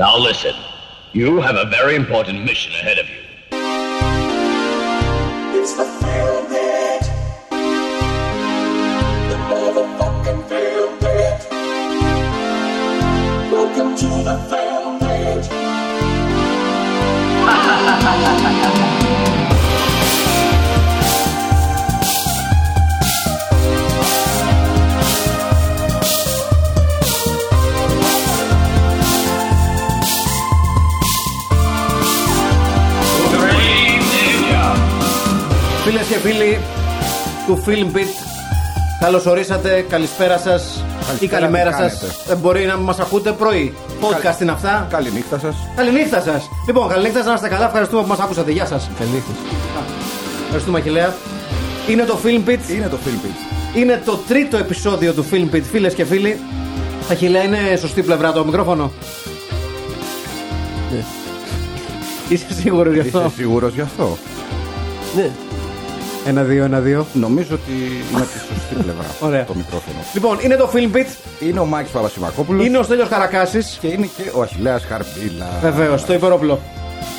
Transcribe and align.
Now 0.00 0.16
listen. 0.16 0.56
You 1.12 1.42
have 1.42 1.56
a 1.56 1.66
very 1.66 1.94
important 1.94 2.42
mission 2.42 2.72
ahead 2.72 2.98
of 2.98 3.06
you. 3.10 3.18
It's 5.60 5.74
the 5.74 5.84
Bit. 6.48 7.02
The 9.28 9.36
motherfucking 9.50 10.48
Bit. 10.48 10.96
Welcome 13.52 13.94
to 13.94 14.08
the 14.24 14.38
Film 14.48 14.98
Bit. 15.00 15.44
και 36.10 36.16
φίλοι 36.16 36.58
του 37.46 37.64
Film 37.66 37.96
Beat, 37.96 38.12
καλώ 39.00 39.22
ορίσατε. 39.26 39.84
Καλησπέρα 39.88 40.38
σας 40.38 40.84
ή 41.00 41.06
Καλησπέρα, 41.06 41.40
καλημέρα 41.40 41.70
τι 41.70 41.76
σας. 41.76 41.92
κάνετε; 41.98 42.14
Δεν 42.26 42.36
μπορεί 42.38 42.64
να 42.64 42.76
μας 42.76 42.98
ακούτε 42.98 43.32
πρωί. 43.32 43.74
Podcast 44.00 44.40
είναι 44.40 44.50
αυτά. 44.50 44.86
Καληνύχτα 44.90 45.38
σας. 45.38 45.56
Καληνύχτα 45.76 46.20
σας. 46.20 46.48
Λοιπόν, 46.66 46.88
καληνύχτα 46.88 47.22
να 47.22 47.32
είστε 47.32 47.48
καλά. 47.48 47.66
Ευχαριστούμε 47.66 48.02
που 48.02 48.08
μας 48.08 48.18
άκουσατε. 48.18 48.50
Γεια 48.50 48.66
σας. 48.66 48.90
Καληνύχτα. 48.98 49.30
Ευχαριστούμε, 50.44 50.78
Αχηλέα. 50.78 51.14
Είναι 51.88 52.04
το 52.04 52.18
Film 52.24 52.48
Beat. 52.48 52.70
Είναι 52.70 52.88
το 52.88 52.98
Philippines. 53.06 53.76
Είναι 53.76 54.02
το 54.04 54.18
τρίτο 54.28 54.56
επεισόδιο 54.56 55.12
του 55.12 55.26
Film 55.32 55.54
Beat, 55.54 55.62
φίλες 55.70 55.94
και 55.94 56.04
φίλοι. 56.04 56.40
Αχηλέα, 57.10 57.42
είναι 57.42 57.76
σωστή 57.80 58.02
πλευρά 58.02 58.32
το 58.32 58.44
μικρόφωνο; 58.44 58.92
Ναι. 60.92 61.04
Είσαι 62.28 62.46
σίγουρος 62.60 62.94
γι' 62.94 63.00
αυτό; 63.00 63.18
Είσαι 63.18 63.34
σίγουρος 63.36 63.74
γι' 63.74 63.80
αυτό; 63.80 64.16
Ναι. 65.16 65.30
Ένα, 66.30 66.42
δύο, 66.42 66.64
ένα, 66.64 66.78
δύο. 66.80 67.06
Νομίζω 67.12 67.54
ότι 67.54 67.72
είναι 68.12 68.20
τη 68.22 68.38
σωστή 68.38 68.74
πλευρά 68.82 69.04
Ωραία. 69.28 69.44
το 69.44 69.54
μικρόφωνο. 69.54 69.96
Λοιπόν, 70.14 70.38
είναι 70.42 70.56
το 70.56 70.70
Film 70.74 70.96
Beat. 70.96 71.06
Είναι 71.40 71.60
ο 71.60 71.64
Μάκης 71.64 71.90
Παπασημακόπουλος 71.90 72.66
Είναι 72.66 72.78
ο 72.78 72.82
Στέλιος 72.82 73.08
Καρακάσης. 73.08 73.78
και 73.80 73.86
είναι 73.86 74.08
και 74.16 74.22
ο 74.34 74.40
Αχηλέα 74.42 74.78
Χαρμπίλα. 74.88 75.46
Βεβαίως, 75.60 76.04
το 76.04 76.12
υπερόπλο. 76.12 76.58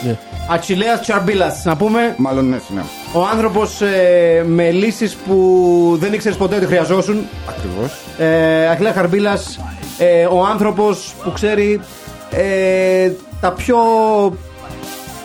ναι. 0.05 0.17
Ατσιλέα 0.49 0.99
Τσαρμπίλας. 0.99 1.63
Να 1.65 1.75
πούμε, 1.75 2.13
Μάλλον 2.17 2.49
ναι, 2.49 2.59
ναι. 2.75 2.81
ο 3.13 3.25
άνθρωπος 3.33 3.81
ε, 3.81 4.43
με 4.47 4.71
λύσεις 4.71 5.15
που 5.15 5.97
δεν 5.99 6.13
ήξερες 6.13 6.37
ποτέ 6.37 6.55
ότι 6.55 6.65
χρειαζόσουν. 6.65 7.25
Ακριβώς. 7.49 7.91
Ε, 8.17 8.67
Αχιλέας 8.67 8.95
Χαρμπίλας, 8.95 9.59
ε, 9.97 10.25
ο 10.25 10.45
άνθρωπος 10.45 11.13
που 11.23 11.31
ξέρει 11.31 11.79
ε, 12.31 13.11
τα 13.41 13.51
πιο. 13.51 13.77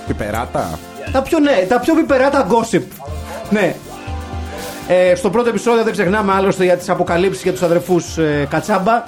Πιπεράτα. 0.06 0.78
Τα 1.12 1.23
πιο, 1.23 1.39
ναι, 1.39 1.67
τα 1.69 1.78
πιο 1.81 1.95
πιπεράτα 1.95 2.47
gossip. 2.50 2.83
Ναι. 3.51 3.75
Ε, 4.89 5.15
στο 5.15 5.31
πρώτο 5.31 5.49
επεισόδιο 5.49 5.85
δεν 5.85 5.93
ξεχνάμε 5.93 6.33
άλλωστε 6.33 6.65
για 6.65 6.77
τις 6.77 6.89
αποκαλύψεις 6.89 7.43
για 7.43 7.53
τους 7.53 7.63
αδερφούς 7.63 8.19
ε, 8.19 8.47
Κατσάμπα 8.51 9.05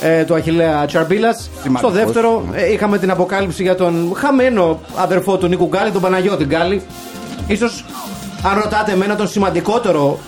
ε, 0.00 0.24
του 0.24 0.34
Αχιλέα 0.34 0.86
Τσαρμπίλας. 0.86 1.50
Στο 1.52 1.60
Σημαντικός, 1.62 1.92
δεύτερο 1.92 2.44
ναι. 2.50 2.60
ε, 2.60 2.72
είχαμε 2.72 2.98
την 2.98 3.10
αποκάλυψη 3.10 3.62
για 3.62 3.74
τον 3.74 4.12
χαμένο 4.16 4.80
αδερφό 4.96 5.36
του 5.36 5.46
Νίκου 5.46 5.66
Γκάλη, 5.66 5.90
τον 5.90 6.00
Παναγιώτη 6.00 6.44
Γκάλη. 6.44 6.82
Ίσως 7.46 7.84
αν 8.42 8.60
ρωτάτε 8.60 8.92
εμένα 8.92 9.16
τον 9.16 9.28
σημαντικότερο 9.28 10.18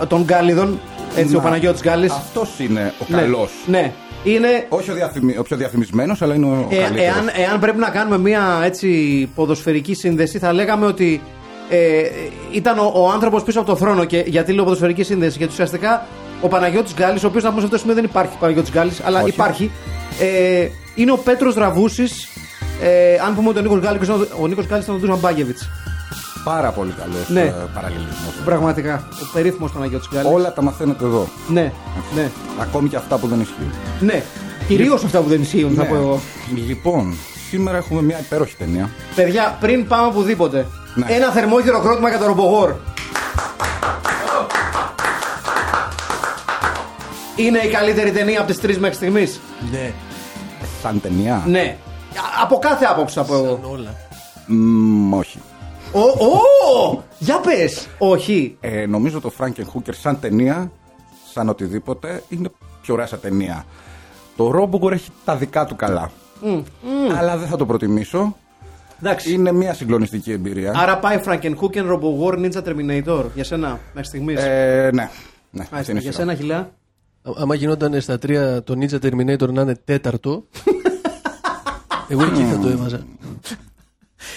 α, 0.00 0.06
των 0.06 0.22
Γκάλιδων, 0.22 0.80
έτσι 1.16 1.34
ο 1.34 1.38
Να, 1.38 1.44
Παναγιώτης 1.44 1.82
Γκάλης. 1.82 2.12
Αυτός 2.12 2.50
είναι 2.58 2.92
ο 3.00 3.04
Ναι, 3.08 3.16
καλός. 3.16 3.50
Ναι. 3.66 3.92
Είναι 4.24 4.66
Όχι 4.68 4.90
ο, 4.90 4.94
διαφημι... 4.94 5.36
ο 5.38 5.42
πιο 5.42 5.56
διαφημισμένος, 5.56 6.22
αλλά 6.22 6.34
είναι 6.34 6.46
ο 6.46 6.66
ε, 6.70 6.76
καλύτερος. 6.76 7.14
εάν, 7.14 7.30
εάν 7.48 7.60
πρέπει 7.60 7.78
να 7.78 7.88
κάνουμε 7.88 8.18
μια 8.18 8.60
έτσι 8.64 8.88
ποδοσφαιρική 9.34 9.94
σύνδεση, 9.94 10.38
θα 10.38 10.52
λέγαμε 10.52 10.86
ότι 10.86 11.20
ε, 11.70 12.02
ήταν 12.52 12.78
ο, 12.78 12.92
ο 12.94 13.10
άνθρωπος 13.10 13.42
πίσω 13.42 13.60
από 13.60 13.68
το 13.70 13.76
θρόνο. 13.76 14.04
Και 14.04 14.24
γιατί 14.26 14.52
λέω 14.52 14.64
ποδοσφαιρικής 14.64 15.06
σύνδεσης, 15.06 15.36
Γιατί 15.36 15.52
ουσιαστικά 15.52 16.06
ο 16.40 16.48
Παναγιώτης 16.48 16.94
Γκάλης, 16.94 17.24
ο 17.24 17.26
οποίος 17.26 17.42
να 17.42 17.48
πούμε 17.48 17.60
σε 17.60 17.66
αυτό 17.66 17.76
το 17.76 17.82
σημείο 17.82 17.94
δεν 18.00 18.04
υπάρχει 18.10 18.32
Παναγιώτης 18.40 18.70
Γκάλης, 18.72 19.00
αλλά 19.04 19.20
Όχι. 19.20 19.28
υπάρχει. 19.28 19.70
Ε, 20.20 20.68
είναι 20.94 21.12
ο 21.12 21.16
Πέτρος 21.16 21.54
Δραβούση. 21.54 22.04
Ε, 22.82 23.18
αν 23.26 23.34
πούμε 23.34 23.48
ότι 23.48 23.58
ο 23.58 23.62
Νίκος 23.62 23.78
Γκάλη, 23.80 23.98
ο 24.40 24.46
Νίκος 24.46 24.66
Γκάλης 24.66 24.84
ήταν 24.84 24.96
ο 24.96 24.98
Ντούζαν 24.98 25.18
Μπάγκεβιτ. 25.18 25.58
Πάρα 26.44 26.70
πολύ 26.70 26.92
καλός 27.00 27.28
Ναι. 27.28 27.40
ε, 27.40 27.54
παραλληλισμός. 27.74 28.32
Πραγματικά. 28.44 29.08
Ο 29.12 29.30
περίφημος 29.32 29.72
Παναγιώτης 29.72 30.08
Γκάλης. 30.14 30.30
Όλα 30.32 30.52
τα 30.52 30.62
μαθαίνετε 30.62 31.04
εδώ. 31.04 31.28
Ναι, 31.48 31.72
ναι, 32.14 32.30
Ακόμη 32.60 32.88
και 32.88 32.96
αυτά 32.96 33.18
που 33.18 33.26
δεν 33.26 33.40
ισχύουν. 33.40 33.72
ναι. 34.00 34.22
Κυρίως 34.68 35.04
αυτά 35.04 35.20
που 35.20 35.28
δεν 35.28 35.40
ισχύουν, 35.40 35.74
θα 35.74 35.82
Ναι. 35.82 35.88
πω 35.88 35.94
εγώ. 35.94 36.20
Λοιπόν, 36.66 37.14
σήμερα 37.50 37.76
έχουμε 37.76 38.02
μια 38.02 38.18
υπέροχη 38.20 38.56
ταινία. 38.56 38.90
Παιδιά, 39.14 39.56
πριν 39.60 39.86
πάμε 39.86 40.06
οπουδήποτε, 40.06 40.66
Ναι. 40.94 41.06
ένα 41.08 41.30
θερμό 41.30 41.60
χειροκρότημα 41.60 42.08
για 42.08 42.18
τον 42.18 42.26
Ρομπογόρ. 42.26 42.74
Είναι 47.36 47.58
η 47.58 47.68
καλύτερη 47.70 48.12
ταινία 48.12 48.38
από 48.38 48.48
τις 48.48 48.60
τρεις 48.60 48.78
μέχρι 48.78 48.96
στιγμής. 48.96 49.40
Ναι. 49.70 49.92
Σαν 50.82 51.00
ταινία. 51.00 51.42
Ναι. 51.46 51.76
Α- 52.16 52.42
Από 52.42 52.58
κάθε 52.58 52.84
άποψη 52.84 53.14
θα 53.14 53.24
πω 53.24 53.34
εγώ. 53.34 53.44
Σαν 53.62 53.70
όλα. 53.70 53.94
Μμμ, 54.46 55.12
όχι. 55.14 55.38
Ω, 55.92 56.00
ω, 56.00 57.02
για 57.18 57.40
πες! 57.40 57.88
Όχι. 57.98 58.56
Ε, 58.60 58.86
νομίζω 58.86 59.20
το 59.20 59.32
Franken 59.38 59.60
Hooker 59.74 59.90
σαν 60.00 60.20
ταινία, 60.20 60.70
σαν 61.32 61.48
οτιδήποτε, 61.48 62.22
είναι 62.28 62.50
πιο 62.82 62.94
ωραία 62.94 63.06
σαν 63.06 63.20
ταινία. 63.20 63.64
Το 64.36 64.52
Robocop 64.56 64.90
έχει 64.92 65.10
τα 65.24 65.36
δικά 65.36 65.64
του 65.64 65.76
καλά. 65.76 66.10
Αλλά 67.18 67.36
δεν 67.36 67.48
θα 67.48 67.56
το 67.56 67.66
προτιμήσω. 67.66 68.36
Εντάξει. 69.02 69.32
Είναι 69.32 69.52
μια 69.52 69.74
συγκλονιστική 69.74 70.32
εμπειρία. 70.32 70.72
Άρα 70.76 70.98
πάει 70.98 71.20
Frankenhooken, 71.24 71.90
Robowar, 71.92 72.34
Ninja 72.34 72.62
Terminator. 72.64 73.24
Για 73.34 73.44
σένα, 73.44 73.78
μέχρι 73.92 74.04
στιγμής. 74.08 74.38
Ε, 74.44 74.90
ναι. 74.94 75.10
ναι 75.50 75.62
αυτή 75.62 75.72
Μάλιστα. 75.72 75.90
είναι 75.92 76.00
η 76.00 76.02
για 76.02 76.12
σειρά. 76.12 76.12
σένα, 76.12 76.34
Χιλά. 76.34 76.56
Α- 76.56 77.42
Άμα 77.42 77.54
γινόταν 77.54 78.00
στα 78.00 78.18
τρία 78.18 78.62
το 78.62 78.74
Ninja 78.80 78.94
Terminator 79.04 79.48
να 79.52 79.62
είναι 79.62 79.74
τέταρτο. 79.84 80.46
εγώ 82.08 82.22
εκεί 82.22 82.42
θα 82.42 82.58
το 82.58 82.68
έβαζα. 82.68 83.06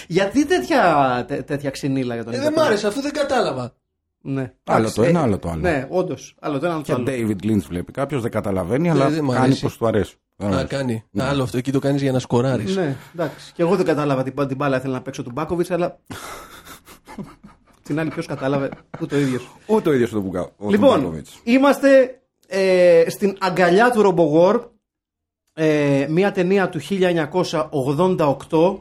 Γιατί 0.08 0.46
τέτοια, 0.46 1.24
τέ- 1.28 1.44
τέτοια 1.46 1.70
ξυνήλα 1.70 2.14
για 2.14 2.24
τον 2.24 2.32
Ε, 2.32 2.36
Ninja 2.36 2.40
δεν 2.42 2.52
μ' 2.52 2.56
Terminator? 2.56 2.66
άρεσε, 2.66 2.86
αυτό 2.86 3.00
δεν 3.00 3.12
κατάλαβα. 3.12 3.72
Ναι. 4.20 4.52
Άλλο 4.64 4.78
Εντάξει, 4.78 4.94
το 4.94 5.02
ένα, 5.02 5.20
άλλο 5.22 5.38
το 5.38 5.48
άλλο. 5.50 5.60
Ναι, 5.60 5.86
όντως. 5.90 6.34
Άλλο 6.40 6.58
το 6.58 6.66
ένα, 6.66 6.74
άλλο 6.74 6.84
το 6.84 7.02
Και 7.04 7.10
άλλο. 7.12 7.26
David 7.38 7.44
Lynch 7.46 7.62
βλέπει. 7.68 7.92
Κάποιος 7.92 8.22
δεν 8.22 8.30
καταλαβαίνει, 8.30 8.90
αλλά 8.90 9.08
δεν 9.10 9.24
μ' 9.24 9.28
κάνει 9.28 9.44
αρέσει. 9.44 9.60
πως 9.62 9.76
του 9.76 9.86
αρέσει. 9.86 10.14
Δεν 10.36 10.48
Α, 10.50 10.52
αρέσει. 10.52 10.66
κάνει. 10.66 11.04
Άλλο 11.18 11.42
αυτό, 11.42 11.56
εκεί 11.58 11.72
το 11.72 11.78
κάνεις 11.78 12.02
για 12.02 12.12
να 12.12 12.18
σκοράρεις. 12.18 12.76
Ναι, 12.76 12.96
εντάξει. 13.14 13.52
Και 13.52 13.62
εγώ 13.62 13.76
δεν 13.76 13.86
κατάλαβα 13.86 14.22
την, 14.22 14.46
την 14.48 14.56
μπάλα 14.56 14.76
ήθελα 14.76 14.92
να 14.94 15.02
παίξω 15.02 15.22
του 15.22 15.30
Μπάκοβιτς, 15.34 15.70
αλλά. 15.70 15.98
την 17.82 17.98
άλλη 17.98 18.10
ποιος 18.10 18.26
κατάλαβε, 18.26 18.70
ούτε 19.00 19.16
ο 19.16 19.18
ίδιος. 19.18 19.48
Ούτε 19.66 19.88
ο 19.88 19.92
ίδιος 19.92 20.10
το 20.10 20.20
Μπουκα. 20.20 20.50
ο 20.56 20.70
Λοιπόν, 20.70 20.98
Μπουκοβίτς. 21.00 21.40
είμαστε 21.44 22.20
ε, 22.46 23.04
στην 23.08 23.36
αγκαλιά 23.40 23.90
του 23.90 24.02
Ρομπογόρ. 24.02 24.72
Ε, 25.56 26.06
μια 26.10 26.32
ταινία 26.32 26.68
του 26.68 26.80
1988 26.90 28.78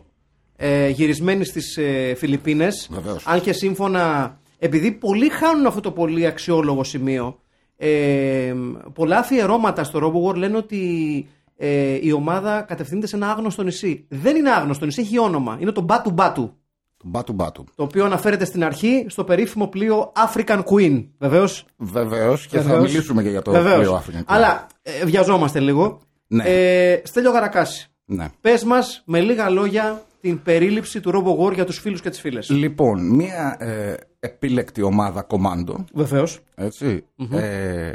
ε, 0.56 0.88
γυρισμένη 0.90 1.46
στις 1.46 1.78
ε, 1.78 2.14
Φιλιππίνες 2.18 2.88
Βεβαίως. 2.92 3.24
αν 3.28 3.42
και 3.42 3.54
σύμφωνα 3.54 4.38
επειδή 4.60 4.92
πολλοί 4.92 5.30
χάνουν 5.30 5.66
αυτό 5.66 5.80
το 5.80 5.92
πολύ 5.92 6.26
αξιόλογο 6.26 6.84
σημείο 6.84 7.40
ε, 7.78 8.54
πολλά 8.94 9.18
αφιερώματα 9.18 9.84
στο 9.84 10.00
Ρομπογόρ 10.00 10.36
λένε 10.36 10.58
ότι 10.58 11.28
ε, 11.58 11.98
η 12.02 12.12
ομάδα 12.12 12.62
κατευθύνεται 12.62 13.08
σε 13.08 13.16
ένα 13.16 13.30
άγνωστο 13.32 13.64
νησί 13.64 14.06
δεν 14.10 14.36
είναι 14.36 14.50
άγνωστο 14.52 14.86
νησί, 14.86 15.02
έχει 15.02 15.20
όνομα 15.20 15.58
είναι 15.60 15.72
το 15.72 15.82
Μπάτου 15.82 16.12
Μπάτου 16.12 16.54
Το 16.98 17.04
Μπάτου 17.08 17.34
Μπάτου. 17.34 17.64
το 17.76 17.84
οποίο 17.84 18.06
αναφέρεται 18.06 18.46
στην 18.46 18.64
αρχή 18.64 19.06
στο 19.10 19.24
περίφημο 19.24 19.68
πλοίο 19.68 20.12
African 20.34 20.64
Queen 20.64 21.06
βεβαίως 21.18 21.66
Βεβαίως 21.78 22.48
και 22.48 22.58
θα 22.58 22.64
Βεβαίως. 22.64 22.82
μιλήσουμε 22.92 23.24
και 23.24 23.30
για 23.30 23.42
το 23.42 23.52
Βεβαίως. 23.52 23.78
πλοίο 23.78 23.98
African 24.06 24.20
Queen. 24.20 24.24
Αλλά 24.26 24.68
ε, 24.82 25.06
βιαζόμαστε 25.06 25.60
λίγο. 25.60 26.00
Ναι. 26.28 26.44
Ε, 26.46 27.02
Στέλιο 27.04 27.32
Γαρακάση, 27.32 27.88
Ναι. 28.06 28.28
πες 28.42 28.64
μας 28.64 29.02
με 29.06 29.20
λίγα 29.22 29.50
λόγια 29.50 30.02
την 30.22 30.42
περίληψη 30.42 31.00
του 31.00 31.12
Robo 31.14 31.46
War 31.48 31.54
για 31.54 31.66
τους 31.66 31.80
φίλους 31.80 32.02
και 32.02 32.10
τις 32.10 32.20
φίλες. 32.20 32.50
Λοιπόν, 32.50 33.16
μία 33.16 33.56
ε, 33.60 33.94
επίλεκτη 34.20 34.82
ομάδα 34.82 35.22
κομάντο, 35.22 35.86
Βεβαίως. 35.94 36.40
έτσι, 36.56 37.06
ε, 37.32 37.92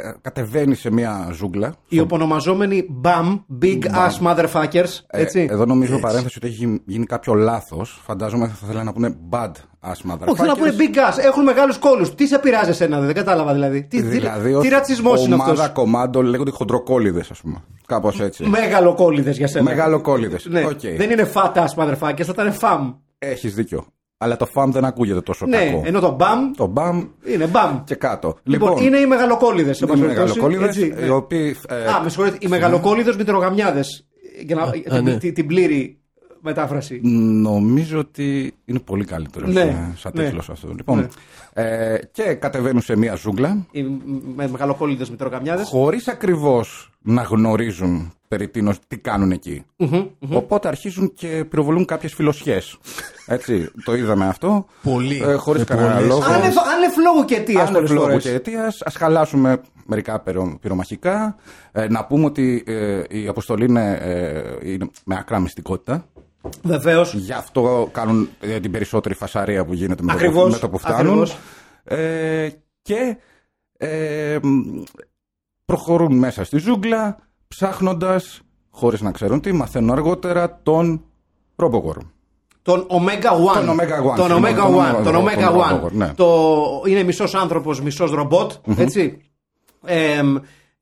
κα- 0.00 0.18
κατεβαίνει 0.20 0.74
σε 0.74 0.90
μία 0.92 1.28
ζούγκλα. 1.32 1.74
Οι 1.88 2.00
οπονομαζόμενοι 2.00 2.86
BAM, 3.04 3.40
Big 3.62 3.78
Ass 3.84 4.26
Motherfuckers. 4.26 4.98
Ε, 5.06 5.20
Έτσι. 5.20 5.46
εδώ 5.50 5.64
νομίζω 5.66 5.98
παρένθεση 5.98 6.38
ότι 6.38 6.46
έχει 6.46 6.56
γι- 6.66 6.82
γίνει 6.86 7.06
κάποιο 7.06 7.34
λάθος. 7.34 8.00
Φαντάζομαι 8.04 8.46
θα 8.48 8.66
θέλανε 8.66 8.84
να 8.84 8.92
πούνε 8.92 9.16
bad 9.30 9.50
ass 9.86 10.10
motherfuckers. 10.12 10.26
Όχι, 10.26 10.42
να 10.42 10.56
πούνε 10.56 10.72
Big 10.78 10.94
Ass. 10.96 11.18
Έχουν 11.24 11.42
μεγάλους 11.42 11.78
κόλους. 11.78 12.14
Τι 12.14 12.26
σε 12.26 12.38
πειράζει 12.38 12.70
εσένα, 12.70 13.00
δεν 13.00 13.14
κατάλαβα 13.14 13.52
δηλαδή. 13.52 13.80
Τι, 13.82 13.86
τι- 14.00 14.02
Δηλαδή, 14.02 14.48
τι, 14.50 14.54
ως 14.54 14.68
ρατσισμός 14.68 15.24
είναι 15.24 15.34
ομάδα 15.34 15.50
αυτός; 15.52 15.68
κομμάντο 15.72 16.22
λέγονται 16.22 16.50
χοντροκόλληδες, 16.50 17.30
ας 17.30 17.40
πούμε. 17.40 17.62
Κάπως 17.86 18.20
έτσι. 18.20 18.46
Μεγαλοκόλληδες 18.46 19.36
για 19.36 19.46
σένα. 19.46 19.64
Μεγαλοκόλληδες. 19.64 20.46
Ναι. 20.50 20.64
Οκ. 20.64 20.80
Δεν 20.96 21.10
είναι 21.10 21.30
fat 21.34 21.52
ass 21.54 21.74
motherfuckers, 21.84 22.22
θα 22.24 22.32
ήταν 22.32 22.52
BAM. 22.60 22.94
Έχεις 23.18 23.54
δίκιο. 23.54 23.86
Αλλά 24.18 24.36
το 24.36 24.46
FAM 24.46 24.70
δεν 24.70 24.84
ακούγεται 24.84 25.20
τόσο 25.20 25.46
Ναι, 25.46 25.64
κακό. 25.64 25.82
ενώ 25.84 26.00
το 26.00 26.16
BAM 26.20 26.52
Το 26.56 26.66
BAM 26.66 27.04
είναι 27.24 27.50
BAM. 27.52 27.80
και 27.84 27.94
κάτω. 27.94 28.36
Λοιπόν, 28.42 28.76
είναι 28.82 28.98
οι 28.98 29.06
μεγαλοκόλληδες. 29.06 29.76
σε 29.76 29.84
είναι 29.84 29.92
πάση 29.94 30.04
περιπτώσει, 30.06 30.38
μεγαλοκόλληδες, 30.40 30.76
έτσι, 30.82 31.00
ναι. 31.00 31.06
οι 31.06 31.08
οποίοι. 31.08 31.56
ε, 31.68 31.86
Α, 31.86 32.00
με 32.02 32.08
συγχωρείτε, 32.08 32.36
οι 32.40 32.48
μεγαλοκόλληδες 32.48 33.16
μητρογαμιάδες. 33.16 33.84
Για 34.44 34.54
να, 34.56 34.62
Α, 34.62 34.70
την, 34.70 34.92
α, 34.92 35.00
ναι. 35.00 35.16
την, 35.16 35.34
την 35.34 35.46
πλήρη 35.46 35.98
μετάφραση. 36.40 37.00
Νομίζω 37.42 37.98
ότι 37.98 38.54
είναι 38.64 38.78
πολύ 38.78 39.04
καλύτερος 39.04 39.52
Ναι, 39.52 39.60
ε, 39.60 39.92
σαν 39.96 40.12
ναι. 40.14 40.24
τίτλος 40.24 40.50
αυτός. 40.50 40.70
Λοιπόν, 40.76 41.08
ε, 41.52 41.96
και 42.12 42.22
κατεβαίνουν 42.34 42.80
σε 42.80 42.96
μια 42.96 43.14
ζούγκλα 43.14 43.66
Οι, 43.70 43.82
με 44.34 44.48
μεγαλοκόλλητε 44.48 45.04
μητροκαμιάδε. 45.10 45.62
χωρίς 45.64 46.08
ακριβώς 46.08 46.90
να 47.06 47.22
γνωρίζουν 47.22 48.12
περί 48.28 48.48
τίνος 48.48 48.78
τι 48.86 48.98
κάνουν 48.98 49.30
εκεί. 49.30 49.64
Οπότε 50.30 50.68
αρχίζουν 50.68 51.12
και 51.14 51.44
πυροβολούν 51.50 51.84
κάποιες 51.84 52.14
φιλοσιές. 52.14 52.78
Έτσι, 53.26 53.70
το 53.84 53.94
είδαμε 53.94 54.26
αυτό. 54.26 54.66
Πολύ. 54.82 55.22
Ε, 55.24 55.32
χωρίς 55.34 55.60
Με 55.60 55.66
κανένα 55.74 55.92
πολλές. 55.94 56.08
λόγο. 56.08 56.22
Άνευ, 56.24 56.54
άνευ 56.76 56.96
λόγου 57.06 57.24
και 57.24 57.34
αιτίας 57.34 57.66
Αν 57.68 57.72
πολλές 57.74 57.90
λόγω 57.90 58.04
φορές. 58.06 58.22
και 58.22 58.30
αιτίας, 58.30 58.82
ας 58.82 58.94
χαλάσουμε 58.96 59.60
μερικά 59.86 60.20
πυρο- 60.20 60.58
πυρομαχικά. 60.60 61.36
Ε, 61.72 61.88
να 61.88 62.04
πούμε 62.06 62.24
ότι 62.24 62.64
ε, 62.66 63.02
η 63.08 63.26
αποστολή 63.28 63.64
είναι, 63.64 63.98
ε, 64.00 64.70
είναι 64.72 64.88
με 65.04 65.16
ακρά 65.18 65.38
μυστικότητα. 65.40 66.06
Βεβαίως. 66.62 67.14
Γι' 67.14 67.32
αυτό 67.32 67.88
κάνουν 67.92 68.28
ε, 68.40 68.60
την 68.60 68.70
περισσότερη 68.70 69.14
φασαρία 69.14 69.64
που 69.64 69.74
γίνεται 69.74 70.02
με, 70.02 70.08
το, 70.12 70.16
Ακριβώς, 70.16 70.44
που- 70.44 70.50
με 70.50 70.58
το 70.58 70.68
που 70.68 70.78
φτάνουν. 70.78 71.00
ακριβώς. 71.22 71.36
Ε, 71.84 72.48
και 72.82 73.16
ε, 73.76 74.38
μ, 74.42 74.82
προχωρούν 75.64 76.16
μέσα 76.18 76.44
στη 76.44 76.58
ζούγκλα 76.58 77.16
ψάχνοντας, 77.48 78.40
χωρίς 78.70 79.00
να 79.00 79.10
ξέρουν 79.10 79.40
τι, 79.40 79.52
μαθαίνουν 79.52 79.90
αργότερα 79.90 80.60
τον 80.62 81.04
Robogor. 81.56 81.96
Τον 82.62 82.86
Omega 82.90 83.30
One. 83.30 83.64
Τον 83.66 83.76
Omega 83.78 84.12
One, 84.12 84.16
Τον 84.16 84.26
συγγνώμη, 84.26 84.46
Omega 84.48 84.56
τον 84.56 84.74
One. 84.74 84.90
Omega- 84.90 85.02
Τον 85.02 85.12
τον 85.12 85.24
Omega 85.26 85.48
Omega 85.50 85.80
One. 85.80 85.84
One, 85.86 85.92
ναι. 85.92 86.12
Το... 86.14 86.82
Είναι 86.86 87.02
μισός 87.02 87.34
άνθρωπος, 87.34 87.80
μισός 87.82 88.10
ρομπότ. 88.10 88.52
Έτσι. 88.76 89.22
Ε, 89.84 90.20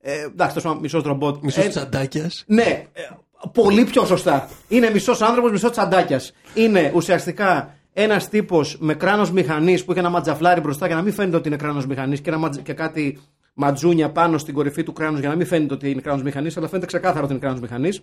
ε, 0.01 0.21
εντάξει, 0.21 0.55
τόσο 0.55 0.77
μισός 0.81 1.03
ρομπότ. 1.03 1.43
Μισός 1.43 1.65
Ε, 1.65 1.67
τσαντάκιας. 1.67 2.43
Ναι, 2.47 2.87
ε, 2.93 3.01
πολύ 3.53 3.83
πιο 3.83 4.05
σωστά. 4.05 4.49
Είναι 4.67 4.89
μισός 4.89 5.21
άνθρωπος, 5.21 5.51
μισός 5.51 5.71
τσαντάκιας. 5.71 6.33
Είναι 6.53 6.91
ουσιαστικά 6.95 7.73
ένας 7.93 8.29
τύπος 8.29 8.77
με 8.79 8.93
κράνος 8.93 9.31
μηχανής 9.31 9.85
που 9.85 9.91
έχει 9.91 9.99
ένα 9.99 10.09
ματζαφλάρι 10.09 10.61
μπροστά 10.61 10.87
για 10.87 10.95
να 10.95 11.01
μην 11.01 11.13
φαίνεται 11.13 11.37
ότι 11.37 11.47
είναι 11.47 11.57
κράνος 11.57 11.85
μηχανής 11.85 12.21
και, 12.21 12.29
ένα 12.29 12.39
ματζ- 12.39 12.61
και 12.61 12.73
κάτι 12.73 13.19
ματζούνια 13.53 14.11
πάνω 14.11 14.37
στην 14.37 14.53
κορυφή 14.53 14.83
του 14.83 14.93
κράνους 14.93 15.19
για 15.19 15.29
να 15.29 15.35
μην 15.35 15.45
φαίνεται 15.45 15.73
ότι 15.73 15.89
είναι 15.89 16.01
κράνος 16.01 16.23
μηχανής, 16.23 16.57
αλλά 16.57 16.67
φαίνεται 16.67 16.87
ξεκάθαρα 16.87 17.23
ότι 17.23 17.31
είναι 17.31 17.41
κράνος 17.41 17.59
μηχανής. 17.59 18.01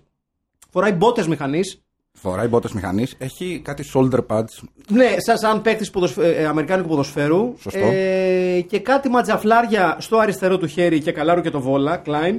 Φοράει 0.71 0.93
μπότες 0.93 1.27
μηχανής. 1.27 1.83
Φοράει 2.13 2.49
μπότες 2.49 2.73
μηχανής, 2.73 3.15
έχει 3.19 3.61
κάτι 3.65 3.85
shoulder 3.95 4.27
pads 4.27 4.45
Ναι, 4.89 5.15
σαν, 5.19 5.39
σαν 5.39 5.63
παίκτης 5.63 5.93
ε, 6.17 6.47
Αμερικάνικου 6.47 6.89
ποδοσφαίρου. 6.89 7.55
Σωστό. 7.59 7.87
Ε, 7.93 8.61
και 8.61 8.81
κάτι 8.81 9.09
ματζαφλάρια 9.09 9.97
στο 9.99 10.19
αριστερό 10.19 10.59
του 10.59 10.67
χέρι 10.67 11.01
και 11.01 11.13
καλάρου 11.13 11.41
και 11.41 11.51
το 11.51 11.61
βόλα, 11.61 12.03
Klein. 12.07 12.39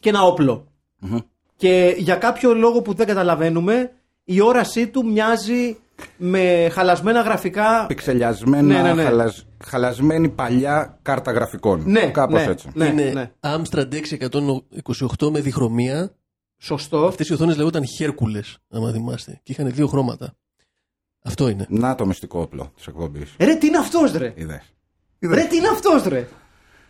Και 0.00 0.08
ένα 0.08 0.22
όπλο. 0.22 0.66
Και 1.56 1.94
για 1.98 2.14
κάποιο 2.14 2.54
λόγο 2.54 2.82
που 2.82 2.94
δεν 2.94 3.06
καταλαβαίνουμε, 3.06 3.92
η 4.24 4.40
όρασή 4.40 4.88
του 4.88 5.06
μοιάζει 5.06 5.76
με 6.16 6.68
χαλασμένα 6.72 7.20
γραφικά. 7.20 7.86
πιξελιασμένα, 7.86 8.62
Ναι, 8.62 8.82
ναι, 8.82 8.94
ναι. 8.94 9.02
χαλασ- 9.02 9.46
χαλασμένη 9.64 10.28
παλιά 10.28 10.98
κάρτα 11.02 11.32
γραφικών. 11.32 11.82
Ναι, 11.86 12.10
Κάπως 12.10 12.44
ναι, 12.44 12.50
έτσι. 12.50 12.68
Ναι, 12.74 12.84
είναι 12.86 13.10
ναι. 13.12 13.30
Amstrad 13.40 13.88
628 13.94 15.30
με 15.30 15.40
διχρωμία. 15.40 16.10
Σωστό. 16.60 17.06
Αυτές 17.06 17.28
οι 17.28 17.32
οθόνες 17.32 17.56
λέγονταν 17.56 17.86
Χέρκουλες, 17.86 18.58
άμα 18.70 18.90
θυμάστε. 18.92 19.40
Και 19.42 19.52
είχαν 19.52 19.70
δύο 19.72 19.86
χρώματα. 19.86 20.34
Αυτό 21.24 21.48
είναι. 21.48 21.66
Να 21.68 21.94
το 21.94 22.06
μυστικό 22.06 22.40
όπλο 22.40 22.72
της 22.76 22.86
εκπομπής. 22.86 23.34
Ρε, 23.38 23.54
τι 23.54 23.66
είναι 23.66 23.78
αυτός, 23.78 24.12
ρε; 24.12 24.32
Είδες. 24.36 24.62
Ρε, 25.20 25.44
τι 25.44 25.56
είναι 25.56 25.68
αυτός, 25.68 26.02
ρε; 26.04 26.26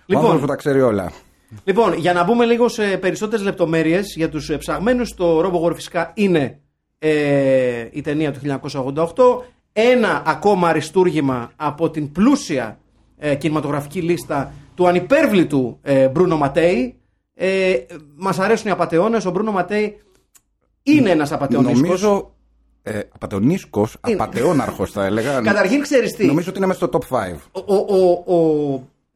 Λοιπόν, 0.07 0.25
Λοιπόν, 0.25 0.41
που 0.41 0.47
τα 0.47 0.55
ξέρει 0.57 0.81
όλα. 0.81 1.13
Λοιπόν, 1.65 1.93
για 1.93 2.13
να 2.13 2.25
μπούμε 2.25 2.45
λίγο 2.45 2.69
σε 2.69 2.97
περισσότερες 2.97 3.45
λεπτομέρειες 3.45 4.15
για 4.17 4.29
τους 4.29 4.51
ε, 4.51 4.57
ψαγμένους, 4.57 5.15
το 5.15 5.41
RoboWar 5.41 5.75
φυσικά 5.75 6.13
είναι 6.15 6.61
ε, 6.99 7.89
η 7.91 8.01
ταινία 8.01 8.33
του 8.33 8.61
1988. 8.95 9.05
Ένα 9.73 10.23
ακόμα 10.27 10.69
αριστούργημα 10.69 11.53
από 11.57 11.91
την 11.91 12.13
πλούσια 12.13 12.79
ε, 13.17 13.35
κινηματογραφική 13.35 14.01
λίστα 14.01 14.53
του 14.75 14.89
ανυπέρβλητου 14.89 15.79
ε, 15.83 16.09
Μπρούνο 16.09 16.37
Ματέι. 16.37 16.95
Ε, 17.35 17.77
μας 18.17 18.39
αρέσουν 18.39 18.69
οι 18.69 18.71
απατεώνες, 18.71 19.25
ο 19.25 19.31
Μπρούνο 19.31 19.53
Ματέι 19.53 20.01
είναι 20.83 21.11
ένας 21.11 21.33
απατεωνίσκος. 21.33 21.81
Νομίζω. 21.81 22.33
Ε, 22.83 23.01
απατεωνίσκο, 23.15 23.89
απατεώναρχο 24.01 24.87
θα 24.87 25.05
έλεγα. 25.05 25.41
Καταρχήν 25.41 25.81
ξέρεις 25.81 26.15
τι, 26.15 26.27
Νομίζω 26.27 26.49
ότι 26.49 26.59
είναι 26.59 26.67
μέσα 26.67 26.87
στο 26.87 26.99
top 26.99 27.17
5. 27.17 27.37
ο, 27.53 27.75
ο, 27.75 28.11
ο, 28.27 28.73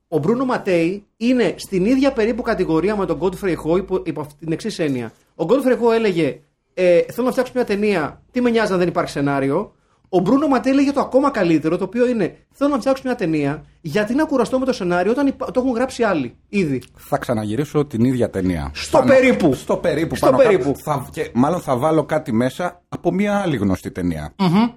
ο 0.08 0.18
Μπρούνο 0.18 0.44
Ματέι 0.44 1.04
είναι 1.16 1.54
στην 1.56 1.84
ίδια 1.84 2.12
περίπου 2.12 2.42
κατηγορία 2.42 2.96
με 2.96 3.06
τον 3.06 3.18
Godfrey 3.20 3.54
Ho 3.64 3.76
υπό, 3.76 4.02
υπό 4.04 4.20
αυτή 4.20 4.34
την 4.38 4.52
εξής 4.52 4.78
έννοια. 4.78 5.12
Ο 5.34 5.44
Godfrey 5.48 5.72
Ho 5.72 5.94
έλεγε 5.94 6.40
ε, 6.74 7.00
Θέλω 7.12 7.26
να 7.26 7.30
φτιάξω 7.32 7.52
μια 7.54 7.64
ταινία. 7.64 8.22
Τι 8.30 8.40
με 8.40 8.50
νοιάζει 8.50 8.72
αν 8.72 8.78
δεν 8.78 8.88
υπάρχει 8.88 9.10
σενάριο; 9.10 9.72
Ο 10.08 10.18
Μπρούνο 10.18 10.46
Ματέι 10.48 10.72
έλεγε 10.72 10.92
το 10.92 11.00
ακόμα 11.00 11.30
καλύτερο, 11.30 11.76
το 11.76 11.84
οποίο 11.84 12.06
είναι 12.08 12.36
Θέλω 12.54 12.70
να 12.70 12.78
φτιάξω 12.78 13.02
μια 13.06 13.14
ταινία. 13.14 13.64
Γιατί 13.80 14.14
να 14.14 14.24
κουραστώ 14.24 14.58
με 14.58 14.64
το 14.64 14.72
σενάριο 14.72 15.10
όταν 15.12 15.26
υπά- 15.26 15.50
το 15.50 15.60
έχουν 15.60 15.72
γράψει 15.72 16.02
άλλοι 16.02 16.36
ήδη. 16.48 16.82
Θα 16.96 17.18
ξαναγυρίσω 17.18 17.84
την 17.86 18.04
ίδια 18.04 18.30
ταινία. 18.30 18.70
Στο 18.74 19.02
περίπου. 19.06 19.54
Στο 19.54 19.76
περίπου. 19.76 20.14
Στο 20.16 20.26
πάνω 20.26 20.36
περίπου. 20.38 20.64
κάτω. 20.72 20.78
Θα, 20.82 21.08
και 21.10 21.30
μάλλον 21.34 21.60
θα 21.60 21.76
βάλω 21.76 22.04
κάτι 22.04 22.32
μέσα 22.32 22.82
από 22.88 23.12
μια 23.12 23.36
άλλη 23.38 23.56
γνωστή 23.56 23.90
ταινία. 23.90 24.34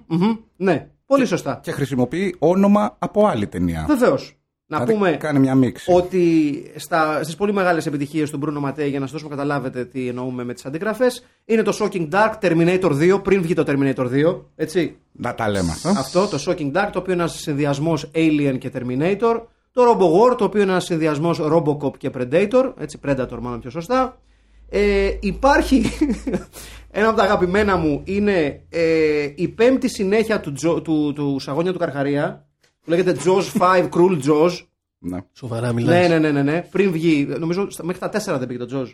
Μμμ. 0.08 0.36
Ναι, 0.56 0.88
πολύ 1.06 1.26
σωστά. 1.26 1.60
Και 1.62 1.70
χρησιμοποιεί 1.70 2.34
όνομα 2.38 2.96
από 2.98 3.26
άλλη 3.26 3.46
ταινία. 3.46 3.84
Βεβαίως. 3.88 4.36
Να 4.68 4.76
Δηλαδή, 4.78 4.92
πούμε 4.94 5.16
Κάνει 5.16 5.38
μια 5.38 5.54
μίξη. 5.54 5.92
ότι 5.92 6.62
στα, 6.76 7.22
στις 7.22 7.34
πολύ 7.34 7.52
μεγάλες 7.52 7.86
επιτυχίες 7.86 8.30
του 8.30 8.38
Bruno 8.42 8.68
Mattei 8.68 8.88
για 8.88 8.98
να 8.98 9.06
σας 9.06 9.10
δώσουμε 9.10 9.30
να 9.30 9.36
καταλάβετε 9.36 9.84
τι 9.84 10.08
εννοούμε 10.08 10.44
με 10.44 10.54
τις 10.54 10.66
αντιγραφές 10.66 11.24
είναι 11.44 11.62
το 11.62 11.76
Shocking 11.80 12.08
Dark, 12.10 12.32
Terminator 12.40 13.14
2 13.14 13.22
πριν 13.22 13.42
βγει 13.42 13.54
το 13.54 13.64
Terminator 13.66 14.10
2 14.34 14.40
έτσι 14.56 14.96
Να 15.12 15.34
τα 15.34 15.48
λέμε 15.50 15.70
αυτά. 15.70 15.90
αυτό 15.90 16.26
το 16.26 16.38
Shocking 16.46 16.72
Dark 16.72 16.88
το 16.92 16.98
οποίο 16.98 17.12
είναι 17.12 17.22
ένας 17.22 17.34
συνδυασμός 17.40 18.10
Alien 18.14 18.56
και 18.58 18.70
Terminator 18.74 19.40
το 19.72 19.82
Robo 19.90 20.32
War 20.32 20.36
το 20.36 20.44
οποίο 20.44 20.62
είναι 20.62 20.70
ένας 20.70 20.84
συνδυασμός 20.84 21.40
Robocop 21.42 21.96
και 21.98 22.10
Predator 22.18 22.72
έτσι 22.78 22.98
Predator 23.06 23.38
μάλλον 23.40 23.60
πιο 23.60 23.70
σωστά 23.70 24.20
ε, 24.68 25.08
υπάρχει 25.20 25.82
ένα 26.90 27.08
από 27.08 27.16
τα 27.16 27.22
αγαπημένα 27.22 27.76
μου 27.76 28.00
είναι 28.04 28.62
ε, 28.70 29.28
η 29.34 29.48
πέμπτη 29.48 29.88
συνέχεια 29.88 30.40
του, 30.40 30.52
Τζο- 30.52 30.80
του, 30.82 31.12
του 31.14 31.36
Σαγόνια 31.40 31.72
του 31.72 31.78
Καρχαρία 31.78 32.45
που 32.86 32.92
λέγεται 32.92 33.16
Jaws 33.24 33.60
5 33.60 33.88
Cruel 33.90 34.22
Jaws 34.26 34.50
Ναι. 34.98 35.18
Σοβαρά 35.32 35.72
μιλάς. 35.72 35.94
ναι, 35.94 36.08
ναι, 36.08 36.18
ναι, 36.18 36.30
ναι, 36.30 36.42
ναι. 36.42 36.66
Πριν 36.70 36.92
βγει, 36.92 37.26
νομίζω 37.38 37.70
στα- 37.70 37.84
μέχρι 37.84 38.00
τα 38.00 38.08
4 38.08 38.38
δεν 38.38 38.46
πήγε 38.46 38.58
το 38.58 38.66
Τζοζ. 38.66 38.90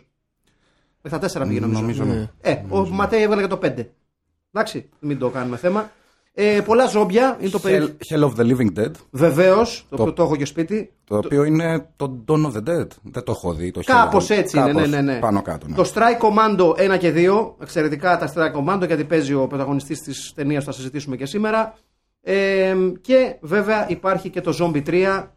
Μέχρι 1.01 1.19
τα 1.19 1.41
4 1.41 1.47
πήγε 1.47 1.59
νομίζω. 1.59 1.79
Νομίζω, 1.81 2.03
ναι. 2.03 2.29
Ε, 2.41 2.61
ο 2.69 2.87
Ματέι 2.87 3.21
έβγαλε 3.21 3.41
και 3.41 3.47
το 3.47 3.59
5. 3.63 3.89
Εντάξει, 4.51 4.89
μην 4.99 5.17
το 5.19 5.29
κάνουμε 5.29 5.57
θέμα. 5.57 5.91
Ε, 6.35 6.61
πολλά 6.65 6.85
ζόμπια. 6.85 7.37
Είναι 7.39 7.49
το 7.49 7.57
Hell, 7.57 7.61
περί... 7.61 7.97
Hell 8.09 8.23
of 8.23 8.31
the 8.35 8.55
Living 8.55 8.79
Dead. 8.79 8.91
Βεβαίως, 9.11 9.85
το, 9.89 9.95
Το- 9.95 10.01
οποίο 10.01 10.13
το 10.13 10.23
έχω 10.23 10.35
και 10.35 10.45
σπίτι. 10.45 10.93
Το 11.03 11.17
οποίο 11.17 11.43
είναι 11.43 11.89
το 11.95 12.23
Dawn 12.27 12.45
of 12.45 12.51
the 12.51 12.69
Dead. 12.69 12.87
Δεν 13.03 13.23
το 13.23 13.31
έχω 13.31 13.53
δει. 13.53 13.71
Το 13.71 13.81
Κάπω 13.85 14.17
Hell 14.17 14.21
of 14.21 14.25
the- 14.33 14.37
έτσι 14.37 14.57
είναι, 14.57 14.65
ναι, 14.65 14.73
κάπως 14.73 14.89
ναι, 14.89 15.01
ναι. 15.01 15.19
Πάνω 15.19 15.41
κάτω. 15.41 15.67
Ναι. 15.67 15.75
Το 15.75 15.91
Strike 15.93 16.21
Commando 16.25 16.93
1 16.93 16.97
και 16.99 17.11
2. 17.15 17.55
Εξαιρετικά 17.61 18.17
τα 18.17 18.33
Strike 18.35 18.59
Commando 18.59 18.83
γιατί 18.87 19.03
παίζει 19.03 19.33
ο 19.33 19.47
πρωταγωνιστής 19.47 20.01
της 20.01 20.31
ταινίας 20.35 20.63
που 20.65 20.71
θα 20.71 20.75
συζητήσουμε 20.77 21.15
και 21.15 21.25
σήμερα. 21.25 21.77
Ε, 22.25 22.75
και 23.01 23.35
βέβαια 23.41 23.89
υπάρχει 23.89 24.29
και 24.29 24.41
το 24.41 24.57
Zombie 24.59 24.83
3. 24.87 25.27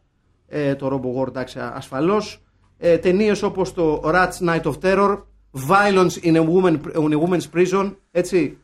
Ε, 0.47 0.75
το 0.75 0.87
Robo 0.93 1.21
War 1.21 1.29
εντάξει 1.29 1.59
ασφαλώς. 1.59 2.43
Ε, 2.79 2.99
Ταινίες 2.99 3.43
όπως 3.43 3.75
το 3.75 4.03
Rats 4.05 4.49
Night 4.49 4.63
of 4.63 4.75
Terror. 4.83 5.23
Violence 5.69 6.23
in 6.23 6.37
a, 6.37 6.45
woman, 6.45 6.79
in 6.95 7.13
a 7.13 7.19
Woman's 7.19 7.49
Prison. 7.55 7.95
Έτσι. 8.11 8.59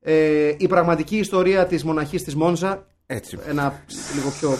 Ε, 0.00 0.54
η 0.56 0.68
πραγματική 0.68 1.16
ιστορία 1.16 1.66
της 1.66 1.84
μοναχής 1.84 2.24
της 2.24 2.34
Μόνζα. 2.34 2.86
Έτσι. 3.06 3.38
Ένα 3.48 3.82
λίγο 4.14 4.30
πιο... 4.40 4.50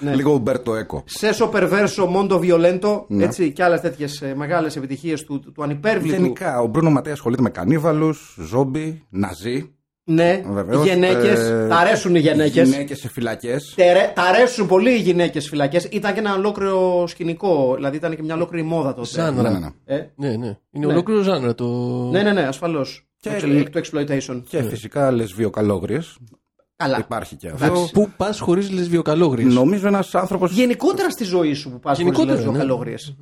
Ναι. 0.00 0.14
Λίγο 0.14 0.42
Umberto 0.44 0.54
Eco. 0.54 1.02
Σέσο 1.04 1.48
Περβέρσο 1.48 2.06
Μόντο 2.06 2.38
Βιολέντο. 2.38 3.04
Ναι. 3.08 3.24
Έτσι, 3.24 3.52
και 3.52 3.62
άλλες 3.62 3.80
τέτοιες 3.80 4.22
μεγάλες 4.34 4.76
επιτυχίες 4.76 5.24
του, 5.24 5.40
του, 5.40 5.52
του 5.52 5.62
ανυπέρβλητου. 5.62 6.14
Γενικά, 6.14 6.60
ο 6.60 6.66
Μπρούνο 6.66 6.90
Ματέας 6.90 7.14
ασχολείται 7.14 7.42
με 7.42 7.50
κανίβαλους, 7.50 8.36
ζόμπι, 8.40 9.06
ναζί. 9.10 9.73
Ναι, 10.06 10.42
Βεβαίως, 10.46 10.86
γυναίκες. 10.86 11.38
ε, 11.38 11.66
Τα 11.68 11.76
αρέσουν 11.76 12.14
οι 12.14 12.18
γυναίκες. 12.18 12.68
Γυναίκες 12.70 12.98
σε 12.98 13.08
φυλακές. 13.08 13.74
Τα 14.14 14.22
αρέσουν 14.22 14.66
πολύ 14.66 14.90
οι 14.90 14.98
γυναίκες 14.98 15.48
φυλακές. 15.48 15.84
Ήταν 15.90 16.12
και 16.14 16.18
ένα 16.18 16.34
ολόκληρο 16.34 17.06
σκηνικό. 17.06 17.72
Δηλαδή 17.74 17.96
ήταν 17.96 18.16
και 18.16 18.22
μια 18.22 18.34
ολόκληρη 18.34 18.64
μόδα 18.66 18.94
τότε. 18.94 19.08
Ζάνρα. 19.08 19.42
Ναι, 19.50 19.58
ναι, 19.58 19.58
ναι. 19.58 19.94
Ε; 19.96 20.10
Ναι, 20.16 20.28
ναι. 20.28 20.56
Είναι 20.70 20.86
Ναι. 20.86 20.92
ολόκληρο 20.92 21.22
ζάνρα 21.22 21.54
το. 21.54 21.66
ναι, 22.10 22.22
ναι, 22.22 22.32
ναι, 22.32 22.42
ασφαλώς. 22.42 23.06
Και- 23.20 23.30
Το, 23.40 23.46
εξ- 23.46 23.70
το 23.70 23.80
exploitation. 23.98 24.42
Και 24.48 24.62
φυσικά 24.62 25.10
λεσβιοκαλόγριες. 25.10 26.16
Καλά. 26.76 26.98
Υπάρχει 26.98 27.36
και 27.36 27.48
αυτό. 27.48 27.64
Εντάξει. 27.64 27.90
Πού 27.92 28.10
πας 28.16 28.40
χωρίς 28.40 28.70
λεσβιοκαλόγριες; 28.70 29.52
Νομίζω 29.54 29.86
ένας 29.86 30.14
άνθρωπο. 30.14 30.46
Γενικότερα 30.46 31.10
στη 31.10 31.24
ζωή 31.24 31.52
σου 31.54 31.70
που 31.70 31.78
πας 31.78 31.96
χωρίς 31.98 32.02
Γενικότερα, 32.16 32.38
ναι. 32.38 32.44
λεσβιοκαλόγριες. 32.44 33.16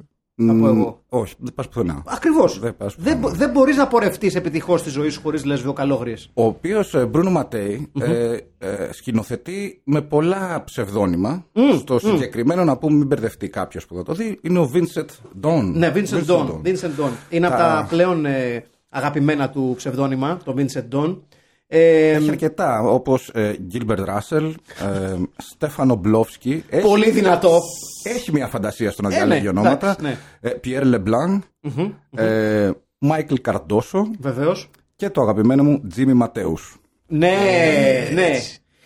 Θα 0.46 0.54
πω 0.54 0.66
εγώ. 0.68 1.02
Όχι, 1.08 1.34
δεν 1.38 1.54
πας 1.54 1.68
πουθενά. 1.68 2.02
Ακριβώς. 2.06 2.58
Δεν 2.58 2.76
πας 2.76 2.94
Δεν, 2.98 3.18
μπο- 3.18 3.28
δεν 3.28 3.50
μπορείς 3.50 3.76
να 3.76 3.86
πορευτείς 3.86 4.34
επιτυχώς 4.34 4.80
στη 4.80 4.90
ζωή 4.90 5.08
σου 5.08 5.20
χωρίς 5.20 5.44
λεσβιοκαλόγριε. 5.44 6.14
Ο 6.34 6.44
οποίος 6.44 6.94
Μπρούνο 7.08 7.30
Ματέι 7.30 7.90
ε, 8.00 8.36
ε, 8.58 8.92
σκηνοθετεί 8.92 9.80
με 9.84 10.00
πολλά 10.02 10.64
ψευδόνυμα. 10.64 11.44
Στο 11.78 11.98
συγκεκριμένο, 11.98 12.64
να 12.64 12.76
πούμε, 12.76 12.96
μην 12.96 13.06
μπερδευτεί 13.06 13.48
κάποιος 13.48 13.86
που 13.86 13.94
θα 13.96 14.02
το 14.02 14.12
δει, 14.14 14.38
είναι 14.42 14.58
ο 14.58 14.70
Vincent 14.74 15.06
Don. 15.46 15.62
Ναι, 15.74 15.92
Vincent 15.94 16.26
Don. 16.26 16.46
Vincent 16.64 17.04
Don. 17.04 17.10
Είναι 17.30 17.46
από 17.46 17.56
τα 17.56 17.86
πλέον 17.88 18.26
ε, 18.26 18.64
αγαπημένα 18.88 19.50
του 19.50 19.74
ψευδόνυμα, 19.76 20.38
το 20.44 20.54
Vincent 20.58 20.94
Don. 20.96 21.16
Ε, 21.74 22.10
Έχει 22.12 22.28
αρκετά, 22.30 22.80
όπως 22.80 23.28
ε, 23.34 23.54
Gilbert 23.72 23.98
Russell, 24.04 24.54
ε, 24.80 25.16
Στέφανο 25.36 25.94
Μπλόφσκι. 25.94 26.64
Έχει, 26.68 26.82
πολύ 26.86 27.10
δυνατό. 27.10 27.58
έχει 28.02 28.32
μια 28.32 28.46
φαντασία 28.46 28.90
στο 28.90 29.02
να 29.02 29.08
Ε, 29.08 29.12
διαλέγει 29.12 29.42
ναι, 29.42 29.48
ονόματα. 29.48 29.96
εντάξει, 30.00 30.18
Ε, 30.40 30.50
Pierre 30.64 30.94
LeBlanc, 30.94 31.38
ε, 32.10 32.70
Michael 33.08 33.36
Cardoso 33.44 34.02
Βεβαίως. 34.18 34.70
και 34.96 35.10
το 35.10 35.20
αγαπημένο 35.22 35.62
μου 35.62 35.82
Jimmy 35.96 36.12
Ματέους. 36.12 36.76
Ναι, 37.06 37.36
ναι. 38.14 38.30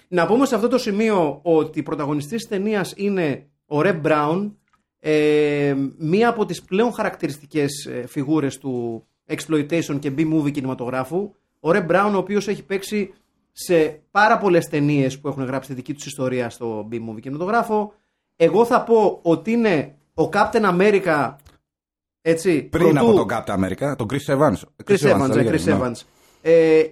Να 0.08 0.26
πούμε 0.26 0.46
σε 0.46 0.54
αυτό 0.54 0.68
το 0.68 0.78
σημείο 0.78 1.38
ότι 1.42 1.82
πρωταγωνιστής 1.82 2.40
της 2.40 2.48
ταινίας 2.48 2.92
είναι 2.96 3.46
ο 3.66 3.82
Ρεμ 3.82 3.98
Μπράουν, 4.00 4.58
ε, 5.00 5.74
μία 5.98 6.28
από 6.28 6.46
τις 6.46 6.62
πλέον 6.62 6.92
χαρακτηριστικές 6.92 7.86
ε, 7.86 8.06
φιγούρες 8.06 8.58
του 8.58 9.06
exploitation 9.28 9.98
και 9.98 10.12
B-movie 10.18 10.50
κινηματογράφου. 10.52 11.30
Ο 11.66 11.72
Ρεμ 11.72 11.84
Μπράουν, 11.84 12.14
ο 12.14 12.18
οποίος 12.18 12.48
έχει 12.48 12.62
παίξει 12.64 13.12
σε 13.52 14.00
πάρα 14.10 14.38
πολλές 14.38 14.66
ταινίες 14.66 15.20
που 15.20 15.28
έχουν 15.28 15.44
γράψει 15.44 15.68
τη 15.68 15.74
δική 15.74 15.94
τους 15.94 16.06
ιστορία 16.06 16.50
στο 16.50 16.88
B-movie 16.92 17.20
κινηματογράφο. 17.20 17.92
Εγώ 18.36 18.64
θα 18.64 18.82
πω 18.82 19.18
ότι 19.22 19.50
είναι 19.50 19.94
ο 20.14 20.28
Captain 20.32 20.64
America, 20.80 21.34
έτσι, 22.22 22.62
Πριν 22.62 22.92
προτού- 22.92 22.98
από 23.08 23.12
τον 23.14 23.26
Captain 23.30 23.64
America, 23.64 23.96
τον 23.96 24.06
Chris 24.10 24.34
Evans. 24.36 24.56
Chris 24.86 25.12
Evans, 25.12 25.28
δεν 25.28 25.30
ε, 25.30 25.34
λέγεται, 25.34 25.56
Chris 25.56 25.64
ναι. 25.64 25.78
Evans. 25.82 26.00
Ε, 26.42 26.78
ε, 26.78 26.90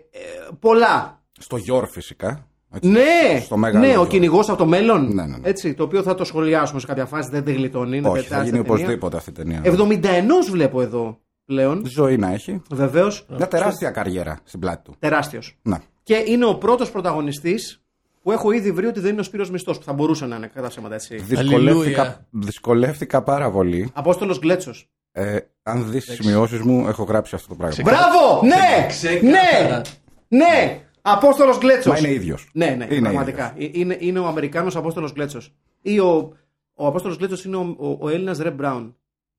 πολλά, 0.59 1.23
Στο 1.39 1.57
Γιόρ 1.57 1.87
φυσικά. 1.87 2.47
έτσι. 2.75 2.89
ναι, 2.91 3.41
Στο 3.41 3.57
μεγάλο 3.57 3.87
ναι, 3.87 3.91
ο 3.91 3.91
γύρο. 3.91 4.07
κυνηγός 4.07 4.49
από 4.49 4.59
το 4.59 4.67
μέλλον. 4.67 5.15
Ναι, 5.15 5.27
ναι, 5.27 5.37
ναι. 5.37 5.49
Έτσι, 5.49 5.75
το 5.75 5.83
οποίο 5.83 6.03
θα 6.03 6.15
το 6.15 6.25
σχολιάσουμε 6.25 6.81
σε 6.81 6.87
κάποια 6.87 7.07
φάση, 7.07 7.31
δεν 7.31 7.45
τη 7.45 7.53
γλιτώνει. 7.53 7.97
Είναι 7.97 8.09
Όχι, 8.09 8.23
θα 8.23 8.29
τεράστια 8.29 8.53
γίνει 8.53 8.65
ταινία. 8.67 8.83
οπωσδήποτε 8.83 9.17
αυτή 9.17 9.31
η 9.31 9.33
ταινία. 9.33 9.63
71 9.65 10.51
βλέπω 10.51 10.81
εδώ 10.81 11.19
πλέον. 11.45 11.83
Ζωή 11.87 12.17
να 12.17 12.33
έχει. 12.33 12.63
Βεβαίως. 12.71 13.27
Μια 13.29 13.49
τεράστια 13.49 13.91
καριέρα 13.91 14.39
στην 14.45 14.61
πλάτη 14.61 14.83
του. 14.85 14.95
Τεράστιος. 14.99 15.57
Να. 15.63 15.83
Και 16.03 16.23
είναι 16.27 16.45
ο 16.45 16.55
πρώτος 16.55 16.91
πρωταγωνιστής 16.91 17.79
που 18.23 18.33
έχω 18.33 18.51
ήδη 18.51 18.73
βρει 18.73 18.87
ότι 18.87 19.01
δεν 19.01 19.13
είναι 19.13 19.21
ο 19.21 19.25
Σπύρος 19.25 19.51
Μισθός, 19.51 19.79
που 19.79 19.85
θα 19.85 19.93
μπορούσε 19.93 20.27
να 20.27 20.37
είναι 20.37 20.51
κατά 20.55 20.69
ψέματα 20.69 20.95
έτσι. 20.95 21.17
Δυσκολεύτηκα, 21.17 21.57
Αλληλούια. 21.57 22.27
δυσκολεύτηκα 22.31 23.23
πάρα 23.23 23.51
πολύ. 23.51 23.91
Απόστολος 23.95 24.39
Γκλέτσος. 24.39 24.89
Ε, 25.13 25.39
αν 25.63 25.91
δεις 25.91 26.05
τι 26.05 26.15
σημειώσεις 26.15 26.61
μου, 26.61 26.89
έχω 26.89 27.03
γράψει 27.05 27.35
αυτό 27.35 27.49
το 27.49 27.55
πράγμα. 27.55 27.77
Μπράβο! 27.85 28.41
Ναι! 28.47 28.87
Ξεκάθαρα. 28.89 29.83
Ναι! 30.29 30.39
Ναι! 30.39 30.81
Απόστολος 31.03 31.59
Γκλέτσος. 31.59 31.93
Μα 31.93 31.99
είναι 31.99 32.15
ίδιος. 32.15 32.49
Ναι, 32.53 32.67
ναι, 32.67 32.87
πραγματικά. 32.87 33.55
Ε, 33.59 33.69
Είναι, 33.73 33.97
είναι 34.01 34.19
ο 34.19 34.27
Αμερικάνος 34.27 34.77
Απόστολος 34.77 35.13
Γκλέτσος. 35.13 35.55
Ή 35.83 35.99
ο, 35.99 36.33
ο 36.75 36.87
Απόστολος 36.87 37.17
Γκλέτσος 37.17 37.45
είναι 37.45 37.57
ο, 37.57 37.77
ο, 37.79 37.97
ο 38.01 38.09
Έλληνας 38.09 38.39
Ρεμ 38.39 38.55
Μπράουν. 38.55 38.97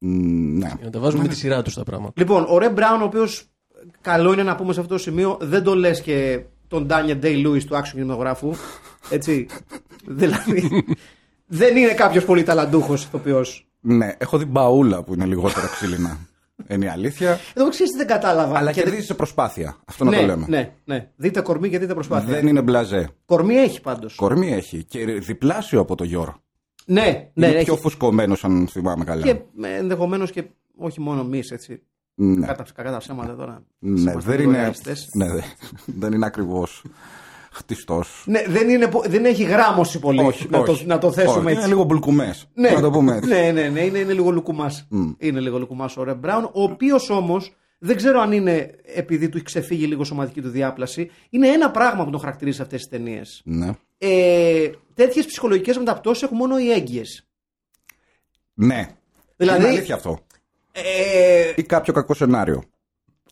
Ναι. 0.07 0.67
Για 0.67 0.79
να 0.83 0.89
τα 0.89 0.99
βάζουμε 0.99 1.21
με 1.23 1.27
τη 1.29 1.35
σειρά 1.35 1.61
τους 1.61 1.73
τα 1.73 1.83
πράγματα. 1.83 2.13
Λοιπόν, 2.15 2.45
ο 2.49 2.57
Ρεμ 2.57 2.73
Μπράουν, 2.73 3.01
ο 3.01 3.05
οποίος 3.05 3.45
καλό 4.01 4.33
είναι 4.33 4.43
να 4.43 4.55
πούμε 4.55 4.73
σε 4.73 4.79
αυτό 4.79 4.93
το 4.93 4.99
σημείο, 5.01 5.37
δεν 5.41 5.63
το 5.63 5.75
λες 5.75 6.01
και 6.01 6.39
τον 6.67 6.85
Ντάνιελ 6.85 7.17
Ντέι 7.17 7.35
Λούι 7.37 7.65
του 7.65 7.77
άξιου 7.77 7.95
κινηματογράφου. 7.97 8.51
Έτσι. 9.09 9.45
δηλαδή. 10.19 10.85
δεν 11.45 11.77
είναι 11.77 11.93
κάποιος 11.93 12.25
πολύ 12.25 12.43
ταλαντούχος 12.43 13.03
ηθοποιός. 13.03 13.67
ναι, 13.79 14.11
έχω 14.17 14.37
δει 14.37 14.45
μπαούλα 14.45 15.03
που 15.03 15.13
είναι 15.13 15.25
λιγότερο 15.25 15.67
ξύλινα. 15.67 16.17
είναι 16.67 16.85
η 16.85 16.87
αλήθεια. 16.87 17.39
Εδώ 17.53 17.69
ξέρεις 17.69 17.91
τι 17.91 17.97
δεν 17.97 18.07
κατάλαβα. 18.07 18.57
Αλλά 18.57 18.69
Και 18.71 18.75
δεν- 18.75 18.83
κερδίζει 18.83 19.05
σε 19.07 19.13
προσπάθεια. 19.13 19.77
Αυτό 19.85 20.03
να 20.03 20.09
ναι, 20.09 20.19
το 20.19 20.25
λέμε. 20.25 20.45
ναι, 20.49 20.71
ναι. 20.85 21.09
Δείτε 21.15 21.41
κορμί 21.41 21.69
και 21.69 21.79
δείτε 21.79 21.93
προσπάθεια. 21.93 22.33
Δεν 22.33 22.47
είναι 22.47 22.61
μπλαζέ. 22.61 23.09
Κορμί 23.25 23.55
έχει 23.55 23.81
πάντως. 23.81 24.15
Κορμί 24.15 24.53
έχει. 24.53 24.83
Και 24.83 25.05
διπλάσιο 25.05 25.79
από 25.79 25.95
το 25.95 26.03
Γιώργο. 26.03 26.43
Ναι, 26.85 27.29
ναι, 27.33 27.47
είναι 27.47 27.55
έχει. 27.55 27.65
πιο 27.65 27.75
φουσκωμένος, 27.75 28.43
αν 28.43 28.67
θυμάμαι 28.71 29.03
καλά. 29.03 29.21
Και 29.21 29.35
ενδεχομένως 29.77 30.31
και 30.31 30.43
όχι 30.77 31.01
μόνο 31.01 31.21
εμείς, 31.21 31.51
έτσι. 31.51 31.81
Ναι, 32.15 32.45
Κατά, 32.45 32.65
κακά 32.75 32.91
τα 32.91 32.97
ψέματα 32.97 33.35
τώρα. 33.35 33.63
ναι 33.79 33.99
Είμαστε 33.99 34.19
δεν 34.29 34.37
λίγο 34.39 34.49
είναι, 34.49 34.59
ρεαλιστές. 34.59 35.09
ναι, 35.13 35.31
δε- 35.31 35.41
δεν 35.85 36.11
είναι 36.13 36.25
ακριβώς 36.25 36.83
χτιστός. 37.51 38.23
Ναι, 38.27 38.43
δεν, 38.47 38.69
είναι, 38.69 38.87
πο- 38.87 39.03
δεν 39.07 39.25
έχει 39.25 39.43
γράμμωση 39.43 39.99
πολύ. 39.99 40.21
να, 40.49 40.63
Το, 40.63 40.77
να 40.85 40.97
το 40.97 41.11
θέσουμε 41.11 41.37
Όχι, 41.39 41.47
έτσι. 41.47 41.59
Είναι 41.59 41.67
λίγο 41.67 41.83
μπουλκουμές. 41.83 42.47
Ναι, 42.53 42.69
Να 42.69 42.81
το 42.81 42.89
πούμε 42.91 43.15
έτσι. 43.15 43.29
ναι, 43.29 43.51
ναι, 43.51 43.67
ναι, 43.69 43.81
είναι, 43.81 43.97
είναι 43.97 44.13
λίγο 44.13 44.31
λουκουμάς. 44.31 44.87
Είναι 45.17 45.39
λίγο 45.39 45.57
λουκουμάς 45.59 45.97
ο 45.97 46.03
Ρεμ 46.03 46.17
Μπράουν, 46.19 46.43
ο 46.43 46.63
οποίος 46.63 47.09
όμως 47.09 47.55
δεν 47.79 47.95
ξέρω 47.95 48.19
αν 48.19 48.31
είναι 48.31 48.71
επειδή 48.95 49.29
του 49.29 49.37
έχει 49.37 49.45
ξεφύγει 49.45 49.85
λίγο 49.85 50.03
σωματική 50.03 50.41
του 50.41 50.49
διάπλαση. 50.49 51.09
Είναι 51.29 51.47
ένα 51.47 51.71
πράγμα 51.71 52.03
που 52.05 52.09
τον 52.11 52.19
χαρακτηρίζει 52.19 52.55
σε 52.57 52.61
αυτές 52.63 52.79
τις 52.81 52.89
ταινίες. 52.89 53.41
Ναι. 53.45 53.69
Ε, 53.97 54.69
Τέτοιες 54.93 55.25
ψυχολογικές 55.25 55.77
μεταπτώσεις 55.77 56.23
έχουν 56.23 56.37
μόνο 56.37 56.59
οι 56.59 56.71
έγκυες. 56.71 57.27
ναι. 58.53 58.89
Δηλαδή- 59.37 59.59
Είναι 59.61 59.69
αλήθεια 59.69 59.95
αυτό. 59.95 60.19
Ε, 60.71 61.53
Ή 61.55 61.63
κάποιο 61.63 61.93
κακό 61.93 62.13
σενάριο. 62.13 62.63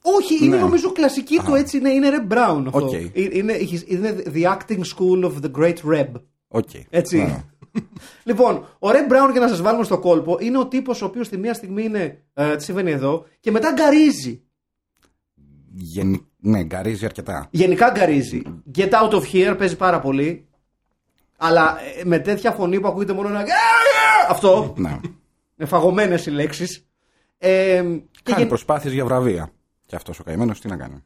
όχι, 0.01 0.46
είναι 0.46 0.55
Ναι. 0.55 0.62
νομίζω 0.62 0.91
κλασική 0.91 1.39
του 1.46 1.55
έτσι, 1.55 1.77
είναι, 1.77 1.89
είναι 1.89 2.10
Reb 2.12 2.34
Brown 2.34 2.63
αυτό. 2.65 2.86
Οκ. 2.86 2.93
Ε- 2.93 3.12
Είναι, 3.13 3.58
είναι 3.88 4.24
the 4.34 4.43
acting 4.43 4.79
school 4.79 5.24
of 5.25 5.34
the 5.41 5.51
great 5.58 5.75
Reb. 5.93 6.12
OK. 6.48 6.70
Έτσι. 6.89 7.17
Ναι. 7.17 7.43
λοιπόν, 8.29 8.67
ο 8.79 8.91
Reb 8.91 9.05
Brown, 9.05 9.32
για 9.32 9.39
να 9.39 9.48
σας 9.48 9.62
βάλουμε 9.62 9.84
στο 9.84 10.00
κόλπο, 10.00 10.38
είναι 10.39 10.58
ο 10.58 10.67
τύπος 10.67 11.01
ο 11.01 11.05
οποίος 11.05 11.29
τη 11.29 11.38
μία 11.38 11.53
στιγμή 11.53 11.84
είναι. 11.84 12.24
Ε, 12.34 12.55
τι 12.55 12.63
συμβαίνει 12.63 12.91
εδώ, 12.91 13.25
και 13.39 13.51
μετά 13.51 13.72
γκαρίζει. 13.72 14.41
Γενι... 15.75 16.27
Ναι, 16.38 16.63
γκαρίζει 16.63 17.05
αρκετά. 17.05 17.48
Γενικά 17.51 17.89
γκαρίζει. 17.91 18.41
Get 18.75 18.89
out 18.89 19.10
of 19.12 19.22
here 19.34 19.55
παίζει 19.58 19.75
πάρα 19.75 20.00
πολύ. 20.00 20.48
Αλλά 21.45 21.77
ε, 22.00 22.03
με 22.03 22.19
τέτοια 22.19 22.51
φωνή 22.51 22.79
που 22.79 22.88
ακούγεται 22.88 23.13
μόνο 23.13 23.27
ένα. 23.29 23.43
Αυτό. 24.29 24.73
Ναι. 24.77 25.00
Με 25.55 25.65
φαγωμένες 25.65 26.25
οι 26.25 26.31
λέξεις. 26.31 26.88
Ε, 27.38 27.50
και 28.12 28.21
Κάνει 28.23 28.38
γεν- 28.39 28.47
προσπάθειες 28.47 28.93
για 28.93 29.05
βραβεία. 29.05 29.51
Και 29.85 29.95
αυτός 29.95 30.19
ο 30.19 30.23
καημένος 30.23 30.59
τι 30.59 30.67
να 30.67 30.77
κάνει. 30.77 31.03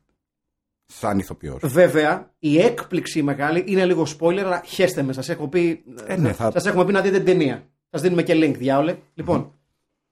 Σαν 0.86 1.20
ηθοποιός. 1.20 1.60
Βέβαια, 1.64 2.32
η 2.40 2.60
έκπληξη 2.62 3.24
μεγάλη 3.24 3.64
είναι 3.68 3.86
λίγο 3.86 4.06
spoiler, 4.20 4.38
αλλά 4.38 4.62
χέστε 4.66 5.02
με. 5.02 5.14
Σας 5.14 5.30
έχω 5.30 5.48
πει. 5.48 5.84
Ε, 6.06 6.16
ναι, 6.16 6.34
θα- 6.34 6.52
Σας 6.52 6.66
έχουμε 6.66 6.86
πει 6.86 6.92
να 6.92 7.02
δείτε 7.02 7.16
την 7.18 7.26
ταινία. 7.26 7.68
Σας 7.90 8.02
δίνουμε 8.02 8.24
και 8.24 8.34
link, 8.36 8.56
διάολε. 8.58 8.98
Λοιπόν, 9.14 9.54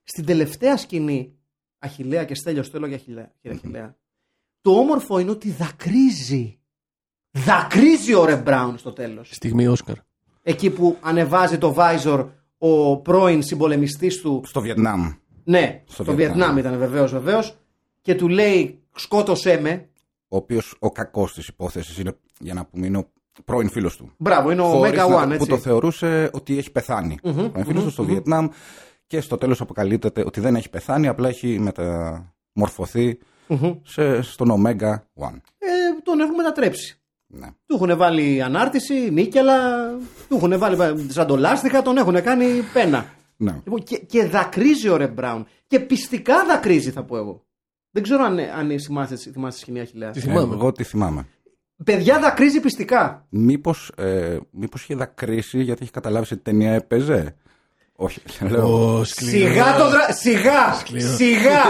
στην 0.04 0.26
τελευταία 0.26 0.78
σκηνή, 0.78 1.36
Αχηλέα 1.80 2.24
και 2.26 2.36
Στέλιο, 2.36 2.70
το 2.70 2.80
λέω 2.80 2.88
για 2.88 2.98
Αχηλέα, 2.98 3.32
κύριε 3.42 3.58
Αχηλέα, 3.58 3.96
το 4.62 4.72
όμορφο 4.72 5.20
είναι 5.20 5.32
ότι 5.32 5.50
δακρύζει. 5.52 6.60
Δακρύζει 7.32 8.14
ο 8.14 8.26
Ρε 8.26 8.36
Μπράουν 8.36 8.78
στο 8.78 8.94
τέλος. 8.94 9.30
Στιγμή 9.32 9.68
Όσκαρ. 9.68 9.96
Εκεί 10.48 10.70
που 10.70 10.98
ανεβάζει 11.02 11.58
το 11.58 11.74
Βάιζορ 11.74 12.30
ο 12.58 12.98
πρώην 12.98 13.44
συμπολεμιστής 13.44 14.22
του. 14.22 14.42
Στο 14.46 14.62
Βιετνάμ. 14.62 15.12
Ναι, 15.44 15.84
Στο 15.88 16.04
στο, 16.04 16.14
Βιετνάμ. 16.16 16.38
Βιετνάμ 16.38 16.58
ήταν 16.58 16.78
βεβαίως, 16.80 17.12
βεβαίως. 17.12 17.58
Και 18.02 18.16
του 18.16 18.28
λέει, 18.28 18.80
σκότωσέ 18.96 19.60
με. 19.62 19.90
Ο 20.28 20.36
οποίος 20.38 20.76
ο 20.80 20.92
κακός 20.92 21.34
της 21.34 21.48
υπόθεσης 21.48 21.98
είναι, 21.98 22.18
για 22.40 22.54
να 22.54 22.66
πούμε, 22.66 22.86
είναι 22.86 22.98
ο 22.98 23.10
πρώην 23.46 23.70
φίλος 23.70 23.98
του. 23.98 24.12
Μπράβο, 24.18 24.52
είναι 24.52 24.62
ο 24.62 24.66
Χωρίς 24.66 24.92
Mega 24.94 25.10
να- 25.10 25.24
One, 25.24 25.28
Που 25.28 25.34
έτσι. 25.34 25.48
το 25.48 25.58
θεωρούσε 25.58 26.30
ότι 26.34 26.58
έχει 26.58 26.72
πεθάνει. 26.72 27.18
Ο 27.24 27.32
πρώην 27.34 27.66
φίλος 27.66 27.84
του 27.84 27.90
στο 27.90 28.04
Βιετνάμ 28.04 28.48
και 29.08 29.22
στο 29.22 29.38
τέλος 29.38 29.62
αποκαλύπτεται 29.62 30.24
ότι 30.26 30.40
δεν 30.40 30.56
έχει 30.56 30.70
πεθάνει, 30.70 31.08
απλά 31.08 31.28
έχει 31.28 31.60
μεταμορφωθεί 31.60 33.18
σε, 33.84 34.22
στον 34.22 34.50
Omega 34.52 34.92
One. 35.28 35.40
Ε, 35.58 35.68
τον 36.04 36.20
έχουν 36.20 36.36
μετατρέψει. 36.36 37.00
Ναι. 37.40 37.48
Του 37.66 37.76
έχουν 37.82 37.98
βάλει 37.98 38.42
ανάρτηση, 38.42 39.10
νίκελα, 39.12 39.90
του 40.30 40.36
έχουν 40.36 40.58
βάλει 40.58 40.78
σαν 41.08 41.28
το 41.28 41.36
λάστιχα, 41.38 41.82
τον 41.82 41.98
έχουν 41.98 42.22
κάνει 42.24 42.46
πένα. 42.74 43.06
ναι. 43.38 43.52
Λοιπόν, 43.64 43.84
και, 43.84 43.98
και 43.98 44.26
δακρύζει 44.26 44.90
ο 44.90 44.98
Ρε 44.98 45.08
Μπράουν. 45.08 45.48
Και 45.68 45.80
πιστικά 45.80 46.46
δακρύζει, 46.46 46.92
θα 46.92 47.04
πω 47.04 47.18
εγώ. 47.18 47.46
Δεν 47.92 48.04
ξέρω 48.04 48.24
αν, 48.24 48.40
αν 48.40 48.80
θυμάστε, 48.80 49.16
θυμάστε 49.16 49.50
τη 49.50 49.58
σκηνή 49.60 49.80
Αχιλέα. 49.80 50.12
Τι 50.12 50.20
θυμάμαι. 50.20 50.54
Εγώ 50.54 50.72
τι 50.72 50.84
θυμάμαι. 50.84 51.28
Παιδιά 51.86 52.20
δακρύζει 52.20 52.60
πιστικά. 52.60 53.26
Μήπως, 53.30 53.92
ε, 53.98 54.38
μήπως 54.52 54.82
είχε 54.84 54.96
δακρύσει 54.96 55.62
γιατί 55.64 55.84
έχει 55.84 55.92
καταλάβει 55.92 56.26
σε 56.26 56.36
τι 56.36 56.42
ταινία 56.42 56.72
έπαιζε; 56.74 57.36
Όχι, 57.96 58.22
λέω. 58.50 58.98
Ω, 58.98 59.04
σκληρός. 59.04 59.50
Σιγά 59.50 59.78
το 59.78 59.90
δρα... 59.90 60.14
Σιγά! 60.14 60.74
Σιγά! 61.16 61.62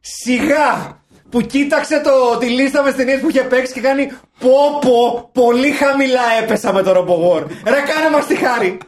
Σιγά! 0.00 1.02
Που 1.34 1.40
κοίταξε 1.40 2.00
το, 2.00 2.38
τη 2.38 2.48
λίστα 2.48 2.82
με 2.82 2.92
ταινίε 2.92 3.18
που 3.18 3.28
είχε 3.28 3.42
παίξει 3.42 3.72
και 3.72 3.80
κάνει 3.80 4.12
Πω 4.38 4.78
πω, 4.80 5.30
πολύ 5.32 5.70
χαμηλά 5.70 6.20
έπεσα 6.42 6.72
με 6.72 6.82
το 6.82 6.92
ρομπογόρ. 6.92 7.42
Ρε 7.46 7.80
κάνε 7.80 8.10
μας 8.12 8.26
τη 8.26 8.36
χάρη. 8.36 8.78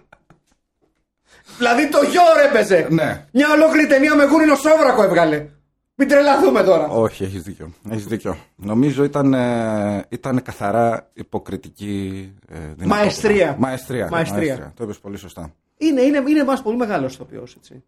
Δηλαδή 1.58 1.88
το 1.88 1.98
γιόρ 2.02 2.44
έπαιζε. 2.48 2.86
Ναι. 2.90 3.26
Μια 3.32 3.52
ολόκληρη 3.52 3.86
ταινία 3.86 4.14
με 4.14 4.24
γούρινο 4.24 4.54
σόβρακο 4.54 5.02
έβγαλε. 5.02 5.48
Μην 5.94 6.08
τρελαθούμε 6.08 6.62
τώρα. 6.62 6.88
Όχι, 6.88 7.24
έχεις 7.24 7.42
δίκιο. 7.42 7.72
Έχεις 7.90 8.06
δίκιο. 8.06 8.36
Νομίζω 8.56 9.04
ήταν, 9.04 9.34
ε, 9.34 10.04
ήταν 10.08 10.42
καθαρά 10.42 11.10
υποκριτική 11.12 12.32
ε, 12.48 12.58
δυνατότητα. 12.58 12.94
Μαεστρία. 12.94 13.56
Μαεστρία. 13.58 14.08
Μαεστρία. 14.10 14.72
Το 14.76 14.84
είπες 14.84 14.98
πολύ 14.98 15.16
σωστά. 15.16 15.54
Είναι, 15.78 16.00
είναι, 16.00 16.22
είναι 16.28 16.44
μας 16.44 16.62
πολύ 16.62 16.76
μεγάλος 16.76 17.14
ηθοποιός, 17.14 17.54
έτσι. 17.54 17.84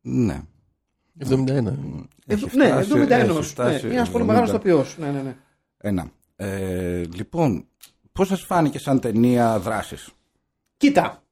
Ναι. 0.00 0.42
71. 1.18 1.28
Έχει 2.26 2.56
ναι, 2.56 2.66
φτάσει, 2.68 2.90
71 2.94 3.10
έχει 3.10 3.30
όμως. 3.30 3.48
φτάσει, 3.48 3.80
Ναι, 3.82 3.86
είναι 3.86 3.94
ένας 3.96 4.10
πολύ 4.10 4.24
70. 4.24 4.26
μεγάλο 4.26 4.46
ηθοποιός. 4.46 4.96
Ναι, 4.98 5.10
ναι, 5.10 5.20
ναι. 5.22 5.36
Ένα. 5.78 6.10
Ε, 6.36 7.02
λοιπόν, 7.14 7.66
πώς 8.12 8.28
σας 8.28 8.40
φάνηκε 8.42 8.78
σαν 8.78 9.00
ταινία 9.00 9.58
δράσης; 9.58 10.08
Κοίτα. 10.76 11.22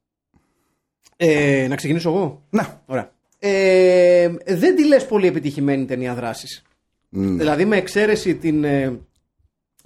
Ε, 1.17 1.65
να 1.69 1.75
ξεκινήσω 1.75 2.09
εγώ; 2.09 2.43
Ναι. 2.49 2.67
Ωραία. 2.85 3.11
Ε, 3.39 4.29
δεν 4.47 4.75
τη 4.75 4.85
λες 4.87 5.05
πολύ 5.05 5.27
επιτυχημένη 5.27 5.85
ταινία 5.85 6.13
δράσης. 6.15 6.61
Δηλαδή 7.09 7.65
με 7.65 7.77
εξαίρεση 7.77 8.35
την 8.35 8.63
ε, 8.63 8.99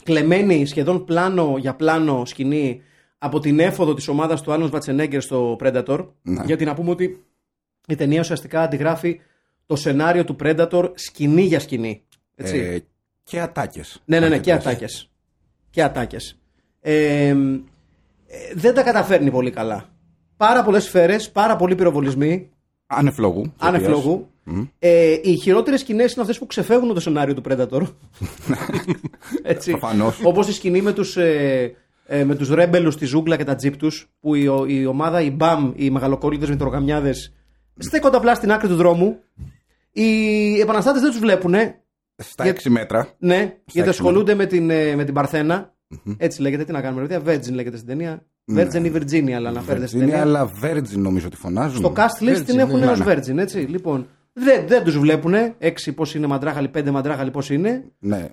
κλεμμένη 0.04 0.66
σχεδόν 0.66 1.06
πλάνο 1.06 1.56
για 1.58 1.76
πλάνο 1.76 2.26
σκηνή 2.26 2.82
από 3.18 3.40
την 3.40 3.60
έφοδο 3.60 3.94
της 3.94 4.08
ομάδας 4.08 4.42
του 4.42 4.52
Άρνος 4.52 4.70
Βατσενέγκερ 4.70 5.22
στο 5.22 5.58
Predator. 5.60 6.08
Ναι. 6.22 6.44
Γιατί 6.46 6.66
να 6.66 6.74
πούμε 6.74 6.90
ότι 6.90 7.26
η 7.88 7.96
ταινία 7.96 8.20
ουσιαστικά 8.20 8.62
αντιγράφει 8.62 9.20
το 9.68 9.76
σενάριο 9.76 10.24
του 10.24 10.36
Predator 10.44 10.92
σκηνή 10.96 11.42
για 11.42 11.60
σκηνή. 11.60 12.02
Έτσι. 12.36 12.58
Ε, 12.58 12.80
και 13.24 13.40
ατάκες. 13.40 14.02
Ναι, 14.06 14.20
ναι, 14.20 14.28
ναι, 14.28 14.40
και 14.40 14.52
Αντιθέσει. 14.52 14.70
ατάκες. 14.76 15.10
Και 15.70 15.84
ατάκες. 15.84 16.40
Ε, 16.82 17.28
ε, 17.28 17.36
δεν 18.54 18.74
τα 18.74 18.84
καταφέρνει 18.84 19.32
πολύ 19.32 19.52
καλά. 19.52 19.90
Πάρα 20.38 20.64
πολλές 20.64 20.84
σφαίρες, 20.84 21.32
πάρα 21.32 21.56
πολλοί 21.56 21.76
πυροβολισμοί, 21.76 22.50
Ανεφλόγου. 22.88 23.54
άνευ 23.58 23.84
Ε, 24.80 25.18
οι 25.24 25.36
χειρότερες 25.36 25.80
σκηνές 25.80 26.12
είναι 26.14 26.22
αυτές 26.22 26.38
που 26.38 26.46
ξεφεύγουν 26.46 26.94
το 26.94 27.00
σενάριο 27.00 27.34
του 27.34 27.42
Predator. 27.50 27.82
Έτσι. 29.44 29.70
Προφανώς. 29.72 30.20
Όπως 30.24 30.48
η 30.48 30.54
σκηνή 30.54 30.82
με 30.82 30.92
τους, 30.94 31.18
ε, 31.18 31.76
ε, 32.06 32.24
με 32.24 32.36
τους 32.36 32.50
ρέμπελους 32.50 32.94
στη 32.94 33.06
ζούγκλα 33.06 33.38
και 33.38 33.44
τα 33.44 33.56
τζίπ 33.56 33.78
τους, 33.78 34.10
που 34.20 34.36
η, 34.36 34.48
ο- 34.48 34.66
η 34.68 34.86
ομάδα, 34.86 35.22
οι 35.22 35.36
BAM, 35.40 35.72
οι 35.76 35.90
μεγαλοκόλλητες 35.90 36.50
μητρογαμιάδες, 36.50 37.34
στέκονται 37.78 38.18
απλά 38.18 38.36
στην 38.36 38.52
άκρη 38.52 38.68
του 38.68 38.76
δρόμου. 38.76 39.20
Οι 40.02 40.60
επαναστάτες 40.60 41.02
δεν 41.02 41.10
τους 41.12 41.20
βλέπουνε, 41.20 41.82
Στα 42.16 42.44
Για- 42.44 42.54
6 42.54 42.70
μέτρα. 42.70 43.08
ναι, 43.18 43.36
γιατί 43.38 43.80
έξι 43.80 43.90
ασχολούνται 43.90 44.36
με 44.36 44.46
την, 44.46 44.70
ε, 44.70 44.96
με 44.96 45.04
την 45.04 45.14
Παρθένα. 45.14 45.76
Έτσι 46.18 46.42
λέγεται, 46.42 46.64
τι 46.64 46.72
να 46.72 46.82
κάνουμε, 46.82 47.02
ρε 47.08 47.20
παιδιά. 47.20 47.34
Virgin 47.34 47.52
λέγεται 47.54 47.76
στην 47.76 47.88
ταινία. 47.88 48.26
Virgin 48.56 48.84
ή 48.86 48.92
Virginia, 48.96 49.32
αλλά 49.32 49.50
αναφέρεται 49.50 49.88
στην 49.88 50.00
Είναι 50.02 50.10
ταινία. 50.10 50.24
αλλά 50.26 50.52
Virgin 50.64 50.90
νομίζω 50.96 51.28
ότι 51.28 51.36
φωνάζουν. 51.36 51.78
Στο 51.78 51.94
cast 51.96 52.24
list 52.24 52.38
Virgin, 52.38 52.44
την 52.46 52.60
έχουν 52.60 52.80
ναι. 52.80 52.86
ως 52.88 53.00
Ναι, 53.00 53.06
ναι. 53.06 53.14
Virgin, 53.22 53.38
έτσι. 53.38 53.58
Λοιπόν, 53.58 54.08
δεν, 54.34 54.68
δεν 54.68 54.84
τους 54.84 54.98
βλέπουν. 55.00 55.34
Έξι 55.58 55.94
πώς 55.94 56.16
είναι 56.16 56.28
μαντράγαλοι, 56.28 56.68
πέντε 56.68 56.92
μαντράγαλοι 56.92 57.32
πώς 57.32 57.50
είναι. 57.50 57.84
Ναι. 58.00 58.28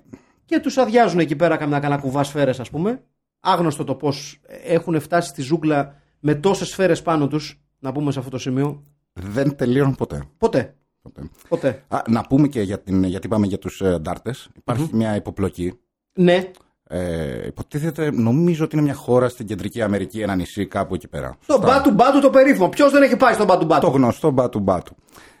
Και 0.45 0.59
τους 0.59 0.77
αδειάζουν 0.77 1.19
εκεί 1.19 1.35
πέρα 1.35 1.57
καμιά 1.57 1.79
κανένα 1.79 2.01
κουβά 2.01 2.23
σφαίρες, 2.23 2.59
ας 2.59 2.69
πούμε. 2.69 3.03
Άγνωστο 3.39 3.83
το 3.83 3.95
πώς 3.95 4.39
έχουν 4.65 4.99
φτάσει 4.99 5.29
στη 5.29 5.41
ζούγκλα 5.41 6.01
με 6.19 6.35
τόσες 6.35 6.67
σφαίρες 6.67 7.01
πάνω 7.01 7.27
τους. 7.27 7.59
Να 7.79 7.91
πούμε 7.91 8.11
σε 8.11 8.19
αυτό 8.19 8.31
το 8.31 8.37
σημείο. 8.37 8.83
Δεν 9.13 9.55
τελείωναν 9.55 9.95
ποτέ. 9.95 10.23
Ποτέ. 10.37 10.75
Ποτέ. 11.11 11.29
Ποτέ. 11.47 11.83
Α, 11.87 12.01
να 12.07 12.21
πούμε 12.21 12.47
και 12.47 12.61
για 12.61 12.79
την, 12.79 13.03
γιατί 13.03 13.27
είπαμε 13.27 13.47
για 13.47 13.57
τους 13.57 13.81
ε, 13.81 13.97
ντάρτες. 14.01 14.49
Υπάρχει 14.57 14.89
μια 14.91 15.15
υποπλοκή. 15.15 15.79
Ναι. 16.13 16.51
Ε, 16.87 17.45
υποτίθεται, 17.45 18.11
νομίζω 18.11 18.63
ότι 18.63 18.75
είναι 18.75 18.85
μια 18.85 18.93
χώρα 18.93 19.29
στην 19.29 19.45
Κεντρική 19.45 19.81
Αμερική, 19.81 20.21
ένα 20.21 20.35
νησί 20.35 20.65
κάπου 20.65 20.95
εκεί 20.95 21.07
πέρα. 21.07 21.37
Το 21.45 21.59
μπάτου 21.59 21.91
μπάτου 21.91 22.19
το 22.19 22.29
περίφημο. 22.29 22.69
Ποιος 22.69 22.91
δεν 22.91 23.01
έχει 23.01 23.17
πάει 23.17 23.33
στο 23.33 23.45
μπάτου 23.45 23.59
Το 23.59 23.65
μπάτου. 23.65 23.87
γνωστό 23.87 24.31
μπάτου 24.31 24.59
μπάτου. 24.59 24.95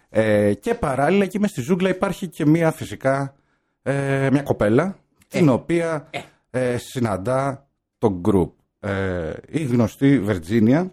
Ε, 0.09 0.53
και 0.53 0.73
παράλληλα 0.73 1.23
εκεί 1.23 1.39
μες 1.39 1.49
στη 1.49 1.61
ζούγκλα 1.61 1.89
υπάρχει 1.89 2.27
και 2.27 2.45
μια 2.45 2.71
φυσικά 2.71 3.35
ε, 3.83 4.29
μια 4.31 4.41
κοπέλα 4.41 4.97
την 5.27 5.49
οποία 5.49 6.09
ε, 6.49 6.77
συναντά 6.77 7.67
το 7.97 8.21
group. 8.25 8.49
Ε, 8.79 9.33
η 9.49 9.63
γνωστή 9.63 10.19
Βερτζίνια 10.19 10.89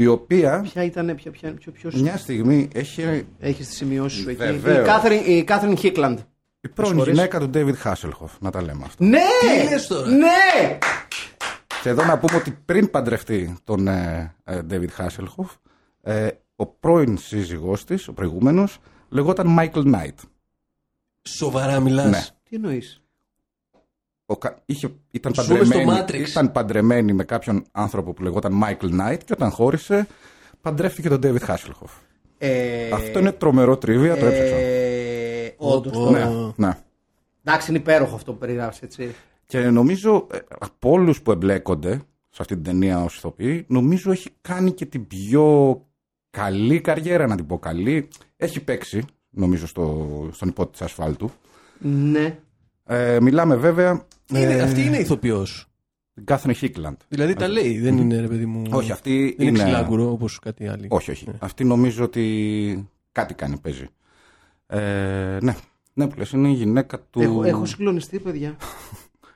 η 0.00 0.06
οποία 0.06 0.60
Ποια 0.60 0.84
ήταν, 0.84 1.14
ποια, 1.14 1.30
ποια, 1.30 1.52
ποιο, 1.52 1.72
ποιος 1.72 1.94
μια 1.94 2.16
στιγμή 2.16 2.68
έχει 2.74 3.26
έχεις 3.38 3.66
τις 3.66 3.76
σημειώσεις 3.76 4.20
σου 4.20 4.30
εκεί. 4.30 4.38
Βεβαίως. 4.38 4.78
Η 4.78 4.90
Κάθριν, 4.90 5.22
η 5.24 5.44
Κάθριν 5.44 5.76
Χίκλαντ. 5.76 6.18
η 6.60 6.68
πρώην 6.68 6.90
συγχωρείς. 6.90 7.14
γυναίκα 7.14 7.38
του 7.38 7.50
David 7.54 7.74
Hasselhoff, 7.84 8.38
να 8.40 8.50
τα 8.50 8.62
λέμε 8.62 8.82
αυτά. 8.84 9.04
Ναι! 9.04 9.18
Τι 9.40 9.70
λες 9.70 9.86
τώρα; 9.86 10.08
Ναι! 10.08 10.78
Και 11.82 11.88
εδώ 11.88 12.04
να 12.04 12.18
πούμε 12.18 12.36
ότι 12.36 12.50
πριν 12.64 12.90
παντρευτεί 12.90 13.56
τον 13.64 13.88
ε, 13.88 14.34
ε, 14.44 14.60
David 14.70 14.88
Hasselhoff, 14.98 15.56
ε, 16.02 16.28
ο 16.56 16.66
πρώην 16.66 17.18
σύζυγός 17.18 17.84
της, 17.84 18.08
ο 18.08 18.12
προηγούμενος, 18.12 18.78
λεγόταν 19.08 19.56
Michael 19.58 19.94
Knight. 19.94 20.18
Σοβαρά 21.22 21.80
μιλάς. 21.80 22.10
Ναι. 22.10 22.22
Τι 22.48 22.56
εννοείς; 22.56 23.02
Ο, 24.30 24.36
κα- 24.36 24.62
είχε, 24.66 24.90
ήταν, 25.10 25.34
Ζούμε 25.34 25.64
στο 25.64 25.74
παντρεμένη, 25.78 26.00
Matrix. 26.06 26.28
ήταν 26.28 26.52
παντρεμένη 26.52 27.12
με 27.12 27.24
κάποιον 27.24 27.64
άνθρωπο 27.72 28.12
που 28.12 28.22
λεγόταν 28.22 28.60
Michael 28.64 29.00
Knight 29.00 29.18
και 29.24 29.32
όταν 29.32 29.50
χώρισε 29.50 30.06
παντρεύτηκε 30.60 31.08
τον 31.08 31.20
David 31.22 31.46
Hasselhoff. 31.46 31.90
Ε, 32.38 32.90
Αυτό 32.92 33.18
είναι 33.18 33.32
τρομερό 33.32 33.76
τριβία, 33.78 34.16
το 34.16 34.26
έψαξα. 34.26 34.54
Ε, 34.56 35.54
όντως, 35.56 35.96
Ω, 35.96 36.04
το- 36.04 36.10
Ναι, 36.10 36.26
ναι. 36.66 36.76
Εντάξει, 37.44 37.70
είναι 37.70 37.78
υπέροχο 37.78 38.14
αυτό 38.14 38.32
που 38.32 38.38
περιγράφεις, 38.38 38.82
έτσι. 38.82 39.14
Και 39.46 39.58
νομίζω 39.70 40.26
ε, 40.32 40.38
από 40.58 40.90
όλους 40.90 41.22
που 41.22 41.30
εμπλέκονται 41.30 41.90
σε 42.30 42.38
αυτή 42.42 42.54
την 42.54 42.62
ταινία 42.64 43.02
ως 43.04 43.16
ηθοποιοί, 43.16 43.64
νομίζω 43.68 44.10
έχει 44.10 44.30
κάνει 44.40 44.72
και 44.72 44.86
την 44.86 45.06
πιο 45.06 45.76
καλή 46.30 46.80
καριέρα, 46.80 47.26
να 47.26 47.36
την 47.36 47.46
πω 47.46 47.58
καλή. 47.58 48.08
Έχει 48.36 48.60
παίξει, 48.64 49.02
νομίζω, 49.30 49.66
στο, 49.66 50.06
στον 50.32 50.48
υπότη 50.48 50.70
της 50.70 50.82
ασφάλτου. 50.82 51.30
Ναι. 51.80 52.38
Ε, 52.90 53.20
μιλάμε 53.20 53.56
βέβαια 53.56 54.06
Είναι, 54.34 54.54
αυτή 54.62 54.84
είναι 54.84 54.96
ηθοποιός. 54.98 55.66
την 56.14 56.24
Κάθριν 56.24 56.54
Χίκλαντ. 56.54 56.96
Δηλαδή 57.08 57.34
τα 57.34 57.48
λέει, 57.48 57.78
δεν 57.78 57.98
είναι 57.98 58.20
ρε 58.20 58.26
παιδί 58.28 58.46
μου. 58.46 58.62
Όχι, 58.70 58.92
αυτή 58.92 59.34
Δεν 59.38 59.46
είναι 59.46 59.58
είναι... 59.58 59.68
ξυλάγκουρο 59.68 60.10
όπως 60.10 60.38
κάτι 60.38 60.68
άλλο. 60.68 60.84
Όχι, 60.88 61.10
όχι. 61.10 61.26
Αυτή 61.38 61.64
νομίζω 61.64 62.04
ότι 62.04 62.88
κάτι 63.12 63.34
κάνει, 63.34 63.58
παίζει. 63.58 63.86
Ε, 64.66 65.38
ναι. 65.42 65.56
Ναι, 65.94 66.08
που 66.08 66.18
λες, 66.18 66.30
είναι 66.30 66.48
η 66.48 66.52
γυναίκα 66.52 67.00
του... 67.10 67.20
Έχω, 67.20 67.42
έχω 67.44 67.64
συγκλονιστεί, 67.66 68.18
παιδιά. 68.18 68.56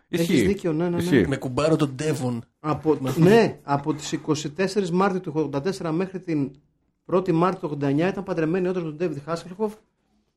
Ισχύει. 0.09 0.33
έχεις 0.33 0.47
δίκιο, 0.47 0.73
ναι, 0.73 0.85
ναι, 0.85 0.91
ναι. 0.97 1.03
Ισχύει. 1.03 1.27
Με 1.29 1.37
κουμπάρο 1.37 1.77
τον 1.77 1.93
Ντέβον. 1.95 2.45
Από, 2.61 2.99
ναι, 3.17 3.59
από 3.63 3.95
τις 3.95 4.19
24 4.27 4.89
Μάρτιου 4.91 5.21
του 5.21 5.51
84 5.81 5.91
μέχρι 5.93 6.21
την 6.21 6.51
1η 7.13 7.33
Μάρτιου 7.33 7.69
του 7.69 7.79
89 7.83 7.89
ήταν 7.99 8.23
παντρεμένη 8.23 8.69
όντως 8.69 8.83
με 8.85 8.93
τον 8.93 8.99
David 9.27 9.33
Hasselhoff 9.33 9.71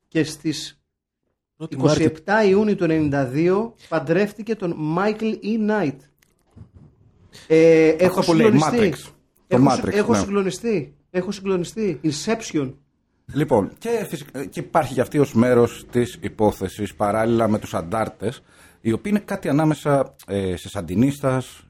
και 0.08 0.24
στις 0.24 0.80
27 1.58 2.08
Ιούνιου 2.48 2.74
του 2.74 2.86
92 2.88 3.72
παντρεύτηκε 3.88 4.54
τον 4.54 4.76
Michael 4.96 5.34
E. 5.44 5.70
Knight. 5.70 5.96
Ε, 7.46 7.88
έχω 7.88 8.20
που 8.20 8.34
λέει, 8.34 8.46
συγκλονιστεί. 8.46 8.92
Matrix. 8.92 9.10
Το 9.46 9.56
Έχω, 9.56 9.64
Matrix, 9.70 9.92
έχω 9.92 10.12
ναι. 10.12 10.18
συγκλονιστεί. 10.18 10.94
Έχω 11.10 11.30
συγκλονιστεί. 11.30 12.00
Inception. 12.02 12.72
Λοιπόν, 13.32 13.70
και, 13.78 14.06
φυσικά, 14.08 14.44
και 14.44 14.60
υπάρχει 14.60 14.94
και 14.94 15.00
αυτή 15.00 15.18
ως 15.18 15.34
μέρος 15.34 15.86
της 15.90 16.18
υπόθεσης 16.20 16.94
παράλληλα 16.94 17.48
με 17.48 17.58
τους 17.58 17.74
αντάρτες, 17.74 18.42
οι 18.80 18.92
οποίοι 18.92 19.12
είναι 19.14 19.24
κάτι 19.24 19.48
ανάμεσα 19.48 20.14
ε, 20.26 20.56
σε 20.56 20.68
σαντινίστας, 20.68 21.66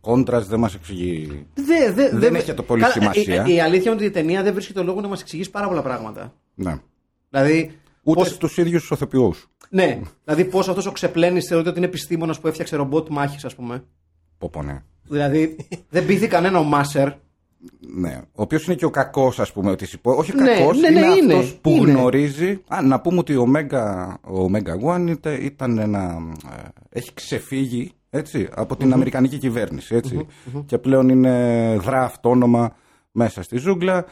κόντρας, 0.00 0.46
δεν 0.46 0.58
μας 0.58 0.74
εξηγεί. 0.74 1.46
Δε, 1.54 1.92
δε, 1.92 2.16
Δεν 2.18 2.34
έχει 2.34 2.54
το 2.54 2.62
πολύ 2.62 2.84
σημασία. 2.84 3.46
Η, 3.46 3.54
η 3.54 3.60
αλήθεια 3.60 3.90
είναι 3.90 4.00
ότι 4.00 4.04
η 4.04 4.10
ταινία 4.10 4.42
δεν 4.42 4.52
βρίσκει 4.52 4.72
το 4.72 4.84
λόγο 4.84 5.00
να 5.00 5.08
μας 5.08 5.20
εξηγήσει 5.20 5.50
πάρα 5.50 5.68
πολλά 5.68 5.82
πράγματα. 5.82 6.34
Ναι. 6.54 6.80
Δηλαδή, 7.30 7.78
Ούτε 8.10 8.20
πώς- 8.20 8.28
στους 8.34 8.56
ίδιους 8.58 8.80
τους 8.80 8.90
ηθοποιούς. 8.90 9.48
ναι, 9.70 10.00
δηλαδή 10.24 10.44
πώς 10.44 10.68
αυτός 10.68 10.86
ο 10.86 10.92
ξεπλένης 10.92 11.46
θεωρείται 11.46 11.68
ότι 11.68 11.78
είναι 11.78 11.86
επιστήμονας 11.86 12.40
που 12.40 12.46
έφτιαξε 12.48 12.76
ρομπότ 12.76 13.08
μάχης, 13.08 13.44
ας 13.44 13.54
πούμε. 13.54 13.84
Πω 14.38 14.48
πω 14.52 14.62
ναι. 14.62 14.82
Δηλαδή, 15.02 15.56
δεν 15.88 16.06
πείθει 16.06 16.26
κανένα 16.26 16.58
ο 16.58 16.62
Μάσερ. 16.62 17.08
Ναι. 17.94 18.20
Ο 18.32 18.42
οποίος 18.42 18.64
είναι 18.66 18.74
και 18.74 18.84
ο 18.84 18.90
κακός, 18.90 19.40
ας 19.40 19.52
πούμε. 19.52 19.76
Της 19.76 19.92
υπό... 19.92 20.12
Όχι 20.14 20.32
ο 20.32 20.34
Ναι, 20.40 20.54
κακός, 20.58 20.80
ναι, 20.80 20.88
είναι 20.88 21.00
ναι, 21.00 21.06
είναι. 21.06 21.34
αυτός 21.34 21.54
που 21.54 21.70
Είναι. 21.70 21.90
γνωρίζει. 21.92 22.60
Α, 22.68 22.82
να 22.82 23.00
πούμε 23.00 23.18
ότι 23.18 23.34
ο 23.36 23.46
Omega, 23.52 24.06
ο 24.20 24.44
Omega 24.50 24.94
One 24.94 25.06
είτε- 25.08 25.38
ήταν 25.42 25.78
ένα. 25.78 26.18
ε, 26.56 26.98
έχει 26.98 27.14
ξεφύγει 27.14 27.92
έτσι, 28.10 28.48
από 28.54 28.76
την 28.76 28.92
Αμερικανική 28.92 29.38
κυβέρνηση. 29.38 29.94
Έτσι, 29.94 30.26
Και 30.66 30.78
πλέον 30.78 31.08
είναι 31.08 31.76
δρά 31.80 32.02
αυτόνομα 32.04 32.76
μέσα 33.12 33.42
στη 33.42 33.56
ζούγκλα. 33.58 34.04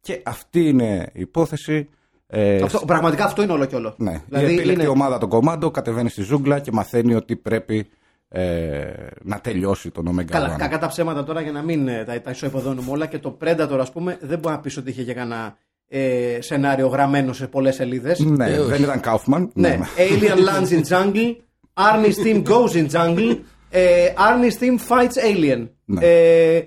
Και 0.00 0.22
αυτή 0.24 0.68
είναι 0.68 1.06
η 1.12 1.20
υπόθεση. 1.20 1.88
Ε, 2.26 2.62
Αυτό, 2.62 2.78
πραγματικά 2.86 3.24
αυτό 3.24 3.42
είναι 3.42 3.52
όλο 3.52 3.64
και 3.64 3.76
όλο. 3.76 3.94
ναι, 3.98 4.10
η 4.10 4.20
δηλαδή, 4.28 4.44
επιλεκτή 4.54 4.72
είναι, 4.72 4.86
ομάδα 4.88 5.18
των 5.18 5.28
κομμάτων 5.28 5.70
κατεβαίνει 5.70 6.08
στη 6.08 6.22
ζούγκλα 6.22 6.58
και 6.58 6.72
μαθαίνει 6.72 7.14
ότι 7.14 7.36
πρέπει 7.36 7.88
ε, 8.28 8.84
να 9.22 9.40
τελειώσει 9.40 9.90
τον 9.90 10.14
Omega 10.16 10.24
Καλά, 10.24 10.54
One. 10.54 10.58
κακά 10.58 10.78
τα 10.78 10.86
ψέματα 10.86 11.24
τώρα 11.24 11.40
για 11.40 11.52
να 11.52 11.62
μην 11.62 11.88
ε, 11.88 12.04
τα, 12.04 12.20
τα 12.20 12.30
ισοεποδώνουμε 12.30 12.90
όλα 12.90 13.06
και 13.06 13.18
το 13.18 13.38
Predator, 13.44 13.76
ας 13.80 13.92
πούμε, 13.92 14.18
δεν 14.20 14.38
μπορεί 14.38 14.54
να 14.54 14.60
πεις 14.60 14.76
ότι 14.76 14.90
είχε 14.90 15.02
και 15.02 15.14
κανένα 15.14 15.56
ε, 15.88 16.38
σενάριο 16.40 16.86
γραμμένο 16.86 17.32
σε 17.32 17.46
πολλές 17.46 17.74
σελίδες. 17.74 18.18
Ναι, 18.18 18.50
Ε, 18.50 18.58
όχι. 18.58 18.70
δεν 18.70 18.82
ήταν 18.82 19.00
Kaufman. 19.04 19.48
Ναι. 19.54 19.78
Alien 19.96 20.36
lands 20.48 20.70
in 20.72 20.82
jungle. 20.88 21.36
Arnie's 21.74 22.24
team 22.26 22.44
goes 22.44 22.74
in 22.74 22.86
jungle. 22.92 23.38
Ε, 23.70 24.08
Arnie's 24.16 24.62
team 24.62 24.78
fights 24.88 25.24
alien. 25.24 25.68
Ναι. 25.84 26.00
Ε, 26.06 26.62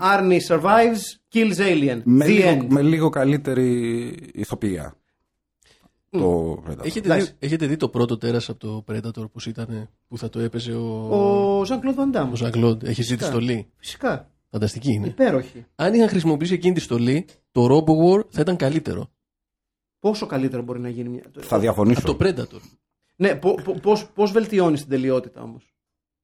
Arnie 0.00 0.38
survives, 0.48 1.00
kills 1.34 1.58
alien. 1.58 2.00
με, 2.04 2.24
The 2.24 2.28
λίγο, 2.28 2.48
end. 2.50 2.66
με 2.68 2.82
λίγο 2.82 3.08
καλύτερη 3.08 3.68
ηθοποιία. 4.34 4.96
Το 6.10 6.52
Predator. 6.66 6.84
Έχετε 6.84 7.00
δει, 7.08 7.14
Εντάξει. 7.14 7.34
έχετε 7.38 7.66
δει 7.66 7.76
το 7.76 7.88
πρώτο 7.88 8.16
τέρας 8.18 8.48
από 8.48 8.58
το 8.58 8.84
Predator 8.88 9.30
που, 9.30 9.40
ήταν, 9.48 9.88
που 10.08 10.18
θα 10.18 10.28
το 10.28 10.40
έπαιζε 10.40 10.72
ο, 10.72 11.08
Ο 11.16 11.62
Jean-Claude 11.62 11.94
Van 12.14 12.16
Damme. 12.22 12.30
ο 12.32 12.36
Ζαγκλόντ. 12.36 12.82
Έχει 12.82 13.02
ζει 13.02 13.16
τη 13.16 13.24
στολή. 13.24 13.70
Φυσικά. 13.76 14.30
Φανταστική 14.50 14.92
είναι. 14.92 15.06
Υπέροχη. 15.06 15.64
Αν 15.74 15.94
είχαν 15.94 16.08
χρησιμοποιήσει 16.08 16.54
εκείνη 16.54 16.74
τη 16.74 16.80
στολή, 16.80 17.26
το 17.52 17.66
Robo 17.70 17.90
War 18.18 18.24
θα 18.30 18.40
ήταν 18.40 18.56
καλύτερο. 18.56 19.10
Πόσο 19.98 20.26
καλύτερο 20.26 20.62
μπορεί 20.62 20.80
να 20.80 20.88
γίνει 20.88 21.08
μια. 21.08 21.22
Θα 21.40 21.58
διαφωνήσω. 21.58 22.00
Από 22.04 22.14
το 22.16 22.24
Predator 22.28 22.60
Ναι, 23.16 23.38
πώς 24.14 24.32
βελτιώνεις 24.32 24.80
την 24.80 24.88
τελειότητα 24.90 25.42
όμως; 25.42 25.75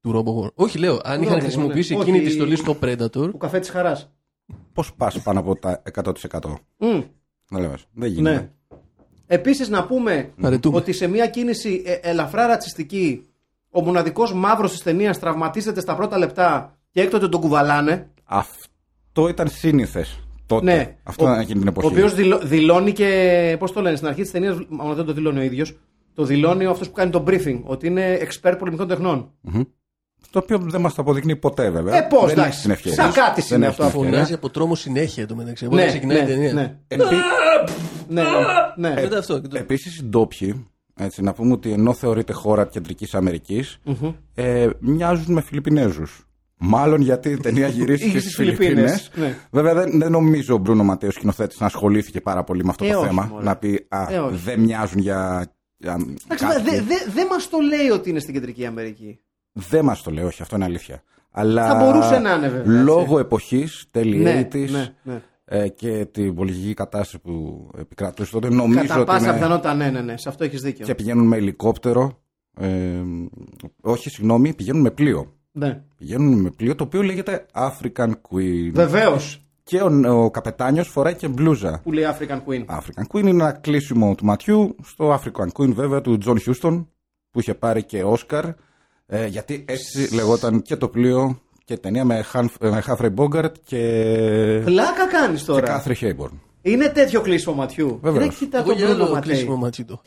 Του 0.03 0.11
Robo 0.15 0.45
War. 0.45 0.51
Όχι, 0.55 0.79
λέω, 0.79 1.01
αν 1.05 1.21
Robo 1.21 1.23
είχαν 1.23 1.39
War, 1.39 1.41
χρησιμοποιήσει 1.41 1.95
ναι. 1.95 2.01
εκείνη 2.01 2.17
Όχι. 2.19 2.27
τη 2.27 2.33
στολή 2.33 2.57
στο 2.57 2.77
Predator, 2.83 3.31
Ο 3.35 3.37
καφέ 3.39 3.59
της 3.59 3.71
χαράς. 3.71 4.13
Πώς 4.73 4.95
πας 4.95 5.23
πάνω 5.23 5.41
από 5.41 5.57
τα 5.57 5.83
100%. 5.95 6.05
Mm, 6.79 7.05
Δεν, 7.49 7.61
λέω, 7.61 7.75
δεν 7.93 8.11
γίνεται. 8.11 8.31
ναι. 8.37 8.51
Επίσης 9.27 9.69
να 9.69 9.87
πούμε 9.87 10.33
Παρετούμε. 10.41 10.77
ότι 10.77 10.93
σε 10.93 11.07
μια 11.07 11.27
κίνηση 11.27 11.83
ε, 11.87 11.93
ελαφρά 12.11 12.47
ρατσιστική 12.47 13.27
ο 13.71 13.83
μοναδικός 13.83 14.35
μαύρος 14.35 14.71
της 14.71 14.83
ταινίας 14.83 15.19
τραυματίζεται 15.19 15.81
στα 15.81 15.95
πρώτα 15.97 16.19
λεπτά 16.19 16.79
και 16.91 17.01
έκτοτε 17.01 17.29
τον 17.29 17.41
κουβαλάνε. 17.41 18.11
Αυτό 18.25 19.29
ήταν 19.29 19.49
σύνηθες 19.49 20.19
τότε. 20.47 20.65
Ναι. 20.65 20.97
Αυτό 21.03 21.25
ο, 21.25 21.29
ήταν 21.29 21.41
εκείνη 21.41 21.59
την 21.59 21.69
εποχή. 21.69 21.87
Ο 21.87 21.91
οποίο 21.91 22.39
δηλώνει 22.43 22.93
και. 22.93 23.57
Πώς 23.59 23.73
το 23.73 23.81
λένε, 23.81 23.97
στην 23.97 24.09
αρχή 24.09 24.23
της 24.23 24.31
ταινίας, 24.31 24.57
μάλλον 24.69 24.95
δεν 24.95 25.05
το 25.05 25.13
δηλώνει 25.13 25.39
ο 25.39 25.43
ίδιος. 25.43 25.79
Το 26.15 26.25
δηλώνει 26.25 26.65
αυτός 26.65 26.89
που 26.89 26.95
κάνει 26.95 27.11
το 27.11 27.25
briefing, 27.27 27.61
ότι 27.65 27.87
είναι 27.87 28.19
expert 28.21 28.55
πολεμικών 28.59 28.89
τεχνών. 28.89 29.31
Το 30.31 30.39
οποίο 30.39 30.59
δεν 30.59 30.81
μας 30.81 30.95
το 30.95 31.03
αποδεικνύει 31.03 31.37
ποτέ 31.37 31.71
βέβαια. 31.71 31.97
Ε, 31.97 32.07
πώς, 32.11 32.21
δεν 32.21 32.31
εντάξει. 32.31 32.49
έχει 32.53 32.63
την 32.63 32.71
ευκαιρία. 32.71 33.03
Σαν 33.03 33.13
κάτι 33.13 33.41
Δεν 33.43 33.57
είναι 33.57 33.67
έχει 33.67 33.75
αυτό. 33.81 33.83
την 33.83 33.93
ευκαιρία. 33.95 34.11
Φωνάζει 34.17 34.33
από 34.35 34.51
τρόμο 34.51 34.75
συνέχεια 34.75 35.27
το 35.27 35.35
μεταξύ. 35.35 35.65
Εγώ 35.65 35.75
Ναι, 35.75 35.81
δεν 35.81 35.91
ξεκινάει 35.91 36.17
ναι, 36.17 36.23
η 36.23 36.27
ταινία. 36.27 36.53
ναι, 36.53 36.77
Επί... 36.89 37.03
ναι, 38.09 38.23
ναι, 38.77 38.89
ναι. 38.89 39.01
Μετά 39.03 39.19
αυτό. 39.19 39.41
και 39.41 39.49
το- 39.49 39.57
Επίσης 39.59 39.99
οι 39.99 40.03
ντόπιοι, 40.05 40.67
έτσι, 40.97 41.23
να 41.23 41.33
πούμε 41.33 41.53
ότι 41.53 41.73
ενώ 41.73 41.93
θεωρείται 41.93 42.33
χώρα 42.33 42.67
κεντρικής 42.67 43.15
Αμερικής, 43.15 43.79
ε, 44.35 44.69
μοιάζουν 44.79 45.33
με 45.35 45.41
Φιλιππινέζους. 45.41 46.27
Μάλλον 46.65 47.01
γιατί 47.01 47.29
η 47.31 47.37
ταινία 47.37 47.69
γυρίστηκε 47.77 48.11
Είχε 48.11 48.19
στις 48.21 48.33
στις 48.33 48.45
Φιλιππίνες, 48.45 48.91
Φιλιππίνες. 49.13 49.29
ναι. 49.31 49.37
Βέβαια 49.51 49.75
δεν, 49.75 49.99
δεν 49.99 50.11
νομίζω 50.11 50.55
ο 50.55 50.59
Μπρούνο 50.59 50.85
Ματέος 50.85 51.15
σκηνοθέτης 51.15 51.61
να 51.61 51.67
ασχολήθηκε 51.67 52.21
πάρα 52.21 52.45
πολύ 52.45 52.65
με 52.65 52.71
αυτό 52.71 52.85
Ε, 52.85 52.91
το 52.91 52.99
όχι, 52.99 53.07
θέμα. 53.07 53.29
μωρέ. 53.33 53.45
Να 53.45 53.57
πει 53.57 53.87
Α, 53.89 54.07
Ε, 54.13 54.19
όχι. 54.19 54.37
δεν 54.45 54.61
μοιάζουν 54.61 54.99
για. 55.01 55.47
για 55.77 55.93
Εντάξει, 56.25 56.45
κάτι. 56.47 56.63
Δεν 56.71 56.85
δε, 56.87 56.95
δε 57.13 57.25
μας 57.31 57.49
το 57.49 57.59
λέει 57.59 57.89
ότι 57.89 58.11
είναι 58.11 58.21
στην 58.21 58.35
κεντρική 58.35 58.67
Αμερική. 58.67 59.19
Δεν 59.53 59.85
μας 59.85 60.03
το 60.03 60.11
λέει, 60.11 60.25
όχι, 60.25 60.43
αυτό 60.43 60.57
είναι 60.57 60.65
αλήθεια. 60.65 61.03
Αλλά 61.31 61.67
Θα 61.67 61.75
μπορούσε 61.75 62.19
να 62.19 62.31
είναι, 62.35 62.49
βέβαια, 62.49 62.73
έτσι. 62.73 62.85
Λόγω 62.85 63.19
εποχής, 63.19 63.87
τέλη 63.91 64.17
Ναι, 64.17 64.49
80's, 64.53 64.71
ναι, 64.71 64.87
ναι. 65.03 65.23
ε, 65.45 65.69
και 65.69 66.07
την 66.13 66.35
πολιτική 66.35 66.75
κατάσταση 66.75 67.19
που 67.19 67.69
επικρατούσε 67.79 68.33
τότε, 68.33 68.49
νομίζω 68.49 68.81
Κατά 68.81 68.97
ότι. 68.97 69.05
πάσα 69.05 69.25
είναι- 69.25 69.33
πιθανότητα, 69.33 69.75
ναι, 69.75 69.91
ναι, 69.91 70.01
ναι. 70.01 70.17
Σε 70.19 70.29
αυτό 70.29 70.45
έχεις 70.45 70.61
δίκιο. 70.63 70.87
και 70.87 70.95
πηγαίνουν 70.95 71.27
με 71.27 71.37
ελικόπτερο. 71.37 72.21
Ε, 72.57 73.01
όχι, 73.81 74.11
συγγνώμη, 74.11 74.55
πηγαίνουν 74.55 74.81
με 74.81 74.91
πλοίο. 74.91 75.33
Ναι. 75.53 75.83
Πηγαίνουν 75.97 76.41
με 76.41 76.51
πλοίο 76.51 76.75
το 76.75 76.85
οποίο 76.85 77.03
λέγεται 77.03 77.47
African 77.55 78.09
Queen. 78.11 78.71
Βεβαίως. 78.73 79.47
Και 79.65 79.81
ο, 79.81 80.23
ο 80.25 80.31
καπετάνιος 80.31 80.89
φοράει 80.89 81.15
και 81.15 81.29
μπλούζα. 81.29 81.81
Που 81.83 81.93
λέει 81.93 82.05
African 82.19 82.41
Queen; 82.47 82.65
African 82.79 83.03
Queen 83.13 83.19
είναι 83.21 83.31
ένα 83.31 83.53
κλείσιμο 83.53 84.15
του 84.15 84.25
ματιού 84.25 84.77
στο 84.83 85.21
African 85.21 85.47
Queen 85.63 85.73
βέβαια 85.75 86.01
του 86.01 86.19
John 86.25 86.37
Huston 86.47 86.87
που 87.31 87.41
είχε 87.41 87.55
πάρει 87.55 87.83
και 87.85 88.03
Όσκαρ 88.05 88.45
ε, 89.15 89.27
γιατί 89.27 89.65
έτσι 89.69 90.15
λεγόταν 90.15 90.63
και 90.63 90.77
το 90.77 90.89
πλοίο 90.89 91.41
και 91.65 91.73
η 91.73 91.79
ταινία 91.79 92.05
με, 92.05 92.25
Han, 92.33 92.45
με 92.61 92.83
Humphrey 92.87 93.15
Bogart 93.15 93.53
και, 93.65 93.79
Πλάκα 94.65 95.07
κάνεις 95.07 95.41
και 95.41 95.47
τώρα. 95.47 95.83
Catherine 95.87 96.01
Hepburn. 96.03 96.31
Είναι 96.63 96.89
τέτοιο 96.89 97.21
κλείσιμο 97.21 97.55
ματιού. 97.55 97.99
Βεβαίως. 98.03 98.25
Ρε, 98.25 98.31
κοίτα 98.31 98.59
Εγώ 98.59 98.67
τον 98.67 98.77
για 98.77 98.87
Μπρούνο 98.87 99.05
άλλο 99.05 99.13
Ματέι. 99.15 99.31
κλείσιμο 99.33 99.57
ματσί 99.57 99.85
το. 99.85 100.01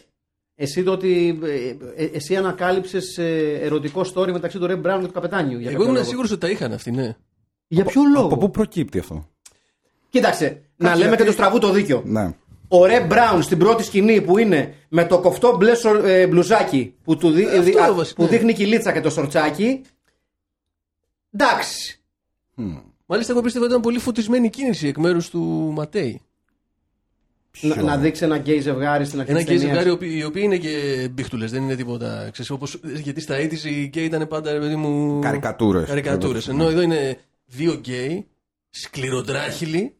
Εσύ 0.55 0.83
το 0.83 0.91
ότι. 0.91 1.39
ε, 1.43 2.03
ε, 2.03 2.09
εσύ 2.13 2.35
ανακάλυψες 2.35 3.17
ερωτικό 3.61 4.01
story 4.13 4.31
μεταξύ 4.31 4.57
του 4.57 4.67
Ρεμ 4.67 4.79
Μπράουν 4.79 5.01
και 5.01 5.07
του 5.07 5.13
καπετάνιου. 5.13 5.59
Για 5.59 5.69
Εγώ 5.69 5.71
κάποιο 5.71 5.83
ήμουν 5.83 5.95
λόγο. 5.95 6.07
σίγουρος 6.09 6.31
ότι 6.31 6.39
τα 6.39 6.49
είχαν 6.49 6.73
αυτοί, 6.73 6.91
ναι. 6.91 7.15
Για 7.67 7.83
ποιο 7.85 8.01
λόγο; 8.13 8.25
Από 8.25 8.37
πού 8.37 8.49
προκύπτει 8.51 8.99
αυτό; 8.99 9.27
Κοίταξε, 10.09 10.61
να 10.75 10.89
λέμε 10.95 11.01
γιατί- 11.07 11.17
και 11.17 11.23
το 11.27 11.31
στραβού 11.31 11.59
το 11.59 11.71
δίκιο. 11.71 12.01
Ναι. 12.05 12.33
Ο 12.67 12.85
Ρε 12.85 12.99
Μπράουν 13.05 13.41
στην 13.43 13.57
πρώτη 13.57 13.83
σκηνή 13.83 14.21
που 14.21 14.37
είναι 14.37 14.73
με 14.89 15.05
το 15.05 15.19
κοφτό 15.19 15.55
μπλε 15.57 15.75
σορ- 15.75 16.05
ε, 16.05 16.27
μπλουζάκι 16.27 16.93
που, 17.03 17.17
του 17.17 17.31
δει- 17.31 17.45
Αυτό 17.45 17.61
δι- 17.61 17.77
α, 17.79 17.93
βασικά, 17.93 18.15
που 18.15 18.23
ναι. 18.23 18.29
δείχνει 18.37 18.53
κυλίτσα 18.53 18.91
και 18.91 19.01
το 19.01 19.09
σορτσάκι. 19.09 19.81
Εντάξει. 21.31 21.99
Μάλιστα, 23.05 23.31
εγώ 23.31 23.41
πίστευα 23.41 23.63
ότι 23.65 23.73
ήταν 23.73 23.83
πολύ 23.83 23.99
φωτισμένη 23.99 24.49
κίνηση 24.49 24.87
εκ 24.87 24.97
μέρους 24.97 25.29
του 25.29 25.39
Ματέι. 25.75 26.21
Να, 27.61 27.81
να 27.81 27.97
δείξει 27.97 28.23
ένα 28.23 28.37
γκέι 28.37 28.59
ζευγάρι 28.59 29.05
στην 29.05 29.19
αρχή 29.19 29.31
Ένα 29.31 29.39
της 29.39 29.47
γκέι 29.49 29.57
ταινίας. 29.57 29.75
ζευγάρι, 29.83 29.89
οι 29.89 29.93
οποίοι- 30.07 30.19
οι 30.21 30.25
οποίοι 30.25 30.41
είναι 30.45 30.57
και 30.57 31.07
μπήχτουλες, 31.11 31.51
δεν 31.51 31.63
είναι 31.63 31.75
τίποτα. 31.75 32.29
Ξέρεις, 32.31 32.49
όπως, 32.51 32.79
γιατί 32.83 33.21
στα 33.21 33.35
80's 33.35 33.63
οι 33.69 33.83
γκέι 33.85 34.03
ήταν 34.05 34.27
πάντα, 34.27 34.51
ρε 34.51 34.59
παιδί 34.59 34.75
μου. 34.75 35.19
Καρικατούρες. 35.19 35.87
Καρικατούρες. 35.87 36.47
Ενώ 36.47 36.67
εδώ 36.69 36.81
είναι 36.81 37.17
δύο 37.45 37.73
γκέι, 37.73 38.27
σκληροτράχυλοι. 38.69 39.95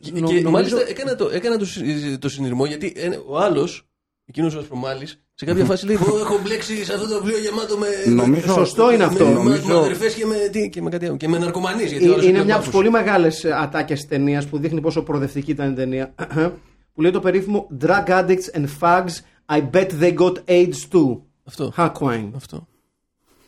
Και, 0.00 0.10
Νο- 0.10 0.16
και 0.26 0.32
νομίζω- 0.32 0.50
μάλιστα 0.50 0.88
έκανα 0.88 1.14
το, 1.16 1.30
έκανα 1.32 1.56
το, 1.58 1.64
συ- 1.66 2.18
το 2.18 2.28
συνειρμό 2.28 2.64
γιατί 2.66 2.92
ε, 2.96 3.08
ο 3.26 3.38
άλλος, 3.38 3.88
εκείνος 4.24 4.54
ο 4.54 4.58
Ασπρομάλης, 4.58 5.22
σε 5.34 5.44
κάποια 5.44 5.64
φάση 5.64 5.86
λέει: 5.86 5.94
Εγώ 6.00 6.18
έχω 6.18 6.38
μπλέξει 6.42 6.84
σε 6.84 6.94
αυτό 6.94 7.08
το 7.08 7.20
πλοίο 7.24 7.38
γεμάτο 7.38 7.76
με. 7.78 7.86
Νομίζω- 8.06 8.52
Σωστό 8.52 8.92
είναι 8.92 9.04
αυτό. 9.04 9.24
Με, 9.26 9.32
Νομίζω- 9.32 9.66
με 9.66 9.74
αδερφές 9.74 10.14
και 10.14 10.26
με, 10.26 10.34
τι, 10.52 10.68
και 10.68 10.82
με 10.82 10.90
κάτι 10.90 11.06
άλλο. 11.06 11.16
Και 11.16 11.28
με 11.28 11.38
ναρκωμανείς. 11.38 11.90
Γιατί 11.90 12.04
ο 12.06 12.10
Ε, 12.10 12.12
άλλος 12.12 12.24
Είναι 12.24 12.36
είναι 12.36 12.44
μια 12.44 12.54
από 12.54 12.64
τις 12.64 12.72
μπάφος. 12.72 12.90
πολύ 12.90 13.04
μεγάλες 13.04 13.44
ατάκες 13.44 14.00
τη 14.00 14.06
ταινίας 14.06 14.46
που 14.46 14.58
δείχνει 14.58 14.80
πόσο 14.80 15.02
προοδευτική 15.02 15.50
ήταν 15.50 15.70
η 15.70 15.74
ταινία. 15.74 16.14
που 16.94 17.00
λέει 17.02 17.10
το 17.10 17.20
περίφημο 17.20 17.68
Drug 17.80 18.04
addicts 18.06 18.50
and 18.54 18.66
fags, 18.80 19.10
I 19.46 19.62
bet 19.72 19.88
they 20.00 20.14
got 20.18 20.34
AIDS 20.46 20.88
too. 20.92 21.20
Αυτό. 21.44 21.72
Hawkwine. 21.76 22.30
αυτό. 22.36 22.66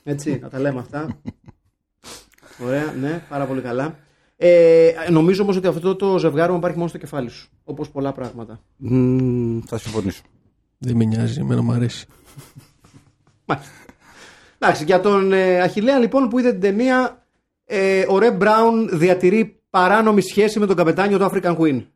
Έτσι, 0.04 0.38
να 0.42 0.48
τα 0.48 0.58
λέμε 0.60 0.78
αυτά. 0.80 1.06
Ωραία, 2.66 2.94
ναι, 3.00 3.22
πάρα 3.28 3.44
πολύ 3.46 3.60
καλά. 3.60 3.98
Ε, 4.44 4.92
νομίζω 5.10 5.42
όμως 5.42 5.56
ότι 5.56 5.66
αυτό 5.66 5.96
το 5.96 6.18
ζευγάρι 6.18 6.52
μου 6.52 6.58
υπάρχει 6.58 6.76
μόνο 6.76 6.88
στο 6.88 6.98
κεφάλι 6.98 7.28
σου. 7.28 7.48
Όπως 7.64 7.90
πολλά 7.90 8.12
πράγματα. 8.12 8.60
Μμμ, 8.76 9.60
θα 9.66 9.78
συμφωνήσω. 9.78 10.22
Δεν 10.78 10.96
με 10.96 11.04
νοιάζει, 11.04 11.40
εμένα 11.40 11.62
μου 11.62 11.72
αρέσει. 11.72 12.06
Μάλιστα. 13.44 13.72
Εντάξει, 14.58 14.84
για 14.84 15.00
τον 15.00 15.32
ε, 15.32 15.60
Αχιλέα 15.60 15.98
λοιπόν 15.98 16.28
που 16.28 16.38
είδε 16.38 16.50
την 16.50 16.60
ταινία, 16.60 17.26
ε, 17.64 18.04
ο 18.08 18.18
Ρε 18.18 18.30
Μπράουν 18.30 18.98
διατηρεί 18.98 19.60
παράνομη 19.70 20.20
σχέση 20.20 20.58
με 20.58 20.66
τον 20.66 20.76
καπετάνιο 20.76 21.18
του 21.18 21.30
African 21.32 21.56
Queen. 21.56 21.86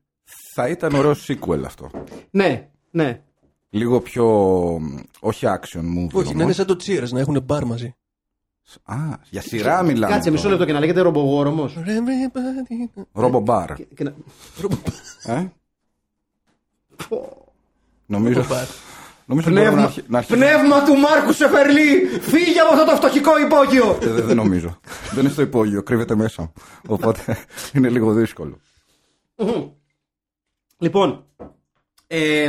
Θα 0.54 0.68
ήταν 0.68 0.94
ωραίο 0.94 1.14
sequel 1.26 1.62
αυτό. 1.64 1.90
Ναι, 2.30 2.68
ναι. 2.90 3.20
Λίγο 3.70 4.00
πιο. 4.00 4.26
όχι 5.20 5.46
action 5.48 5.80
movie. 5.80 6.12
Όχι, 6.12 6.26
να 6.26 6.32
είναι 6.32 6.42
όμως. 6.42 6.54
σαν 6.54 6.66
το 6.66 6.76
Cheers, 6.87 7.09
να 7.09 7.20
έχουν 7.20 7.42
μπαρ 7.44 7.64
μαζί. 7.64 7.94
Α, 8.85 8.96
για 9.31 9.40
σειρά 9.40 9.83
μιλάμε. 9.83 10.12
Κάτσε 10.14 10.31
μισό 10.31 10.48
λεπτό 10.48 10.64
και 10.64 10.72
να 10.72 10.79
λέγεται 10.81 11.00
ρομπογόρομο. 11.00 11.70
Ρομπο 13.12 13.40
μπαρ. 13.40 13.72
Και 13.74 14.05
να... 14.05 14.14
Ε; 15.22 15.46
Νομίζω. 18.07 18.40
Ρομπο 18.40 18.55
μπαρ. 18.55 18.64
Νομίζω 19.29 19.50
μπορούμε 19.50 19.64
να, 19.64 19.70
Πνεύμα, 19.70 19.87
αρχι- 19.87 20.09
να 20.09 20.18
αρχίσουμε. 20.18 20.46
πνεύμα 20.46 20.85
του 20.85 20.94
Μάρκου 20.94 21.33
Σεφερλί! 21.33 22.07
Φύγε 22.20 22.61
από 22.61 22.72
αυτό 22.74 22.85
το 22.90 22.96
φτωχικό 22.96 23.38
υπόγειο! 23.38 23.98
Ε, 24.02 24.07
δεν, 24.11 24.26
δεν 24.26 24.37
νομίζω. 24.37 24.79
δεν 25.11 25.20
είναι 25.24 25.33
στο 25.33 25.42
υπόγειο, 25.42 25.83
κρύβεται 25.83 26.14
μέσα. 26.14 26.52
Οπότε 26.87 27.37
είναι 27.74 27.88
λίγο 27.88 28.12
δύσκολο. 28.12 28.59
λοιπόν, 30.79 31.24
ε, 32.07 32.44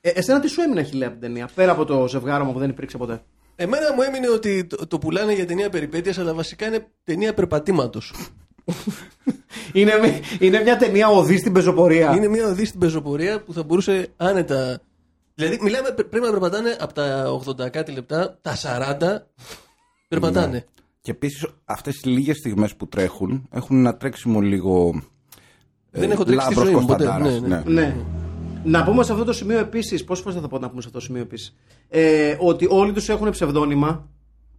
ε, 0.00 0.10
εσένα 0.10 0.40
τι 0.40 0.48
σου 0.48 0.60
έμεινε 0.60 0.80
Αχιλέα 0.80 1.08
από 1.08 1.18
την 1.18 1.26
ταινία, 1.26 1.48
πέρα 1.54 1.72
από 1.72 1.84
το 1.84 2.08
ζευγάρωμα 2.08 2.52
που 2.52 2.58
δεν 2.58 2.70
υπήρξε 2.70 2.96
ποτέ; 2.96 3.22
Εμένα 3.60 3.94
μου 3.94 4.02
έμεινε 4.02 4.28
ότι 4.28 4.64
το, 4.64 4.86
το 4.86 4.98
πουλάνε 4.98 5.32
για 5.34 5.46
ταινία 5.46 5.68
περιπέτειας, 5.70 6.18
αλλά 6.18 6.34
βασικά 6.34 6.66
είναι 6.66 6.86
ταινία 7.04 7.34
περπατήματος. 7.34 8.12
Είναι, 9.72 9.92
μη- 10.02 10.20
είναι 10.38 10.62
μια 10.62 10.76
ταινία 10.76 11.08
οδή 11.08 11.38
στην 11.38 11.52
πεζοπορία. 11.52 12.14
είναι 12.16 12.28
μια 12.28 12.46
οδή 12.46 12.64
στην 12.64 12.80
πεζοπορία 12.80 13.42
που 13.42 13.52
θα 13.52 13.62
μπορούσε 13.62 14.08
άνετα. 14.16 14.80
Δηλαδή, 15.34 15.58
μιλάμε, 15.62 15.90
πρέ- 15.90 16.08
πρέπει 16.08 16.24
να 16.24 16.30
περπατάνε 16.30 16.76
από 16.80 16.92
τα 16.92 17.26
80 17.64 17.70
κάτι 17.70 17.92
λεπτά, 17.92 18.38
τα 18.42 18.56
40 18.56 19.26
περπατάνε. 20.08 20.64
Και 21.00 21.10
επίσης 21.10 21.46
αυτές 21.64 21.96
τι 21.96 22.08
λίγες 22.08 22.36
στιγμές 22.36 22.76
που 22.76 22.88
τρέχουν 22.88 23.48
έχουν 23.52 23.78
ένα 23.78 23.96
τρέξιμο 23.96 24.40
λίγο. 24.40 25.02
Δεν 25.90 26.10
έχω 26.10 26.24
τρέξει 26.24 26.46
στη 26.46 26.54
Λάμπρος 26.54 26.72
ζωή 26.72 26.80
μου 26.80 26.86
ποτέ. 26.86 27.04
Κωνσταντάρας, 27.04 27.40
Ναι, 27.40 27.48
ναι. 27.56 27.62
Ναι. 27.80 27.96
Να 28.68 28.84
πούμε 28.84 29.02
σε 29.04 29.12
αυτό 29.12 29.24
το 29.24 29.32
σημείο 29.32 29.58
επίσης, 29.58 30.04
πόσε 30.04 30.22
φορέ 30.22 30.34
θα 30.34 30.40
τα 30.40 30.48
πω 30.48 30.58
να 30.58 30.68
πούμε 30.68 30.80
σε 30.80 30.86
αυτό 30.86 30.98
το 30.98 31.04
σημείο 31.04 31.22
επίσης, 31.22 31.56
ε, 31.88 32.36
ότι 32.38 32.66
όλοι 32.70 32.92
τους 32.92 33.08
έχουν 33.08 33.30
ψευδόνυμα. 33.30 34.08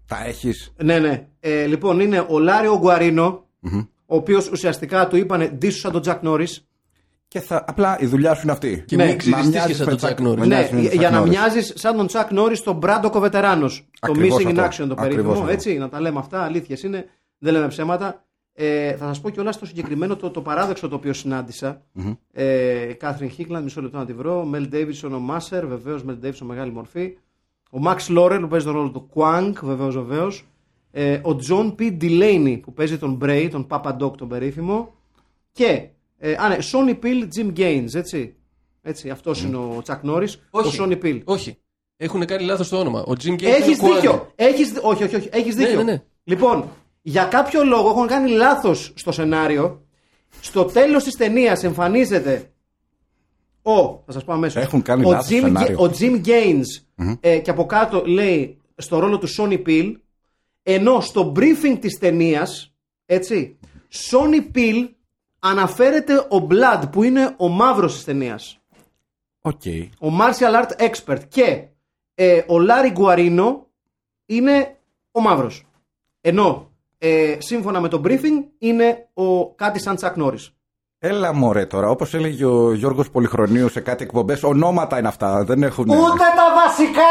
Τα 0.08 0.26
έχεις. 0.26 0.74
Ναι, 0.84 1.00
ναι. 1.00 1.28
Ε, 1.39 1.65
λοιπόν, 1.65 2.00
είναι 2.00 2.26
ο 2.30 2.39
Λάριο 2.39 2.78
Γκουαρίνο, 2.78 3.45
ο 4.06 4.15
οποίος 4.15 4.50
ουσιαστικά 4.50 5.08
του 5.08 5.15
είπανε 5.15 5.48
ντύσου 5.48 5.80
σαν 5.80 5.91
τον 5.91 6.02
Τζακ 6.02 6.22
Νόρις. 6.24 6.63
Και 7.28 7.39
θα, 7.39 7.63
απλά 7.67 7.98
η 8.00 8.06
δουλειά 8.06 8.34
σου 8.34 8.41
είναι 8.43 8.52
αυτή. 8.52 8.84
Και 8.88 8.95
Ναι, 8.95 9.04
μην 9.04 9.12
να 9.12 9.17
ξυριστείς 9.17 9.45
και 9.52 9.58
μοιάζεις 9.58 9.76
σαν 9.78 9.86
με 9.86 9.91
τον 9.91 9.98
Chuck- 10.00 10.13
Chuck 10.15 10.28
Norris. 10.28 10.39
με 10.39 10.48
Ναι, 10.48 10.56
μοιάζεις 10.56 10.72
με 10.74 10.89
τον 10.89 11.00
για 11.00 11.10
Chuck 11.10 11.12
να 11.13 11.22
Norris. 11.22 11.28
μοιάζεις 11.28 11.74
σαν 11.76 11.95
τον 11.98 12.08
Chuck 12.08 12.32
Norris 12.32 12.58
στον 12.58 12.76
Μπράντο 12.76 13.19
Βετεράνο. 13.19 13.67
Το 13.67 13.76
Ακριβώς 14.00 14.43
Missing 14.43 14.48
in 14.50 14.58
αυτό. 14.60 14.84
Action 14.84 14.88
το 14.88 14.95
Ακριβώς 14.98 15.08
περίφημο. 15.08 15.32
αυτό. 15.32 15.48
Έτσι, 15.48 15.78
να 15.78 15.89
τα 15.89 16.02
λέμε 16.02 16.19
αυτά, 16.19 16.43
αλήθειες 16.43 16.84
είναι. 16.84 17.06
Δεν 17.38 17.54
λέμε 17.54 17.67
ψέματα. 17.67 18.26
Ε, 18.62 18.93
θα 18.95 19.06
σας 19.08 19.22
πω 19.22 19.30
κιόλας 19.30 19.60
το 19.60 19.65
συγκεκριμένο 19.65 20.15
το, 20.15 20.30
το 20.30 20.41
παράδοξο 20.41 20.88
το 20.88 20.95
οποίο 20.95 21.13
συνάντησα. 21.13 21.82
Ε, 22.32 22.93
Κάθριν 22.98 23.30
Χίκλαντ, 23.30 23.63
μισό 23.63 23.82
λεπτό 23.82 23.98
να 23.98 24.06
τη 24.06 24.13
βρω. 24.13 24.43
Μελ 24.45 24.67
Ντέιβισον 24.67 25.13
ο 25.13 25.19
Μάσερ, 25.19 25.67
βεβαίως 25.67 26.04
Μελ 26.04 26.15
Ντέιβισον 26.15 26.48
μεγάλη 26.48 26.72
μορφή. 26.72 27.17
Ο 27.72 27.80
Μαξ 27.80 28.10
Λόρελ 28.10 28.39
που 28.41 28.48
παίζει 28.48 28.65
τον 28.65 28.74
ρόλο 28.76 28.89
του 28.89 29.02
Κουάνκ, 29.02 29.58
βεβαίως 29.65 29.95
βεβαίως. 29.95 30.45
Ε, 30.91 31.19
ο 31.24 31.36
Τζον 31.36 31.76
Πι 31.76 31.91
Ντιλέινι 31.91 32.58
που 32.58 32.74
παίζει 32.74 32.98
τον 32.98 33.13
Μπρέι, 33.13 33.48
τον 33.48 33.67
Papa 33.69 33.98
Doc 33.98 34.17
τον 34.17 34.28
περίφημο. 34.28 34.93
Και. 35.52 35.88
Ε, 36.17 36.34
α, 36.34 36.48
ναι, 36.50 36.62
Σόνι 36.62 36.95
Πιλ, 36.95 37.28
Jim 37.36 37.58
Gaines, 37.60 37.93
έτσι. 37.95 38.36
έτσι 38.82 39.10
αυτός 39.10 39.43
είναι 39.43 39.58
ο 39.58 39.80
Τσακ 39.84 40.04
Νόρις. 40.04 40.36
Ο 40.36 40.60
Όχι. 40.60 40.74
Σόνι 40.76 40.95
Πιλ. 40.98 41.22
Όχι. 41.26 41.58
Έχουν 41.98 42.26
κάνει 42.26 42.43
λάθος 42.43 42.69
το 42.69 42.78
όνομα. 42.80 43.00
Ο 43.00 43.12
Jim 43.24 43.32
Gaines 43.34 43.43
Έχεις 43.43 43.65
είναι 43.65 43.76
ο 43.76 43.78
Κουάνι. 43.78 44.00
δίκιο. 44.00 44.32
Έχεις, 44.36 44.72
δι- 44.72 44.84
όχι, 44.84 45.04
όχι, 45.04 45.15
όχι. 45.15 45.30
Έχεις 45.32 45.56
Ναι, 45.56 45.65
δίκιο. 45.65 45.84
ναι, 45.84 45.91
ναι. 45.91 46.04
Λοιπόν, 46.24 46.69
για 47.02 47.24
κάποιο 47.26 47.64
λόγο 47.64 47.90
έχουν 47.90 48.08
κάνει 48.08 48.32
λάθος 48.32 48.94
στο 48.96 49.12
σενάριο. 49.12 49.84
Στο 50.42 50.66
τέλος 50.66 51.04
της 51.04 51.16
ταινίας 51.16 51.64
εμφανίζεται 51.64 52.52
Ο, 53.62 54.04
θα 54.06 54.12
σας 54.12 54.24
πω 54.24 54.34
αμέσως. 54.34 54.64
Έχουν 54.64 54.82
κάνει 54.82 55.06
ο 55.06 55.12
λάθος 55.12 55.28
Jim, 55.32 55.40
σενάριο. 55.42 55.80
ο 55.84 55.92
Jim 56.00 56.26
Gaines 56.26 57.16
ε, 57.20 57.38
και 57.40 57.50
από 57.50 57.66
κάτω 57.66 58.04
λέει 58.06 58.58
στο 58.76 59.00
ρόλο 59.00 59.18
του 59.18 59.28
Sonny 59.38 59.64
Peel, 59.66 59.94
ενώ 60.64 61.02
στο 61.02 61.34
briefing 61.36 61.78
της 61.80 61.98
ταινίας, 61.98 62.74
έτσι, 63.06 63.58
Sonny 64.12 64.56
Peel 64.56 64.90
αναφέρεται 65.40 66.18
ο 66.18 66.48
Blood 66.50 66.82
που 66.92 67.04
είναι 67.04 67.34
ο 67.38 67.48
μαύρος 67.48 67.94
της 67.94 68.04
ταινίας. 68.04 68.60
Οκ. 69.42 69.62
Ο 70.00 70.08
martial 70.20 70.64
art 70.64 70.90
expert 70.90 71.20
και 71.28 71.68
ε, 72.16 72.38
ο 72.38 72.56
Larry 72.70 72.98
Guarino 72.98 73.56
είναι 74.26 74.78
ο 75.12 75.22
μαύρος. 75.22 75.66
Ενώ 76.22 76.69
ε, 77.02 77.36
σύμφωνα 77.40 77.80
με 77.80 77.88
το 77.88 78.02
briefing 78.06 78.44
είναι 78.58 79.08
ο 79.14 79.54
κάτι 79.56 79.80
σαν 79.80 79.98
Chuck 80.02 80.14
Norris. 80.24 80.48
Έλα 81.00 81.34
μωρέ 81.34 81.66
τώρα, 81.66 81.90
όπως 81.90 82.14
έλεγε 82.14 82.46
ο 82.46 82.74
Γιώργος 82.74 83.10
Πολυχρονίου 83.10 83.70
σε 83.70 83.80
κάτι 83.80 84.04
εκπομπές, 84.04 84.44
ονόματα 84.44 84.98
είναι 85.00 85.08
αυτά, 85.08 85.44
δεν 85.44 85.64
έχουν... 85.64 85.90
Ούτε 85.90 86.24
τα 86.36 86.54
βασικά! 86.66 87.02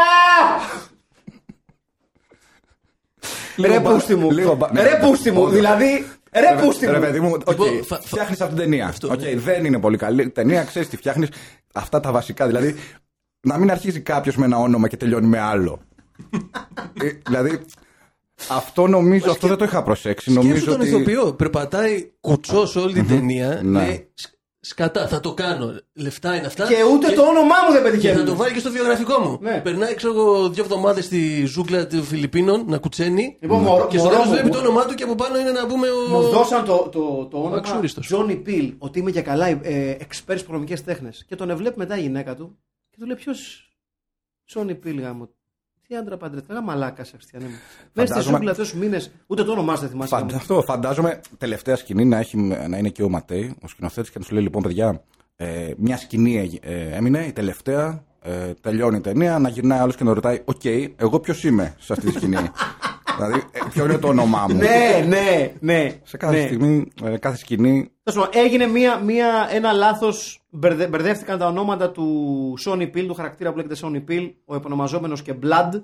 Λίγο 3.55 3.73
Ρε 3.73 3.79
μπα- 3.79 3.91
πούστη 3.93 4.15
μου. 4.15 4.31
λίγο 4.31 4.55
μπα- 4.55 4.71
ναι, 4.73 4.81
Ρε 4.83 4.97
ναι, 4.97 5.07
πούστη 5.07 5.31
μου. 5.31 5.41
όντως. 5.41 5.53
Δηλαδή, 5.53 6.05
ρε 6.33 6.61
πούστη 6.61 6.85
Ρε 6.85 6.93
μου. 6.93 6.99
παιδί 6.99 7.19
μου, 7.19 7.31
οκ, 7.33 7.49
Λοιπόν, 7.49 7.67
φα- 7.83 7.95
φα- 7.95 8.01
φτιάχνεις 8.01 8.41
αυτή 8.41 8.53
την 8.55 8.63
ταινία. 8.63 8.87
Αυτό, 8.87 9.07
Οκ, 9.11 9.21
ναι. 9.21 9.35
δεν 9.35 9.65
είναι 9.65 9.79
πολύ 9.79 9.97
καλή 9.97 10.29
ταινία, 10.29 10.63
ξέρεις 10.63 10.87
τι 10.89 10.97
φτιάχνεις; 10.97 11.29
Αυτά 11.73 11.99
τα 11.99 12.11
βασικά, 12.11 12.47
δηλαδή 12.47 12.75
να 13.41 13.57
μην 13.57 13.71
αρχίζει 13.71 14.01
κάποιος 14.01 14.35
με 14.35 14.45
ένα 14.45 14.57
όνομα 14.57 14.87
και 14.87 14.97
τελειώνει 14.97 15.27
με 15.27 15.39
άλλο. 15.39 15.79
Ε, 17.03 17.07
δηλαδή, 17.27 17.59
αυτό 18.49 18.87
νομίζω, 18.87 19.31
αυτό 19.31 19.47
δεν 19.47 19.57
το 19.57 19.63
είχα 19.63 19.83
προσέξει. 19.83 20.29
Σκέψου 20.31 20.47
Νομίζω 20.47 20.65
τον 20.65 20.79
ότι... 20.79 20.89
ηθοποιό. 20.89 21.33
Περπατάει 21.33 22.11
κουτσός 22.21 22.75
όλη 22.75 22.93
την 22.93 23.07
ταινία. 23.07 23.59
Ναι. 23.63 23.85
Λέει, 23.85 24.11
«Σ- 24.13 24.37
Σκατά, 24.61 25.07
θα 25.07 25.19
το 25.19 25.33
κάνω. 25.33 25.79
Λεφτά 25.93 26.35
είναι 26.35 26.45
αυτά. 26.45 26.67
Και 26.67 26.75
ούτε 26.93 27.11
το 27.11 27.21
όνομά 27.21 27.55
μου 27.67 27.71
δεν 27.71 27.81
Και 27.81 27.87
θα 27.87 27.91
πετυχαίνει. 27.91 28.23
το 28.23 28.35
βάλει 28.35 28.53
και 28.53 28.59
στο 28.59 28.71
βιογραφικό 28.71 29.19
μου. 29.19 29.37
Ναι. 29.41 29.61
Περνάει, 29.63 29.95
ξέρω 29.95 30.13
εγώ, 30.13 30.49
δύο 30.49 30.63
εβδομάδες 30.63 31.05
στη 31.05 31.45
ζούγκλα 31.45 31.87
των 31.87 32.03
Φιλιππίνων 32.03 32.63
να 32.67 32.77
κουτσαίνει. 32.77 33.37
Λοιπόν, 33.41 33.61
μωρό- 33.61 33.87
και 33.87 33.97
στο 33.97 34.03
μωρό 34.07 34.15
τέλος 34.15 34.27
μου, 34.27 34.31
βλέπει 34.33 34.47
μου- 34.47 34.53
το 34.53 34.59
όνομά 34.59 34.85
του 34.85 34.93
και 34.93 35.03
από 35.03 35.15
πάνω 35.15 35.39
είναι 35.39 35.51
να 35.51 35.65
πούμε 35.67 35.87
ο. 35.89 36.09
Μου 36.09 36.21
δώσαν 36.21 36.65
το, 36.65 36.89
το, 36.91 37.25
το 37.31 37.37
όνομα 37.37 37.55
αξύριστος. 37.57 38.11
Johnny 38.13 38.41
Peel, 38.47 38.73
ότι 38.77 38.99
είμαι 38.99 39.11
και 39.11 39.21
καλά 39.21 39.47
ε, 39.47 39.97
expert 39.99 40.35
στις 40.35 40.43
πολεμικές 40.43 40.83
τέχνες. 40.83 41.25
Και 41.27 41.35
τον 41.35 41.49
εβλέπει 41.49 41.77
μετά 41.77 41.97
η 41.97 42.01
γυναίκα 42.01 42.35
του 42.35 42.57
και 42.89 42.97
του 42.99 43.05
λέει 43.05 43.15
ποιος. 43.15 43.69
Johnny 44.53 44.71
Peel 44.85 44.97
γαμώ. 44.99 45.29
Τι 45.89 45.95
άντρα 45.95 46.17
παντρεύτηκα, 46.17 46.61
μαλάκα 46.61 47.03
Χριστιανέ 47.11 47.45
μου. 47.45 47.51
Μέσα 47.51 47.89
στη 47.93 48.07
Φαντάζομαι- 48.07 48.37
ζούγκλα 48.37 48.55
τόσου 48.55 48.77
μήνες, 48.77 49.11
ούτε 49.27 49.43
το 49.43 49.51
όνομά 49.51 49.73
σου 49.75 49.81
δεν 49.81 49.89
θυμάσαι. 49.89 50.09
Φαντα- 50.09 50.25
γαμώ. 50.27 50.37
αυτό, 50.37 50.61
φαντάζομαι 50.61 51.19
τελευταία 51.37 51.75
σκηνή 51.75 52.05
να, 52.05 52.17
έχει, 52.17 52.37
να 52.37 52.77
είναι 52.77 52.89
και 52.89 53.03
ο 53.03 53.09
Ματέι, 53.09 53.55
ο 53.63 53.67
σκηνοθέτης, 53.67 54.09
και 54.11 54.19
να 54.19 54.25
σου 54.25 54.33
λέει: 54.33 54.43
Λοιπόν, 54.43 54.61
παιδιά, 54.61 55.03
ε, 55.35 55.71
μια 55.77 55.97
σκηνή 55.97 56.37
έγι- 56.37 56.65
ε, 56.65 56.95
έμεινε, 56.95 57.25
η 57.25 57.31
τελευταία, 57.31 58.03
ε, 58.21 58.53
τελειώνει 58.61 58.97
η 58.97 59.01
ταινία, 59.01 59.39
να 59.39 59.49
γυρνάει 59.49 59.79
άλλος 59.79 59.95
και 59.95 60.03
να 60.03 60.13
ρωτάει: 60.13 60.41
Οκ, 60.45 60.65
εγώ 60.95 61.19
ποιος 61.19 61.43
είμαι 61.43 61.75
σε 61.79 61.93
αυτή 61.93 62.05
τη 62.05 62.11
σκηνή; 62.11 62.35
δηλαδή, 63.17 63.43
ε, 63.51 63.59
ποιο 63.69 63.85
είναι 63.85 63.97
το 63.97 64.07
όνομά 64.07 64.45
μου; 64.49 64.55
Ναι, 64.55 65.05
ναι, 65.07 65.51
ναι. 65.59 65.91
σε 66.03 66.17
κάθε 66.17 66.35
ναι. 66.35 66.45
στιγμή, 66.45 66.91
ε, 67.03 67.17
κάθε 67.17 67.37
σκηνή. 67.37 67.91
Τέλος 68.03 68.25
πάντων, 68.25 68.41
έγινε 68.45 68.67
μία, 68.67 68.97
μία, 68.99 69.47
ένα 69.51 69.71
λάθος. 69.71 70.38
Μπερδε, 70.49 70.87
μπερδεύτηκαν 70.87 71.39
τα 71.39 71.47
ονόματα 71.47 71.91
του 71.91 72.53
Sony 72.65 72.91
Peel, 72.95 73.05
του 73.07 73.13
χαρακτήρα 73.13 73.51
που 73.51 73.57
λέγεται 73.57 73.75
Sony 73.81 74.03
Peel, 74.09 74.33
ο 74.45 74.55
επωνομαζόμενος 74.55 75.21
και 75.21 75.35
Blood. 75.41 75.83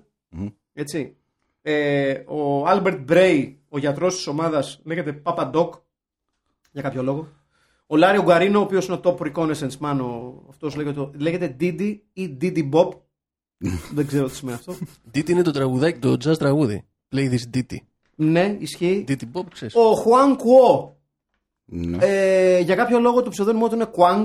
Έτσι. 0.74 1.16
Ε, 1.62 2.12
ο 2.14 2.66
Albert 2.68 3.06
Bray, 3.10 3.56
ο 3.70 3.78
γιατρός 3.78 4.16
της 4.16 4.28
ομάδας, 4.28 4.82
λέγεται 4.84 5.22
Papa 5.26 5.52
Doc. 5.52 5.70
Για 6.72 6.82
κάποιο 6.82 7.04
λόγο. 7.04 7.28
Ο 7.88 7.98
Λάριο 7.98 8.24
Γκαρίνο, 8.24 8.60
ο 8.60 8.62
οποίος 8.62 8.88
είναι 8.88 8.96
ο 8.96 9.00
top 9.04 9.18
reconnaissance 9.18 9.78
man, 9.80 10.00
αυτός 10.50 10.76
λέγεται, 10.76 11.10
λέγεται 11.18 11.56
Didi 11.60 11.98
ή 12.14 12.38
Didi 12.42 12.70
Bob. 12.72 12.90
Δεν 13.96 14.08
ξέρω 14.08 14.28
τι 14.28 14.36
σημαίνει 14.36 14.58
αυτό. 14.58 14.76
Diti 15.14 15.30
είναι 15.30 15.42
το 15.42 15.52
τραγουδάκι, 15.52 16.00
το 16.00 16.12
jazz 16.12 16.38
τραγούδι. 16.38 16.86
Play 17.16 17.30
this 17.32 17.58
Diti. 17.58 17.78
ναι, 18.16 18.56
ισχύει. 18.60 19.04
Diti 19.08 19.24
Bob, 19.34 19.44
ξέρεις. 19.54 19.76
Ο 19.76 19.92
Juan 19.92 20.32
Kuo. 20.36 20.90
Ναι. 21.66 21.98
Ε, 22.02 22.60
για 22.60 22.76
κάποιο 22.76 23.00
λόγο 23.00 23.22
το 23.22 23.30
ψευδόνιμό 23.30 23.68
του 23.68 23.76
είναι 23.76 23.90
Quang. 23.96 24.24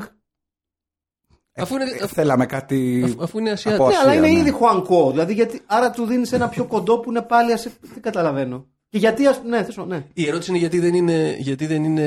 Αφού 1.57 1.75
είναι, 1.75 1.85
Ε, 2.01 2.07
θέλαμε 2.07 2.47
κάτι. 2.47 3.03
αφού- 3.05 3.23
αφού 3.23 3.39
είναι 3.39 3.51
από 3.51 3.59
Ασιάτη. 3.59 3.79
Ναι, 3.79 3.85
αλλά 3.85 4.11
Ασία, 4.11 4.15
είναι 4.15 4.29
ναι. 4.29 4.39
ήδη 4.41 4.55
Juan 4.61 4.83
Kuo. 4.83 5.11
Δηλαδή, 5.11 5.33
γιατί, 5.35 5.61
άρα 5.67 5.91
του 5.91 6.05
δίνεις 6.05 6.33
ένα 6.33 6.49
πιο 6.49 6.65
κοντό 6.65 6.99
που 7.01 7.11
είναι 7.11 7.23
πάλι 7.23 7.53
ασ... 7.53 7.63
Δεν 7.81 8.03
καταλαβαίνω. 8.03 8.67
Και 8.89 8.99
γιατί. 8.99 9.27
Ας... 9.27 9.43
Ναι, 9.47 9.65
θες, 9.65 9.77
ναι. 9.87 10.05
Η 10.13 10.27
ερώτηση 10.29 10.51
είναι 10.51 10.59
γιατί 10.59 10.79
δεν 10.79 10.95
είναι, 10.95 11.37
γιατί 11.39 11.67
δεν 11.67 11.85
είναι 11.85 12.03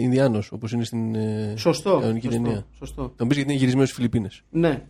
Ινδιάνος 0.00 0.52
όπως 0.52 0.72
είναι 0.72 0.84
στην 0.84 1.14
ε, 1.14 1.54
Σωστό. 1.56 1.98
κανονική 2.00 2.26
σωστό, 2.26 2.42
ταινία. 2.42 2.66
σωστό. 2.78 3.02
Θα 3.02 3.22
μου 3.22 3.26
πεις 3.26 3.36
γιατί 3.36 3.50
είναι 3.50 3.58
γυρισμένος 3.58 3.88
στις 3.88 3.98
Φιλιππίνες. 4.00 4.42
Ναι. 4.50 4.82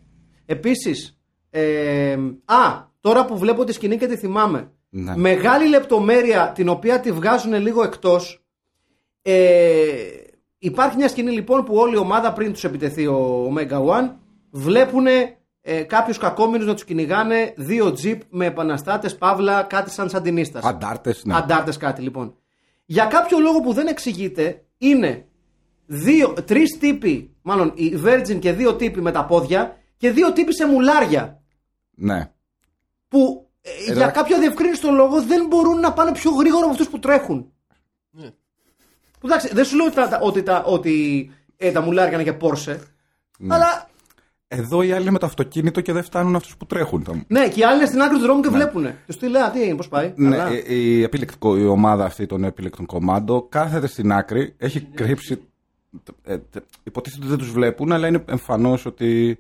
Επίσης. 0.47 1.19
Ε, 1.51 2.13
α, 2.45 2.57
τώρα 3.01 3.25
που 3.25 3.39
βλέπω 3.39 3.65
τη 3.65 3.73
σκηνή 3.73 3.97
και 3.97 4.07
τη 4.07 4.17
θυμάμαι. 4.17 4.71
Ναι. 4.89 5.17
Μεγάλη 5.17 5.69
λεπτομέρεια 5.69 6.53
την 6.55 6.69
οποία 6.69 7.01
τη 7.01 7.13
βγάζουν 7.13 7.55
λίγο 7.55 7.83
εκτός. 7.83 8.45
Ε, 9.23 9.35
υπάρχει 10.65 10.97
μια 10.97 11.09
σκηνή 11.09 11.31
λοιπόν 11.31 11.65
που 11.65 11.75
όλη 11.75 11.95
η 11.95 11.99
ομάδα 11.99 12.33
πριν 12.33 12.53
τους 12.53 12.65
επιτεθεί 12.65 13.07
ο 13.07 13.53
Omega 13.55 13.85
One 13.87 14.11
βλέπουν 14.51 15.07
ε, 15.61 15.83
κάποιους 15.83 16.19
κακόμενου 16.19 16.65
να 16.65 16.75
τους 16.75 16.85
κυνηγάνε 16.85 17.53
δύο 17.57 17.93
τζιπ 17.93 18.23
με 18.31 18.47
επαναστάτες, 18.47 19.17
παύλα, 19.17 19.63
κάτι 19.63 19.91
σαν 19.91 20.09
σαντινίστας. 20.09 20.65
Αντάρτες, 20.65 21.25
ναι. 21.25 21.37
Αντάρτες 21.37 21.77
κάτι 21.77 22.03
λοιπόν. 22.03 22.35
Για 22.85 23.05
κάποιο 23.05 23.39
λόγο 23.39 23.61
που 23.61 23.73
δεν 23.73 23.87
εξηγείται, 23.87 24.65
είναι 24.79 25.27
δύο, 25.87 26.33
τρεις 26.33 26.79
τύποι, 26.79 27.35
μάλλον 27.43 27.73
η 27.75 28.01
Virgin 28.05 28.39
και 28.39 28.53
δύο 28.53 28.75
τύποι 28.75 29.01
με 29.01 29.11
τα 29.13 29.25
πόδια 29.25 29.77
και 29.97 30.11
δύο 30.11 30.33
τύποι 30.33 30.55
σε 30.55 30.67
μουλάρια. 30.67 31.41
ναι. 31.95 32.33
Που 33.09 33.49
ε, 33.61 33.71
Εδώ- 33.91 33.97
για 34.03 34.07
κάποιο 34.11 34.39
διευκρίνηστο 34.39 34.91
λόγο 34.91 35.23
δεν 35.23 35.47
μπορούν 35.47 35.81
να 35.81 35.93
πάνε 35.93 36.13
πιο 36.13 36.31
γρήγορα 36.31 36.63
από 36.63 36.73
αυτούς 36.73 36.89
που 36.89 36.99
τρέχουν. 36.99 37.53
Ναι. 39.25 39.29
Που 39.29 39.35
εντάξει, 39.35 39.55
δεν 39.55 39.65
σου 39.65 39.77
λέω 39.77 39.87
ότι 39.87 39.95
τα, 39.95 40.09
τα- 40.09 40.19
ότι 40.23 40.43
τα, 40.43 40.63
ότι, 40.67 41.31
ε, 41.57 41.71
τα 41.73 41.81
μουλάρια 41.81 42.21
είναι 42.21 42.31
και 42.31 42.37
Porsche. 42.41 42.77
Αλλά 43.49 43.89
Εδώ 44.49 44.83
οι 44.83 44.93
άλλοι 44.93 45.03
είναι 45.03 45.11
με 45.11 45.19
το 45.19 45.27
αυτοκίνητο 45.27 45.81
και 45.81 45.93
δεν 45.93 46.03
φτάνουν 46.03 46.37
αυτούς 46.37 46.57
που 46.57 46.67
τρέχουν. 46.67 47.25
ναι, 47.29 47.49
και 47.49 47.61
οι 47.61 47.65
άλλοι 47.65 47.77
είναι 47.77 47.87
στην 47.87 48.01
άκρη 48.03 48.17
του 48.17 48.23
δρόμου 48.23 48.41
και 48.43 48.49
βλέπουν. 48.49 48.87
Και 49.07 49.15
του 49.15 49.29
λέει, 49.29 49.43
Α, 49.43 49.51
τι 49.51 49.61
έγινε, 49.63 49.77
πώς 49.77 49.89
πάει. 49.89 50.13
Ναι, 50.17 50.37
Καλά. 50.37 50.51
η, 50.55 50.63
η, 50.67 51.03
επιλεκτικό- 51.03 51.59
η 51.59 51.65
ομάδα 51.67 52.05
αυτή 52.05 52.27
των 52.27 52.45
επιλεκτών 52.45 52.87
κομμάντο 52.87 53.47
κάθεται 53.49 53.87
στην 53.87 54.13
άκρη, 54.13 54.55
έχει 54.59 54.81
κρύψει. 54.81 55.41
Ε, 56.23 56.39
τε- 56.39 56.65
υποτίθεται 56.83 57.21
ότι 57.23 57.31
δεν 57.31 57.39
τους 57.39 57.51
βλέπουν, 57.53 57.93
αλλά 57.93 58.07
είναι 58.09 58.25
εμφανώς 58.29 58.87
ότι. 58.87 59.25
Είναι 59.27 59.37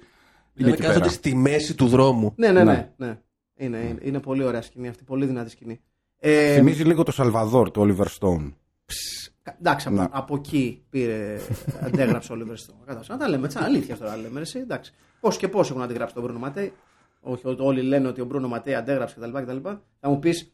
Δηλαδή 0.54 0.72
εκεί 0.72 0.82
κάθονται 0.82 0.98
πέρα. 1.04 1.12
στη 1.12 1.34
μέση 1.34 1.74
του 1.74 1.86
δρόμου. 1.86 2.32
Ναι, 2.36 2.50
ναι, 2.52 2.64
ναι. 2.64 2.72
Ναι. 2.96 3.06
ναι. 3.06 3.18
Είναι, 3.56 3.78
είναι, 3.78 3.98
είναι 4.02 4.20
πολύ 4.20 4.44
ωραία 4.44 4.62
σκηνή 4.62 4.88
αυτή, 4.88 5.04
πολύ 5.04 5.26
δυνατή 5.26 5.50
σκηνή. 5.50 5.80
Ε, 6.18 6.54
Θυμίζει 6.54 6.82
λίγο 6.84 7.02
το 7.02 7.12
Σαλβαδόρ 7.12 7.70
του 7.70 7.80
Oliver 7.98 8.06
Stone. 8.20 8.52
κα- 8.86 9.32
εντάξει, 9.59 9.88
από, 9.88 9.96
Ναι. 9.96 10.07
από 10.11 10.35
εκεί 10.35 10.83
πήρε, 10.90 11.37
αντέγραψε 11.85 12.33
ο 12.33 12.37
Oliver 12.38 12.52
Stone. 12.52 12.74
Κατάλαβες. 12.80 13.09
Να 13.09 13.16
τα 13.16 13.28
λέμε, 13.28 13.44
έτσι, 13.46 13.59
αλήθεια 13.61 13.96
τώρα 13.96 14.16
λέμε. 14.16 14.40
Εσύ, 14.40 14.59
εντάξει. 14.59 14.92
Πώς 15.20 15.37
και 15.37 15.48
πώς 15.48 15.70
έχουν 15.70 15.83
αντιγράψει 15.83 16.14
τον 16.14 16.22
Μπρούνο 16.22 16.38
Ματέι. 16.38 16.72
Όχι, 17.20 17.46
ότι 17.48 17.62
όλοι 17.62 17.83
λένε 17.83 18.09
ότι 18.09 18.20
ο 18.20 18.24
Μπρούνο 18.24 18.48
Ματέι 18.48 18.74
αντέγραψε 18.74 19.14
κτλ. 19.20 19.38
κτλ. 19.38 19.57
Θα 20.00 20.09
μου 20.09 20.18
πεις, 20.18 20.52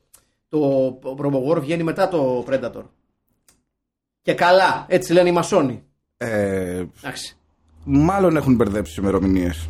το 0.48 0.88
Probowar 1.18 1.60
βγαίνει 1.60 1.82
μετά 1.82 2.08
το 2.08 2.44
Predator. 2.48 2.82
Και 4.22 4.34
καλά, 4.34 4.84
έτσι 4.88 5.12
λένε 5.12 5.28
οι 5.28 5.32
μασόνοι. 5.32 5.82
Ε, 6.16 6.84
Εντάξει. 7.02 7.36
μάλλον 7.84 8.36
έχουν 8.36 8.54
μπερδέψει 8.54 8.92
τις 8.94 9.02
ημερομηνίες. 9.02 9.68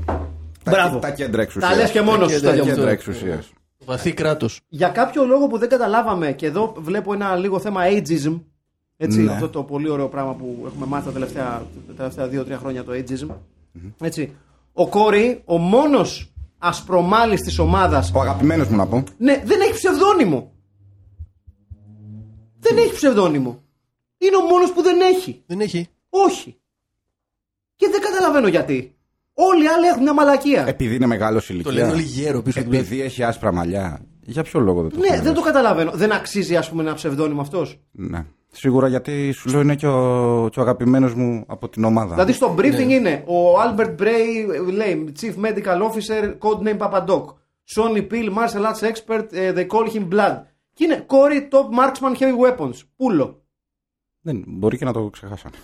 Μπράβο. 0.65 0.99
Τα, 0.99 1.09
τα 1.09 1.15
κέντρα 1.15 1.43
εξουσίας. 1.43 1.71
Τα 1.73 1.77
λες 1.79 1.91
και 1.91 2.01
μόνος 2.01 2.33
σου, 2.33 2.41
Τα 2.41 2.47
Στέλιο 2.49 2.65
μου. 2.65 2.71
κέντρα 2.75 2.91
εξουσίας. 2.91 3.53
Βαθύ 3.85 4.13
κράτος. 4.13 4.61
Για 4.69 4.89
κάποιο 4.89 5.25
λόγο 5.25 5.47
που 5.47 5.59
δεν 5.59 5.69
καταλάβαμε 5.69 6.33
και 6.33 6.47
εδώ 6.47 6.75
βλέπω 6.79 7.13
ένα 7.13 7.37
λίγο 7.37 7.59
θέμα 7.61 7.81
ageism. 7.85 8.41
Έτσι, 9.03 9.21
Ναι. 9.21 9.33
αυτό 9.33 9.49
το 9.49 9.63
πολύ 9.63 9.89
ωραίο 9.89 10.09
πράγμα 10.09 10.35
που 10.35 10.63
έχουμε 10.67 10.87
μάθει 10.87 11.05
τα 11.07 11.13
τελευταία, 11.13 11.67
τα 11.87 11.93
τελευταία 11.97 12.29
δύο-τρία 12.29 12.59
χρόνια 12.59 12.85
το 12.85 12.93
ageism. 12.93 13.29
Έτσι. 14.01 14.33
Ο 14.73 14.89
Κόρη, 14.89 15.43
ο 15.45 15.59
μόνος 15.59 16.33
ασπρομάλης 16.59 17.41
της 17.41 17.59
ομάδας 17.59 18.11
Ο 18.15 18.21
αγαπημένος 18.21 18.69
μου 18.69 18.77
να 18.77 18.87
πω. 18.87 19.05
ναι, 19.19 19.43
δεν 19.45 19.61
έχει 19.61 19.73
ψευδόνυμο. 19.73 20.53
Δεν 22.61 22.77
έχει 22.77 22.93
ψευδόνυμο. 22.95 23.63
Είναι 24.19 24.37
ο 24.37 24.41
μόνος 24.41 24.73
που 24.73 24.83
δεν 24.83 25.01
έχει. 25.01 25.43
Δεν 25.47 25.61
έχει. 25.61 25.89
Όχι. 26.11 26.57
Και 27.77 27.89
δεν 27.91 28.01
καταλαβαίνω 28.01 28.49
γιατί. 28.49 28.95
Όλοι 29.35 29.65
οι 29.65 29.67
άλλοι 29.67 29.87
έχουν 29.87 30.03
μια 30.03 30.15
μαλακία. 30.15 30.67
Επειδή 30.69 30.95
είναι 30.95 31.07
μεγάλος 31.07 31.47
Το 31.47 31.55
ηλικία. 31.55 31.73
λένε 31.73 31.91
όλοι 31.93 32.03
γέρο 32.03 32.43
πίσω 32.43 32.63
του. 32.63 32.67
Επειδή 32.75 33.01
έχει 33.01 33.23
άσπρα 33.23 33.53
μαλλιά. 33.53 34.01
Για 34.23 34.43
ποιο 34.43 34.61
λόγο 34.61 34.81
δεν 34.83 34.91
το 34.91 34.97
ναι, 34.99 35.07
έχουν 35.07 35.17
δεν 35.25 35.35
το 35.35 35.41
δώσει. 35.41 35.53
καταλαβαίνω. 35.53 35.91
Δεν 35.95 36.13
αξίζει, 36.13 36.57
ας 36.57 36.69
πούμε, 36.71 36.83
ένα 36.83 36.95
ψευδόνυμο 36.95 37.41
αυτός; 37.41 37.81
Ναι. 37.91 38.25
Σίγουρα 38.53 38.89
γιατί 38.89 39.33
σου 39.33 39.49
λέω 39.49 39.61
είναι 39.61 39.75
και 39.75 39.87
ο, 39.87 40.49
και 40.53 40.59
ο 40.59 40.63
αγαπημένο 40.63 41.11
μου 41.17 41.45
από 41.47 41.69
την 41.69 41.85
ομάδα. 41.85 42.15
Δηλαδή 42.15 42.33
στο 42.33 42.55
briefing 42.59 42.89
είναι 42.89 43.25
ο 43.27 43.61
Albert 43.61 44.03
Bray, 44.03 44.55
ε, 44.69 44.71
λέει 44.73 45.13
Chief 45.21 45.35
Medical 45.45 45.79
Officer, 45.91 46.35
codename 46.39 46.79
Papadoc. 46.79 47.25
Sonny 47.75 48.07
Peel, 48.11 48.29
Martial 48.33 48.65
Arts 48.65 48.83
Expert, 48.83 49.27
ε, 49.31 49.53
they 49.57 49.67
call 49.67 49.91
him 49.95 50.09
Blood. 50.15 50.43
Και 50.73 50.85
είναι 50.85 51.07
Corey 51.09 51.41
Top 51.55 51.79
Marksman 51.79 52.17
Heavy 52.19 52.59
Weapons. 52.59 52.75
Πούλο. 52.97 53.40
Δεν, 54.23 54.45
μπορεί 54.47 54.77
και 54.79 54.85
να 54.85 54.93
το 54.93 55.09
ξεχάσανε. 55.13 55.55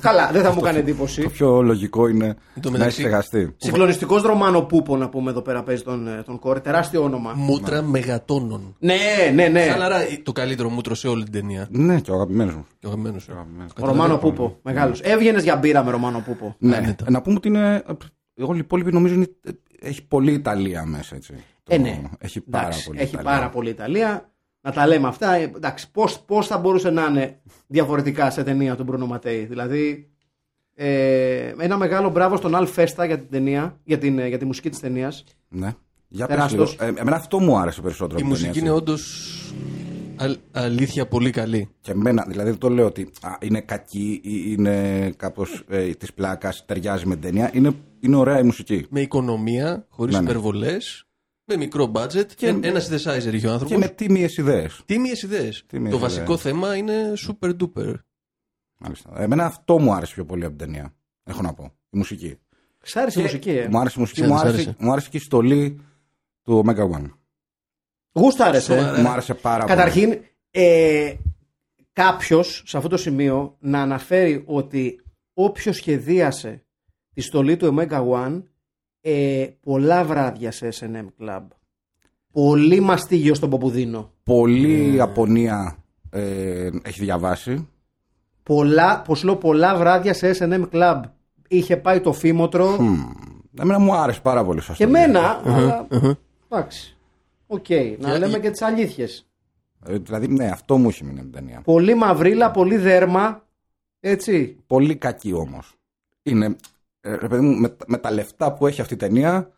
Καλά, 0.00 0.30
δεν 0.32 0.42
θα 0.42 0.52
μου 0.54 0.60
κάνει 0.60 0.78
εντύπωση. 0.78 1.22
Το 1.22 1.28
πιο 1.28 1.62
λογικό 1.62 2.08
είναι 2.08 2.34
τω 2.60 2.70
να 2.70 2.70
μεταξύ- 2.70 2.98
έχεις 2.98 3.04
ξεχαστεί. 3.10 3.54
Συγκλονιστικός 3.56 4.22
Ρωμάνο 4.22 4.62
Πούπο, 4.62 4.96
να 4.96 5.08
πούμε 5.08 5.30
εδώ 5.30 5.42
πέρα, 5.42 5.62
παίζει 5.62 5.82
τον, 5.82 6.08
ε, 6.08 6.22
τον 6.22 6.38
κόρη. 6.38 6.60
Τεράστιο 6.60 7.02
όνομα. 7.02 7.32
Μούτρα 7.36 7.82
μεγατόνων. 7.82 8.76
Ναι, 8.78 8.94
ναι, 9.34 9.48
ναι. 9.48 9.60
Χαλαρά 9.60 9.98
το 10.22 10.32
καλύτερο 10.32 10.68
μούτρο 10.68 10.94
σε 10.94 11.08
όλη 11.08 11.22
την 11.24 11.32
ταινία. 11.32 11.66
Ναι, 11.70 12.00
και 12.00 12.10
ο 12.10 12.14
αγαπημένος 12.14 12.54
μου. 12.54 12.66
Και 12.78 12.86
ο 12.86 12.88
αγαπημένος 12.88 13.22
σου. 13.22 13.32
Ο 13.80 13.86
Ρωμάνο 13.86 14.16
Πούπο. 14.16 14.58
Μεγάλος. 14.62 15.00
Έβγαινες 15.00 15.42
για 15.42 15.56
μπύρα 15.56 15.84
με 15.84 15.90
Ρωμάνο 15.90 16.20
Πούπο. 16.26 16.54
Ναι, 16.58 16.76
Άνετα. 16.76 17.10
να 17.10 17.22
πούμε 17.22 17.36
ότι 17.36 17.48
είναι. 17.48 17.82
Όλοι 18.40 18.56
οι 18.56 18.60
υπόλοιποι 18.60 18.92
νομίζω 18.92 19.14
είναι, 19.14 19.26
έχει 19.80 20.06
πολύ 20.06 20.32
Ιταλία 20.32 20.84
μέσα 20.86 21.16
έτσι. 21.16 21.34
Ε, 21.68 21.76
Το- 21.76 21.82
ναι. 21.82 22.00
Έχει 22.18 22.40
πάρα 22.40 22.66
Εντάξει, 22.66 22.86
πολύ 22.86 22.98
έχει 23.00 23.12
Ιταλία. 23.14 23.30
πάρα 23.30 23.48
πολύ 23.48 23.70
Ιταλία. 23.70 24.30
Να 24.64 24.72
τα 24.72 24.86
λέμε 24.86 25.08
αυτά. 25.08 25.34
Ε, 25.34 25.42
Εντάξει, 25.42 25.90
πώς, 25.90 26.20
πώς 26.20 26.46
θα 26.46 26.58
μπορούσε 26.58 26.90
να 26.90 27.06
είναι 27.06 27.40
διαφορετικά 27.66 28.30
σε 28.30 28.42
ταινία 28.42 28.76
του 28.76 28.84
Μπρούνο 28.84 29.06
Ματέη. 29.06 29.44
Δηλαδή, 29.44 30.10
ε, 30.74 31.52
ένα 31.58 31.76
μεγάλο 31.76 32.10
μπράβο 32.10 32.36
στον 32.36 32.54
Αλ 32.54 32.66
Φέστα 32.66 33.04
για 33.04 33.18
την 33.18 33.30
ταινία, 33.30 33.80
για, 33.84 33.98
την, 33.98 34.18
ε, 34.18 34.28
για 34.28 34.38
τη 34.38 34.44
μουσική 34.44 34.70
της 34.70 34.80
ταινίας. 34.80 35.24
Ναι. 35.48 35.74
Για 36.08 36.26
πες 36.26 36.36
Τεράστιος. 36.36 36.76
λίγο. 36.80 36.92
Ε, 36.96 37.00
εμένα 37.00 37.16
αυτό 37.16 37.38
μου 37.40 37.58
άρεσε 37.58 37.80
περισσότερο. 37.80 38.18
Η 38.18 38.22
από 38.22 38.22
την 38.22 38.28
μουσική 38.28 38.58
ταινία, 38.58 38.70
είναι 38.70 38.78
έτσι. 38.78 38.90
όντως 38.90 39.52
αλήθεια 40.52 41.06
πολύ 41.06 41.30
καλή. 41.30 41.68
Και 41.80 41.90
εμένα, 41.90 42.24
δηλαδή 42.28 42.50
δεν 42.50 42.58
το 42.58 42.68
λέω 42.68 42.86
ότι 42.86 43.10
α, 43.20 43.36
είναι 43.40 43.60
κακή 43.60 44.20
ή 44.24 44.44
είναι 44.46 45.10
κάπως 45.16 45.64
ε, 45.68 45.90
της 45.90 46.12
πλάκας, 46.12 46.64
ταιριάζει 46.64 47.06
με 47.06 47.14
την 47.14 47.22
ταινία. 47.22 47.50
Είναι, 47.52 47.72
είναι 48.00 48.16
ωραία 48.16 48.38
η 48.38 48.42
μουσική. 48.42 48.86
Με 48.90 49.00
οικονομία, 49.00 49.86
χωρίς 49.88 50.14
Ναι, 50.14 50.20
ναι. 50.20 50.26
Υπερβολέ, 51.52 51.56
με 51.56 51.56
μικρό 51.56 51.92
budget. 51.94 52.26
Και- 52.34 52.52
Και... 52.52 52.68
Ένα 52.68 52.80
synthesizer 52.80 53.32
είχε 53.32 53.46
ο 53.46 53.50
άνθρωπος. 53.52 53.68
Και 53.68 53.76
με 53.78 53.88
τίμιες 53.88 54.36
ιδέες. 54.36 54.82
Τίμιες 54.86 55.22
ιδέες. 55.22 55.64
Τίμιες 55.66 55.90
Το 55.90 55.96
ιδέες. 55.96 56.12
βασικό 56.14 56.36
θέμα 56.36 56.76
είναι 56.76 57.12
super 57.28 57.56
duper. 57.56 57.94
Μάλιστα. 58.78 59.10
Εμένα 59.16 59.44
αυτό 59.44 59.78
μου 59.78 59.92
άρεσε 59.94 60.14
πιο 60.14 60.24
πολύ 60.24 60.44
από 60.44 60.56
την 60.56 60.66
ταινία. 60.66 60.94
Έχω 61.24 61.42
να 61.42 61.54
πω. 61.54 61.72
Η 61.90 61.96
μουσική. 61.96 62.36
Σ' 62.82 62.96
άρεσε 62.96 63.18
η 63.20 63.22
μουσική, 63.22 63.50
ε. 63.50 63.68
Μου 63.68 63.78
άρεσε 63.78 63.94
η 63.98 64.00
μουσική, 64.00 64.20
Σε 64.20 64.26
μου 64.26 64.34
άρεσε. 64.34 64.54
άρεσε, 64.54 64.74
μου 64.78 64.92
άρεσε 64.92 65.08
και 65.10 65.16
η 65.16 65.20
στολή 65.20 65.80
του 66.42 66.64
Omega 66.66 66.90
One. 66.98 67.10
Γούστα 68.12 68.44
άρεσε. 68.46 68.74
ε. 68.74 68.78
Σοβαρά. 68.78 69.00
Μου 69.00 69.08
άρεσε 69.08 69.34
πάρα 69.34 69.64
Καταρχήν, 69.64 70.18
ε, 70.50 71.14
κάποιος 71.92 72.62
σε 72.66 72.76
αυτό 72.76 72.88
το 72.88 72.96
σημείο 72.96 73.56
να 73.60 73.80
αναφέρει 73.82 74.42
ότι 74.46 75.00
όποιος 75.34 75.76
σχεδίασε 75.76 76.64
τη 77.14 77.20
στολή 77.20 77.56
του 77.56 77.74
Omega 77.76 78.06
One 78.08 78.42
ε, 79.02 79.46
πολλά 79.62 80.04
βράδια 80.04 80.50
σε 80.50 80.68
S&M 80.80 81.06
Club. 81.24 81.42
Πολύ 82.32 82.80
μαστίγιο 82.80 83.34
στον 83.34 83.50
Ποπουδίνο. 83.50 84.10
Πολύ 84.22 84.94
Ιαπωνία 84.94 85.76
ε, 86.10 86.70
έχει 86.82 87.00
διαβάσει. 87.00 87.68
Πολλά, 88.42 89.02
πως 89.02 89.22
λέω, 89.22 89.36
πολλά 89.36 89.76
βράδια 89.76 90.14
σε 90.14 90.36
S&M 90.38 90.68
Club. 90.72 91.00
Είχε 91.48 91.76
πάει 91.76 92.00
το 92.00 92.12
φίμωτρο 92.12 92.76
Εμένα 93.60 93.78
μου 93.78 93.94
άρεσε 93.94 94.20
πάρα 94.20 94.44
πολύ 94.44 94.60
σαν 94.60 94.74
και 94.74 94.82
στολή. 94.84 94.98
εμένα. 95.02 95.40
αλλά, 95.44 95.86
εντάξει. 96.48 96.96
Οκ, 97.46 97.68
να 97.68 98.08
Για- 98.08 98.18
λέμε 98.18 98.38
και 98.38 98.50
τις 98.50 98.62
αλήθειες. 98.62 99.26
Ε, 99.86 99.98
δηλαδή, 99.98 100.28
ναι, 100.28 100.48
αυτό 100.48 100.76
μου 100.76 100.88
έχει 100.88 101.04
μείνει 101.04 101.18
από 101.20 101.28
την 101.30 101.38
ταινία. 101.40 101.60
Πολύ 101.60 101.94
μαυρίλα, 101.94 102.50
πολύ 102.50 102.76
δέρμα. 102.76 103.42
Έτσι. 104.00 104.56
Πολύ 104.66 104.96
κακή 104.96 105.32
όμως. 105.32 105.74
Είναι, 106.22 106.56
ε, 107.04 107.14
ρε 107.14 107.28
παιδί 107.28 107.42
μου, 107.44 107.56
με, 107.60 107.76
με 107.86 107.98
τα 107.98 108.10
λεφτά 108.12 108.52
που 108.52 108.66
έχει 108.66 108.80
αυτή 108.80 108.94
η 108.94 108.96
ταινία, 108.96 109.50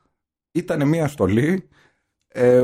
ήταν 0.53 0.89
μια 0.89 1.09
στολή. 1.09 1.69
Ε, 2.29 2.59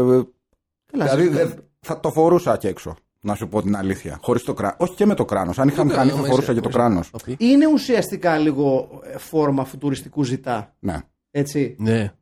Καλά, 0.93 1.05
δηλαδή, 1.17 1.23
σε- 1.23 1.31
δεν- 1.45 1.65
θα 1.81 2.01
το 2.01 2.11
φορούσα 2.11 2.57
και 2.57 2.69
έξω. 2.69 2.97
Να 3.23 3.35
σου 3.35 3.49
πω 3.49 3.63
την 3.63 3.77
αλήθεια. 3.77 4.19
Χωρίς 4.23 4.43
το 4.43 4.55
κράνο. 4.55 4.75
Όχι 4.79 4.95
και 4.95 5.07
με 5.07 5.15
το 5.15 5.25
κράνος. 5.25 5.59
Αν 5.59 5.69
είχα 5.69 5.85
μηχανή, 5.85 6.11
θα 6.11 6.17
Μέσα, 6.17 6.29
φορούσα 6.29 6.55
και 6.55 6.61
το 6.61 6.67
μέσα. 6.69 6.79
κράνος. 6.79 7.11
Παπί. 7.11 7.37
είναι 7.39 7.67
ουσιαστικά 7.67 8.39
λίγο 8.39 9.01
ε, 9.05 9.19
φόρμα 9.19 9.65
φουτουριστικού 9.65 10.23
ζητά. 10.25 10.75
Ναι. 10.79 10.97
Έτσι. 11.31 11.77
Ναι. 11.79 12.13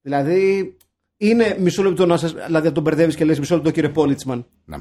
Δηλαδή, 0.00 0.76
είναι 1.16 1.56
μισό 1.60 1.82
λεπτό 1.82 2.06
να 2.06 2.16
σας. 2.16 2.32
Δηλαδή, 2.32 2.66
να 2.66 2.72
τον 2.72 2.82
μπερδεύεις 2.82 3.14
και 3.16 3.24
λες 3.24 3.38
μισό 3.38 3.54
λεπτό, 3.54 3.70
κύριε 3.70 3.90
Πόλιτσμαν. 3.90 4.46
ναι. 4.64 4.76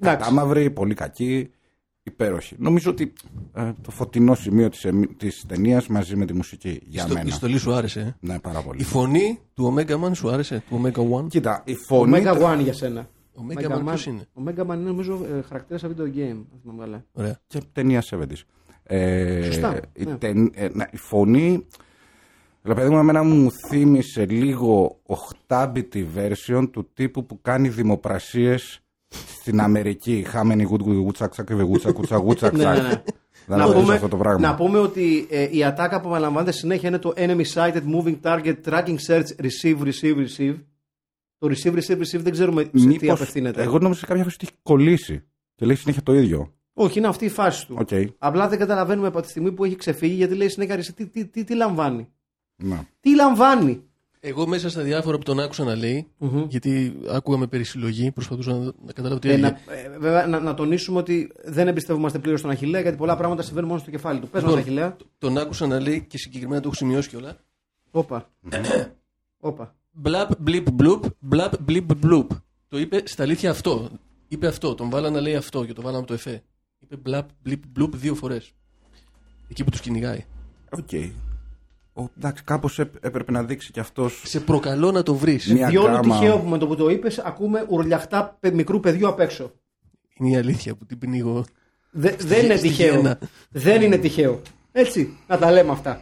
Εντάξει. 0.00 0.18
Κατάμαυρη, 0.18 0.70
πολύ 0.70 0.94
κακή, 0.94 1.50
υπέροχη. 2.02 2.54
Νομίζω 2.58 2.90
ότι 2.90 3.12
ε, 3.54 3.72
το 3.82 3.90
φωτεινό 3.90 4.34
σημείο 4.34 4.68
της, 4.68 4.84
εμ- 4.84 5.16
της 5.16 5.44
ταινίας 5.48 5.86
μαζί 5.86 6.16
με 6.16 6.24
τη 6.26 6.32
μουσική 6.34 6.80
για 6.84 7.02
Στο- 7.02 7.14
μένα. 7.14 7.26
Η 7.28 7.30
στολή 7.30 7.58
σου 7.58 7.72
άρεσε. 7.72 8.00
ε; 8.00 8.14
Ναι, 8.26 8.38
πάρα 8.38 8.62
πολύ. 8.62 8.80
Η 8.80 8.84
φωνή 8.84 9.38
του 9.54 9.74
Omega 9.76 10.04
Man 10.04 10.10
σου 10.14 10.30
άρεσε. 10.30 10.62
Του 10.68 10.80
Omega 10.84 11.18
One; 11.20 11.26
Κοίτα, 11.28 11.62
η 11.66 11.72
Ο 11.72 11.76
φωνή. 11.76 12.22
Mega 12.24 12.42
One 12.54 12.58
για 12.62 12.72
σένα. 12.72 13.08
Ο 13.34 13.42
Mega 13.48 13.70
Man 13.76 13.80
ποιος 13.84 14.06
είναι; 14.06 14.20
Ο 14.34 14.42
Mega 14.46 14.60
Man 14.60 14.74
είναι 14.74 14.76
νομίζω 14.76 15.26
ε, 15.38 15.42
χαρακτήρας 15.42 15.80
σε 15.80 15.88
video 15.88 16.16
game. 16.16 16.30
αν 16.30 16.46
θυμάμαι 16.62 16.84
καλά. 16.84 17.04
Ωραία. 17.12 17.40
και 17.46 17.60
ταινία 17.72 18.02
70s. 18.10 18.42
Ε, 18.82 19.42
Σωστά, 19.44 19.80
Η, 19.92 20.04
ναι. 20.04 20.16
ται- 20.16 20.34
ε, 20.54 20.68
ναι, 20.72 20.84
η 20.90 20.96
φωνή. 20.96 21.66
Ρε 22.62 22.74
παιδί 22.74 22.88
μου, 22.90 22.98
εμένα 22.98 23.22
μου 23.22 23.50
θύμισε 23.68 24.26
λίγο 24.26 25.00
8-bit 25.48 26.04
version 26.16 26.68
του 26.72 26.88
τύπου 26.94 27.26
που 27.26 27.40
κάνει 27.42 27.68
δημοπρασίες 27.68 28.80
στην 29.14 29.60
Αμερική. 29.60 30.24
Χάμενη 30.28 30.62
γουτ 30.62 30.80
γουτσακ 30.82 31.30
τσακ 31.30 31.50
γουτσα 31.50 31.92
κουτσα 31.92 32.16
γουτσα 32.16 32.52
Ναι, 32.52 32.64
ναι, 32.64 32.80
ναι. 32.80 33.02
Δεν 33.46 33.58
να, 33.58 33.66
το 33.66 33.72
πούμε, 33.72 33.94
αυτό 33.94 34.08
το 34.08 34.16
πράγμα. 34.16 34.48
να 34.48 34.54
πούμε 34.54 34.78
ότι 34.78 35.26
ε, 35.30 35.48
η 35.56 35.64
ατάκα 35.64 36.00
που 36.00 36.06
επαναλαμβάνεται 36.08 36.52
συνέχεια 36.52 36.88
είναι 36.88 36.98
το 36.98 37.12
enemy 37.16 37.42
sighted 37.54 37.82
moving 37.94 38.16
target 38.22 38.54
tracking 38.64 38.96
search 39.06 39.22
receive 39.42 39.78
receive 39.82 40.16
receive. 40.26 40.56
Το 41.38 41.48
receive 41.48 41.72
receive 41.74 41.96
receive 41.98 42.20
δεν 42.20 42.32
ξέρουμε 42.32 42.62
σε 42.62 42.68
τι 42.70 42.86
Μήπως- 42.86 43.10
απευθύνεται. 43.10 43.62
Εγώ 43.62 43.78
νόμιζα 43.78 44.00
κάποια 44.06 44.22
φορά 44.22 44.34
ότι 44.34 44.46
έχει 44.50 44.58
κολλήσει 44.62 45.22
και 45.54 45.66
λέει 45.66 45.76
συνέχεια 45.76 46.02
το 46.02 46.14
ίδιο. 46.14 46.54
Όχι, 46.72 46.98
είναι 46.98 47.06
αυτή 47.08 47.24
η 47.24 47.28
φάση 47.28 47.66
του. 47.66 47.76
Οκ. 47.78 47.88
Απλά 48.18 48.48
δεν 48.48 48.58
καταλαβαίνουμε 48.58 49.06
από 49.06 49.20
τη 49.20 49.28
στιγμή 49.28 49.52
που 49.52 49.64
έχει 49.64 49.76
ξεφύγει 49.76 50.14
γιατί 50.14 50.34
λέει 50.34 50.48
συνέχεια 50.48 50.76
«Ρε, 50.76 50.82
τι, 50.82 51.06
τι, 51.06 51.26
τι, 51.26 51.44
τι 51.44 51.54
λαμβάνει. 51.54 52.08
Ναι. 52.56 52.78
Τι 53.00 53.14
λαμβάνει. 53.14 53.82
Εγώ 54.22 54.46
μέσα 54.46 54.68
στα 54.70 54.82
διάφορα 54.82 55.16
που 55.16 55.22
τον 55.22 55.40
άκουσα 55.40 55.64
να 55.64 55.74
λεει 55.74 56.06
γιατί 56.48 56.96
άκουγα 57.08 57.38
με 57.38 57.46
περισυλλογή, 57.46 58.10
προσπαθούσα 58.12 58.52
να, 58.52 58.58
να 58.58 58.92
καταλάβω 58.94 59.20
τι 59.20 59.30
Ε, 59.30 59.36
να, 59.36 59.46
έλεγε. 59.46 59.86
ε, 59.94 59.98
βέβαια, 59.98 60.26
να, 60.26 60.40
να 60.40 60.54
τονίσουμε 60.54 60.98
ότι 60.98 61.32
δεν 61.44 61.68
εμπιστευόμαστε 61.68 62.18
πλήρως 62.18 62.38
στον 62.38 62.50
Αχηλέα 62.50 62.80
γιατί 62.80 62.96
πολλά 62.96 63.16
πράγματα 63.16 63.42
συμβαίνουν 63.42 63.68
μόνο 63.68 63.80
στο 63.80 63.90
κεφάλι 63.90 64.20
του. 64.20 64.28
Πες 64.28 64.42
μας, 64.42 64.50
Λοιπόν, 64.50 64.58
Αχηλέα. 64.66 64.96
Τον 65.18 65.38
άκουσα 65.38 65.66
να 65.66 65.80
λέει 65.80 66.04
και 66.08 66.18
συγκεκριμένα 66.18 66.60
το 66.60 66.66
έχω 66.66 66.76
σημειώσει 66.76 67.08
κιόλα. 67.08 67.36
Όπα. 67.90 68.30
Όπα. 69.40 69.74
Μπλαπ, 69.92 70.30
μπλιπ, 70.38 70.70
μπλουπ, 70.70 71.04
μπλαπ, 71.18 71.52
μπλιπ, 71.62 71.94
μπλουπ. 71.96 72.30
Το 72.68 72.78
είπε 72.78 73.02
στα 73.04 73.22
αλήθεια 73.22 73.50
αυτό. 73.50 73.88
Είπε 74.28 74.46
αυτό. 74.46 74.74
Τον 74.74 74.90
βάλα 74.90 75.10
να 75.10 75.20
λέει 75.20 75.36
αυτό 75.36 75.64
και 75.64 75.72
το 75.72 75.82
βάλαμε 75.82 76.06
το 76.06 76.14
εφέ. 76.14 76.42
Είπε 76.78 76.96
μπλαπ, 76.96 77.28
μπλιπ, 77.42 77.62
μπλουπ 77.68 77.96
δύο 77.96 78.14
φορές. 78.14 78.52
Εκεί 79.48 79.64
που 79.64 79.70
τους 79.70 79.80
κυνηγάει. 79.80 80.24
Οκ. 80.70 80.88
Ο, 81.92 82.04
εντάξει, 82.16 82.44
κάπως 82.44 82.78
έπρεπε 82.78 83.32
να 83.32 83.42
δείξει 83.42 83.72
κι 83.72 83.80
αυτός. 83.80 84.22
Σε 84.24 84.40
προκαλώ 84.40 84.90
να 84.92 85.02
το 85.02 85.14
βρεις. 85.14 85.52
Μια 85.52 85.68
Διόλου 85.68 85.88
γκάμα. 85.88 86.00
τυχαίο 86.18 86.38
που 86.38 86.48
με 86.48 86.58
το 86.58 86.66
που 86.66 86.76
το 86.76 86.88
είπες, 86.88 87.18
ακούμε 87.18 87.66
ουρλιαχτά 87.68 88.36
παι- 88.40 88.54
μικρού 88.54 88.80
παιδιού 88.80 89.08
απ' 89.08 89.20
έξω. 89.20 89.52
Είναι 90.18 90.30
η 90.30 90.36
αλήθεια 90.36 90.74
που 90.74 90.86
την 90.86 90.98
πνίγω. 90.98 91.44
Δε- 91.90 92.14
δεν 92.18 92.44
είναι 92.44 92.56
στη 92.56 92.68
τυχαίο. 92.68 92.92
Βιέννα. 92.92 93.18
Δεν 93.50 93.82
είναι 93.82 93.96
τυχαίο. 93.98 94.40
Έτσι, 94.72 95.16
να 95.26 95.38
τα 95.38 95.50
λέμε 95.50 95.70
αυτά. 95.70 96.00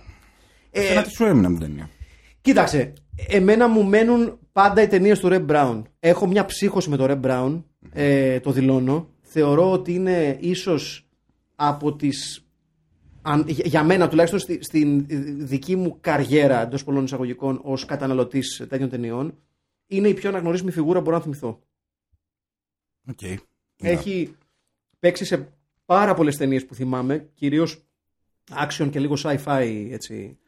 Ε, 0.70 0.86
Ένα 0.86 1.02
τι 1.02 1.10
σου 1.10 1.24
έμεινε 1.24 1.48
με 1.48 1.58
την 1.58 1.66
ταινία; 1.66 1.88
Κοίταξε, 2.40 2.92
εμένα 3.28 3.68
μου 3.68 3.84
μένουν 3.84 4.38
πάντα 4.52 4.82
οι 4.82 4.86
ταινίες 4.86 5.18
του 5.18 5.28
Reb 5.28 5.46
Brown. 5.48 5.82
Έχω 6.00 6.26
μια 6.26 6.44
ψύχωση 6.44 6.90
με 6.90 6.96
το 6.96 7.06
Reb 7.06 7.20
Brown, 7.24 7.62
ε, 7.92 8.40
το 8.40 8.50
δηλώνω. 8.50 9.08
Θεωρώ 9.22 9.70
ότι 9.72 9.92
είναι 9.94 10.36
ίσως 10.40 11.08
από 11.56 11.96
τις 11.96 12.47
αν- 13.22 13.48
για- 13.48 13.66
για 13.66 13.84
μένα 13.84 14.08
τουλάχιστον 14.08 14.40
στη- 14.40 14.62
στην 14.62 15.06
δική 15.46 15.76
μου 15.76 15.98
καριέρα 16.00 16.60
εντός 16.62 16.84
πολλών 16.84 17.04
εισαγωγικών 17.04 17.60
ως 17.62 17.84
καταναλωτής 17.84 18.66
τέτοιων 18.68 18.88
ταινιών, 18.88 19.38
είναι 19.86 20.08
η 20.08 20.14
πιο 20.14 20.28
αναγνωρίσιμη 20.28 20.70
φιγούρα 20.70 20.98
που 20.98 21.04
μπορώ 21.04 21.16
να 21.16 21.22
θυμηθώ. 21.22 21.60
Οκ. 23.10 23.22
Έχει 23.76 24.36
παίξει 24.98 25.24
σε 25.24 25.48
πάρα 25.84 26.14
πολλές 26.14 26.36
ταινίες 26.36 26.66
που 26.66 26.74
θυμάμαι, 26.74 27.28
κυρίως 27.34 27.82
action 28.50 28.88
και 28.90 29.00
λίγο 29.00 29.14
sci-fi, 29.18 29.88
έτσι, 29.90 30.38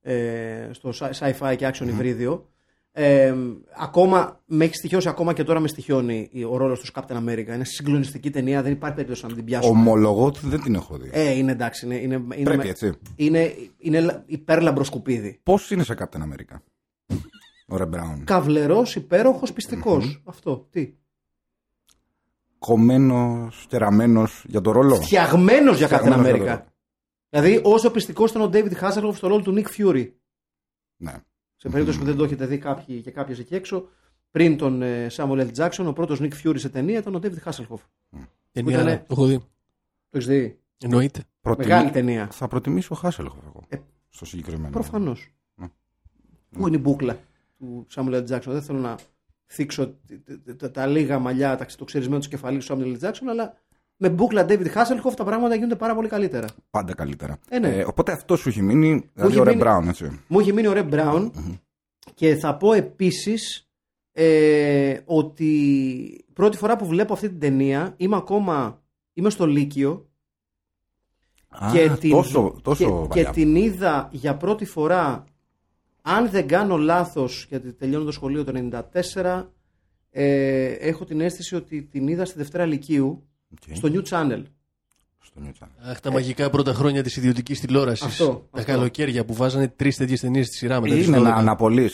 ε, 0.00 0.68
στο 0.72 0.92
sci- 0.94 1.10
sci-fi 1.12 1.54
και 1.56 1.70
action 1.72 1.86
υβρίδιο. 1.86 2.48
Ε, 2.92 3.34
ακόμα, 3.76 4.40
με 4.46 4.64
έχει 4.64 4.74
στοιχειώσει 4.74 5.08
ακόμα 5.08 5.32
και 5.32 5.44
τώρα 5.44 5.60
με 5.60 5.68
στοιχειώνει 5.68 6.28
η- 6.32 6.44
ο 6.44 6.56
ρόλος 6.56 6.80
του 6.80 6.92
Captain 6.94 7.16
America. 7.16 7.46
Είναι 7.54 7.64
συγκλονιστική 7.64 8.30
ταινία, 8.30 8.62
δεν 8.62 8.72
υπάρχει 8.72 8.94
περίπτωση 8.94 9.22
να 9.22 9.28
μην 9.28 9.36
την 9.36 9.46
πιάσουμε. 9.46 9.78
Ομολογώ 9.78 10.24
ότι 10.24 10.38
δεν 10.42 10.60
την 10.60 10.74
έχω 10.74 10.96
δει. 10.98 11.10
Ε, 11.12 11.30
είναι 11.30 11.52
εντάξει. 11.52 11.86
Είναι, 11.86 11.94
είναι, 11.94 12.14
είναι, 12.14 12.42
Πρέπει, 12.42 12.56
με- 12.56 12.68
έτσι. 12.68 12.92
είναι, 13.16 13.54
είναι 13.78 14.22
υπέρλαμπρο 14.26 14.84
σκουπίδι. 14.84 15.40
Πώς 15.42 15.70
είναι 15.70 15.82
σε 15.82 15.94
Captain 15.98 16.18
America. 16.22 16.56
Ο 17.68 17.76
Ρε 17.76 17.86
Μπράουν; 17.86 18.24
Καβλερός, 18.24 18.94
υπέροχος, 18.96 19.52
Αυτό. 20.24 20.66
Τι; 20.70 20.94
Κομμένος 22.58 23.64
και 23.68 23.76
ραμμένο 23.76 24.26
για 24.44 24.60
το 24.60 24.70
ρόλο; 24.70 24.94
Φτιαγμένος 24.94 25.76
για 25.76 25.86
Captain 25.86 25.90
Φτιαγμένος 25.90 26.26
για 26.26 26.36
το 26.36 26.42
America. 26.42 26.46
ρόλο. 26.46 26.64
Δηλαδή, 27.30 27.60
όσο 27.64 27.90
πιστικός 27.90 28.30
ήταν 28.30 28.42
ο 28.42 28.50
David 28.52 28.72
Hasselhoff 28.80 29.14
στο 29.14 29.28
ρόλο 29.28 29.42
του 29.42 29.54
Nick 29.56 29.80
Fury. 29.80 30.10
Ναι. 30.96 31.12
Σε 31.62 31.68
περίπτωση 31.68 31.98
που 31.98 32.04
δεν 32.04 32.16
το 32.16 32.24
έχετε 32.24 32.46
δει 32.46 32.58
κάποιοι 32.58 33.00
και 33.00 33.10
κάποιες 33.10 33.38
εκεί 33.38 33.54
έξω, 33.54 33.88
πριν 34.30 34.56
τον 34.56 34.82
ε, 34.82 35.06
Samuel 35.10 35.48
L. 35.48 35.54
Jackson, 35.56 35.84
ο 35.86 35.92
πρώτος 35.92 36.18
Nick 36.22 36.32
Fury 36.42 36.58
σε 36.58 36.68
ταινία 36.68 36.98
ήταν 36.98 37.14
ο 37.14 37.20
David 37.22 37.42
Hasselhoff. 37.44 37.80
Ταινία, 38.52 38.74
ήτανε- 38.74 38.98
το 38.98 39.06
έχω 39.10 39.26
δει. 39.26 39.38
Το 39.38 39.44
έχεις 40.18 40.26
δει; 40.26 40.58
Εννοείται. 40.82 41.24
Προτιμ- 41.40 41.68
Μεγάλη 41.68 41.90
ταινία. 41.90 42.28
Θα 42.30 42.48
προτιμήσω 42.48 42.94
Χάσελχοφ 42.94 43.44
εγώ. 43.46 43.62
Ε, 43.68 43.76
στο 44.08 44.24
συγκεκριμένο. 44.24 44.70
Προφανώς. 44.70 45.28
Ναι. 45.54 45.68
Πού 46.50 46.66
είναι 46.66 46.76
η 46.76 46.80
μπούκλα 46.82 47.18
του 47.58 47.86
Samuel 47.94 48.26
L. 48.26 48.28
Jackson. 48.28 48.42
Δεν 48.46 48.62
θέλω 48.62 48.78
να 48.78 48.98
θίξω 49.46 49.86
τ- 49.88 50.44
τ- 50.44 50.56
τ- 50.64 50.70
τα 50.72 50.86
λίγα 50.86 51.18
μαλλιά, 51.18 51.56
τα- 51.56 51.66
το 51.76 51.84
ξερισμένο 51.84 52.20
του 52.20 52.28
κεφαλής 52.28 52.66
του 52.66 52.74
Samuel 52.78 52.96
L. 53.00 53.08
Jackson, 53.08 53.26
αλλά 53.30 53.54
με 54.02 54.08
μπούκλα 54.08 54.46
David 54.48 54.66
Hasselhoff 54.74 55.12
τα 55.16 55.24
πράγματα 55.24 55.54
γίνονται 55.54 55.76
πάρα 55.76 55.94
πολύ 55.94 56.08
καλύτερα. 56.08 56.46
Πάντα 56.70 56.94
καλύτερα. 56.94 57.38
Ε, 57.48 57.58
ναι. 57.58 57.82
οπότε 57.86 58.12
αυτός 58.12 58.40
σου 58.40 58.48
έχει 58.48 58.62
μείνει. 58.62 59.10
Δηλαδή 59.14 59.32
έχει 59.32 59.40
ο 59.40 59.44
Ρε 59.44 59.50
μείνει- 59.50 59.62
Μπράουν, 59.64 59.88
έτσι. 59.88 60.20
Μου 60.28 60.38
έχει 60.40 60.52
μείνει 60.52 60.66
ο 60.66 60.72
Ρε 60.72 60.82
Μπράουν 60.82 61.32
και 62.14 62.36
θα 62.36 62.56
πω 62.56 62.72
επίσης 62.72 63.68
ε, 64.12 64.98
ότι 65.04 66.24
πρώτη 66.32 66.56
φορά 66.56 66.76
που 66.76 66.86
βλέπω 66.86 67.12
αυτή 67.12 67.28
την 67.28 67.38
ταινία 67.40 67.94
είμαι 67.96 68.16
ακόμα 68.16 68.82
είμαι 69.12 69.30
στο 69.30 69.46
Λύκειο 69.46 70.08
Α, 71.48 71.70
και, 71.72 71.90
την, 72.00 72.10
τόσο, 72.10 72.58
τόσο 72.62 72.84
και, 73.02 73.08
παλιά. 73.08 73.24
και 73.24 73.30
την 73.30 73.56
είδα 73.56 74.08
για 74.12 74.36
πρώτη 74.36 74.64
φορά 74.64 75.24
αν 76.02 76.30
δεν 76.30 76.46
κάνω 76.48 76.76
λάθος 76.76 77.46
γιατί 77.48 77.72
τελειώνω 77.72 78.04
το 78.04 78.10
σχολείο 78.12 78.44
το 78.44 78.68
94 79.14 79.44
ε, 80.10 80.64
έχω 80.72 81.04
την 81.04 81.20
αίσθηση 81.20 81.54
ότι 81.56 81.82
την 81.82 82.08
είδα 82.08 82.24
στη 82.24 82.38
Δευτέρα 82.38 82.64
Λυκείου 82.64 83.24
Οκ. 83.52 83.76
στο 83.76 83.88
New 83.92 84.02
Channel 84.08 84.42
Στο 85.22 85.40
New 85.44 85.48
Channel. 85.64 85.90
Αχ, 85.90 86.00
τα 86.00 86.10
μαγικά 86.12 86.50
πρώτα 86.50 86.72
χρόνια 86.74 87.02
της 87.02 87.16
ιδιωτικής 87.16 87.60
τηλεόρασης. 87.60 88.06
Αυτό, 88.06 88.26
Τα 88.50 88.60
αυτό. 88.60 88.72
καλοκαίρια 88.72 89.24
που 89.24 89.34
βάζανε 89.34 89.68
τρεις 89.68 89.96
τέτοιες 89.96 90.20
ταινίες 90.20 90.46
στη 90.46 90.56
σειρά 90.56 90.80
μετά. 90.80 90.94
τις 90.94 91.06
Είναι 91.06 91.16
12. 91.16 91.20
ένα 91.20 91.34
αναπολύ. 91.34 91.90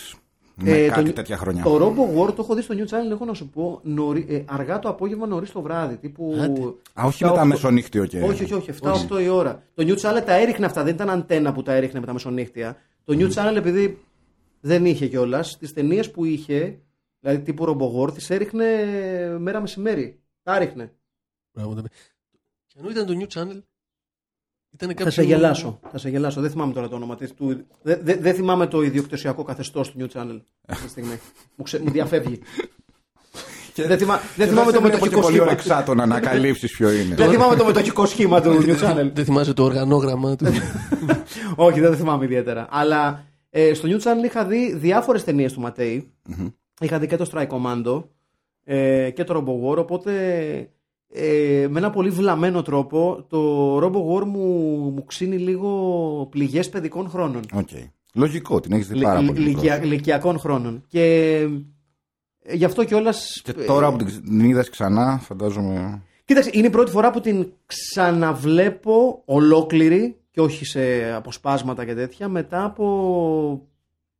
Με 0.59 0.71
Ε, 0.71 0.89
κάτι 0.89 1.05
το- 1.07 1.13
τέτοια 1.13 1.37
χρόνια. 1.37 1.63
Το 1.63 1.77
Robo 1.77 2.19
War 2.21 2.27
το 2.35 2.43
έχω 2.43 2.55
δει 2.55 2.63
στο 2.63 2.75
New 2.79 2.83
Channel, 2.85 3.11
έχω 3.11 3.25
να 3.25 3.35
σου 3.35 3.49
πω, 3.49 3.81
νωρί- 3.83 4.31
ε, 4.31 4.43
αργά 4.47 4.79
το 4.79 4.89
απόγευμα, 4.89 5.27
νωρίς 5.27 5.51
το 5.53 5.61
βράδυ. 5.63 5.97
Τύπου 5.97 6.35
Άντε. 6.43 6.61
Α, 7.01 7.05
όχι 7.07 7.23
7, 7.25 7.31
μετά 7.31 7.41
8. 7.43 7.47
μεσονύχτιο 7.47 8.07
και. 8.07 8.21
Όχι, 8.23 8.43
όχι, 8.45 8.55
όχι, 8.55 8.71
7-8 8.71 9.19
η 9.23 9.29
ώρα. 9.29 9.63
Το 9.75 9.85
New 9.87 9.95
Channel 9.97 10.23
τα 10.27 10.33
έριχνε 10.35 10.67
αυτά, 10.67 10.83
δεν 10.85 10.95
ήταν 10.95 11.11
αντένα 11.11 11.53
που 11.53 11.63
τα 11.63 11.73
έριχνε 11.73 12.01
με 12.01 12.07
τα 12.07 12.13
μεσονύχτια. 12.13 12.77
Το 13.05 13.17
New 13.19 13.33
Channel, 13.35 13.57
επειδή 13.57 13.99
δεν 14.61 14.85
είχε 14.87 15.07
κιόλας, 15.07 15.59
τις 15.59 15.73
ταινίες 15.73 16.11
που 16.11 16.25
είχε, 16.25 16.79
δηλαδή 17.21 17.41
τύπου 17.43 17.65
Robo 17.67 18.01
War, 18.03 18.15
τις 18.15 18.31
έριχνε 18.31 18.65
μέρα 19.39 19.61
μεσημέρι. 19.61 20.19
Τα 20.43 20.57
έριχνε. 20.57 20.93
Πράγματα. 21.57 21.83
Και 22.67 22.77
ενώ 22.79 22.91
ήταν 22.91 23.07
το 23.07 23.13
New 23.19 23.23
Channel, 23.35 23.61
ήταν 24.73 24.89
Θα 24.89 24.95
κάποιο. 24.95 25.11
σε 25.11 25.23
γελάσω. 25.23 25.81
Θα 25.91 25.99
σε 25.99 26.09
γελάσω. 26.09 26.41
Δεν 26.41 26.51
θυμάμαι 26.51 26.73
τώρα 26.73 26.89
το 26.89 26.95
όνομα 26.95 27.17
της, 27.17 27.35
του. 27.35 27.67
Δεν 27.83 27.99
δε, 28.03 28.15
δεν 28.17 28.35
θυμάμαι 28.35 28.67
το 28.67 28.83
ιδιοκτησιακό 28.83 29.43
καθεστώς 29.43 29.91
του 29.91 29.99
New 30.01 30.17
Channel 30.17 30.41
αυτή 30.69 30.85
τη 30.85 30.91
στιγμή. 30.91 31.19
μου, 31.57 31.65
ξε, 31.65 31.79
μου 31.83 31.91
διαφεύγει. 31.91 32.41
Και- 33.75 33.87
δεν 33.87 33.99
θυμά- 33.99 34.21
και 34.21 34.27
δεν 34.37 34.49
θυμάμαι 34.49 34.73
το 34.73 34.81
βλέπω 34.81 34.87
και 34.89 34.93
μετοχικό 34.95 35.21
πολύ 35.21 35.33
σχήμα. 35.35 35.47
ορεξά 35.51 35.83
το 35.83 35.95
να 35.95 36.03
ανακαλύψεις 36.03 36.73
ποιο 36.73 36.91
είναι. 36.93 37.15
δεν 37.15 37.31
θυμάμαι 37.31 37.57
το 37.57 37.65
μετοχικό 37.65 38.07
σχήμα 38.07 38.41
του 38.41 38.51
New 38.63 38.81
Channel. 38.81 39.11
Δεν 39.13 39.25
θυμάσαι 39.25 39.53
το 39.53 39.63
οργανόγραμμα 39.65 40.37
του. 40.37 40.47
Όχι, 41.57 41.81
δεν 41.81 41.91
το 41.91 41.97
θυμάμαι 41.97 42.25
ιδιαίτερα. 42.25 42.67
Αλλά 42.71 43.25
ε, 43.51 43.75
στο 43.75 43.89
New 43.91 44.01
Channel 44.03 44.25
είχα 44.25 44.45
δει 44.45 44.75
διάφορες 44.77 45.25
ταινίες 45.25 45.53
του 45.53 45.61
Ματέι 45.61 46.11
Είχα 46.81 46.99
δει 46.99 47.07
και 47.07 47.17
το 47.17 47.31
Strike 47.33 47.49
Commando 47.49 48.05
ε, 48.65 49.11
και 49.11 49.25
το 49.25 49.35
Robo 49.47 49.69
War. 49.71 49.77
Οπότε 49.77 50.13
ε, 51.09 51.67
με 51.71 51.79
ένα 51.79 51.91
πολύ 51.91 52.11
βλαμμένο 52.11 52.63
τρόπο 52.63 53.25
το 53.29 53.77
Robo 53.79 54.15
War 54.15 54.25
μου, 54.27 54.41
μου 54.95 55.05
ξύνει 55.05 55.37
λίγο 55.39 56.29
πληγές 56.31 56.69
παιδικών 56.69 57.09
χρόνων. 57.11 57.43
Οκ. 57.55 57.69
Λογικό, 58.15 58.61
την 58.61 58.73
έχεις 58.73 58.87
δει 58.89 58.95
Λυ- 58.95 59.03
πάρα 59.05 59.21
λυ- 59.21 59.27
πολύ. 59.33 59.41
λυκεια- 59.41 59.73
μικρός. 59.75 59.91
Ηλικιακών 59.91 60.39
χρόνων. 60.39 60.85
Και 60.89 61.03
ε, 62.43 62.55
γι' 62.55 62.65
αυτό 62.65 62.85
κιόλας. 62.85 63.41
Και 63.45 63.53
τώρα 63.53 63.91
που 63.91 63.97
την- 63.97 64.23
την 64.25 64.41
είδες 64.41 64.71
ξανά, 64.71 65.19
φαντάζομαι. 65.23 66.03
Κοίταξε, 66.25 66.51
είναι 66.53 66.67
η 66.67 66.71
πρώτη 66.71 66.91
φορά 66.91 67.11
που 67.11 67.21
την 67.21 67.53
ξαναβλέπω 67.67 69.23
ολόκληρη 69.25 70.17
και 70.31 70.41
όχι 70.41 70.65
σε 70.65 71.13
αποσπάσματα 71.13 71.85
και 71.85 71.95
τέτοια 71.95 72.29
μετά 72.29 72.65
από 72.65 72.87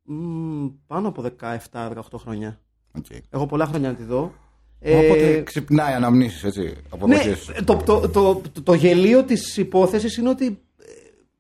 μ, 0.03 0.67
πάνω 0.87 1.09
από 1.09 1.23
17-18 1.23 2.19
χρόνια. 2.19 2.61
Οκ. 2.99 3.05
Έχω 3.31 3.47
πολλά 3.47 3.67
χρόνια 3.67 3.89
να 3.89 3.95
τη 3.95 4.03
δω. 4.03 4.33
Οπότε 4.81 5.27
Ε, 5.37 5.41
ξυπνάει 5.41 5.93
αναμνήσεις 5.95 6.45
έτσι. 6.45 6.61
ναι, 6.63 6.71
Αποδοχές. 6.91 7.51
το, 7.65 7.77
το, 7.77 8.01
το, 8.01 8.09
το, 8.53 8.63
το 8.63 8.75
γελίο 8.75 9.23
της 9.25 9.57
υπόθεσης 9.57 10.17
είναι 10.17 10.29
ότι 10.29 10.47
ε, 10.79 10.85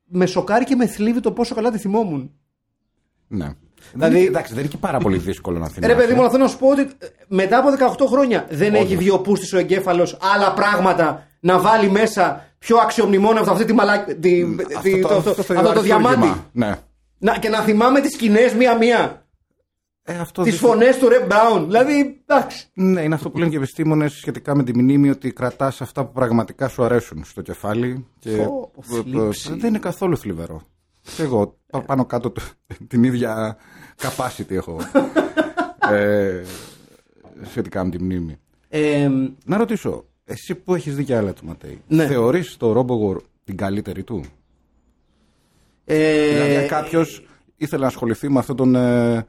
με 0.04 0.26
σοκάρει 0.26 0.64
και 0.64 0.74
με 0.76 0.86
θλίβει 0.86 1.20
το 1.20 1.32
πόσο 1.32 1.54
καλά 1.54 1.70
τη 1.70 1.78
θυμόμουν. 1.78 2.30
Ναι. 3.28 3.44
Δηλαδή- 3.92 4.12
Δεν 4.14 4.16
είναι- 4.20 4.28
εντάξει, 4.28 4.52
δεν 4.52 4.62
είναι 4.62 4.72
και 4.72 4.78
πάρα 4.78 4.98
πολύ 4.98 5.18
δύσκολο 5.18 5.58
να 5.58 5.68
θυμάσαι. 5.68 5.92
Ρε 5.92 5.98
παιδί 6.00 6.14
μου, 6.14 6.30
θέλω 6.30 6.42
να 6.42 6.48
σου 6.48 6.58
πω 6.58 6.68
ότι 6.68 6.80
ε, 6.80 6.86
μετά 7.28 7.58
από 7.58 7.68
18 8.04 8.06
χρόνια 8.06 8.46
δεν 8.50 8.74
έχει 8.74 8.96
βγει 8.96 9.10
ο 9.10 9.18
πούστης 9.20 9.52
ο 9.52 9.58
εγκέφαλος 9.58 10.18
άλλα 10.34 10.52
πράγματα 10.52 11.26
να 11.40 11.58
βάλει 11.58 11.90
μέσα 11.90 12.44
πιο 12.58 12.76
αξιομνημόνευτα 12.76 13.42
από 13.42 13.52
αυτή 13.52 13.64
τη 13.64 13.72
μαλά... 13.72 14.04
τη- 14.04 14.14
τη- 14.82 15.00
το- 15.00 15.08
το- 15.08 15.14
αυτό 15.16 15.32
το 15.32 15.58
αριστούργημα. 15.58 15.82
διαμάντι. 15.82 16.32
Ναι. 16.52 16.74
Να, 17.18 17.38
και 17.38 17.48
να 17.48 17.60
θυμάμαι 17.60 18.00
τις 18.00 18.12
σκηνές 18.12 18.54
μία-μία. 18.54 19.25
Ε, 20.08 20.18
αυτό 20.18 20.42
Τις 20.42 20.50
δυστυχώς- 20.52 20.76
φωνές 20.78 20.98
του 20.98 21.08
Ρεμ 21.08 21.26
Μπράουν. 21.26 21.64
Δηλαδή, 21.64 22.20
εντάξει. 22.26 22.66
Ναι, 22.74 23.00
είναι 23.02 23.14
αυτό 23.14 23.30
που 23.30 23.38
λένε 23.38 23.50
και 23.50 23.56
οι 23.56 23.58
επιστήμονες 23.58 24.12
σχετικά 24.12 24.56
με 24.56 24.64
τη 24.64 24.78
μνήμη 24.78 25.10
ότι 25.10 25.32
κρατάς 25.32 25.80
αυτά 25.80 26.04
που 26.04 26.12
πραγματικά 26.12 26.68
σου 26.68 26.84
αρέσουν 26.84 27.24
στο 27.24 27.42
κεφάλι. 27.42 28.06
Και 28.18 28.30
Πω, 28.36 28.70
πω, 28.74 28.82
θλίψη. 29.02 29.54
δεν 29.54 29.68
είναι 29.68 29.78
καθόλου 29.78 30.16
θλιβερό. 30.18 30.62
Και 31.16 31.22
εγώ 31.22 31.58
πα- 31.70 31.80
πάνω 31.82 32.04
κάτω 32.04 32.30
το- 32.30 32.42
την 32.88 33.04
ίδια 33.04 33.56
capacity 34.00 34.50
έχω. 34.50 34.78
ε, 35.90 36.42
σχετικά 37.48 37.84
με 37.84 37.90
τη 37.90 38.02
μνήμη. 38.02 38.36
Ε, 38.68 39.08
Να 39.44 39.56
ρωτήσω, 39.56 40.04
εσύ 40.24 40.54
που 40.54 40.74
έχεις 40.74 40.94
δει 40.96 41.04
και 41.04 41.16
άλλα 41.16 41.32
του 41.32 41.44
Ματέη, 41.46 41.82
Ναι. 41.88 42.06
θεωρείς 42.06 42.56
το 42.56 42.72
RoboWar 42.86 43.16
την 43.44 43.56
καλύτερη 43.56 44.02
του; 44.04 44.24
ε, 45.84 46.28
δηλαδή, 46.32 46.56
αν 46.56 46.66
κάποιος 46.66 47.26
ήθελε 47.56 47.82
να 47.82 47.88
ασχοληθεί 47.88 48.30
με 48.30 48.38
αυτόν 48.38 48.56
τον, 48.56 48.74
ε, 48.74 49.26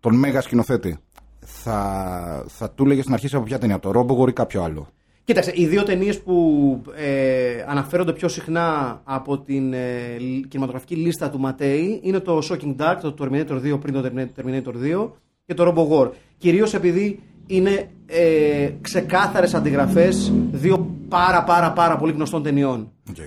τον 0.00 0.14
μέγα 0.14 0.40
σκηνοθέτη, 0.40 0.98
θα, 1.40 2.44
θα 2.48 2.70
του 2.70 2.84
έλεγε 2.84 3.02
στην 3.02 3.12
αρχή 3.14 3.36
από 3.36 3.44
ποια 3.44 3.58
ταινία, 3.58 3.74
από 3.74 3.92
το 3.92 4.00
RoboWar 4.00 4.28
ή 4.28 4.32
κάποιο 4.32 4.62
άλλο. 4.62 4.88
Κοίταξε, 5.24 5.52
οι 5.54 5.66
δύο 5.66 5.82
ταινίες 5.82 6.20
που 6.22 6.82
ε, 6.96 7.64
αναφέρονται 7.66 8.12
πιο 8.12 8.28
συχνά 8.28 9.00
από 9.04 9.38
την 9.38 9.72
ε, 9.72 10.16
λ- 10.18 10.46
κινηματογραφική 10.48 10.94
λίστα 10.94 11.30
του 11.30 11.40
Ματέη 11.40 12.00
είναι 12.02 12.18
το 12.20 12.38
Shocking 12.50 12.76
Dark, 12.76 12.96
το 13.02 13.14
Terminator 13.18 13.74
2 13.74 13.80
πριν 13.80 13.94
το 13.94 14.10
Terminator 14.36 15.04
2 15.04 15.10
και 15.46 15.54
το 15.54 15.72
Robo 15.74 15.88
War. 15.88 16.10
Κυρίως 16.36 16.74
επειδή 16.74 17.22
είναι 17.46 17.90
ε, 18.06 18.70
ξεκάθαρες 18.80 19.54
αντιγραφές 19.54 20.32
δύο 20.50 20.96
πάρα 21.08 21.44
πάρα 21.44 21.72
πάρα 21.72 21.96
πολύ 21.96 22.12
γνωστών 22.12 22.42
ταινιών. 22.42 22.92
Okay. 23.10 23.26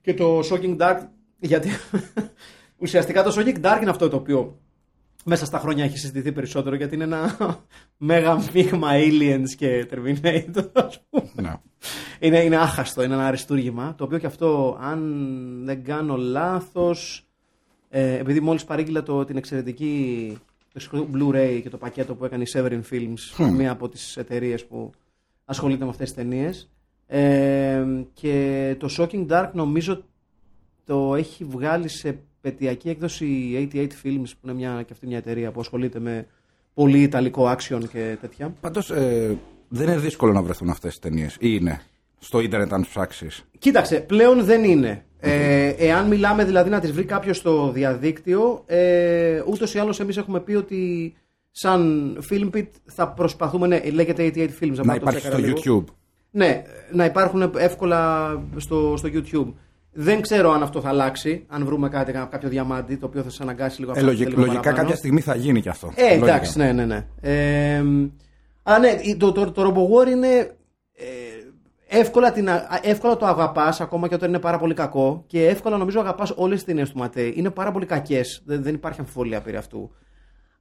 Και 0.00 0.14
το 0.14 0.38
Shocking 0.38 0.76
Dark, 0.76 0.98
γιατί 1.38 1.68
ουσιαστικά 2.82 3.22
το 3.22 3.34
Shocking 3.38 3.64
Dark 3.64 3.80
είναι 3.80 3.90
αυτό 3.90 4.08
το 4.08 4.16
οποίο 4.16 4.58
μέσα 5.24 5.44
στα 5.44 5.58
χρόνια 5.58 5.84
έχει 5.84 5.98
συζητηθεί 5.98 6.32
περισσότερο 6.32 6.76
γιατί 6.76 6.94
είναι 6.94 7.04
ένα 7.04 7.36
μέγα 7.96 8.44
μείγμα 8.52 8.88
aliens 8.92 9.48
και 9.56 9.86
Terminator. 9.90 10.70
ας 10.72 11.04
πούμε. 11.10 11.30
Ναι. 11.34 11.52
Είναι, 12.20 12.38
είναι 12.38 12.56
άχαστο, 12.56 13.02
είναι 13.02 13.14
ένα 13.14 13.26
αριστούργημα. 13.26 13.94
Το 13.94 14.04
οποίο 14.04 14.18
και 14.18 14.26
αυτό, 14.26 14.78
αν 14.80 15.62
δεν 15.64 15.84
κάνω 15.84 16.16
λάθος, 16.16 17.26
ε, 17.88 18.14
επειδή 18.14 18.40
μόλις 18.40 18.64
παρήγγειλα 18.64 19.02
το, 19.02 19.24
την 19.24 19.36
εξαιρετική 19.36 20.38
το 20.58 20.80
εξαιρετικό 20.82 21.08
Blu-ray 21.14 21.60
και 21.62 21.70
το 21.70 21.76
πακέτο 21.76 22.14
που 22.14 22.24
έκανε 22.24 22.42
η 22.42 22.46
Severin 22.52 22.80
Films, 22.90 23.46
μία 23.50 23.70
από 23.70 23.88
τις 23.88 24.16
εταιρείες 24.16 24.66
που 24.66 24.90
ασχολείται 25.44 25.84
με 25.84 25.90
αυτές 25.90 26.12
τις 26.12 26.16
ταινίες. 26.16 26.70
Ε, 27.06 27.84
και 28.12 28.76
το 28.78 28.88
Shocking 28.98 29.26
Dark 29.26 29.50
νομίζω 29.52 30.04
το 30.84 31.14
έχει 31.14 31.44
βγάλει 31.44 31.88
σε 31.88 32.18
πετειακή 32.44 32.88
έκδοση 32.88 33.24
η 33.26 33.70
88 33.72 33.78
Films, 33.78 34.30
που 34.30 34.38
είναι 34.44 34.54
μια, 34.54 34.82
και 34.86 34.92
αυτή 34.92 35.06
μια 35.06 35.16
εταιρεία 35.16 35.50
που 35.50 35.60
ασχολείται 35.60 35.98
με 35.98 36.26
πολύ 36.74 37.02
ιταλικό 37.02 37.50
action 37.50 37.80
και 37.92 38.16
τέτοια. 38.20 38.54
Πάντως 38.60 38.90
ε, 38.90 39.38
δεν 39.68 39.88
είναι 39.88 39.98
δύσκολο 39.98 40.32
να 40.32 40.42
βρεθούν 40.42 40.68
αυτές 40.70 40.94
τι 40.94 41.00
ταινίες. 41.00 41.34
Ή 41.34 41.36
είναι. 41.60 41.80
Στο 42.18 42.40
ίντερνετ, 42.40 42.72
αν 42.72 42.82
ψάξεις; 42.82 43.44
Κοίταξε, 43.58 44.00
πλέον 44.00 44.44
δεν 44.44 44.64
είναι. 44.64 45.04
Ε, 45.20 45.68
εάν 45.68 46.06
μιλάμε 46.06 46.44
δηλαδή 46.44 46.70
να 46.70 46.80
τις 46.80 46.92
βρει 46.92 47.04
κάποιος 47.04 47.36
στο 47.36 47.70
διαδίκτυο, 47.70 48.62
ε, 48.66 49.42
ούτως 49.46 49.74
ή 49.74 49.78
άλλως 49.78 50.00
εμείς 50.00 50.16
έχουμε 50.16 50.40
πει 50.40 50.54
ότι 50.54 51.14
σαν 51.50 52.12
Filmpit 52.30 52.66
θα 52.84 53.08
προσπαθούμε, 53.08 53.66
ναι, 53.66 53.80
λέγεται 53.90 54.32
88 54.34 54.38
Films. 54.38 54.78
απλά 54.78 54.84
Να 54.84 54.84
το 54.84 54.94
υπάρχει 54.94 55.18
τσέκαρα 55.20 55.42
στο 55.42 55.46
λίγο. 55.46 55.58
YouTube. 55.64 55.92
Ναι, 56.30 56.62
να 56.92 57.04
υπάρχουν 57.04 57.52
εύκολα 57.56 58.32
στο, 58.56 58.94
στο 58.96 59.08
YouTube. 59.12 59.52
Δεν 59.96 60.20
ξέρω 60.20 60.50
αν 60.52 60.62
αυτό 60.62 60.80
θα 60.80 60.88
αλλάξει, 60.88 61.44
αν 61.48 61.64
βρούμε 61.64 61.88
κάτι, 61.88 62.12
κάποιο 62.12 62.48
διαμάντι 62.48 62.96
το 62.96 63.06
οποίο 63.06 63.22
θα 63.22 63.30
σας 63.30 63.40
αναγκάσει 63.40 63.80
λίγο 63.80 63.90
Ε, 63.92 63.94
αυτό 63.94 64.06
λογικ- 64.06 64.28
λίγο 64.28 64.40
λογικά 64.40 64.60
παραπάνω. 64.60 64.82
κάποια 64.82 64.96
στιγμή 64.96 65.20
θα 65.20 65.34
γίνει 65.36 65.60
και 65.60 65.68
αυτό. 65.68 65.92
Ε, 65.94 66.08
Λογικά. 66.08 66.26
εντάξει, 66.26 66.58
ναι, 66.58 66.72
ναι, 66.72 66.84
ναι. 66.84 67.06
Ε, 67.20 67.84
αλλά 68.62 68.78
ναι, 68.78 69.14
το, 69.18 69.32
το, 69.32 69.50
το 69.52 69.62
Robo 69.62 70.02
War 70.04 70.10
είναι 70.10 70.28
ε, 70.92 71.98
εύκολα, 71.98 72.32
την, 72.32 72.48
α- 72.50 72.80
εύκολα 72.82 73.16
το 73.16 73.26
αγαπάς, 73.26 73.80
ακόμα 73.80 74.08
και 74.08 74.14
όταν 74.14 74.28
είναι 74.28 74.38
πάρα 74.38 74.58
πολύ 74.58 74.74
κακό. 74.74 75.24
Και 75.26 75.46
εύκολα 75.46 75.76
νομίζω 75.76 76.00
αγαπάς 76.00 76.32
όλες 76.36 76.54
τις 76.56 76.64
ταινίες 76.64 76.90
του 76.90 76.98
Ματέη. 76.98 77.32
Είναι 77.36 77.50
πάρα 77.50 77.72
πολύ 77.72 77.86
κακές. 77.86 78.42
Δεν, 78.46 78.62
δεν 78.62 78.74
υπάρχει 78.74 79.00
αμφιβολία 79.00 79.40
περί 79.40 79.56
αυτού. 79.56 79.90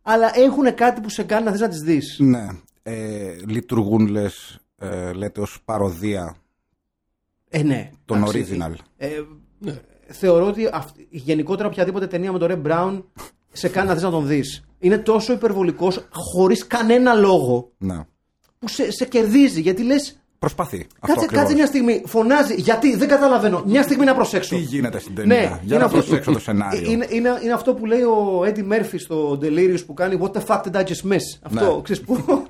Αλλά 0.01 0.31
έχουν 0.35 0.75
κάτι 0.75 1.01
που 1.01 1.09
σε 1.09 1.23
κάνει 1.23 1.45
να 1.45 1.51
θες 1.51 1.59
να 1.59 1.67
τις 1.69 1.79
δεις. 1.81 2.17
Ναι. 2.19 2.45
Ε, 2.83 3.35
λειτουργούν, 3.47 4.07
λες, 4.07 4.59
ε, 4.77 5.13
λέτε, 5.13 5.41
ως 5.41 5.57
παροδία 5.65 6.35
Ε, 7.55 7.63
ναι. 7.63 7.89
Τον 8.05 8.17
Εντάξει, 8.17 8.45
original. 8.57 8.71
Ε, 8.97 9.07
Θεωρώ 10.07 10.45
ότι 10.47 10.69
αυ- 10.73 10.95
γενικότερα 11.09 11.67
οποιαδήποτε 11.67 12.07
ταινία 12.07 12.31
με 12.31 12.39
τον 12.39 12.47
Ρε 12.47 12.55
Μπράουν 12.55 13.11
σε 13.51 13.67
κάνει 13.69 13.87
να 13.87 13.93
θες 13.93 14.03
να 14.03 14.09
τον 14.09 14.27
δεις. 14.27 14.63
Είναι 14.79 14.97
τόσο 14.97 15.33
υπερβολικός 15.33 16.07
χωρίς 16.11 16.67
κανένα 16.67 17.13
λόγο 17.13 17.71
Ναι. 17.77 18.05
που 18.59 18.67
σε, 18.67 18.91
σε 18.91 19.05
κερδίζει 19.05 19.61
γιατί 19.61 19.83
λες 19.83 20.17
Προσπαθεί. 20.39 20.77
Αυτό 20.77 20.97
Κάτσε, 21.07 21.13
ακριβώς. 21.23 21.37
κάτσε 21.39 21.55
μια 21.55 21.65
στιγμή. 21.65 22.03
Φωνάζει. 22.05 22.53
Γιατί 22.61 22.95
δεν 22.95 23.07
καταλαβαίνω. 23.07 23.63
Μια 23.65 23.83
στιγμή 23.83 24.05
να 24.05 24.13
προσέξω. 24.13 24.55
Τι 24.55 24.61
γίνεται 24.61 24.99
στην 24.99 25.15
ταινία. 25.15 25.35
Για 25.39 25.59
είναι 25.65 25.77
να 25.77 25.85
αυτό- 25.85 25.97
προσέξω 25.97 26.31
το 26.31 26.39
σενάριο. 26.39 26.91
Είναι, 26.91 27.07
είναι, 27.09 27.39
είναι 27.43 27.53
αυτό 27.53 27.73
που 27.73 27.85
λέει 27.85 28.01
ο 28.01 28.41
Eddie 28.45 28.71
Murphy 28.73 28.95
στο 28.97 29.39
Delirious 29.41 29.85
που 29.85 29.93
κάνει 29.93 30.19
What 30.21 30.31
the 30.31 30.45
fuck 30.45 30.61
did 30.61 30.75
I 30.75 30.83
just 30.83 31.11
miss; 31.11 31.39
Αυτό 31.41 31.75
Ναι. 31.75 31.81
ξέρεις, 31.81 32.01
που, 32.01 32.15
που, 32.23 32.45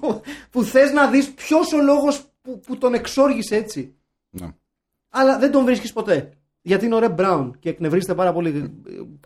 που, 0.00 0.20
που 0.50 0.62
θες 0.62 0.92
να 0.92 1.06
δεις 1.06 1.30
ποιος 1.30 1.72
ο 1.72 1.82
λόγος 1.82 2.22
που, 2.42 2.60
που 2.66 2.76
τον 2.78 2.94
εξόργησε 2.94 3.56
έτσι. 3.56 3.94
Ναι. 4.30 4.46
Αλλά 5.10 5.38
δεν 5.38 5.50
τον 5.52 5.64
βρίσκεις 5.64 5.92
ποτέ. 5.92 6.32
Γιατί 6.62 6.86
είναι 6.86 6.94
ο 6.94 6.98
Red 7.02 7.14
Brown 7.20 7.50
και 7.58 7.68
εκνευρίζεται 7.68 8.14
πάρα 8.14 8.32
πολύ, 8.32 8.80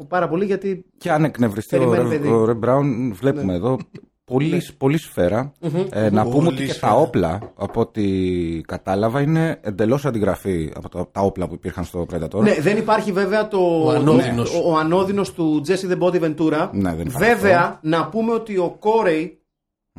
πάρα 0.09 0.29
πολύ 0.29 0.45
γιατί. 0.45 0.85
Και 0.99 1.11
αν 1.11 1.25
εκνευριστεί 1.25 1.77
ο 1.77 1.79
Περιμένει, 1.79 2.03
Ρε- 2.03 2.09
παιδί. 2.17 2.29
Ναι. 2.29 2.35
ο 2.35 2.45
Ρε 2.45 2.55
Μπράουν, 2.55 3.15
βλέπουμε 3.15 3.55
εδώ 3.55 3.79
πολύ, 4.25 4.63
πολύ 4.79 4.99
σφαίρα. 4.99 5.53
Ε, 5.91 6.11
να 6.11 6.23
πούμε 6.23 6.35
Πολύ 6.35 6.47
ότι 6.47 6.67
και 6.67 6.73
σφαίρα. 6.73 6.93
τα 6.93 6.99
όπλα, 6.99 7.53
από 7.57 7.81
ό,τι 7.81 8.61
κατάλαβα, 8.67 9.21
είναι 9.21 9.59
εντελώς 9.63 10.07
αντιγραφή 10.07 10.73
από 10.75 10.89
τα, 10.89 11.09
τα 11.13 11.21
όπλα 11.21 11.49
που 11.49 11.55
υπήρχαν 11.55 11.85
στο 11.85 12.07
Predator. 12.13 12.41
Ναι, 12.43 12.55
δεν 12.61 12.77
υπάρχει 12.77 13.13
βέβαια 13.13 13.49
το, 13.49 13.85
Ο 13.85 13.91
ανώδυνος. 13.91 14.51
το- 14.53 14.59
ο, 14.59 14.73
ο 14.73 14.77
ανώδυνος 14.77 15.33
του 15.33 15.63
Jesse 15.67 15.93
the 15.93 15.99
Body 15.99 16.21
Ventura. 16.23 16.69
Ναι, 16.73 16.95
δεν 16.95 17.07
υπάρχει 17.07 17.19
βέβαια, 17.35 17.79
να 17.83 18.09
πούμε 18.09 18.33
ότι 18.33 18.57
ο 18.59 18.77
Κόρεϊ, 18.79 19.41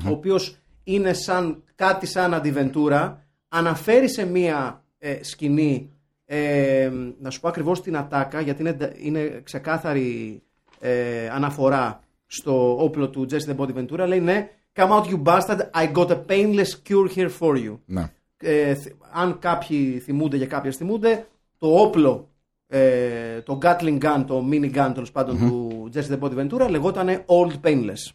ο 0.06 0.10
οποίος 0.10 0.58
είναι 0.84 1.14
σαν, 1.14 1.64
κάτι 1.76 2.06
σαν 2.06 2.34
αντιβεντούρα, 2.34 3.26
αναφέρει 3.50 4.10
σε 4.10 4.26
μία 4.26 4.83
ε, 5.06 5.24
σκηνή, 5.24 5.90
ε, 6.26 6.92
να 7.22 7.30
σου 7.30 7.40
πω 7.40 7.48
ακριβώς 7.48 7.82
την 7.82 7.98
ατάκα, 7.98 8.42
γιατί 8.42 8.62
είναι, 8.62 8.94
είναι 9.02 9.42
ξεκάθαρη 9.44 10.42
ε, 10.80 11.30
αναφορά 11.30 12.00
στο 12.26 12.84
όπλο 12.84 13.10
του 13.10 13.26
Jesse 13.32 13.50
the 13.52 13.56
Body 13.56 13.74
Ventura, 13.78 14.08
λέει 14.08 14.20
ναι, 14.20 14.50
come 14.76 14.90
out 14.90 15.04
you 15.04 15.24
bastard, 15.24 15.60
I 15.74 15.92
got 15.94 16.08
a 16.10 16.18
painless 16.28 16.72
cure 16.88 17.10
here 17.16 17.30
for 17.40 17.56
you 17.66 17.78
Ναι. 17.86 18.12
ε, 18.38 18.76
θ- 18.76 18.92
αν 19.12 19.40
κάποιοι 19.40 20.00
θυμούνται 20.00 20.38
και 20.38 20.46
κάποιες 20.46 20.76
θυμούνται, 20.78 21.28
το 21.58 21.68
όπλο, 21.82 22.28
ε, 22.68 23.42
το 23.42 23.58
Gatling 23.62 23.98
Gun, 24.00 24.24
το 24.28 24.44
mini 24.52 24.76
gun 24.76 24.92
τέλος 24.94 25.12
πάντων 25.12 25.38
του 25.38 25.90
Jesse 25.94 26.12
the 26.14 26.20
Body 26.20 26.38
Ventura 26.40 26.70
λεγόταν 26.70 27.24
Old 27.26 27.68
Painless. 27.68 28.12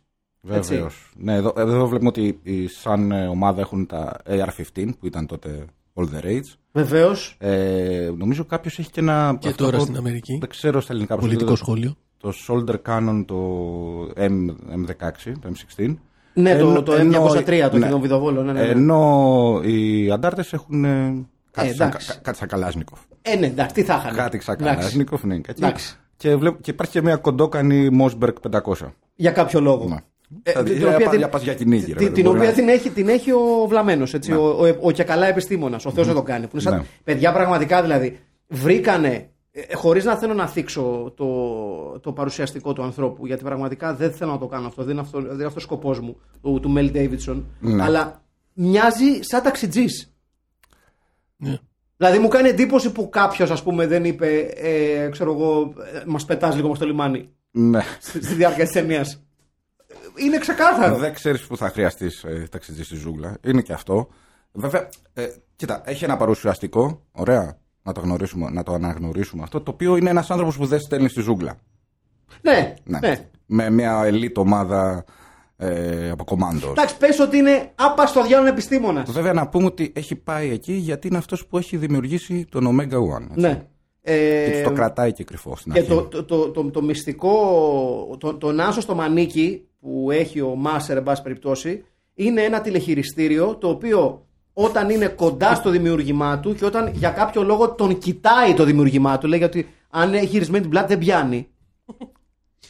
Έτσι. 0.51 0.73
Βεβαίως. 0.75 1.11
Ναι, 1.17 1.35
εδώ, 1.35 1.53
εδώ 1.57 1.87
βλέπουμε 1.89 2.09
ότι 2.09 2.39
οι 2.43 2.67
σαν 2.67 3.11
ε, 3.13 3.27
ομάδα 3.27 3.61
έχουν 3.61 3.87
τα 3.87 4.17
AR-15 4.27 4.89
που 4.99 5.07
ήταν 5.07 5.27
τότε 5.27 5.65
All 5.95 6.05
the 6.05 6.25
Rage. 6.25 6.55
Βεβαίως. 6.83 7.37
Ε, 7.39 8.11
νομίζω 8.17 8.45
κάποιος 8.45 8.79
έχει 8.79 8.91
και 8.91 9.01
ένα. 9.01 9.37
Και 9.41 9.49
αυτό 9.49 9.65
τώρα 9.65 9.77
το- 9.77 9.83
στην 9.83 9.97
Αμερική. 9.97 10.37
Δεν 10.41 10.49
ξέρω 10.49 10.81
στα 10.81 10.93
ελληνικά 10.93 11.15
πώς 11.15 11.25
Πολιτικό 11.25 11.51
λέγεται, 11.51 11.65
σχόλιο. 11.65 11.95
Το 12.21 12.33
Shoulder 12.47 12.75
Cannon, 12.89 13.25
το 13.27 13.37
M, 14.17 14.47
M16, 14.73 15.33
το 15.41 15.49
M16. 15.49 15.95
Ναι, 16.35 16.59
το, 16.59 16.69
Ενώ- 16.69 16.83
το 16.83 16.93
ενώ- 16.93 17.27
M203, 17.27 17.69
το 17.71 17.79
ναι. 17.79 17.89
ναι. 17.89 17.99
βιδοβόλο. 17.99 18.43
Ναι, 18.43 18.53
ναι, 18.53 18.61
ναι. 18.61 18.67
Ενώ 18.69 19.61
οι 19.65 20.11
αντάρτες 20.11 20.53
έχουν 20.53 20.85
ε, 20.85 21.25
κάτι, 21.51 21.69
Ε, 21.69 21.73
σαν, 21.73 21.87
εντάξει. 21.89 22.09
κα- 22.13 22.19
κάτι 22.23 22.39
σαν 22.39 22.49
Καλάσνικοφ. 22.49 22.99
Ε, 23.23 23.37
ναι, 23.37 23.47
εντάξει, 23.47 23.75
τι 23.75 23.83
θα 23.83 23.95
είχαν. 23.95 24.15
Κάτι 24.17 24.41
σαν 24.43 24.57
Εντάξει. 24.61 24.77
Καλάσνικοφ, 24.77 25.25
ναι. 25.25 25.39
και- 25.39 25.51
Εντάξει. 25.57 25.97
Και, 26.17 26.37
βλέπω, 26.37 26.59
και 26.61 26.71
υπάρχει 26.71 26.93
και 26.93 27.03
μια 27.03 27.17
κοντόκανη 27.17 27.89
Mosberg 28.01 28.33
500. 28.51 28.95
Για 29.15 29.31
κάποιο 29.31 29.61
λόγο. 29.61 29.89
Ναι. 29.89 29.97
Ε, 30.43 30.53
Θα- 30.53 30.63
την 30.63 30.77
για- 30.77 30.87
οποία 30.87 30.99
για- 30.99 31.09
την- 31.09 31.19
για 31.19 31.29
πας 31.29 31.43
για 31.43 31.55
κυνήγι, 31.55 31.87
ρε, 31.93 31.93
την- 31.93 32.05
δεν 32.05 32.13
την 32.15 32.25
μπορεί 32.25 32.37
οποία 32.37 32.49
να- 32.51 32.55
την 32.55 32.69
έχει, 32.69 32.91
την 32.91 33.09
έχει 33.09 33.33
ο 33.33 33.67
Βλαμένο, 33.69 34.07
ο, 34.33 34.37
ο, 34.37 34.77
ο, 34.81 34.91
και 34.91 35.03
καλά 35.05 35.27
επιστήμονας. 35.27 35.87
Ο 35.87 35.91
Θεός 35.91 36.07
δεν 36.07 36.17
το 36.17 36.23
κάνει. 36.23 36.43
Που 36.45 36.51
είναι 36.53 36.63
σαν, 36.63 36.75
Ναι. 36.77 36.83
Παιδιά, 37.05 37.33
πραγματικά 37.33 37.83
δηλαδή, 37.83 38.19
βρήκανε. 38.47 39.31
Ε, 39.51 39.75
Χωρίς 39.75 40.05
να 40.05 40.17
θέλω 40.17 40.35
να 40.35 40.47
θίξω 40.47 41.13
το, 41.17 41.27
το 42.01 42.13
παρουσιαστικό 42.13 42.73
του 42.73 42.83
ανθρώπου, 42.83 43.27
γιατί 43.27 43.43
πραγματικά 43.45 43.95
δεν 43.95 44.13
θέλω 44.13 44.31
να 44.31 44.39
το 44.39 44.47
κάνω 44.47 44.67
αυτό, 44.67 44.83
δεν 44.83 44.93
είναι 44.93 45.01
αυτό, 45.01 45.21
δεν 45.21 45.35
είναι 45.35 45.45
αυτός 45.45 45.63
ο 45.63 45.67
σκοπός 45.67 46.01
μου, 46.01 46.17
του, 46.43 46.59
του 46.63 46.71
Μέλ 46.71 46.91
Ντέιβιτσον. 46.91 47.47
Ναι. 47.61 47.83
Αλλά 47.83 48.23
μοιάζει 48.53 49.19
σαν 49.21 49.43
ταξιτζής. 49.43 50.13
Ναι. 51.37 51.57
Δηλαδή 51.97 52.19
μου 52.19 52.29
κάνει 52.29 52.49
εντύπωση 52.49 52.93
που 52.93 53.09
κάποιος, 53.09 53.51
ας 53.51 53.63
πούμε, 53.63 53.87
δεν 53.87 54.05
είπε, 54.05 54.39
ε, 54.55 55.09
ξέρω 55.11 55.33
εγώ, 55.33 55.73
μας 56.07 56.25
πετάς 56.25 56.57
λίγο 56.57 56.75
στο 56.75 56.87
λιμάνι 56.87 57.29
Ναι. 57.51 57.81
στη, 58.01 58.25
στη 58.25 58.35
διάρκεια 58.35 58.65
της 58.65 58.73
ταινίας. 58.73 59.23
Είναι 60.25 60.39
ξεκάθαρο. 60.39 60.97
Δεν 60.97 61.15
ξέρεις 61.15 61.41
που 61.47 61.57
θα 61.57 61.69
χρειαστείς 61.69 62.25
ε, 62.25 62.47
ταξιτζής 62.51 62.87
στη 62.87 62.97
ζούγκλα. 62.97 63.37
Είναι 63.47 63.63
και 63.63 63.73
αυτό. 63.73 64.09
Βέβαια, 64.53 64.89
ε, 65.15 65.27
κοίτα, 65.57 65.83
έχει 65.85 66.05
ένα 66.05 66.17
παρουσιαστικό. 66.17 67.03
Ωραία. 67.13 67.59
Να 67.83 67.93
το, 67.93 68.01
γνωρίσουμε, 68.01 68.51
να 68.51 68.63
το 68.63 68.73
αναγνωρίσουμε 68.73 69.43
αυτό. 69.43 69.61
Το 69.61 69.71
οποίο 69.71 69.97
είναι 69.97 70.11
ένας 70.11 70.31
άνθρωπος 70.31 70.57
που 70.57 70.67
δεν 70.67 70.81
στέλνει 70.81 71.09
στη 71.09 71.21
ζούγκλα. 71.21 71.55
Ναι, 72.43 72.75
Ναι. 72.85 72.99
ναι. 72.99 73.29
Με 73.47 73.71
μια 73.71 74.03
ελίτ 74.05 74.39
ομάδα 74.39 75.05
ε, 75.57 76.11
από 76.11 76.25
κομμάντος. 76.25 76.71
Εντάξει, 76.71 76.97
πες 76.97 77.19
ότι 77.19 77.37
είναι 77.37 77.73
άπαστο 77.75 78.23
διάλογο 78.27 78.49
επιστήμονα. 78.49 79.05
Βέβαια, 79.09 79.33
να 79.33 79.49
πούμε 79.49 79.65
ότι 79.65 79.93
έχει 79.95 80.15
πάει 80.17 80.51
εκεί 80.51 80.73
γιατί 80.73 81.07
είναι 81.07 81.17
αυτός 81.19 81.47
που 81.47 81.59
έχει 81.59 81.77
δημιουργήσει 81.77 82.47
τον 82.51 82.67
Omega 82.67 82.97
One. 83.17 83.23
έτσι. 83.23 83.41
Ναι. 83.41 83.67
Ε, 84.03 84.45
Και 84.45 84.53
τους 84.53 84.63
το 84.63 84.73
κρατάει 84.73 85.13
και 85.13 85.25
κρυφό 85.25 85.57
στην 85.57 85.73
και 85.73 85.79
αρχή. 85.79 85.91
το, 85.91 86.03
το, 86.03 86.25
το, 86.25 86.51
το, 86.51 86.71
το 86.71 86.83
μυστικό, 86.83 88.17
το, 88.21 88.35
τον 88.35 88.61
άσο 88.61 88.81
στο 88.81 88.95
μανίκι 88.95 89.68
που 89.81 90.11
έχει 90.11 90.41
ο 90.41 90.55
Μάσερ, 90.55 90.97
εν 90.97 91.03
πάση 91.03 91.23
περιπτώσει, 91.23 91.85
είναι 92.15 92.43
ένα 92.43 92.61
τηλεχειριστήριο 92.61 93.57
το 93.57 93.69
οποίο 93.69 94.27
όταν 94.53 94.91
είναι 94.91 95.07
κοντά 95.07 95.55
στο 95.55 95.71
δημιουργημά 95.71 96.41
του 96.41 96.55
και 96.55 96.65
όταν 96.65 96.91
για 96.95 97.11
κάποιο 97.11 97.43
λόγο 97.43 97.71
τον 97.75 97.99
κοιτάει 97.99 98.55
το 98.55 98.65
δημιουργημά 98.65 99.19
του, 99.19 99.27
λέει 99.27 99.43
ότι 99.43 99.69
αν 99.91 100.15
έχει 100.15 100.27
γυρισμένη 100.27 100.61
την 100.63 100.71
πλάτη 100.71 100.89
δεν 100.89 100.99
πιάνει. 100.99 101.49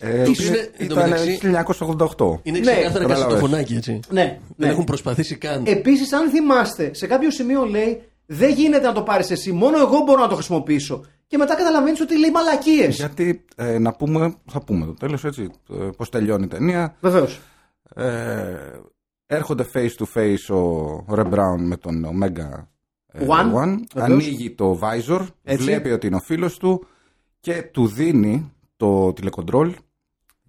Ε, 0.00 0.30
Ίσως 0.30 0.46
είναι- 0.46 0.56
είναι- 0.56 0.70
εν 0.76 0.88
τω 0.88 0.94
ήταν 0.94 1.08
μεταξύ- 1.08 1.38
1988. 1.46 2.40
Είναι 2.42 2.58
Ναι, 2.58 2.64
ξεκάθαρα 2.64 2.90
κατάλαβες. 2.92 3.22
κασετοφωνάκι 3.24 3.74
έτσι. 3.74 4.00
Ναι, 4.10 4.22
Δεν 4.22 4.38
ναι. 4.56 4.66
έχουν 4.68 4.84
προσπαθήσει 4.84 5.36
καν. 5.36 5.62
Επίσης, 5.66 6.12
αν 6.12 6.28
θυμάστε, 6.30 6.90
σε 6.94 7.06
κάποιο 7.06 7.30
σημείο 7.30 7.64
λέει 7.64 8.02
δεν 8.30 8.52
γίνεται 8.54 8.86
να 8.86 8.92
το 8.92 9.02
πάρεις 9.02 9.30
εσύ, 9.30 9.52
μόνο 9.52 9.78
εγώ 9.78 9.98
μπορώ 10.06 10.20
να 10.20 10.28
το 10.28 10.34
χρησιμοποιήσω. 10.34 11.04
Και 11.26 11.36
μετά 11.36 11.54
καταλαβαίνεις 11.56 12.00
ότι 12.00 12.18
λέει 12.18 12.30
μαλακίες. 12.30 12.96
Γιατί 12.96 13.44
ε, 13.56 13.78
να 13.78 13.92
πούμε, 13.92 14.34
θα 14.50 14.60
πούμε 14.64 14.86
το 14.86 14.94
τέλος 14.94 15.24
έτσι, 15.24 15.50
ε, 15.70 15.88
πώς 15.96 16.08
τελειώνει 16.08 16.44
η 16.44 16.48
ταινία. 16.48 16.96
Βεβαίως. 17.00 17.40
Ε, 17.94 18.54
έρχονται 19.26 19.66
face 19.74 19.90
to 19.98 20.04
face 20.14 20.56
ο 21.08 21.14
Ρε 21.14 21.24
Μπράουν 21.24 21.66
με 21.66 21.76
τον 21.76 22.04
Omega 22.06 22.64
ε, 23.12 23.26
One, 23.28 23.54
One. 23.54 23.78
βεβαίως. 23.94 24.10
Ανοίγει 24.10 24.50
το 24.50 24.78
visor, 24.82 25.26
Έτσι. 25.44 25.64
βλέπει 25.64 25.90
ότι 25.90 26.06
είναι 26.06 26.16
ο 26.16 26.20
φίλος 26.20 26.56
του 26.58 26.86
και 27.40 27.62
του 27.72 27.86
δίνει 27.86 28.52
το 28.76 29.12
τηλεκοντρόλ. 29.12 29.74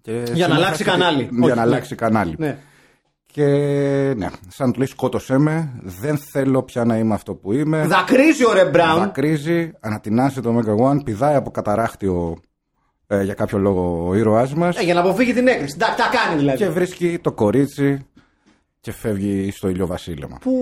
Και 0.02 0.12
Για 0.12 0.22
να 0.22 0.34
στην 0.34 0.42
αλλάξει 0.52 0.84
φάση- 0.84 0.98
κανάλι. 0.98 1.22
Για 1.22 1.30
Όχι, 1.40 1.48
να 1.48 1.54
ναι. 1.54 1.60
αλλάξει 1.60 1.94
κανάλι. 1.94 2.34
Ναι. 2.38 2.58
Και 3.32 3.44
ναι, 4.16 4.26
σαν 4.48 4.66
να 4.66 4.72
του 4.72 4.78
λέει 4.78 4.88
σκότωσέ 4.88 5.38
με, 5.38 5.80
δεν 5.82 6.18
θέλω 6.18 6.62
πια 6.62 6.84
να 6.84 6.96
είμαι 6.98 7.14
αυτό 7.14 7.34
που 7.34 7.52
είμαι. 7.52 7.86
Δακρύζει 7.86 8.44
ο 8.44 8.52
Ρε 8.52 8.64
Μπράουν. 8.64 8.98
Δακρύζει, 9.00 9.70
ανατινάσει 9.80 10.40
το 10.40 10.56
Omega 10.58 10.90
One, 10.90 11.04
πηδάει 11.04 11.34
από 11.34 11.50
καταράχτιο 11.50 12.38
ε, 13.06 13.22
για 13.22 13.34
κάποιο 13.34 13.58
λόγο 13.58 14.06
ο 14.08 14.14
ήρωάς 14.14 14.54
μας 14.54 14.76
Ε, 14.78 14.82
για 14.82 14.94
να 14.94 15.00
αποφύγει 15.00 15.32
την 15.32 15.48
έκρηξη. 15.48 15.78
Τα, 15.78 15.86
τα 15.86 16.10
κάνει 16.26 16.38
δηλαδή. 16.38 16.58
και 16.58 16.68
βρίσκει 16.68 17.18
το 17.22 17.32
κορίτσι 17.32 18.06
και 18.80 18.92
φεύγει 18.92 19.50
στο 19.50 19.68
ηλιοβασίλεμα. 19.68 20.38
Που 20.40 20.52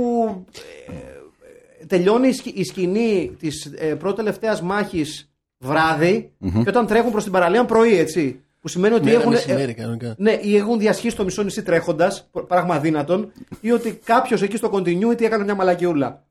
ε, 1.81 1.87
τελειώνει 1.87 2.29
η 2.29 2.33
σκη- 2.33 2.59
η 2.59 2.65
σκηνή 2.65 3.37
της 3.39 3.73
ε, 3.79 3.95
πρώτη 3.95 4.17
τελευταία 4.17 4.63
μάχης 4.63 5.31
βράδυ 5.59 6.33
και 6.63 6.69
όταν 6.69 6.87
τρέχουν 6.87 7.11
προς 7.11 7.23
την 7.23 7.33
παραλία 7.33 7.65
πρωί, 7.65 7.99
έτσι. 7.99 8.41
Που 8.61 8.69
σημαίνει 8.69 8.95
ότι 8.95 9.05
Μέρα 9.05 9.19
έχουν. 9.19 9.33
μεσημέρι 9.33 9.75
κανονικά. 9.75 10.15
ναι, 10.19 10.39
ή 10.43 10.57
έχουν 10.57 10.79
διασχίσει 10.79 11.17
το 11.17 11.25
μισό 11.25 11.43
νησί 11.43 11.63
τρέχοντας, 11.63 12.29
πράγμα 12.49 12.75
αδύνατον, 12.75 13.33
ή 13.61 13.71
ότι 13.73 14.01
κάποιος 14.05 14.43
εκεί 14.43 14.57
στο 14.57 14.71
continuity 14.73 15.21
έκανε 15.23 15.45
μια 15.45 15.55
μαλακιούλα. 15.55 16.23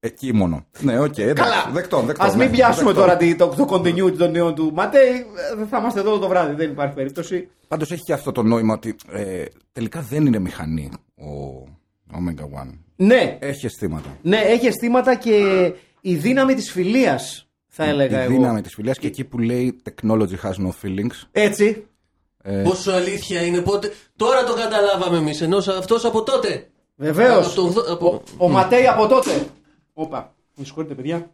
Εκεί 0.00 0.32
μόνο. 0.32 0.66
Ναι, 0.80 0.98
οκ, 1.00 1.18
εντάξει. 1.18 1.34
Καλά. 1.50 1.70
Δεκτό, 1.72 2.00
δεκτό. 2.00 2.24
Α 2.24 2.28
μην 2.28 2.38
ναι, 2.38 2.48
πιάσουμε 2.48 2.84
δεκτό. 2.86 3.00
τώρα 3.00 3.16
τι- 3.16 3.34
το, 3.36 3.48
το 3.48 3.68
continuity 3.70 4.16
των 4.18 4.30
ταινιών 4.30 4.54
του 4.54 4.70
Ματέι. 4.74 5.08
ε, 5.52 5.56
Δεν 5.56 5.66
θα 5.66 5.78
είμαστε 5.78 6.00
εδώ 6.00 6.18
το 6.18 6.28
βράδυ, 6.28 6.54
δεν 6.54 6.70
υπάρχει 6.70 6.94
περίπτωση. 6.94 7.48
Πάντως 7.68 7.90
έχει 7.92 8.02
και 8.02 8.12
αυτό 8.12 8.32
το 8.32 8.42
νόημα 8.42 8.74
ότι 8.74 8.96
ε, 9.12 9.44
τελικά 9.72 10.00
δεν 10.00 10.26
είναι 10.26 10.38
μηχανή 10.38 10.90
ο 11.14 11.62
Omega 12.12 12.42
One. 12.62 12.70
Ναι, 12.96 13.36
Έχει 13.40 13.66
αισθήματα. 13.66 14.08
ναι, 14.22 14.36
έχει 14.36 14.66
αισθήματα 14.66 15.14
και 15.14 15.38
η 16.00 16.14
δύναμη 16.14 16.54
της 16.54 16.70
φιλίας, 16.70 17.45
θα 17.78 17.84
έλεγα 17.84 18.20
Η 18.20 18.24
εγώ. 18.24 18.32
δύναμη 18.32 18.60
της 18.60 18.74
φιλίας 18.74 18.98
και 18.98 19.06
εκεί 19.06 19.24
που 19.24 19.38
λέει 19.38 19.80
technology 19.90 20.36
has 20.42 20.52
no 20.66 20.70
feelings. 20.82 21.22
Έτσι. 21.32 21.86
Πόσο 22.64 22.90
αλήθεια 22.92 23.42
είναι 23.42 23.60
πότε. 23.60 23.92
Τώρα 24.16 24.44
το 24.44 24.54
καταλάβαμε 24.54 25.16
εμείς. 25.16 25.40
Ενώ 25.40 25.56
αυτός 25.56 26.04
από 26.04 26.22
τότε. 26.22 26.68
Βεβαίως. 26.96 27.46
Από 27.46 27.54
το 27.54 27.62
ογδο- 27.62 27.92
από- 27.92 28.22
Ο 28.36 28.48
Ματέι 28.48 28.86
από 28.86 29.06
τότε. 29.06 29.46
Όπα. 29.92 30.34
Με 30.56 30.64
συγχωρείτε, 30.64 30.94
παιδιά. 30.94 31.30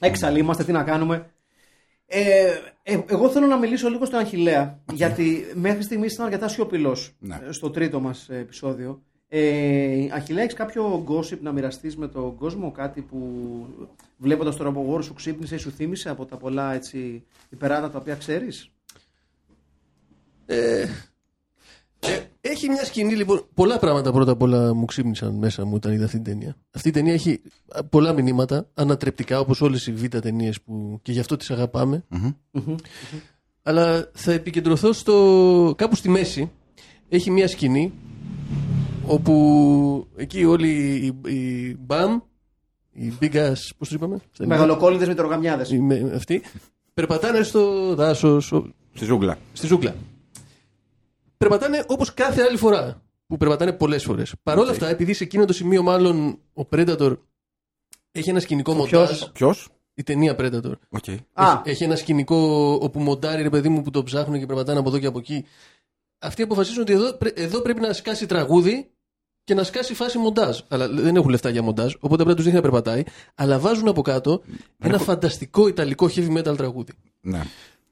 Έξαλλοι 0.00 0.38
είμαστε, 0.38 0.64
τι 0.64 0.72
να 0.72 0.82
κάνουμε. 0.82 1.30
Ε, 2.06 2.50
ε, 2.82 2.98
εγώ 3.06 3.28
θέλω 3.28 3.46
να 3.46 3.56
μιλήσω 3.58 3.88
λίγο 3.88 4.04
στον 4.04 4.18
Αχηλέα. 4.18 4.78
Γιατί 4.92 5.46
μέχρι 5.54 5.82
στιγμής 5.82 6.12
ήταν 6.12 6.26
αρκετά 6.26 6.48
σιωπηλός 6.48 7.12
Ναι. 7.18 7.40
στο 7.50 7.70
τρίτο 7.70 8.00
μας 8.00 8.28
επεισόδιο. 8.28 9.02
Ε, 9.28 10.06
Αχιλέα, 10.12 10.42
έχεις 10.42 10.54
κάποιο 10.54 11.04
gossip 11.08 11.38
να 11.40 11.52
μοιραστείς 11.52 11.96
με 11.96 12.08
τον 12.08 12.36
κόσμο, 12.36 12.70
κάτι 12.72 13.00
που 13.00 13.18
βλέποντας 14.22 14.56
το 14.56 14.64
ρομπογόρο 14.64 15.02
σου 15.02 15.14
ξύπνησε 15.14 15.54
ή 15.54 15.58
σου 15.58 15.70
θύμισε 15.70 16.08
από 16.08 16.24
τα 16.24 16.36
πολλά 16.36 16.72
έτσι, 16.72 17.24
υπεράτα 17.48 17.90
τα 17.90 17.98
οποία 17.98 18.14
ξέρεις; 18.14 18.70
Ε, 20.46 20.86
έχει 22.40 22.68
μια 22.68 22.84
σκηνή 22.84 23.14
λοιπόν. 23.14 23.46
Πολλά 23.54 23.78
πράγματα 23.78 24.12
πρώτα 24.12 24.32
απ' 24.32 24.42
όλα 24.42 24.74
μου 24.74 24.84
ξύπνησαν 24.84 25.34
μέσα 25.34 25.64
μου 25.64 25.72
όταν 25.74 25.92
είδα 25.92 26.04
αυτή 26.04 26.16
την 26.16 26.24
ταινία. 26.24 26.56
Αυτή 26.70 26.88
η 26.88 26.92
ταινία 26.92 27.12
έχει 27.12 27.40
α, 27.68 27.84
πολλά 27.84 28.12
μηνύματα, 28.12 28.68
ανατρεπτικά 28.74 29.40
όπως 29.40 29.60
όλες 29.60 29.86
οι 29.86 29.92
β' 29.92 30.18
ταινίες 30.18 30.60
που 30.60 30.98
και 31.02 31.12
γι' 31.12 31.20
αυτό 31.20 31.36
τις 31.36 31.50
αγαπάμε. 31.50 32.04
Αλλά 33.62 34.10
θα 34.14 34.32
επικεντρωθώ 34.32 34.92
στο. 34.92 35.74
κάπου 35.76 35.94
στη 35.94 36.08
μέση. 36.08 36.50
Έχει 37.08 37.30
μια 37.30 37.48
σκηνή 37.48 37.92
όπου 39.06 40.06
εκεί 40.16 40.44
όλοι 40.44 40.70
οι, 41.24 41.30
οι 41.30 41.76
μπαμ, 41.80 42.20
οι 42.92 43.12
big 43.20 43.34
ass, 43.34 43.52
πώς 43.78 43.88
τους 43.88 43.92
είπαμε, 43.92 44.16
στα 44.16 44.26
ελληνικά; 44.44 44.60
Μεγαλοκόλλητες 44.60 45.08
με 45.08 45.14
τρογαμιάδε. 45.14 45.66
Οι 45.74 45.78
με- 45.78 46.12
αυτοί, 46.14 46.42
περπατάνε 46.94 47.42
στο 47.42 47.94
δάσος, 47.94 48.52
ο- 48.52 48.72
Στη 48.94 49.04
ζούγκλα. 49.04 49.38
στη 49.52 49.66
ζούγκλα. 49.66 49.94
Περπατάνε 51.38 51.84
όπως 51.86 52.14
κάθε 52.14 52.42
άλλη 52.42 52.56
φορά, 52.56 53.02
που 53.26 53.36
περπατάνε 53.36 53.72
πολλές 53.72 54.04
φορές. 54.04 54.34
Παρ' 54.42 54.58
όλα 54.58 54.70
αυτά, 54.70 54.88
επειδή 54.88 55.12
σε 55.12 55.24
εκείνο 55.24 55.44
το 55.44 55.52
σημείο 55.52 55.82
μάλλον 55.82 56.38
ο 56.54 56.62
Predator 56.70 57.16
έχει 58.12 58.30
ένα 58.30 58.40
σκηνικό 58.40 58.72
μοντάζ, 58.74 59.22
Ποιος; 59.32 59.68
η 59.94 60.02
ταινία 60.02 60.34
Predator, 60.38 60.72
Οκ. 60.88 61.08
Α, 61.32 61.50
έχει, 61.50 61.60
έχει 61.64 61.84
ένα 61.84 61.96
σκηνικό 61.96 62.36
όπου 62.82 63.00
μοντάρει 63.00 63.42
ρε 63.42 63.50
παιδί 63.50 63.68
μου 63.68 63.82
που 63.82 63.90
το 63.90 64.02
ψάχνουν 64.02 64.38
και 64.38 64.46
περπατάνε 64.46 64.78
από 64.78 64.88
εδώ 64.88 64.98
και 64.98 65.06
από 65.06 65.18
εκεί. 65.18 65.44
Αυτοί 66.18 66.42
αποφασίζουν 66.42 66.82
ότι 66.82 66.92
εδώ, 66.92 67.12
πρέ- 67.12 67.38
εδώ 67.38 67.60
πρέπει 67.60 67.80
να 67.80 67.92
σκάσει 67.92 68.26
τραγούδι 68.26 68.90
και 69.44 69.54
να 69.54 69.62
σκάσει 69.64 69.94
φάση 69.94 70.18
μοντάζ. 70.18 70.58
Αλλά 70.68 70.88
δεν 70.88 71.16
έχουν 71.16 71.30
λεφτά 71.30 71.48
για 71.50 71.62
μοντάζ, 71.62 71.92
οπότε 71.94 72.14
πρέπει 72.14 72.28
να 72.28 72.34
τους 72.34 72.44
δείχνει 72.44 72.60
να 72.60 72.70
περπατάει. 72.70 73.02
Αλλά 73.34 73.58
βάζουν 73.58 73.88
από 73.88 74.02
κάτω 74.02 74.42
ένα 74.78 74.98
φανταστικό 74.98 75.68
ιταλικό 75.68 76.08
heavy 76.14 76.36
metal 76.38 76.56
τραγούδι. 76.56 76.92
Ναι. 77.20 77.42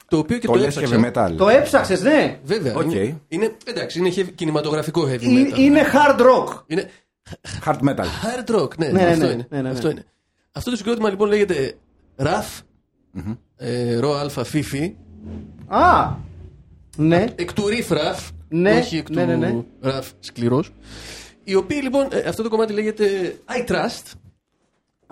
Το 0.09 0.19
οποίο 0.19 0.39
και 0.39 0.47
Το 0.47 0.53
το, 0.53 0.59
λες 0.59 0.77
έψαξα. 0.77 1.11
heavy 1.13 1.17
metal. 1.31 1.35
το 1.37 1.49
έψαξες, 1.49 2.03
ναι. 2.03 2.39
Βέβαια. 2.45 2.75
Οκ. 2.77 2.93
Είναι, 2.93 3.21
είναι, 3.29 3.57
εντάξει, 3.65 3.99
είναι 3.99 4.13
heavy- 4.17 4.33
κινηματογραφικό 4.35 5.03
heavy 5.03 5.23
Ε- 5.23 5.49
metal. 5.53 5.59
Είναι 5.59 5.81
hard 5.93 6.21
rock. 6.21 6.63
Είναι 6.67 6.91
Hard 7.65 7.79
metal. 7.89 8.05
hard 8.05 8.55
rock, 8.61 8.77
ναι, 8.77 8.87
Ναι, 8.87 8.93
ναι, 9.03 9.11
αυτό, 9.11 9.27
ναι, 9.27 9.33
είναι. 9.33 9.47
ναι, 9.51 9.57
ναι, 9.57 9.63
ναι. 9.63 9.71
αυτό 9.71 9.91
είναι. 9.91 10.05
Αυτό 10.53 10.71
το 10.71 10.77
συγκρότημα 10.77 11.11
λοιπόν 11.11 11.29
λέγεται 11.29 11.75
RAFF, 12.16 12.61
ε, 13.57 13.97
ρο 13.97 14.17
άλφα 14.18 14.45
φι 14.45 14.66
φι, 14.66 14.95
Α, 15.67 16.11
ναι. 16.97 17.27
εκ 17.37 17.53
του 17.53 17.63
Riff 17.67 17.93
Raff, 17.93 18.29
Ναι, 18.49 18.79
όχι 18.79 18.97
εκ 18.97 19.11
ναι, 19.11 19.21
του 19.23 19.29
ναι, 19.29 19.37
ναι. 19.37 19.63
rough 19.83 20.03
σκληρός. 20.21 20.73
Οι 21.45 21.55
οποίοι 21.55 21.80
λοιπόν, 21.82 22.07
ε, 22.11 22.18
αυτό 22.28 22.43
το 22.43 22.49
κομμάτι 22.49 22.72
λέγεται 22.72 23.36
I 23.59 23.70
Trust, 23.70 24.12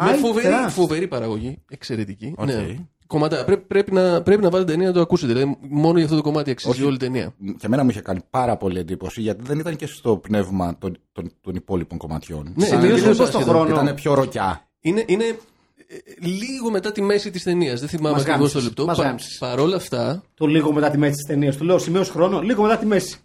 με 0.00 0.12
I 0.14 0.18
φοβερή, 0.20 0.46
Trust. 0.48 0.70
φοβερή 0.70 1.08
παραγωγή, 1.08 1.58
εξαιρετική. 1.70 2.34
Οκ. 2.36 2.46
Ναι. 2.46 2.76
Κομματάρα. 3.06 3.44
Πρέπει, 3.44 3.62
πρέπει, 3.66 3.92
να, 3.92 4.22
πρέπει 4.22 4.42
να 4.42 4.50
βάλετε 4.50 4.70
ταινία 4.70 4.86
να 4.86 4.92
το 4.92 5.00
ακούσετε. 5.00 5.32
Δηλαδή, 5.32 5.56
μόνο 5.60 5.94
για 5.94 6.04
αυτό 6.04 6.16
το 6.16 6.22
κομμάτι 6.22 6.50
αξίζει 6.50 6.72
Όχι. 6.72 6.82
όλη 6.84 6.94
η 6.94 6.98
ταινία. 6.98 7.34
Και 7.44 7.66
εμένα 7.66 7.84
μου 7.84 7.90
είχε 7.90 8.00
κάνει 8.00 8.20
πάρα 8.30 8.56
πολύ 8.56 8.78
εντύπωση 8.78 9.20
γιατί 9.20 9.42
δεν 9.44 9.58
ήταν 9.58 9.76
και 9.76 9.86
στο 9.86 10.16
πνεύμα 10.16 10.78
των, 10.78 10.98
των, 11.12 11.32
των 11.40 11.54
υπόλοιπων 11.54 11.98
κομματιών. 11.98 12.52
Ναι, 12.56 12.64
Σημείωσε 12.64 12.86
τελείως 12.86 13.00
λοιπόν 13.00 13.14
στον 13.14 13.40
άσχετο. 13.40 13.50
χρόνο. 13.58 13.80
Ήταν 13.82 13.94
πιο 13.94 14.14
ροκιά. 14.14 14.68
Είναι, 14.80 15.04
είναι 15.06 15.24
ε, 15.24 16.26
λίγο 16.26 16.70
μετά 16.70 16.92
τη 16.92 17.02
μέση 17.02 17.30
της 17.30 17.42
ταινίας. 17.42 17.80
Δεν 17.80 17.88
θυμάμαι 17.88 18.16
Μας 18.16 18.24
ακριβώς 18.24 18.52
το 18.52 18.58
γάμισες, 18.58 18.64
λεπτό. 18.64 18.84
μας 18.86 18.96
Πα, 18.96 19.02
γάμισες. 19.04 19.36
Παρ' 19.38 19.60
όλα 19.60 19.76
αυτά. 19.76 20.22
Το 20.34 20.46
λίγο 20.46 20.72
μετά 20.72 20.90
τη 20.90 20.98
μέση 20.98 21.12
της 21.12 21.24
ταινίας. 21.26 21.56
Του 21.56 21.64
λέω 21.64 21.78
σημείο 21.78 22.04
χρόνο, 22.04 22.40
λίγο 22.40 22.62
μετά 22.62 22.76
τη 22.78 22.86
μέση. 22.86 23.16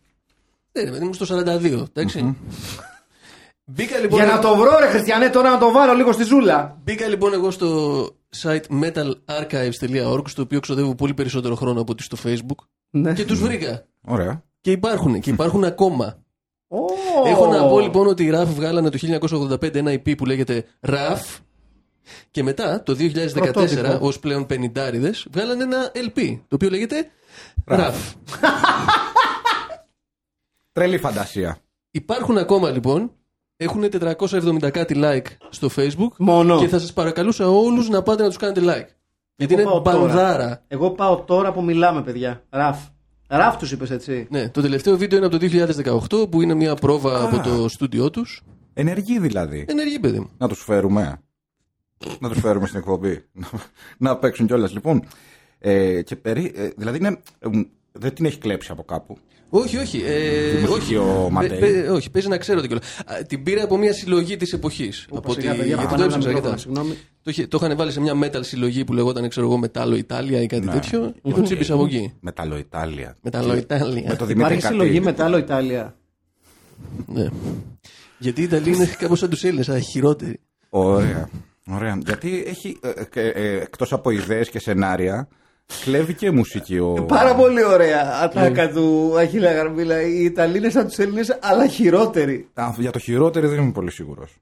Ναι, 0.71 0.83
ρε 0.83 0.89
παιδί 0.91 1.05
μου 1.05 1.13
στο 1.13 1.25
42. 1.25 1.85
εντάξει. 1.93 2.35
Μπήκα 3.65 3.97
λοιπόν, 3.99 4.19
Για 4.19 4.27
να 4.27 4.39
το 4.39 4.55
βρω, 4.55 4.79
ρε 4.79 4.87
Χριστιανέ, 4.87 5.29
τώρα 5.29 5.49
να 5.49 5.57
το 5.57 5.71
βάλω 5.71 5.93
λίγο 5.93 6.11
στη 6.11 6.23
ζούλα. 6.23 6.77
μπήκα 6.83 7.07
λοιπόν 7.07 7.33
εγώ 7.33 7.51
στο 7.51 8.09
site 8.41 8.63
metalarchives.org, 8.81 10.21
στο 10.27 10.41
οποίο 10.41 10.59
ξοδεύω 10.59 10.95
πολύ 10.95 11.13
περισσότερο 11.13 11.55
χρόνο 11.55 11.81
από 11.81 11.91
ότι 11.91 12.03
στο 12.03 12.17
facebook. 12.23 12.65
Ναι. 12.89 13.13
Και 13.13 13.25
τους 13.25 13.39
βρήκα. 13.41 13.85
Ωραία. 14.01 14.43
Και 14.61 14.71
υπάρχουν. 14.71 15.19
Και 15.19 15.29
υπάρχουν 15.29 15.63
ακόμα. 15.63 16.17
Ω. 16.67 16.77
Έχω 17.25 17.47
να 17.47 17.67
πω 17.67 17.79
λοιπόν 17.79 18.07
ότι 18.07 18.23
οι 18.23 18.31
RAF 18.33 18.45
βγάλανε 18.45 18.89
το 18.89 18.97
1985 19.61 19.75
ένα 19.75 19.91
EP 19.91 20.17
που 20.17 20.25
λέγεται 20.25 20.65
RAF. 20.87 21.37
Και 22.31 22.43
μετά, 22.43 22.83
το 22.83 22.95
2014, 22.99 23.33
Πρωτότυπο. 23.33 23.97
ως 24.01 24.19
πλέον 24.19 24.45
πενιντάριδες, 24.45 25.27
βγάλανε 25.31 25.63
ένα 25.63 25.91
LP, 25.93 26.39
το 26.47 26.55
οποίο 26.55 26.69
λέγεται 26.69 27.07
RAF. 27.67 27.93
Τρελή 30.71 30.97
φαντασία. 30.97 31.57
Υπάρχουν 31.91 32.37
ακόμα 32.37 32.69
λοιπόν, 32.71 33.11
έχουν 33.63 33.83
470 34.63 34.69
κάτι 34.71 34.95
like 35.03 35.25
στο 35.49 35.69
facebook 35.75 36.11
Μόνο. 36.17 36.59
και 36.59 36.67
θα 36.67 36.79
σας 36.79 36.93
παρακαλούσα 36.93 37.49
όλους 37.49 37.89
να 37.89 38.01
πάτε 38.01 38.21
να 38.21 38.27
τους 38.27 38.37
κάνετε 38.37 38.61
like. 38.61 38.89
Γιατί 39.35 39.53
Εγώ 39.53 39.61
είναι 39.61 39.71
πάω 39.71 39.81
τώρα. 39.81 39.97
μπανδάρα. 40.05 40.63
Εγώ 40.67 40.91
πάω 40.91 41.15
τώρα 41.21 41.51
που 41.51 41.63
μιλάμε, 41.63 42.01
παιδιά. 42.03 42.43
Ραφ. 42.49 42.77
Ραφ 43.27 43.57
τους 43.57 43.71
είπες 43.71 43.91
έτσι. 43.91 44.27
Ναι, 44.29 44.49
το 44.49 44.61
τελευταίο 44.61 44.97
βίντεο 44.97 45.17
είναι 45.17 45.27
από 45.27 45.37
το 45.37 45.47
2018 46.23 46.29
που 46.29 46.41
είναι 46.41 46.53
μια 46.53 46.75
πρόβα 46.75 47.23
από 47.23 47.39
το 47.39 47.67
στούντιό 47.69 48.09
τους. 48.09 48.41
Ενεργή 48.73 49.19
δηλαδή. 49.19 49.65
Ενεργή 49.67 49.99
παιδί 49.99 50.19
μου. 50.19 50.29
Να 50.37 50.47
τους 50.47 50.63
φέρουμε. 50.63 51.21
Να 52.19 52.29
τους 52.29 52.39
φέρουμε 52.39 52.67
στην 52.67 52.79
εκπομπή. 52.79 53.25
να 53.97 54.17
παίξουν 54.17 54.47
κιόλας. 54.47 54.73
Λοιπόν. 54.73 55.03
Ε, 55.59 56.01
και 56.01 56.15
περί, 56.15 56.51
ε, 56.55 56.69
δηλαδή 56.77 56.97
είναι, 56.97 57.19
ε, 57.39 57.47
μ, 57.47 57.61
δεν 57.91 58.13
την 58.13 58.25
έχει 58.25 58.37
κλέψει 58.37 58.71
από 58.71 58.83
κάπου. 58.83 59.17
Όχι, 59.55 59.77
όχι. 59.77 60.01
Ε, 60.05 60.51
Τη 60.51 60.57
μουσική 60.57 60.73
όχι. 60.73 60.95
ο 60.95 61.27
Ματέι. 61.31 61.49
Παι- 61.49 61.59
παι- 61.59 61.89
όχι, 61.89 62.09
παίζει 62.09 62.27
να 62.27 62.37
ξέρω 62.37 62.59
την 62.61 62.69
κιόλας. 62.69 62.95
Την 63.27 63.43
πήρε 63.43 63.61
από 63.61 63.77
μια 63.77 63.93
συλλογή 63.93 64.37
της 64.37 64.53
εποχής. 64.53 65.07
Από 65.11 65.31
ότι. 65.31 65.41
σιγά, 65.41 65.51
παιδιά, 65.55 65.65
Γιατί 65.65 65.83
πάμε 65.83 65.97
το 65.97 66.03
ένα 66.03 66.05
έψαξα, 66.05 66.27
μικρόφωνο, 66.29 66.55
κοιτά. 66.55 66.69
συγγνώμη. 66.69 66.97
Το, 67.23 67.29
είχε- 67.29 67.47
το 67.47 67.59
είχαν 67.61 67.77
βάλει 67.77 67.91
σε 67.91 68.01
μια 68.01 68.13
metal 68.23 68.39
συλλογή 68.43 68.83
που 68.83 68.93
λεγόταν, 68.93 69.29
ξέρω 69.29 69.45
εγώ, 69.45 69.57
Μετάλλο 69.57 69.95
Ιτάλια 69.95 70.41
ή 70.41 70.45
κάτι 70.45 70.65
Ναι. 70.65 70.71
τέτοιο. 70.71 71.13
Και 71.23 71.31
το 71.31 71.41
τσίπησα 71.41 71.73
από 71.73 71.85
εκεί. 71.85 72.13
Μεταλλοϊτάλια. 72.19 73.15
Μετάλλο 73.21 73.55
Ιτάλια. 73.55 74.03
Με 74.07 74.15
το 74.15 74.25
Δημήτρη 74.25 74.31
Υπάρχει 74.53 74.61
Κατή. 74.61 74.73
συλλογή 74.75 74.99
μετάλλο 74.99 75.37
Ιταλία. 75.37 75.95
Ναι. 77.05 77.27
Γιατί 78.17 78.41
οι 78.41 78.43
Ιταλοί 78.43 78.73
είναι 78.73 78.85
κάπως 78.97 79.19
σαν 79.19 79.29
τους 79.29 79.43
Έλληνες, 79.43 79.69
αλλά 79.69 79.79
χειρότεροι. 79.79 80.39
Ωραία. 80.69 81.29
Ωραία. 81.71 81.97
Γιατί 82.05 82.43
έχει 82.47 82.77
ε, 83.13 83.21
ε, 83.21 83.27
ε, 83.29 83.61
εκτός 83.61 83.93
από 83.93 84.09
ιδέες 84.09 84.49
και 84.49 84.59
σενάρια 84.59 85.27
κλέβει 85.83 86.13
και 86.13 86.31
μουσική 86.31 86.77
ο... 86.79 87.05
Πάρα 87.07 87.35
πολύ 87.35 87.63
ωραία 87.63 88.03
Ναι. 88.03 88.11
ατάκα 88.21 88.69
του 88.71 89.13
Αχίλα 89.17 89.51
Γαρμπίλα. 89.53 90.01
Οι 90.01 90.23
Ιταλοί 90.23 90.57
είναι 90.57 90.69
σαν 90.69 90.87
τους 90.87 90.97
Έλληνες, 90.99 91.37
αλλά 91.41 91.67
χειρότεροι. 91.67 92.49
Α, 92.53 92.73
Για 92.77 92.91
το 92.91 92.99
χειρότερο 92.99 93.47
δεν 93.49 93.59
είμαι 93.61 93.71
πολύ 93.71 93.91
σίγουρος. 93.91 94.37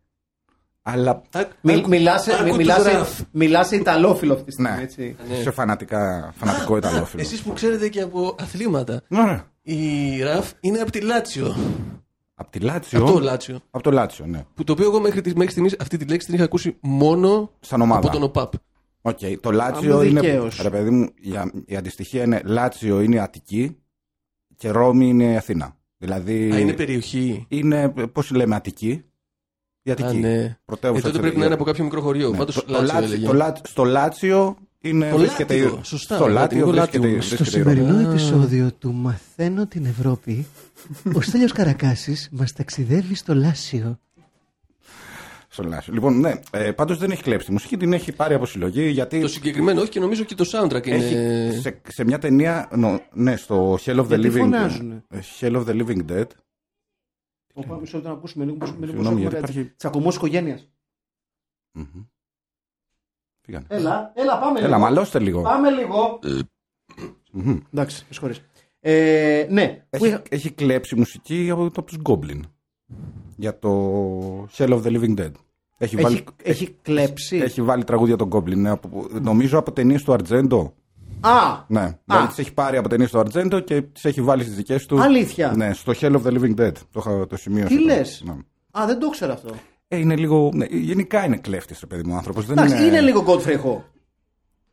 Αλλά 0.81 1.21
Μι, 1.61 1.83
μιλάς, 1.87 2.23
σε- 2.23 2.33
άκου 2.33 2.41
μι- 2.43 2.49
τους 2.49 2.57
μιλάς, 2.57 2.81
σε- 2.81 2.91
ραφ. 2.91 3.19
μιλάς 3.31 3.67
σε 3.67 3.75
Ιταλόφιλο 3.75 4.33
αυτή 4.33 4.45
τη 4.45 4.51
στιγμή, 4.51 4.71
ναι, 4.75 4.81
έτσι. 4.81 5.15
σε 5.41 5.51
φανατικά, 5.51 6.33
φανατικό 6.37 6.77
Ιταλόφιλο. 6.77 7.21
Εσείς 7.21 7.41
που 7.41 7.53
ξέρετε 7.53 7.87
και 7.89 8.01
από 8.01 8.35
αθλήματα, 8.39 9.01
Ωραία. 9.09 9.45
η 9.61 9.77
Ραφ 10.23 10.51
είναι 10.59 10.79
από 10.79 10.91
τη 10.91 11.01
Λάτσιο. 11.01 11.55
Από 12.35 12.51
τη 12.51 12.59
Λάτσιο; 12.59 12.99
Από 13.03 13.11
το 13.11 13.19
Λάτσιο. 13.19 13.59
Από 13.71 13.83
το 13.83 13.91
Λάτσιο, 13.91 14.25
ναι. 14.25 14.45
Που 14.53 14.63
το 14.63 14.71
οποίο 14.71 14.85
εγώ 14.85 14.99
μέχρι, 14.99 15.21
τη- 15.21 15.35
μέχρι 15.35 15.51
στιγμής 15.51 15.75
αυτή 15.79 15.97
τη 15.97 16.05
λέξη 16.05 16.25
την 16.25 16.35
είχα 16.35 16.43
ακούσει 16.43 16.77
μόνο 16.81 17.51
Σαν 17.59 17.81
ομάδα. 17.81 17.99
από 17.99 18.09
τον 18.09 18.23
ΟΠΑΠ. 18.23 18.53
Οκ, 19.01 19.19
το 19.41 19.51
Λάτσιο 19.51 19.93
Άμα 19.95 20.05
είναι. 20.05 20.19
δικαίως. 20.19 20.59
Ρε 20.61 20.69
παιδί 20.69 20.89
μου, 20.89 21.09
η, 21.21 21.31
η 21.65 21.75
αντιστοιχεία 21.75 22.23
είναι 22.23 22.41
Λάτσιο 22.45 23.01
είναι 23.01 23.19
Αττική 23.19 23.77
και 24.55 24.69
Ρώμη 24.69 25.07
είναι 25.07 25.37
Αθήνα. 25.37 25.77
Δηλαδή. 25.97 26.51
Α, 26.51 26.59
είναι 26.59 26.73
περιοχή. 26.73 27.45
είναι, 27.49 27.89
πώς 27.89 28.31
λέμε, 28.31 28.55
Αττική; 28.55 29.01
Η 29.83 29.91
Αττική. 29.91 30.07
Α, 30.09 30.13
ναι. 30.19 30.57
Πρωτεύουσα 30.65 30.99
Ε, 30.99 31.01
τότε 31.01 31.11
της 31.11 31.19
πρέπει 31.21 31.37
να 31.37 31.45
είναι 31.45 31.53
από 31.53 31.63
Αττικής. 31.63 31.71
κάποιο 31.71 31.83
μικρό 31.83 32.01
χωριό. 32.01 32.29
Ναι, 32.31 32.37
Πάντως 32.37 32.55
το- 32.55 32.61
το 32.63 32.71
Λάτσιο 32.71 32.93
Λάτσιο- 32.93 33.11
έλεγε. 33.13 33.25
το 33.25 33.33
Λάτσιο- 33.33 33.67
Στο 33.67 33.83
Λάτσιο 33.83 34.57
είναι. 34.81 35.09
Το 35.09 35.17
βρίσκεται 35.17 35.55
η- 35.55 35.61
Λάτιο, 35.61 35.83
σωστά, 35.83 36.15
Στο 36.15 36.27
Λάτιο 36.27 36.39
λατινικό 36.39 36.69
βρίσκεται, 36.71 36.97
Λάτιο. 36.97 37.11
βρίσκεται 37.13 37.43
Στο 37.43 37.59
η 37.59 37.61
Ρώμη. 37.61 37.75
σημερινό 37.75 38.09
επεισόδιο 38.09 38.71
του 38.71 38.93
Μαθαίνω 38.93 39.67
την 39.67 39.85
Ευρώπη, 39.85 40.45
ο 41.15 41.21
Στέλιος 41.21 41.51
Καρακάσης 41.51 42.29
μας 42.31 42.53
ταξιδεύει 42.53 43.15
στο 43.15 43.33
Λάσιο. 43.35 43.99
Στο 45.53 45.63
Λάτσιο. 45.63 45.93
Λοιπόν, 45.93 46.19
ναι, 46.19 46.39
ε, 46.51 46.71
πάντως 46.71 46.97
δεν 46.97 47.11
έχει 47.11 47.23
κλέψει 47.23 47.45
τη 47.45 47.51
μουσική, 47.51 47.77
την 47.77 47.93
έχει 47.93 48.11
πάρει 48.11 48.33
από 48.33 48.45
συλλογή 48.45 48.87
γιατί. 48.89 49.21
Το 49.21 49.27
συγκεκριμένο 49.27 49.81
όχι 49.81 49.89
και 49.89 49.99
νομίζω 49.99 50.23
και 50.23 50.35
το 50.35 50.45
soundtrack 50.51 50.87
είναι. 50.87 50.95
Έχει 50.95 51.59
σε, 51.59 51.81
σε 51.87 52.03
μια 52.03 52.19
ταινία, 52.19 52.69
νο- 52.75 53.01
ναι, 53.13 53.35
στο 53.35 53.73
Hell 53.85 53.95
of 53.99 54.03
the 54.03 54.07
Γιατί 54.07 54.27
Living 54.27 54.37
φωνάζουνε; 54.39 55.03
ε, 55.09 55.19
Hell 55.39 55.55
of 55.55 55.65
the 55.65 55.81
Living 55.85 56.11
Dead. 56.11 56.25
Ωπα, 57.53 57.75
μισό 57.79 57.95
λεπτό 57.97 58.09
να 58.11 58.15
ακούσουμε 58.15 58.45
λίγο. 58.45 58.57
μισό- 58.59 58.75
μισό- 58.77 58.91
Συγγνώμη, 58.93 59.15
μισό- 59.15 59.29
γιατί 59.31 59.35
έτσι. 59.47 59.51
υπάρχει- 59.59 59.75
Τσακωμός 59.77 60.15
οικογένειας. 60.15 60.69
Μμμ. 61.71 61.85
Φύγανε. 63.41 63.65
Έλα, 63.69 64.11
έλα, 64.15 64.39
πάμε 64.39 64.59
Έλα, 64.59 64.67
λίγο. 64.67 64.79
μαλώστε 64.79 65.19
λίγο. 65.19 65.41
Πάμε 65.41 65.69
λίγο. 65.69 66.19
Μμμ. 67.31 67.59
Εντάξει, 67.73 68.01
με 68.07 68.13
συγχωρείς. 68.13 68.41
Ε, 68.79 69.47
ναι, 69.49 69.67
που 69.67 69.85
Έχει, 69.89 70.07
είχα- 70.07 70.21
έχει 70.29 70.51
κλέψει 70.51 70.95
μουσική 70.95 71.49
από, 71.49 71.65
από 71.65 71.83
τους 71.83 71.97
Goblin. 72.03 72.39
Για 73.41 73.59
το 73.59 73.69
Hell 74.57 74.69
of 74.69 74.81
the 74.83 74.91
Living 74.91 75.17
Dead. 75.19 75.31
Έχει, 75.77 75.95
έχει, 75.95 76.03
βάλει, 76.03 76.23
έχει 76.43 76.75
κλέψει. 76.81 77.37
έχει 77.37 77.61
βάλει 77.61 77.83
τραγούδια 77.83 78.15
των 78.15 78.29
Goblin. 78.31 78.55
ναι, 78.55 78.69
από, 78.69 79.07
νομίζω 79.21 79.57
από 79.57 79.71
ταινίες 79.71 80.03
του 80.03 80.13
Αρτζέντο. 80.13 80.73
Α, 81.19 81.29
Ναι, 81.67 81.97
δηλαδή 82.05 82.27
τις 82.27 82.37
έχει 82.37 82.53
πάρει 82.53 82.77
από 82.77 82.89
ταινίες 82.89 83.11
του 83.11 83.19
Αρτζέντο 83.19 83.59
και 83.59 83.81
τις 83.81 84.05
έχει 84.05 84.21
βάλει 84.21 84.43
στις 84.43 84.55
δικές 84.55 84.85
του. 84.85 85.01
Αλήθεια; 85.01 85.53
Ναι, 85.55 85.73
στο 85.73 85.93
Hell 86.01 86.11
of 86.15 86.21
the 86.23 86.31
Living 86.39 86.55
Dead. 86.59 86.71
Το, 86.91 87.03
είχα- 87.05 87.27
το 87.27 87.37
σημείωσα. 87.37 87.67
Τι 87.67 87.75
το- 87.77 87.83
λες; 87.85 88.23
Ναι. 88.25 88.31
Α, 88.79 88.85
δεν 88.85 88.99
το 88.99 89.09
ξέρω 89.09 89.33
αυτό. 89.33 89.49
Ε, 89.87 89.97
είναι 89.97 90.15
λίγο. 90.15 90.51
Ναι, 90.53 90.65
γενικά 90.65 91.25
είναι 91.25 91.37
κλέφτης, 91.37 91.79
ρε 91.79 91.85
παιδί 91.85 92.03
μου 92.09 92.15
άνθρωπος. 92.15 92.49
Εντάξει, 92.49 92.85
είναι 92.87 93.01
λίγο 93.01 93.23
Godfrey 93.27 93.55
Ho. 93.65 93.81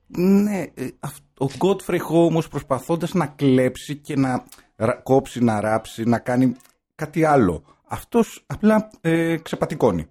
Ναι, 0.07 0.65
ε, 0.75 0.87
αυ- 1.01 1.41
ο 1.41 1.47
Godfrey 1.59 1.97
Ho 1.99 2.25
όμως 2.27 2.49
προσπαθώντας 2.49 3.15
να 3.15 3.27
κλέψει 3.27 3.97
και 3.97 4.17
να 4.17 4.45
ρα- 4.77 5.01
κόψει, 5.03 5.41
να 5.45 5.61
ράψει, 5.61 6.05
να 6.05 6.19
κάνει 6.19 6.55
κάτι 6.95 7.25
άλλο. 7.25 7.63
Αυτός 7.89 8.43
απλά 8.47 8.91
ε, 9.01 9.37
ξεπατικώνει. 9.43 10.07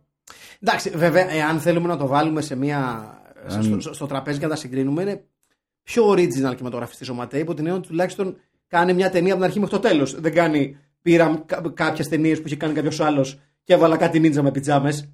Εντάξει, 0.59 0.89
βέβαια, 0.89 1.31
εάν 1.31 1.59
θέλουμε 1.59 1.87
να 1.87 1.97
το 1.97 2.07
βάλουμε 2.07 2.41
σε 2.41 2.55
μια, 2.55 3.09
στο, 3.47 3.79
στο, 3.79 3.93
στο 3.93 4.05
τραπέζι 4.05 4.37
και 4.39 4.45
να 4.45 4.51
τα 4.51 4.57
συγκρίνουμε, 4.57 5.01
είναι 5.01 5.23
πιο 5.83 6.09
original 6.09 6.55
κινηματογραφιστής 6.55 7.09
ο 7.09 7.13
Ματέι, 7.13 7.39
υπό 7.41 7.53
την 7.53 7.65
έννοια 7.65 7.79
ότι 7.79 7.87
τουλάχιστον 7.87 8.37
κάνει 8.67 8.93
μια 8.93 9.09
ταινία 9.09 9.27
από 9.33 9.35
την 9.41 9.43
αρχή 9.49 9.59
μέχρι 9.59 9.75
το 9.75 9.81
τέλος. 9.87 10.19
Δεν 10.21 10.33
κάνει. 10.33 10.77
Πήρα 11.01 11.43
κάποιες 11.73 12.07
ταινίες 12.07 12.41
που 12.41 12.47
είχε 12.47 12.55
κάνει 12.55 12.73
κάποιος 12.73 12.99
άλλος 12.99 13.39
και 13.63 13.73
έβαλα 13.73 13.97
κάτι 13.97 14.19
νίντζα 14.19 14.41
με 14.43 14.51
πιτζάμες. 14.51 15.09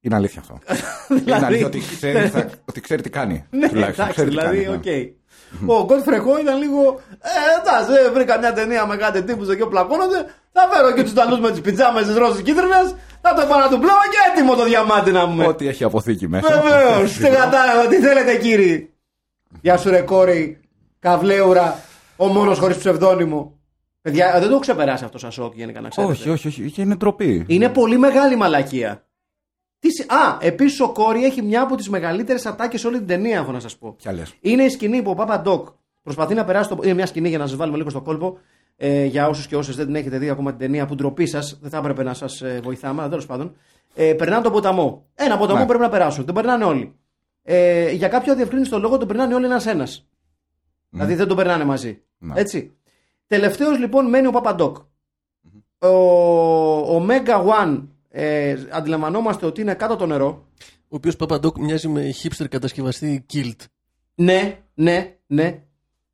Είναι 0.00 0.14
αλήθεια 0.14 0.40
αυτό. 0.40 0.58
είναι 1.26 1.34
αλήθεια 1.34 1.66
ότι 1.66 1.78
ξέρει, 1.78 2.28
θα- 2.28 2.50
ότι 2.68 2.80
ξέρει 2.80 3.02
τι 3.02 3.10
κάνει. 3.10 3.44
Ναι, 3.50 3.68
τουλάχιστον. 3.68 4.04
εντάξει, 4.04 4.12
Ξέρει 4.12 4.28
τι 4.30 4.36
δηλαδή, 4.36 4.64
κάνει, 4.64 4.78
ναι. 4.84 5.14
οκ. 5.66 5.80
Ο 5.82 5.86
Godfrey 5.88 6.20
Ho 6.20 6.40
ήταν 6.40 6.58
λίγο. 6.58 7.00
Ε, 7.18 7.60
εντάξει, 7.60 8.04
ε, 8.06 8.10
βρήκα 8.10 8.38
μια 8.38 8.52
ταινία 8.52 8.86
με 8.86 8.96
κάτι 8.96 9.22
τύπους 9.22 9.48
εκεί 9.48 9.62
που 9.62 9.68
πλακώνονται. 9.68 10.34
Θα 10.58 10.68
φέρω 10.74 10.92
και 10.94 11.02
τους 11.02 11.10
Ιταλούς 11.12 11.38
με 11.40 11.50
τις 11.50 11.60
πιτζάμες 11.60 12.06
της 12.06 12.16
Ρώσου 12.16 12.42
κίτρινε. 12.42 12.74
Θα 13.20 13.34
το 13.34 13.46
πάω 13.48 13.58
να 13.58 13.68
του 13.68 13.78
πλάω 13.78 13.96
και 14.10 14.18
έτοιμο 14.32 14.54
το 14.54 14.64
διαμάτι 14.64 15.10
να 15.12 15.26
μου. 15.26 15.44
Ό,τι 15.48 15.68
έχει 15.68 15.84
αποθήκη 15.84 16.28
μέσα. 16.28 16.62
Βεβαίως. 16.62 17.12
Τι 17.12 17.22
κατάλαβα, 17.22 17.86
τι 17.88 17.96
θέλετε 17.96 18.36
κύριοι. 18.36 18.90
Γεια 19.60 19.76
σου 19.76 19.90
ρε 19.90 20.00
κόρη, 20.00 20.60
καβλέουρα, 20.98 21.78
ο 22.16 22.26
μόνος 22.26 22.58
χωρίς 22.58 22.76
ψευδόνυμο. 22.76 23.58
Παιδιά, 24.02 24.30
δεν 24.32 24.42
το 24.42 24.48
έχω 24.48 24.58
ξεπεράσει 24.58 25.04
αυτό 25.04 25.18
σαν 25.18 25.30
σοκ 25.32 25.54
γενικά 25.54 25.80
να 25.80 25.88
ξέρετε. 25.88 26.12
όχι, 26.12 26.30
όχι, 26.30 26.48
όχι. 26.48 26.70
Και 26.70 26.80
είναι 26.82 26.94
ντροπή. 26.94 27.44
Είναι 27.48 27.68
πολύ 27.68 27.98
μεγάλη 27.98 28.36
μαλακία. 28.36 29.04
Τι... 29.78 29.90
συ- 29.90 30.12
Α, 30.12 30.36
επίσης 30.40 30.80
ο 30.80 30.88
Κόρη 30.92 31.24
έχει 31.24 31.42
μια 31.42 31.62
από 31.62 31.76
τις 31.76 31.88
μεγαλύτερες 31.88 32.46
ατάκες 32.46 32.80
σε 32.80 32.86
όλη 32.86 32.96
την 32.98 33.06
ταινία, 33.06 33.38
έχω 33.38 33.52
να 33.52 33.60
σας 33.60 33.76
πω. 33.76 33.94
Ποια 33.98 34.12
λες; 34.12 34.34
Είναι 34.40 34.62
η 34.62 34.68
σκηνή 34.68 35.02
που 35.02 35.10
ο 35.10 35.14
Πάπα 35.14 35.40
Ντοκ 35.40 35.68
προσπαθεί 36.02 36.34
να 36.34 36.44
περάσει. 36.44 36.68
Το... 36.68 36.78
Είναι 36.82 36.94
μια 36.94 37.06
σκηνή 37.06 37.28
για 37.28 37.38
να 37.38 37.46
σας 37.46 37.56
βάλουμε 37.56 37.76
λίγο 37.76 37.90
στο 37.90 38.00
κόλπο. 38.00 38.38
Ε, 38.76 39.04
για 39.04 39.28
όσους 39.28 39.46
και 39.46 39.56
όσες 39.56 39.76
δεν 39.76 39.86
την 39.86 39.94
έχετε 39.94 40.18
δει 40.18 40.28
ακόμα 40.30 40.50
την 40.50 40.58
ταινία, 40.58 40.86
που 40.86 40.94
ντροπή 40.94 41.26
σας, 41.26 41.58
δεν 41.60 41.70
θα 41.70 41.76
έπρεπε 41.78 42.02
να 42.02 42.14
σας 42.14 42.42
ε, 42.42 42.60
βοηθάμε, 42.62 43.00
αλλά 43.00 43.10
τέλος 43.10 43.26
πάντων. 43.26 43.56
Ε, 43.94 44.14
περνάνε 44.14 44.42
τον 44.42 44.52
ποταμό. 44.52 45.06
Ένα 45.14 45.38
ποταμό 45.38 45.60
Ναι. 45.60 45.66
πρέπει 45.66 45.82
να 45.82 45.88
περάσουν. 45.88 46.24
Τον 46.24 46.34
περνάνε 46.34 46.64
όλοι. 46.64 46.94
Ε, 47.42 47.90
για 47.90 48.08
κάποιο 48.08 48.32
αδιευκρίνηστο 48.32 48.78
λόγο 48.78 48.98
τον 48.98 49.08
περνάνε 49.08 49.34
όλοι 49.34 49.44
ένα-ένα. 49.44 49.88
Δηλαδή 50.90 51.14
δεν 51.14 51.26
τον 51.28 51.36
περνάνε 51.36 51.64
μαζί. 51.64 52.02
Ναι. 52.18 52.32
Έτσι. 52.40 52.76
Τελευταίος 53.26 53.78
λοιπόν 53.78 54.08
μένει 54.08 54.26
ο 54.26 54.30
Παπαντόκ. 54.30 54.76
Ο, 55.78 55.88
ο 56.96 57.06
Mega 57.08 57.44
One 57.64 57.82
ε, 58.08 58.56
αντιλαμβανόμαστε 58.70 59.46
ότι 59.46 59.60
είναι 59.60 59.74
κάτω 59.74 59.96
το 59.96 60.06
νερό. 60.06 60.46
Ο 60.88 60.96
οποίος 60.96 61.16
Παπαντόκ 61.16 61.58
μοιάζει 61.58 61.88
με 61.88 62.14
hipster 62.22 62.46
κατασκευαστή 62.48 63.26
Kilt. 63.32 63.64
Ναι, 64.14 64.58
ναι, 64.74 65.16
ναι. 65.26 65.62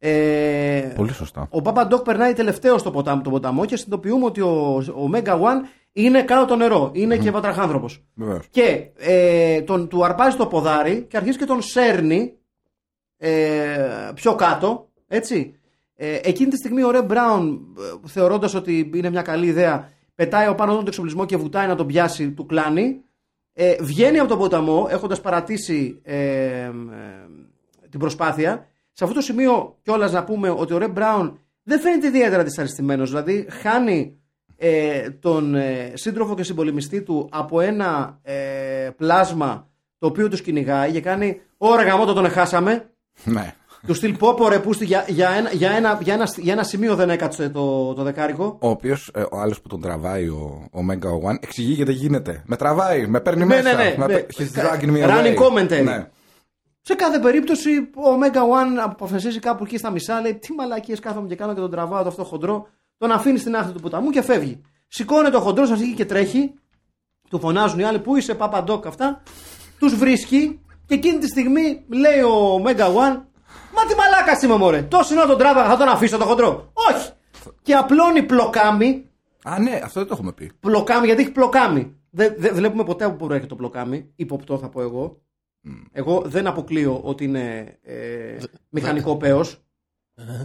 Ε, 0.04 0.92
Πολύ 0.96 1.12
σωστά. 1.12 1.46
ο 1.50 1.62
Παπαντόκ 1.62 2.02
περνάει 2.02 2.32
τελευταίο 2.32 2.78
στο 2.78 2.90
ποτάμι, 2.90 3.22
τον 3.22 3.32
ποταμό 3.32 3.64
και 3.64 3.76
συνειδητοποιούμε 3.76 4.24
ότι 4.24 4.40
ο, 4.40 4.82
ο 4.94 5.10
Mega 5.14 5.32
One 5.32 5.60
είναι 5.92 6.22
κάτω 6.22 6.44
το 6.44 6.56
νερό. 6.56 6.90
Είναι 6.92 7.16
και 7.16 7.30
βατραχάνθρωπος. 7.30 8.04
Βεβαίως. 8.14 8.46
Και 8.50 8.86
ε, 8.96 9.60
τον, 9.60 9.88
του 9.88 10.04
αρπάζει 10.04 10.36
το 10.36 10.46
ποδάρι 10.46 11.06
και 11.08 11.16
αρχίζει 11.16 11.38
και 11.38 11.44
τον 11.44 11.62
σέρνει 11.62 12.32
ε, 13.16 14.10
πιο 14.14 14.34
κάτω. 14.34 14.88
Έτσι. 15.08 15.54
Ε, 15.94 16.18
εκείνη 16.22 16.50
τη 16.50 16.56
στιγμή 16.56 16.82
ο 16.82 16.90
Ρε 16.90 17.02
Μπράουν, 17.02 17.60
ε, 17.78 18.08
θεωρώντας 18.08 18.54
ότι 18.54 18.90
είναι 18.94 19.10
μια 19.10 19.22
καλή 19.22 19.46
ιδέα, 19.46 19.90
πετάει 20.14 20.48
ο 20.48 20.54
πάνω 20.54 20.74
τον 20.74 20.86
εξοπλισμό 20.86 21.24
και 21.24 21.36
βουτάει 21.36 21.66
να 21.66 21.74
τον 21.74 21.86
πιάσει, 21.86 22.30
του 22.30 22.46
κλάνει. 22.46 23.00
Ε, 23.52 23.76
βγαίνει 23.80 24.18
από 24.18 24.28
τον 24.28 24.38
ποταμό 24.38 24.86
έχοντας 24.90 25.20
παρατήσει 25.20 26.00
ε, 26.02 26.16
ε, 26.16 26.70
την 27.90 28.00
προσπάθεια. 28.00 28.66
Σε 28.92 29.04
αυτό 29.04 29.16
το 29.16 29.20
σημείο 29.22 29.76
κιόλας 29.82 30.12
να 30.12 30.24
πούμε 30.24 30.50
ότι 30.50 30.72
ο 30.74 30.78
Ρε 30.78 30.88
Μπράουν 30.88 31.38
δεν 31.62 31.80
φαίνεται 31.80 32.06
ιδιαίτερα 32.06 32.42
δυσαρεστημένος. 32.42 33.08
Δηλαδή 33.10 33.46
χάνει 33.62 34.16
ε, 34.56 35.10
τον 35.10 35.54
ε, 35.54 35.90
σύντροφο 35.94 36.34
και 36.34 36.42
συμπολεμιστή 36.42 37.02
του 37.02 37.28
από 37.32 37.60
ένα 37.60 38.18
ε, 38.22 38.34
πλάσμα 38.96 39.68
το 39.98 40.06
οποίο 40.06 40.28
τους 40.28 40.40
κυνηγάει 40.42 40.92
και 40.92 41.00
κάνει 41.00 41.40
Ωρα 41.56 41.82
γαμότο 41.82 42.12
τον 42.12 42.30
χάσαμε. 42.30 42.90
Ναι. 43.24 43.54
Του 43.86 43.94
στυλ 43.94 44.16
πόπο 44.16 44.48
ρε 44.48 44.58
πούστη 44.58 44.84
για, 44.84 45.04
για, 45.08 45.30
ένα, 45.30 45.50
για, 45.52 45.70
ένα, 45.70 45.98
για, 46.02 46.14
ένα, 46.14 46.28
για 46.36 46.52
ένα 46.52 46.62
σημείο 46.62 46.94
δεν 46.94 47.10
έκατσε 47.10 47.48
το, 47.48 47.92
το 47.94 48.02
δεκάρικο. 48.02 48.56
Ο 48.60 48.68
οποίος, 48.68 49.10
ο 49.30 49.38
άλλος 49.40 49.60
που 49.60 49.68
τον 49.68 49.80
τραβάει, 49.80 50.28
ο, 50.28 50.68
ο 50.72 50.78
Mega 50.90 51.30
One, 51.30 51.36
εξηγεί 51.40 51.72
γιατί 51.72 51.92
γίνεται. 51.92 52.42
Με 52.46 52.56
τραβάει, 52.56 53.06
με 53.06 53.20
παίρνει 53.20 53.44
Ναι, 53.44 53.46
μέσα. 53.46 53.74
ναι, 53.76 53.84
ναι, 53.84 53.94
με 53.98 54.06
ναι. 54.06 54.14
πε- 54.14 54.30
He's 54.38 54.60
dragging 54.60 54.90
me 54.96 55.08
Running 55.08 55.36
away. 55.36 55.38
commentary. 55.38 55.84
Ναι. 55.84 56.06
Σε 56.82 56.94
κάθε 56.94 57.18
περίπτωση 57.18 57.78
ο 57.78 58.18
Mega 58.22 58.40
One 58.40 58.78
αποφασίζει 58.82 59.38
κάπου 59.38 59.64
εκεί 59.64 59.78
στα 59.78 59.90
μισά, 59.90 60.20
λέει 60.20 60.34
τι 60.34 60.52
μαλακίες 60.52 61.00
κάθομαι 61.00 61.28
και 61.28 61.34
κάνω 61.34 61.54
και 61.54 61.60
τον 61.60 61.70
τραβάω 61.70 62.02
το 62.02 62.08
αυτό 62.08 62.24
χοντρό, 62.24 62.68
τον 62.98 63.12
αφήνει 63.12 63.38
στην 63.38 63.56
άκρη 63.56 63.72
του 63.72 63.80
ποταμού 63.80 64.10
και 64.10 64.22
φεύγει. 64.22 64.60
Σηκώνεται 64.88 65.36
ο 65.36 65.40
χοντρός, 65.40 65.70
αρχίζει 65.70 65.94
και 65.94 66.04
τρέχει, 66.04 66.54
του 67.30 67.38
φωνάζουν 67.38 67.78
οι 67.78 67.84
άλλοι 67.84 67.98
που 67.98 68.16
είσαι 68.16 68.34
Παπαντόκ 68.34 68.86
αυτά, 68.86 69.22
τους 69.78 69.96
βρίσκει 69.96 70.60
και 70.86 70.94
εκείνη 70.94 71.18
τη 71.18 71.26
στιγμή 71.26 71.84
λέει 71.88 72.20
ο 72.20 72.62
Mega 72.66 72.86
One 72.86 73.22
Μα 73.74 73.86
τι 73.88 73.94
μαλάκα 73.94 74.38
είμαι 74.44 74.56
μωρέ, 74.56 74.82
τόσο 74.82 75.14
να 75.14 75.26
τον 75.26 75.38
τράβαγα 75.38 75.68
θα 75.68 75.76
τον 75.76 75.88
αφήσω 75.88 76.18
το 76.18 76.24
χοντρό. 76.24 76.72
Όχι! 76.90 77.10
Και 77.62 77.74
απλώνει 77.74 78.22
πλοκάμι 78.22 79.06
Α, 79.44 79.58
ναι, 79.58 79.80
αυτό 79.84 80.00
δεν 80.00 80.08
το 80.08 80.14
έχουμε 80.14 80.32
πει. 80.32 80.52
Πλοκάμι, 80.60 81.06
γιατί 81.06 81.22
έχει 81.22 81.32
πλοκάμι. 81.32 81.96
Δεν 82.10 82.34
δεν 82.38 82.54
βλέπουμε 82.54 82.84
ποτέ 82.84 83.04
από 83.04 83.16
πού 83.16 83.24
προέρχεται 83.24 83.54
το 83.54 83.56
πλοκάμι. 83.56 84.12
Υποπτώ 84.16 84.58
θα 84.58 84.68
πω 84.68 84.80
εγώ. 84.80 85.20
Εγώ 85.92 86.22
δεν 86.26 86.46
αποκλείω 86.46 87.00
ότι 87.04 87.24
είναι 87.24 87.78
ε, 87.82 88.36
μηχανικό 88.68 89.16
πέος. 89.16 89.62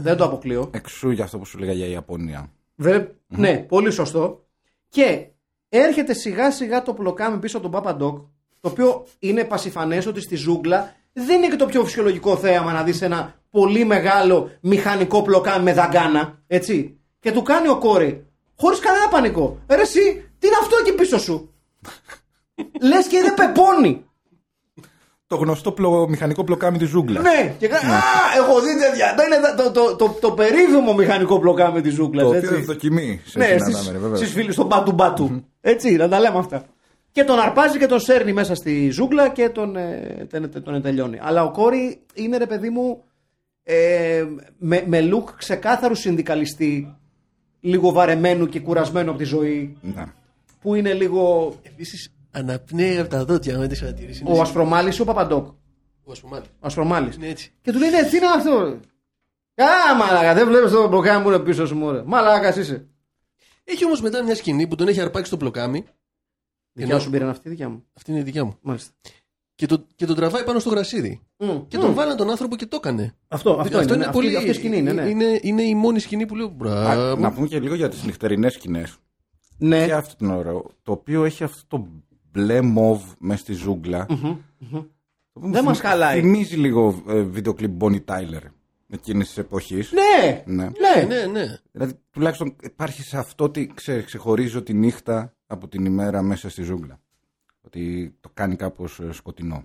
δεν 0.01 0.17
το 0.17 0.23
αποκλείω. 0.23 0.69
Εξού 0.73 1.09
για 1.11 1.23
αυτό 1.23 1.37
που 1.37 1.45
σου 1.45 1.57
λέγα 1.57 1.71
για 1.73 1.85
η 1.85 1.91
Ιαπωνία. 1.91 2.51
Δεν- 2.75 3.11
Ναι, 3.27 3.57
πολύ 3.57 3.91
σωστό. 3.91 4.45
Και 4.89 5.27
έρχεται 5.69 6.13
σιγά 6.13 6.51
σιγά 6.51 6.81
το 6.81 6.93
πλοκάμι 6.93 7.37
πίσω 7.39 7.57
από 7.57 7.69
τον 7.69 7.81
Πάπα 7.81 7.95
Ντοκ, 7.95 8.17
το 8.59 8.69
οποίο 8.69 9.05
είναι 9.19 9.43
πασιφανές 9.43 10.05
ότι 10.05 10.21
στη 10.21 10.35
ζούγκλα 10.35 10.95
δεν 11.13 11.37
είναι 11.37 11.47
και 11.47 11.55
το 11.55 11.65
πιο 11.65 11.83
φυσιολογικό 11.85 12.37
θέαμα 12.37 12.73
να 12.73 12.83
δεις 12.83 13.01
ένα 13.01 13.35
πολύ 13.49 13.83
μεγάλο 13.85 14.49
μηχανικό 14.61 15.21
πλοκάμι 15.21 15.63
με 15.63 15.73
δαγκάνα, 15.73 16.41
έτσι. 16.47 16.99
Και 17.19 17.31
του 17.31 17.41
κάνει 17.41 17.67
ο 17.67 17.77
κόρη, 17.77 18.25
χωρίς 18.55 18.79
κανένα 18.79 19.07
πανικό. 19.07 19.59
Ρε 19.69 19.81
εσύ, 19.81 20.29
τι 20.39 20.47
είναι 20.47 20.55
αυτό 20.61 20.75
εκεί 20.81 20.93
πίσω 20.93 21.17
σου; 21.19 21.53
Λες 22.89 23.07
και 23.07 23.17
είναι 23.17 23.33
πεπόνι. 23.33 24.05
Το 25.27 25.35
γνωστό 25.35 25.71
πλο, 25.71 26.07
μηχανικό 26.09 26.43
πλοκάμι 26.43 26.77
της 26.77 26.89
ζούγκλας. 26.89 27.23
Ναι, 27.23 27.55
και 27.57 27.67
κάνει, 27.67 27.91
Α, 27.91 27.99
έχω 28.37 28.61
δει 28.61 28.79
τέτοια. 28.79 29.15
Το, 29.15 29.23
είναι 29.23 29.63
το, 29.63 29.71
το, 29.71 29.95
το, 29.95 30.17
το, 30.21 30.31
περίφημο 30.31 30.93
μηχανικό 30.93 31.39
πλοκάμι 31.39 31.81
της 31.81 31.93
ζούγκλας. 31.93 32.23
Το 32.31 32.37
οποίο 32.37 32.63
δοκιμή 32.63 33.21
σε 33.25 33.37
ναι, 33.37 33.45
συναντάμε, 33.45 33.97
βέβαια. 33.97 34.17
στις 34.17 34.31
φίλες 34.31 34.55
των 34.55 34.65
μπάτου 34.65 34.91
μπάτου. 34.91 35.45
Έτσι, 35.61 35.95
να 35.95 36.07
τα 36.09 36.19
λέμε 36.19 36.37
αυτά. 36.37 36.63
Και 37.11 37.23
τον 37.23 37.39
αρπάζει 37.39 37.77
και 37.77 37.85
τον 37.85 37.99
σέρνει 37.99 38.33
μέσα 38.33 38.55
στη 38.55 38.89
ζούγκλα 38.89 39.29
και 39.29 39.49
τον, 39.49 39.75
ε, 39.75 40.27
τον, 40.29 40.63
τον 40.63 40.81
τελειώνει. 40.81 41.19
Αλλά 41.21 41.43
ο 41.43 41.51
κόρη 41.51 41.99
είναι 42.13 42.37
ρε 42.37 42.45
παιδί 42.45 42.69
μου 42.69 43.03
ε, 43.63 44.25
με, 44.57 44.83
με 44.87 45.09
look 45.11 45.33
ξεκάθαρου 45.37 45.95
συνδικαλιστή, 45.95 46.95
λίγο 47.59 47.91
βαρεμένου 47.91 48.47
και 48.47 48.59
κουρασμένου 48.59 49.09
από 49.09 49.17
τη 49.17 49.23
ζωή, 49.23 49.77
Ναι. 49.81 50.03
που 50.61 50.75
είναι 50.75 50.93
λίγο 50.93 51.53
Επίσης 51.63 52.11
αναπνέει 52.37 52.97
από 52.99 53.09
τα 53.09 53.25
δόντια 53.25 53.57
με 53.57 53.67
τις 53.67 53.79
παρατηρήσεις. 53.79 54.23
ο 54.25 54.41
Ασπρομάλης 54.41 54.97
ή 54.97 55.01
ο 55.01 55.05
Παπαντόκ. 55.05 55.47
Ο 56.03 56.11
Ασπρομάλης. 56.11 56.47
Ο 56.47 56.59
Ασπρομάλης. 56.59 57.15
Είναι 57.15 57.27
έτσι. 57.27 57.51
Και 57.61 57.71
του 57.71 57.79
λέει 57.79 57.89
ναι, 57.89 58.03
τι 58.03 58.17
είναι 58.17 58.25
αυτό. 58.35 58.59
ρε;» 58.63 59.63
Α, 59.63 59.95
μαλάκα, 59.97 60.33
δεν 60.33 60.47
βλέπεις 60.47 60.71
το 60.71 60.87
μπλοκάμι 60.87 61.23
μου 61.23 61.29
είναι 61.29 61.39
πίσω 61.39 61.65
σου, 61.67 61.75
μωρέ. 61.75 62.01
Μαλάκα 62.05 62.59
είσαι. 62.59 62.87
Έχει 63.63 63.85
όμως 63.85 64.01
μετά 64.01 64.23
μια 64.23 64.35
σκηνή 64.35 64.67
που 64.67 64.75
τον 64.75 64.87
έχει 64.87 65.01
αρπάξει 65.01 65.27
στο 65.27 65.37
πλοκάμι. 65.37 65.85
Δικιά 66.73 66.93
να- 66.93 66.99
σου 66.99 67.09
πήραν 67.09 67.29
αυτή, 67.29 67.49
δικιά 67.49 67.69
μου. 67.69 67.83
Αυτή 67.93 68.11
είναι 68.11 68.19
η 68.19 68.23
δικιά 68.23 68.43
μου. 68.45 68.57
Μάλιστα. 68.61 68.91
Και, 69.55 69.65
το, 69.65 69.85
και 69.95 70.05
τον 70.05 70.15
τραβάει 70.15 70.43
πάνω 70.43 70.59
στο 70.59 70.69
γρασίδι. 70.69 71.21
Μμ. 71.37 71.67
Και 71.67 71.77
Μμ. 71.77 71.81
τον 71.81 71.93
βάλαν 71.93 72.17
τον 72.17 72.29
άνθρωπο 72.29 72.55
και 72.55 72.65
το 72.65 72.75
έκανε. 72.75 73.15
Αυτό, 73.27 73.57
αυτό, 73.59 73.81
είναι, 73.81 73.95
ναι. 73.95 74.05
αυτή, 74.05 74.35
αυτή 74.35 74.49
η 74.49 74.53
σκηνή 74.53 74.77
είναι, 74.77 74.93
ναι. 74.93 75.09
είναι, 75.09 75.39
είναι 75.41 75.61
η 75.63 75.75
μόνη 75.75 75.99
σκηνή 75.99 76.25
που 76.25 76.35
λέω. 76.35 76.45
Α, 76.45 76.49
Μπράβο. 76.49 77.21
να 77.21 77.31
πούμε 77.31 77.47
και 77.47 77.59
λίγο 77.59 77.75
για 77.75 77.89
τις 77.89 78.03
νυχτερινές 78.03 78.53
σκηνές. 78.53 78.97
Ναι. 79.57 79.85
Και 79.85 79.93
αυτό 79.93 80.25
είναι 80.25 80.35
ωραίο. 80.35 80.71
Το 80.83 80.91
οποίο 80.91 81.23
έχει 81.25 81.43
αυτό 81.43 81.61
το 81.67 81.87
μπλε 82.31 82.61
μοβ 82.61 83.03
μες 83.19 83.39
στη 83.39 83.53
ζούγκλα. 83.53 84.05
Το 84.05 84.15
οποίο 85.33 85.51
Δεν 85.51 85.61
μου 85.63 85.69
μας 85.69 85.79
χαλάει. 85.79 86.19
Θυμίζει 86.19 86.55
λίγο 86.55 87.03
ε, 87.07 87.21
βίντεο 87.21 87.53
κλιπ 87.53 87.81
Bonnie 87.83 88.05
Tyler 88.05 88.41
εκείνης 88.89 89.27
της 89.27 89.37
εποχής. 89.37 89.91
Ναι, 89.91 90.43
Ναι. 90.45 90.63
ναι. 90.63 91.03
Ναι, 91.07 91.25
ναι. 91.25 91.45
Δηλαδή, 91.71 91.93
τουλάχιστον 92.11 92.55
υπάρχει 92.61 93.01
σε 93.01 93.17
αυτό 93.17 93.43
ότι 93.43 93.71
ξε, 93.73 94.01
ξεχωρίζω 94.01 94.61
τη 94.63 94.73
νύχτα 94.73 95.33
από 95.47 95.67
την 95.67 95.85
ημέρα 95.85 96.21
μέσα 96.21 96.49
στη 96.49 96.61
ζούγκλα. 96.61 96.99
Ότι 97.61 98.15
το 98.19 98.29
κάνει 98.33 98.55
κάπως 98.55 98.99
ε, 98.99 99.11
σκοτεινό. 99.11 99.63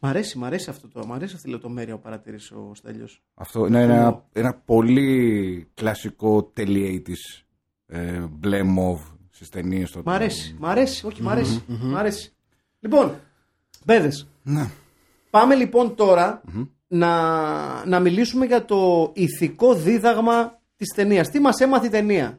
Μ' 0.00 0.06
αρέσει, 0.06 0.38
μ' 0.38 0.44
αρέσει 0.44 0.70
αυτό 0.70 0.88
το. 0.88 1.06
Μ' 1.06 1.12
αρέσει 1.12 1.34
αυτή 1.34 1.48
η 1.48 1.52
λεπτομέρεια 1.52 1.94
που 1.94 2.00
παρατήρησε 2.00 2.54
ο 2.54 2.74
Στέλιος. 2.74 3.22
Αυτό 3.34 3.66
είναι 3.66 3.82
ένα, 3.82 4.28
ένα 4.32 4.54
πολύ 4.54 5.68
κλασικό 5.74 6.42
τελειέι 6.44 7.00
της 7.00 7.44
ε, 7.86 8.18
μπλε 8.30 8.62
μοβ 8.62 9.00
στις 9.40 9.52
ταινίες. 9.52 9.96
Μ' 10.04 10.10
αρέσει, 10.10 10.56
μ' 10.58 10.66
αρέσει, 10.66 11.06
όχι, 11.06 11.22
μ' 11.22 11.28
αρέσει. 11.28 11.64
Μ' 11.66 11.96
αρέσει. 11.96 12.32
Λοιπόν, 12.80 13.14
μπέδες. 13.84 14.28
Ναι. 14.42 14.70
Πάμε 15.30 15.54
λοιπόν 15.54 15.94
τώρα 15.94 16.42
να, 16.86 17.86
να 17.86 18.00
μιλήσουμε 18.00 18.46
για 18.46 18.64
το 18.64 19.12
ηθικό 19.14 19.74
δίδαγμα 19.74 20.60
της 20.76 20.88
ταινίας. 20.94 21.28
Τι 21.28 21.40
μας 21.40 21.60
έμαθε 21.60 21.86
η 21.86 21.90
ταινία, 21.90 22.38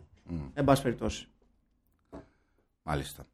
εν 0.54 0.64
πάση 0.64 0.82
περιπτώσει; 0.82 1.28
Μάλιστα. 2.84 3.26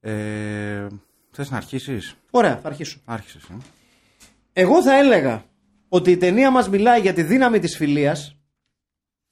Ε, 0.00 0.86
Θες 1.30 1.50
να 1.50 1.56
αρχίσεις; 1.56 2.16
Ωραία, 2.30 2.58
θα 2.58 2.68
αρχίσω. 2.68 3.00
Άρχισες. 3.04 3.42
Ε. 3.42 3.56
Εγώ 4.52 4.82
θα 4.82 4.98
έλεγα 4.98 5.44
ότι 5.88 6.10
η 6.10 6.16
ταινία 6.16 6.50
μας 6.50 6.68
μιλάει 6.68 7.00
για 7.00 7.12
τη 7.12 7.22
δύναμη 7.22 7.58
της 7.58 7.76
φιλίας, 7.76 8.36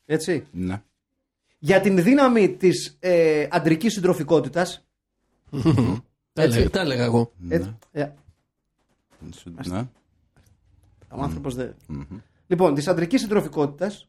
έτσι, 0.05 0.47
Ναι. 0.51 0.83
Για 1.65 1.81
την 1.81 2.03
δύναμη 2.03 2.57
της 2.57 2.97
ε, 3.01 3.47
αντρικής 3.51 3.93
συντροφικότητας. 3.93 4.87
Τα 6.33 6.43
έλεγα, 6.43 6.71
τα 6.71 6.81
έλεγα 6.81 7.05
εγώ. 7.05 7.33
Έτσι, 7.49 7.77
ε, 7.93 8.13
ναι. 9.67 9.89
ο 11.09 11.23
άνθρωπος 11.23 11.55
δεν... 11.55 11.77
Λοιπόν, 12.47 12.75
της 12.75 12.89
αντρικής 12.89 13.21
συντροφικότητας, 13.21 14.09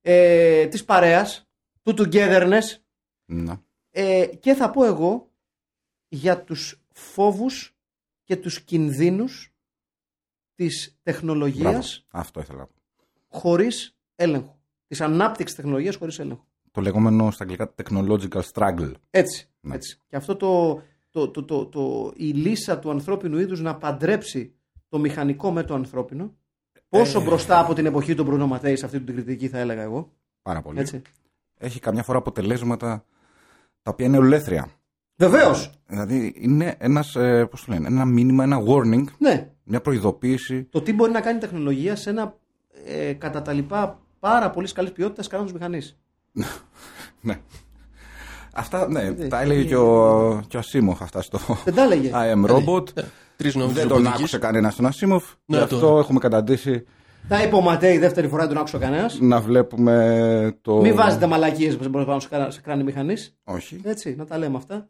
ε, 0.00 0.66
της 0.66 0.84
παρέας, 0.84 1.48
του 1.82 1.94
togetherness 1.98 2.78
ναι. 3.24 3.60
ε, 3.90 4.26
και 4.26 4.54
θα 4.54 4.70
πω 4.70 4.84
εγώ 4.84 5.30
για 6.08 6.42
τους 6.42 6.80
φόβους 6.92 7.76
και 8.24 8.36
τους 8.36 8.60
κινδύνους 8.60 9.54
της 10.54 10.98
τεχνολογίας 11.02 12.06
Μπράβο. 12.10 12.26
Αυτό 12.26 12.40
ήθελα. 12.40 12.58
να 12.58 12.66
πω. 12.66 12.74
χωρίς 13.38 13.96
έλεγχο. 14.14 14.58
Της 14.86 15.00
ανάπτυξης 15.00 15.56
τεχνολογίας 15.56 15.96
χωρίς 15.96 16.18
έλεγχο. 16.18 16.46
Το 16.76 16.82
λεγόμενο 16.82 17.30
στα 17.30 17.42
αγγλικά 17.44 17.74
technological 17.82 18.40
struggle. 18.52 18.92
Έτσι. 19.10 19.48
Ναι. 19.60 19.74
έτσι. 19.74 19.98
Και 20.08 20.16
αυτό 20.16 20.36
το, 20.36 20.82
το, 21.10 21.28
το, 21.30 21.42
το, 21.44 21.66
το, 21.66 22.12
η 22.16 22.24
λύσα 22.24 22.78
του 22.78 22.90
ανθρώπινου 22.90 23.38
είδους 23.38 23.60
να 23.60 23.76
παντρέψει 23.76 24.54
το 24.88 24.98
μηχανικό 24.98 25.52
με 25.52 25.62
το 25.62 25.74
ανθρώπινο. 25.74 26.34
Πόσο 26.88 27.22
μπροστά 27.22 27.58
από 27.60 27.74
την 27.74 27.86
εποχή 27.86 28.14
των 28.14 28.28
Bruno 28.30 28.46
Ματέης 28.46 28.78
σε 28.78 28.84
αυτή 28.84 29.00
την 29.00 29.14
κριτική 29.14 29.48
θα 29.48 29.58
έλεγα 29.58 29.82
εγώ. 29.82 30.12
Πάρα 30.42 30.62
πολύ. 30.62 30.80
Έτσι. 30.80 31.02
Έχει 31.58 31.80
καμιά 31.80 32.02
φορά 32.02 32.18
αποτελέσματα 32.18 33.04
τα 33.82 33.90
οποία 33.90 34.06
είναι 34.06 34.18
ολέθρια. 34.18 34.68
Βεβαίως. 35.16 35.70
Δηλαδή 35.86 36.34
είναι 36.36 36.74
ένας, 36.78 37.14
ε, 37.16 37.46
πώς 37.50 37.64
το 37.64 37.72
λένε, 37.72 37.86
ένα 37.86 38.04
μήνυμα, 38.04 38.44
ένα 38.44 38.58
warning, 38.68 39.04
Ναι. 39.18 39.50
μια 39.64 39.80
προειδοποίηση. 39.80 40.64
Το 40.64 40.82
τι 40.82 40.92
μπορεί 40.92 41.12
να 41.12 41.20
κάνει 41.20 41.36
η 41.36 41.40
τεχνολογία 41.40 41.96
σε 41.96 42.10
ένα 42.10 42.38
ε, 42.84 43.12
κατά 43.12 43.42
τα 43.42 43.52
λοιπά 43.52 44.00
πάρα 44.20 44.50
πολύ 44.50 44.72
καλής 44.72 44.92
ποιότητας 44.92 45.26
κανόνας 45.26 45.52
μηχανής. 45.52 45.98
Ναι. 47.20 47.40
Αυτά, 48.52 48.88
ναι, 48.88 49.12
τα 49.12 49.40
έλεγε 49.40 49.64
και 49.64 49.76
ο, 49.76 50.42
και 50.48 50.56
ο 50.56 50.58
Ασίμοφ 50.58 51.02
αυτά 51.02 51.22
στο 51.22 51.38
Δεν 51.64 51.74
τα 51.74 51.82
έλεγε. 51.82 52.10
I 52.14 52.34
am 52.44 52.50
robot. 52.50 52.84
Τρεις 53.36 53.54
νόμοι 53.54 53.72
Δεν 53.72 53.88
τον 53.88 54.06
άκουσε 54.06 54.38
κανένας 54.38 54.76
τον 54.76 54.86
Ασίμοφ. 54.86 55.24
Ναι, 55.46 55.56
Γι' 55.56 55.62
αυτό 55.62 55.78
το- 55.78 55.98
έχουμε 55.98 56.18
καταντήσει 56.18 56.84
Τα 57.28 57.42
είπε 57.42 57.54
ο 57.54 57.60
Ματέη 57.60 57.98
δεύτερη 57.98 58.28
φορά, 58.28 58.40
δεν 58.42 58.48
τον 58.52 58.58
άκουσε 58.58 58.78
κανένας. 58.78 59.18
να 59.20 59.40
βλέπουμε 59.40 60.58
το. 60.62 60.76
Μην 60.80 60.94
βάζετε 60.94 61.26
μαλακίες 61.26 61.76
που 61.76 61.88
μπορεί 61.88 62.04
πάνω 62.04 62.20
σε 62.20 62.28
κρα- 62.28 62.50
σε 62.50 62.60
κράνη 62.60 62.82
μηχανής. 62.82 63.36
Όχι. 63.44 63.80
Έτσι, 63.84 64.14
να 64.18 64.24
τα 64.24 64.38
λέμε 64.38 64.56
αυτά. 64.56 64.88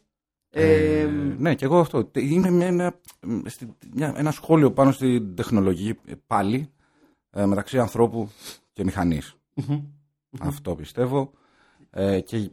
Ε, 0.51 1.01
Ε, 1.01 1.09
ναι, 1.39 1.55
και 1.55 1.65
εγώ 1.65 1.79
αυτό. 1.79 2.11
Είναι 2.15 2.51
μια, 2.51 2.73
μια, 2.73 2.93
στη- 3.47 3.77
μια- 3.95 4.15
ένα 4.17 4.31
σχόλιο 4.31 4.73
πάνω 4.73 4.93
στην 4.93 5.35
τεχνολογία 5.35 5.97
ε, 6.07 6.13
πάλι 6.27 6.71
ε, 7.31 7.47
μεταξύ 7.47 7.79
ανθρώπου 7.79 8.31
και 8.73 8.85
μηχανής. 8.85 9.35
Αυτό 10.41 10.74
πιστεύω. 10.74 11.32
Ε, 11.91 12.20
και, 12.20 12.51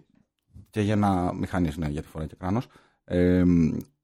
και 0.69 0.81
για 0.81 0.95
να. 0.95 1.33
Μηχανής, 1.33 1.77
ναι, 1.77 1.87
για 1.87 2.01
τη 2.01 2.07
φορά 2.07 2.25
και 2.25 2.35
κράνος. 2.39 2.67
Ε, 3.03 3.43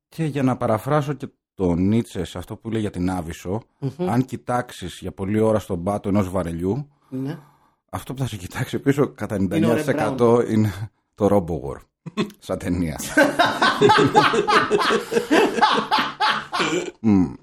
και 0.09 0.23
για 0.23 0.43
να 0.43 0.57
παραφράσω 0.57 1.13
και 1.13 1.27
τον 1.53 1.88
Νίτσε 1.88 2.23
σε 2.23 2.38
αυτό 2.38 2.55
που 2.55 2.69
λέει 2.69 2.82
για 2.82 2.89
την 2.89 3.09
αβυσο 3.09 3.61
αν 3.97 4.25
κοιτάξεις 4.25 4.99
για 5.01 5.11
πολλή 5.11 5.39
ώρα 5.39 5.59
στον 5.59 5.84
πάτο 5.84 6.09
ενός 6.09 6.30
βαρελιού, 6.30 6.89
ναι. 7.09 7.38
αυτό 7.89 8.13
που 8.13 8.21
θα 8.21 8.27
σε 8.27 8.36
κοιτάξει 8.36 8.80
πίσω 8.80 9.07
κατά 9.07 9.36
Είναι 9.36 9.67
ο 9.67 9.75
Red 9.86 10.17
99% 10.19 10.49
είναι 10.49 10.71
το 11.15 11.27
RoboWar. 11.32 11.77
σαν 12.39 12.57
ταινία. 12.57 12.99
Μμ. 16.99 17.34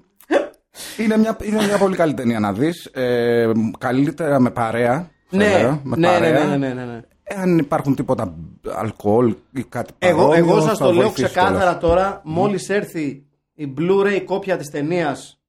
είναι, 0.97 1.17
μια, 1.17 1.37
είναι 1.43 1.65
μια 1.65 1.77
πολύ 1.77 1.95
καλή 1.95 2.13
ταινία 2.13 2.39
να 2.39 2.53
δεις. 2.53 2.85
Ε, 2.85 3.51
καλύτερα 3.77 4.39
με 4.39 4.51
παρέα. 4.51 5.09
Θα 5.27 5.37
Ναι, 5.37 5.45
έλεγα, 5.45 5.79
με 5.83 5.95
ναι, 5.97 6.07
ναι, 6.07 6.13
παρέα. 6.13 6.45
ναι, 6.45 6.57
ναι, 6.57 6.73
ναι, 6.73 6.85
ναι. 6.85 7.01
Αν 7.35 7.57
υπάρχουν 7.57 7.95
τίποτα 7.95 8.35
αλκοόλ 8.75 9.35
ή 9.51 9.63
κάτι 9.63 9.93
Εγώ, 9.99 10.17
παρόμοιο, 10.27 10.37
εγώ 10.37 10.61
σας 10.61 10.77
θα 10.77 10.85
το 10.85 10.91
λέω 10.91 11.01
βοηθήσει 11.01 11.23
ξεκάθαρα 11.23 11.57
κιόλας. 11.59 11.79
τώρα, 11.79 12.21
μόλις 12.23 12.69
έρθει 12.69 13.25
η 13.53 13.73
Blu-ray 13.77 14.21
κόπια 14.25 14.57
της 14.57 14.69
ταινίας 14.69 15.39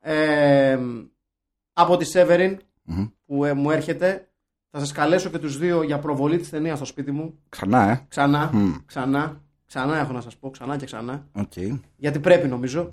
ε, 0.00 0.78
από 1.72 1.96
τη 1.96 2.06
Severin 2.14 2.56
Μμμ. 2.82 3.06
που 3.26 3.44
ε, 3.44 3.52
μου 3.52 3.70
έρχεται, 3.70 4.28
θα 4.70 4.78
σας 4.78 4.92
καλέσω 4.92 5.28
και 5.30 5.38
τους 5.38 5.58
δύο 5.58 5.82
για 5.82 5.98
προβολή 5.98 6.38
της 6.38 6.48
ταινίας 6.50 6.76
στο 6.76 6.86
σπίτι 6.86 7.10
μου. 7.10 7.34
Ξανά, 7.48 7.90
ε. 7.90 8.04
Ξανά, 8.08 8.50
Μμ. 8.52 8.72
ξανά, 8.86 9.40
ξανά 9.66 9.98
έχω 9.98 10.12
να 10.12 10.20
σας 10.20 10.36
πω, 10.36 10.50
ξανά 10.50 10.76
και 10.76 10.84
ξανά. 10.84 11.26
Οκ. 11.32 11.52
Γιατί 11.96 12.18
πρέπει 12.18 12.48
νομίζω. 12.48 12.88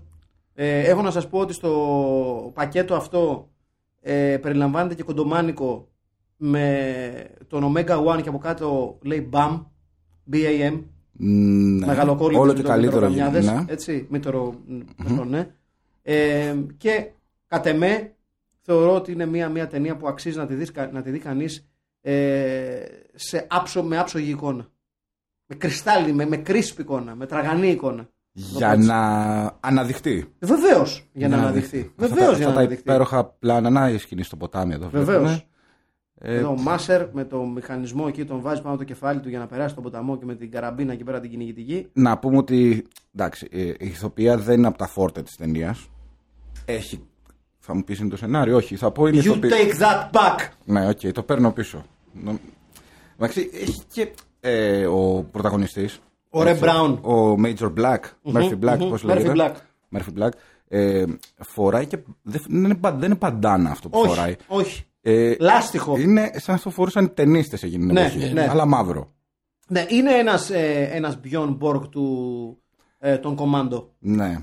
Ε, 0.53 0.79
έχω 0.79 1.01
να 1.01 1.11
σας 1.11 1.27
πω 1.27 1.39
ότι 1.39 1.53
στο 1.53 2.51
πακέτο 2.53 2.95
αυτό 2.95 3.49
ε, 4.01 4.37
περιλαμβάνεται 4.41 4.95
και 4.95 5.03
κοντομάνικο 5.03 5.87
με 6.41 7.29
τον 7.47 7.73
Omega 7.75 8.03
One 8.05 8.21
και 8.21 8.29
από 8.29 8.37
κάτω 8.37 8.97
λέει 9.01 9.29
BAM, 9.33 9.65
BAM, 10.31 10.83
Ναι. 11.21 11.85
μεγαλοκόλλητο 11.85 12.41
Όλο 12.41 12.53
και 12.53 12.61
καλύτερο 12.61 13.09
μητεροκαμιάδες, 13.09 13.45
γίνεται. 13.45 13.73
Έτσι, 13.73 14.07
μητερο, 14.09 14.53
αυτό, 15.05 15.23
ναι. 15.23 15.47
Ε, 16.01 16.55
και 16.77 17.11
κατ' 17.47 17.65
εμέ 17.65 18.13
θεωρώ 18.61 18.95
ότι 18.95 19.11
είναι 19.11 19.25
μια, 19.25 19.49
μια 19.49 19.67
ταινία 19.67 19.95
που 19.97 20.07
αξίζει 20.07 20.37
να 20.37 20.45
τη, 20.45 20.53
δεις, 20.53 20.71
κα- 20.71 20.89
να 20.91 21.01
τη 21.01 21.09
δει 21.11 21.19
κανείς 21.19 21.69
ε, 22.01 22.83
σε 23.15 23.45
άψο, 23.49 23.83
με 23.83 23.97
άψογη 23.97 24.29
εικόνα. 24.31 24.67
Με 25.45 25.55
κρυστάλλι, 25.55 26.13
με, 26.13 26.25
με 26.25 26.37
κρίσπη 26.37 26.81
εικόνα, 26.81 27.15
με 27.15 27.25
τραγανή 27.25 27.67
εικόνα. 27.69 28.09
Για 28.31 28.75
να 28.75 28.97
αναδειχτεί. 29.59 30.33
Βεβαίως 30.39 31.09
για 31.13 31.27
να 31.27 31.37
αναδειχθεί. 31.37 31.79
Αυτά 31.79 32.07
Βεβαίως 32.07 32.29
τα- 32.31 32.35
για 32.37 32.45
να 32.45 32.45
αυτά 32.45 32.53
τα 32.53 32.59
αναδειχθεί. 32.59 32.81
υπέροχα 32.83 33.25
πλάνα. 33.25 33.69
Να 33.69 33.89
η 33.89 33.97
σκηνή 33.97 34.23
στο 34.23 34.35
ποτάμι 34.35 34.73
εδώ. 34.73 34.89
Βεβαίως. 34.89 35.05
βλέπουμε. 35.07 35.43
Ε, 36.21 36.35
Εδώ 36.35 36.49
ο 36.49 36.55
Μάσερ 36.61 37.07
με 37.13 37.23
το 37.25 37.43
μηχανισμό 37.43 38.05
εκεί 38.07 38.25
τον 38.25 38.41
βάζει 38.41 38.61
πάνω 38.61 38.77
το 38.77 38.83
κεφάλι 38.83 39.19
του 39.19 39.29
για 39.29 39.39
να 39.39 39.47
περάσει 39.47 39.73
τον 39.75 39.83
ποταμό 39.83 40.17
και 40.17 40.25
με 40.25 40.35
την 40.35 40.51
καραμπίνα 40.51 40.93
εκεί 40.93 41.03
πέρα 41.03 41.19
την 41.19 41.29
κυνηγητική. 41.29 41.87
να 41.93 42.17
πούμε 42.17 42.37
ότι 42.37 42.87
εντάξει, 43.15 43.47
ε, 43.51 43.61
η 43.61 43.75
ηθοποιία 43.79 44.37
δεν 44.37 44.57
είναι 44.57 44.67
από 44.67 44.77
τα 44.77 44.87
φόρτε 44.87 45.21
της 45.21 45.35
ταινίας. 45.35 45.89
Έχει. 46.65 47.03
Θα 47.59 47.75
μου 47.75 47.83
πεις 47.83 47.99
είναι 47.99 48.09
το 48.09 48.17
σενάριο, 48.17 48.55
όχι. 48.55 48.75
Θα 48.75 48.91
πω 48.91 49.07
είναι 49.07 49.17
You 49.17 49.23
ηθοποιία. 49.23 49.55
take 49.57 49.81
that 49.81 50.19
back. 50.19 50.47
Ναι, 50.65 50.87
οκ, 50.89 50.99
το 51.13 51.23
παίρνω 51.23 51.51
πίσω. 51.51 51.85
Νο- 52.13 52.39
Εντάξει, 53.17 53.49
έχει 53.53 53.81
και 53.91 54.11
ε, 54.39 54.85
ο 54.85 55.25
πρωταγωνιστής 55.31 55.99
Ο 56.29 56.39
Reb 56.41 56.59
Brown. 56.59 56.97
Ο 57.01 57.35
Major 57.43 57.73
Black. 57.77 57.99
Murphy 58.33 58.59
Black, 58.63 58.77
μμμ, 58.79 58.89
πώς 58.89 59.03
Murphy 59.03 59.07
λέγεται. 59.07 59.33
Black. 59.35 59.53
Murphy 59.97 60.19
Black. 60.23 60.29
Ε, 60.67 61.03
φοράει 61.39 61.85
και. 61.85 61.97
Δεν, 62.21 62.41
δεν 62.47 62.63
είναι, 62.63 62.75
πα- 62.75 62.91
δεν 62.91 63.09
είναι 63.09 63.15
παντάνα 63.19 63.69
αυτό 63.69 63.89
που 63.89 63.99
Όχι, 63.99 64.07
φοράει. 64.15 64.35
όχι. 64.47 64.83
Ε, 65.11 65.35
Λάστιχο. 65.39 65.97
είναι 65.97 66.31
σαν 66.35 66.55
αυτό 66.55 66.69
που 66.69 66.75
φορούσαν 66.75 67.03
οι 67.05 67.09
ταινίστε 67.09 67.55
εκείνη 67.61 67.85
την 67.85 67.93
Ναι, 67.93 68.01
εποχή. 68.05 68.33
ναι. 68.33 68.47
Αλλά 68.49 68.65
μαύρο. 68.65 69.13
Ναι, 69.67 69.85
είναι 69.89 70.11
ένας, 70.11 70.49
ε, 70.49 70.89
ένας 70.91 71.19
Bjorn 71.23 71.57
Borg 71.61 71.81
του, 71.89 72.57
ε, 72.99 73.17
των 73.17 73.35
Κομάντο. 73.35 73.89
Ναι. 73.99 74.37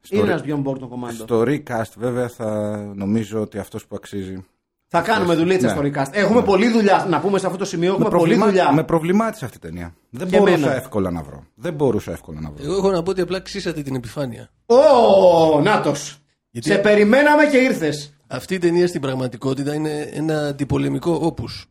Στο, 0.00 0.16
Είναι 0.16 0.24
re- 0.24 0.28
ένας 0.28 0.42
Bjorn 0.46 0.70
Borg 0.70 0.78
των 0.78 0.88
Κομάντο. 0.88 1.14
στο 1.14 1.40
recast, 1.40 1.92
βέβαια, 1.96 2.28
θα 2.28 2.76
νομίζω 2.94 3.40
ότι 3.40 3.58
αυτό 3.58 3.78
που 3.88 3.96
αξίζει. 3.96 4.44
Θα 4.88 5.00
κάνουμε 5.00 5.34
δουλίτσα 5.34 5.66
Ναι. 5.66 5.72
στο 5.72 5.80
recast. 6.02 6.12
Έχουμε 6.14 6.42
πολλή 6.42 6.68
δουλειά. 6.68 7.06
Να 7.08 7.20
πούμε 7.20 7.38
σε 7.38 7.46
αυτό 7.46 7.58
το 7.58 7.64
σημείο. 7.64 7.88
Έχουμε 7.92 8.04
πολλή 8.08 8.16
προβλημά- 8.18 8.46
δουλειά. 8.46 8.72
με 8.72 8.84
προβλημάτισε 8.84 9.44
αυτή 9.44 9.56
η 9.56 9.60
ταινία. 9.60 9.94
Δεν 10.10 10.28
Και 10.28 10.36
μπορούσα 10.38 10.54
εμένα. 10.56 10.74
εύκολα 10.74 11.10
να 11.10 11.22
βρω. 11.22 11.44
Δεν 11.54 11.74
μπορούσα 11.74 12.12
εύκολα 12.12 12.40
να 12.40 12.50
βρω. 12.50 12.64
Εγώ 12.64 12.76
έχω 12.76 12.90
να 12.90 13.02
πω 13.02 13.10
ότι 13.10 13.20
απλά 13.20 13.40
ξύσατε 13.40 13.82
την 13.82 13.94
επιφάνεια. 13.94 14.48
Ω, 14.66 15.60
νάτος. 15.60 16.18
Γιατί- 16.50 16.68
Σε 16.70 16.78
περιμέναμε 16.78 17.44
και 17.46 17.56
ήρθες. 17.56 18.15
Αυτή 18.26 18.54
η 18.54 18.58
ταινία 18.58 18.86
στην 18.86 19.00
πραγματικότητα 19.00 19.74
είναι 19.74 20.00
ένα 20.00 20.46
αντιπολεμικό 20.46 21.18
όπους 21.22 21.66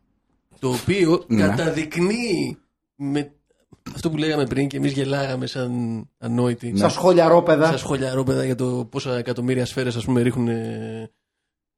το 0.58 0.68
οποίο 0.68 1.24
Ναι. 1.26 1.46
καταδεικνύει 1.46 2.58
με 2.96 3.30
αυτό 3.94 4.10
που 4.10 4.16
λέγαμε 4.16 4.46
πριν 4.46 4.68
και 4.68 4.76
εμείς 4.76 4.92
γελάγαμε 4.92 5.46
σαν 5.46 5.70
ανόητοι 6.18 6.76
Στα 6.76 6.88
σχολιαρόπεδα. 6.88 7.66
σαν 7.66 7.78
σχολιαρόπεδα 7.78 8.44
για 8.44 8.54
το 8.54 8.88
πόσα 8.90 9.16
εκατομμύρια 9.16 9.66
σφαίρες 9.66 9.96
ας 9.96 10.04
πούμε 10.04 10.22
ρίχνουν 10.22 10.48
ε, 10.48 11.10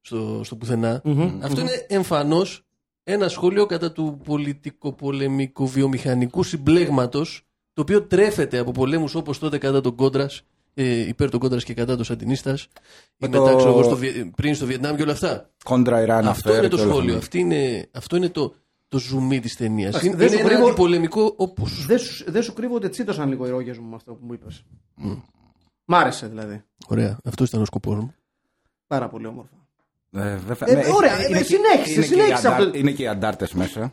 στο, 0.00 0.40
στο 0.44 0.56
πουθενα 0.56 1.02
Αυτό 1.42 1.60
είναι 1.60 1.84
εμφανώς 1.88 2.62
ένα 3.02 3.28
σχόλιο 3.28 3.66
κατά 3.66 3.92
του 3.92 4.20
πολιτικο-πολεμικού 4.24 5.66
βιομηχανικού 5.68 6.42
συμπλέγματος 6.42 7.42
το 7.72 7.82
οποίο 7.82 8.02
τρέφεται 8.02 8.58
από 8.58 8.70
πολέμους 8.72 9.14
όπως 9.14 9.38
τότε 9.38 9.58
κατά 9.58 9.80
τον 9.80 9.94
Κόντρας 9.94 10.42
ε, 10.82 11.08
υπέρ 11.08 11.30
των 11.30 11.40
Κόντρας 11.40 11.64
και 11.64 11.74
κατά 11.74 11.96
των 11.96 12.04
Σαντινίστας 12.04 12.62
ή 12.62 12.68
Με 13.16 13.28
μετά 13.28 13.50
το- 13.50 13.56
ξέρω 13.56 13.70
εγώ, 13.70 13.82
στο, 13.82 13.96
Βιε- 13.96 14.30
πριν 14.36 14.54
στο 14.54 14.66
Βιετνάμ 14.66 14.96
και 14.96 15.02
όλα 15.02 15.12
αυτά. 15.12 15.50
Κόντρα 15.64 16.00
Ιράν 16.02 16.28
Αυτό 16.28 16.56
είναι 16.56 16.68
το 16.68 16.76
σχόλιο. 16.76 17.16
Αυτή 17.16 17.38
είναι, 17.38 17.88
αυτό 17.92 18.16
είναι 18.16 18.28
το, 18.28 18.54
το 18.88 18.98
ζουμί 18.98 19.40
της 19.40 19.56
ταινίας. 19.56 19.88
Εντάξει, 19.88 20.06
Είναι, 20.06 20.16
δεν 20.16 20.26
είναι 20.26 20.36
σου 20.36 20.40
ένα 20.40 20.48
κρύβω- 20.50 20.68
αντιπολεμικό 20.68 21.34
όπω. 21.36 21.66
Δεν 21.86 21.98
σου, 21.98 22.24
δεν 22.30 22.42
σου 22.42 22.52
κρύβω 22.52 22.74
ότι 22.74 22.88
τσίτωσαν 22.88 23.28
λίγο 23.28 23.46
οι 23.46 23.50
ρόγες 23.50 23.78
μου 23.78 23.88
με 23.88 23.94
αυτό 23.94 24.12
που 24.12 24.26
μου 24.26 24.32
είπες. 24.32 24.64
Μ' 25.84 25.94
άρεσε 25.94 26.26
δηλαδή. 26.26 26.62
Ωραία, 26.88 27.18
αυτό 27.24 27.44
ήταν 27.44 27.60
ο 27.60 27.64
σκοπός 27.64 27.94
μου. 27.96 28.14
Πάρα 28.86 29.08
πολύ 29.08 29.26
όμορφα. 29.26 29.50
Ε, 30.12 30.36
βέβαια, 30.36 30.68
Ε, 30.68 30.74
ναι, 30.74 30.92
ωραία, 30.94 31.26
είναι 31.28 31.36
ε, 31.36 31.40
και- 31.40 31.44
συνέχισε, 31.44 31.92
είναι 31.92 32.00
και 32.00 32.00
οι 32.00 32.02
συνέχισε 32.02 32.46
αντάρ- 32.48 32.62
αυτό. 32.66 32.78
Είναι 32.78 32.90
και 32.90 33.02
οι 33.02 33.06
αντάρτες 33.08 33.52
μέσα. 33.52 33.92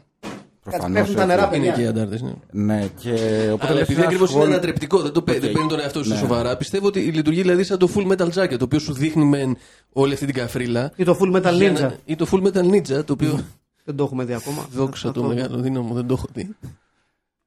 Προφανώς, 0.70 0.98
πέφτουν 0.98 1.16
τα 1.16 1.22
έτσι. 1.24 1.36
νερά, 1.36 1.48
Είναι 1.48 1.58
παιδιά. 1.58 1.72
και 1.74 1.82
οι 1.82 1.86
αντάρτες. 1.86 2.22
Ναι. 2.22 2.32
Ναι, 2.52 2.88
και 3.00 3.10
οπότε 3.52 3.66
Αλλά 3.66 3.74
λες 3.74 3.82
επειδή 3.82 3.94
ένα 4.00 4.06
ακριβώς 4.06 4.30
είναι 4.30 4.40
σχόλιο- 4.40 4.54
ανατρεπτικό, 4.54 5.02
δεν, 5.02 5.12
το, 5.12 5.22
παί- 5.22 5.36
Οκ. 5.36 5.42
δεν 5.42 5.52
παίρνει 5.52 5.68
τον 5.68 5.80
εαυτό 5.80 6.06
του 6.06 6.12
Ναι. 6.12 6.18
σοβαρά, 6.20 6.58
πιστεύω 6.58 6.88
ότι 6.88 7.00
λειτουργεί 7.00 7.42
δηλαδή 7.42 7.64
σαν 7.64 7.78
το 7.78 7.90
full 7.96 8.12
metal 8.12 8.30
jacket, 8.34 8.58
το 8.58 8.64
οποίο 8.64 8.80
σου 8.80 8.94
δείχνει 8.94 9.26
μεν 9.26 9.58
όλη 9.94 10.14
αυτή 10.14 10.26
την 10.26 10.36
καφρίλα. 10.36 10.92
Ή 10.96 11.04
το 11.04 11.18
full 11.22 11.36
metal 11.36 11.54
για 11.54 11.72
ninja. 11.74 11.80
να- 11.80 11.96
Ή 12.06 12.16
το 12.16 12.28
full 12.32 12.44
metal 12.48 12.64
ninja, 12.72 13.06
το 13.06 13.14
οποίο. 13.14 13.40
Δεν 13.88 13.96
το 13.96 14.04
έχουμε 14.04 14.24
δει 14.24 14.34
ακόμα. 14.34 14.68
Δόξα 14.72 15.08
Αυτό- 15.08 15.22
το 15.22 15.28
μεγάλο 15.28 15.58
δύναμο, 15.58 15.94
δεν 15.94 16.08
το 16.08 16.14
έχω 16.14 16.28
δει. 16.34 16.56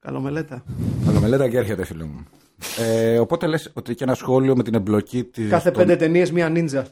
Καλομελέτα. 0.01 0.65
Καλομελέτα 1.07 1.49
και 1.49 1.57
έρχεται, 1.57 1.85
φίλο 1.85 2.07
μου. 2.07 2.25
Ε, 2.79 3.19
οπότε 3.19 3.47
λες 3.47 3.71
ότι 3.75 3.95
και 3.95 4.05
ένα 4.05 4.15
σχόλιο 4.15 4.57
με 4.57 4.63
την 4.63 4.75
εμπλοκή 4.75 5.25
της... 5.25 5.49
Κάθε 5.51 5.71
των- 5.71 5.83
πέντε 5.83 5.97
ταινίες 5.97 6.33
μία 6.33 6.49
νίντζα. 6.49 6.87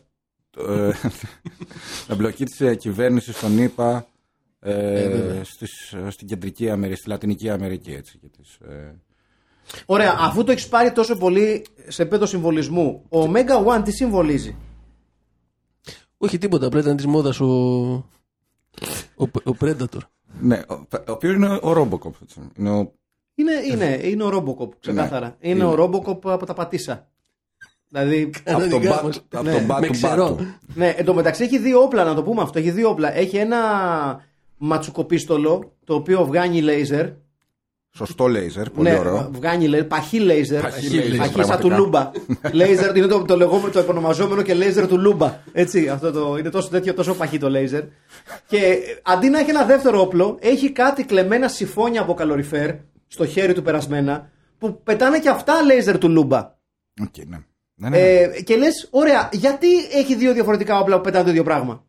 ε, 0.68 0.90
την 1.00 2.08
εμπλοκή 2.08 2.44
της 2.44 2.60
ε, 2.60 2.74
κυβέρνησης 2.74 3.36
στον 3.36 3.58
ΗΠΑ 3.58 4.06
ε, 4.72 5.08
βέβαια. 5.08 5.44
στις, 5.44 5.92
ε, 5.92 6.10
στην 6.10 6.26
κεντρική 6.26 6.70
Αμερική, 6.70 6.98
στη 7.00 7.08
Λατινική 7.08 7.50
Αμερική, 7.50 7.92
έτσι. 7.92 8.18
Και 8.18 8.26
τις, 8.38 8.54
ε, 8.68 8.94
Ωραία, 9.86 10.16
αφού 10.20 10.44
το 10.44 10.52
έχεις 10.52 10.68
πάρει 10.68 10.92
τόσο 10.92 11.16
πολύ 11.16 11.66
σε 11.88 12.02
επίπεδο 12.02 12.26
συμβολισμού, 12.26 13.02
ο 13.08 13.22
Omega 13.22 13.66
One 13.66 13.82
τι 13.84 13.92
συμβολίζει; 13.92 14.56
Όχι 16.18 16.38
τίποτα, 16.38 16.66
απλά 16.66 16.80
ήταν 16.80 16.96
της 16.96 17.06
μόδας 17.06 17.40
ο. 17.40 17.46
Ο, 19.16 19.22
ο 19.44 19.56
Predator. 19.60 20.00
ναι, 20.40 20.62
ο, 20.68 20.74
ο 20.92 21.12
οποίος 21.12 21.34
είναι 21.34 21.48
ο 21.48 21.60
Robocop. 21.76 22.12
Έτσι. 22.22 22.40
Είναι 22.56 22.70
ο, 22.70 22.92
Είναι, 23.34 23.52
είναι, 23.70 24.00
είναι 24.02 24.22
ο 24.24 24.28
Robocop, 24.28 24.68
ξεκάθαρα. 24.80 25.36
είναι, 25.40 25.54
είναι. 25.54 25.64
ο 25.64 25.72
Robocop 25.84 26.18
από 26.30 26.46
τα 26.46 26.54
πατήσα. 26.54 27.08
δηλαδή, 27.88 28.30
από 28.44 28.60
τον 28.60 28.68
Κανονικά 28.70 28.90
μπα- 28.94 29.00
όμως. 29.00 29.16
από 29.30 29.42
Ναι, 29.42 29.52
τον 29.52 29.60
με 29.60 29.66
μπάτου 29.66 29.90
ξερό. 29.92 30.28
μπάτου. 30.28 30.44
ναι, 30.74 30.88
εν 30.88 31.04
τω 31.04 31.14
μεταξύ 31.14 31.44
έχει 31.44 31.58
δύο 31.58 31.80
όπλα, 31.82 32.04
να 32.04 32.14
το 32.14 32.22
πούμε 32.22 32.42
αυτό. 32.42 32.58
Έχει 32.58 32.70
δύο 32.70 32.88
όπλα. 32.88 33.14
Έχει 33.16 33.36
ένα 33.36 33.58
ματσουκοπίστολο, 34.56 35.72
το 35.84 35.94
οποίο 35.94 36.24
βγάνει 36.24 36.60
λέιζερ. 36.60 37.06
Σωστό 37.96 38.26
λέιζερ, 38.26 38.70
πολύ 38.70 38.88
ναι, 38.90 38.98
ωραίο. 38.98 39.30
βγάνει 39.32 39.66
λέιζερ, 39.66 39.86
παχύ 39.86 40.18
λέιζερ. 40.18 40.62
Παχύ 40.62 40.94
λέιζερ, 40.94 41.16
Παχύ 41.16 41.42
σαν 41.44 41.60
του 41.60 41.68
πραγματικά. 41.68 41.76
Λούμπα. 41.76 42.10
λέιζερ 42.52 42.96
είναι 42.96 43.06
το, 43.06 43.22
το 43.22 43.36
λεγόμενο, 43.36 43.72
το 43.72 43.78
επωνομαζόμενο 43.78 44.42
και 44.42 44.54
λέιζερ 44.54 44.86
του 44.88 44.98
Λούμπα. 44.98 45.40
Έτσι, 45.52 45.88
αυτό 45.88 46.12
το, 46.12 46.36
είναι 46.38 46.50
τόσο 46.50 46.68
τέτοιο, 46.68 46.94
τόσο 46.94 47.14
παχύ 47.14 47.38
το 47.38 47.50
λέιζερ. 47.50 47.82
Και 48.46 48.56
ε, 48.56 48.78
αντί 49.02 49.28
να 49.28 49.38
έχει 49.38 49.50
ένα 49.50 49.64
δεύτερο 49.64 50.00
όπλο, 50.00 50.38
έχει 50.40 50.72
κάτι 50.72 51.04
κλεμμένα 51.04 51.48
σιφώνια 51.48 52.00
από 52.00 52.14
καλοριφέρ 52.14 52.74
στο 53.06 53.26
χέρι 53.26 53.52
του 53.52 53.62
περασμένα, 53.62 54.30
που 54.58 54.82
πετάνε 54.82 55.18
και 55.18 55.28
αυτά 55.28 55.62
λέιζερ 55.62 55.98
του 55.98 56.08
Λούμπα. 56.08 56.54
Οκ, 57.02 57.26
ναι. 57.26 57.38
Ναι, 57.78 57.88
ναι. 57.88 57.98
Ε, 57.98 58.42
και 58.42 58.56
λες, 58.56 58.88
ωραία, 58.90 59.28
γιατί 59.32 59.68
έχει 59.92 60.14
δύο 60.14 60.32
διαφορετικά 60.32 60.78
όπλα 60.78 60.96
που 60.96 61.02
πετάνε 61.02 61.24
το 61.24 61.30
ίδιο 61.30 61.42
πράγμα; 61.42 61.85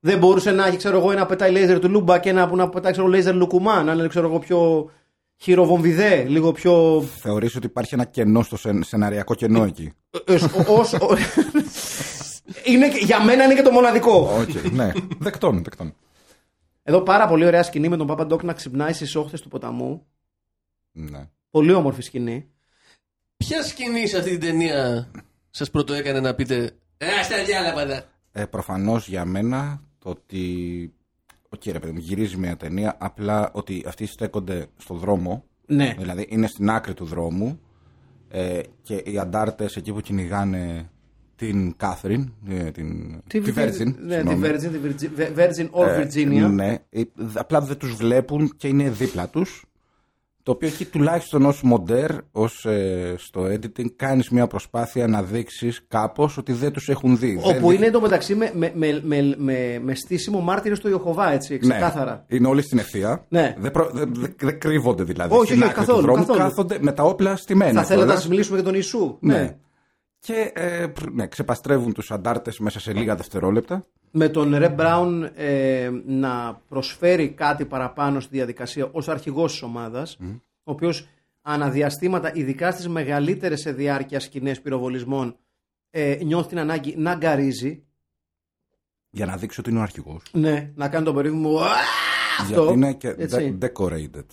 Δεν 0.00 0.18
μπορούσε 0.18 0.50
να 0.50 0.66
έχει, 0.66 0.76
ξέρω 0.76 0.98
εγώ, 0.98 1.10
ένα 1.12 1.22
που 1.22 1.28
πετάει 1.28 1.50
λέιζερ 1.52 1.78
του 1.78 1.88
Λούμπα 1.90 2.18
και 2.18 2.28
ένα 2.28 2.48
που 2.48 2.56
να 2.56 2.68
πετάει, 2.68 2.92
ξέρω, 2.92 3.06
λέιζερ 3.06 3.34
Λουκουμά, 3.34 3.82
να 3.82 3.92
είναι, 3.92 4.08
ξέρω 4.08 4.26
εγώ, 4.28 4.38
πιο 4.38 4.90
χειροβομβιδέ, 5.36 6.24
λίγο 6.24 6.52
πιο. 6.52 7.02
Θεωρείς 7.02 7.56
ότι 7.56 7.66
υπάρχει 7.66 7.94
ένα 7.94 8.04
κενό 8.04 8.42
στο 8.42 8.56
σεν- 8.56 8.84
σεναριακό 8.84 9.34
κενό 9.34 9.64
εκεί; 9.64 9.92
Ε, 10.26 10.32
ως- 10.34 10.42
ως- 10.68 10.92
ο- 10.92 11.16
είναι, 12.64 12.88
και- 12.88 13.04
για 13.04 13.24
μένα 13.24 13.44
είναι 13.44 13.54
και 13.54 13.62
το 13.62 13.70
μοναδικό. 13.70 14.30
Οκ, 14.40 14.72
ναι. 14.72 14.92
Δεκτόν, 15.18 15.62
δεκτόν. 15.64 15.94
Εδώ 16.82 17.00
πάρα 17.00 17.26
πολύ 17.26 17.46
ωραία 17.46 17.62
σκηνή 17.62 17.88
με 17.88 17.96
τον 17.96 18.06
Πάπα 18.06 18.26
Ντόκ 18.26 18.42
να 18.42 18.52
ξυπνάει 18.52 18.92
στις 18.92 19.14
όχθες 19.14 19.40
του 19.40 19.48
ποταμού. 19.48 20.06
Ναι. 20.92 21.28
Πολύ 21.50 21.72
όμορφη 21.72 22.02
σκηνή. 22.02 22.48
Ποια 23.36 23.62
σκηνή 23.62 24.06
σε 24.06 24.18
αυτή 24.18 24.30
την 24.30 24.40
ταινία 24.40 25.10
σας 25.50 25.70
πρωτοέκανε 25.70 26.20
να 26.20 26.34
πείτε. 26.34 26.70
Ε, 26.98 27.06
στα 27.22 27.44
διάλαβα. 27.44 28.04
Ε, 28.32 28.44
προφανώς 28.44 29.08
για 29.08 29.24
μένα 29.24 29.80
το 30.06 30.10
ότι. 30.10 30.92
Οκ, 31.48 31.64
ρε 31.64 31.78
παιδί 31.78 31.92
μου, 31.92 31.98
γυρίζει 31.98 32.36
μια 32.36 32.56
ταινία. 32.56 32.96
Απλά 32.98 33.50
ότι 33.52 33.84
αυτοί 33.86 34.06
στέκονται 34.06 34.66
στο 34.76 34.94
δρόμο. 34.94 35.44
Ναι. 35.66 35.94
Δηλαδή 35.98 36.26
είναι 36.28 36.46
στην 36.46 36.70
άκρη 36.70 36.94
του 36.94 37.04
δρόμου. 37.04 37.60
Ε, 38.28 38.60
και 38.82 38.94
οι 38.94 39.18
αντάρτες 39.18 39.76
εκεί 39.76 39.92
που 39.92 40.00
κυνηγάνε 40.00 40.90
την 41.36 41.76
Κάθριν. 41.76 42.32
ε, 42.48 42.70
την, 42.70 43.20
τη, 43.26 43.40
Virgin. 43.44 43.94
Ναι, 43.98 44.22
τη 44.22 44.28
συγγνώμη. 44.28 44.40
Virgin, 44.42 44.96
τη 44.98 45.08
Virgin, 45.16 45.38
Virgin 45.38 45.70
or 45.70 45.86
Ε, 45.86 46.06
Virginia. 46.06 46.50
Ναι, 46.50 46.76
Ε, 46.90 47.02
απλά 47.34 47.60
δεν 47.60 47.76
τους 47.76 47.94
βλέπουν 47.94 48.52
και 48.56 48.68
είναι 48.68 48.90
δίπλα 48.90 49.28
τους. 49.28 49.64
Το 50.46 50.52
οποίο 50.52 50.68
εκεί 50.68 50.84
τουλάχιστον 50.84 51.44
ως 51.46 51.62
μοντέρ, 51.62 52.10
ως 52.32 52.64
ε, 52.64 53.14
στο 53.18 53.42
editing, 53.44 53.90
κάνεις 53.96 54.28
μια 54.30 54.46
προσπάθεια 54.46 55.06
να 55.06 55.22
δείξεις 55.22 55.84
κάπως 55.88 56.36
ότι 56.36 56.52
δεν 56.52 56.72
τους 56.72 56.88
έχουν 56.88 57.18
δει. 57.18 57.40
Δεν 57.44 57.56
Όπου 57.56 57.68
δει- 57.68 57.76
είναι 57.76 57.86
εντωμεταξύ 57.86 58.34
με, 58.34 58.50
με, 58.54 58.72
με, 58.74 59.00
με, 59.04 59.34
με, 59.38 59.80
με 59.82 59.94
στήσιμο 59.94 60.40
μάρτυρες 60.40 60.78
του 60.80 60.88
Ιωχωβά, 60.88 61.32
έτσι, 61.32 61.52
Ναι, 61.52 61.58
ξεκάθαρα. 61.58 62.24
είναι 62.28 62.48
όλοι 62.48 62.62
στην 62.62 62.78
ευθεία. 62.78 63.24
Ναι. 63.28 63.54
Δεν, 63.58 63.70
προ- 63.70 63.90
δεν- 63.92 64.14
δεν- 64.14 64.34
δεν 64.40 64.60
κρύβονται 64.60 65.02
δηλαδή. 65.02 65.34
Όχι, 65.34 65.46
στην 65.46 65.60
όχι, 65.62 65.70
άκρη 65.70 65.80
καθόλου, 65.84 65.98
του 65.98 66.04
δρόμου 66.04 66.20
καθόλου. 66.26 66.38
κάθονται 66.38 66.78
με 66.80 66.92
τα 66.92 67.02
όπλα 67.02 67.36
στημένα. 67.36 67.72
Θα 67.72 67.86
θέλετε 67.86 67.94
να 67.94 68.02
κιόλας. 68.02 68.20
σας 68.20 68.28
μιλήσουμε 68.28 68.56
για 68.56 68.64
τον 68.64 68.74
Ιησού; 68.74 69.16
Ναι. 69.20 69.56
Και 70.26 70.52
ε, 70.54 70.86
πρ- 70.86 71.12
ναι, 71.14 71.26
ξεπαστρεύουν 71.26 71.92
τους 71.92 72.10
αντάρτες 72.10 72.58
μέσα 72.58 72.80
σε 72.80 72.92
λίγα 72.92 73.16
δευτερόλεπτα. 73.16 73.86
Με 74.10 74.28
τον 74.28 74.54
Ρε 74.56 74.68
Μπράουν 74.68 75.30
ε, 75.34 75.90
να 76.06 76.60
προσφέρει 76.68 77.28
κάτι 77.30 77.64
παραπάνω 77.64 78.20
στη 78.20 78.36
διαδικασία 78.36 78.88
ως 78.92 79.08
αρχηγός 79.08 79.50
της 79.52 79.62
ομάδας, 79.62 80.16
ο 80.64 80.70
οποίος 80.72 81.08
αναδιαστήματα, 81.42 82.30
ειδικά 82.34 82.70
στις 82.70 82.88
μεγαλύτερες 82.88 83.60
σε 83.60 83.72
διάρκεια 83.72 84.20
σκηνές 84.20 84.60
πυροβολισμών, 84.60 85.36
ε, 85.90 86.18
νιώθει 86.24 86.48
την 86.48 86.58
ανάγκη 86.58 86.94
να 86.96 87.14
γκαρίζει, 87.14 87.82
Για 89.10 89.26
να 89.26 89.36
δείξει 89.36 89.60
ότι 89.60 89.70
είναι 89.70 89.78
ο 89.78 89.82
αρχηγός. 89.82 90.22
ναι, 90.32 90.70
να 90.74 90.88
κάνει 90.88 91.04
τον 91.04 91.14
περίφημο 91.14 91.58
«Α!» 91.58 91.70
αυτό. 92.40 92.60
Γιατί 92.62 92.72
είναι 92.72 92.92
και 92.92 93.08
έτσι. 93.18 93.58
de- 93.60 93.66
decorated. 93.66 94.24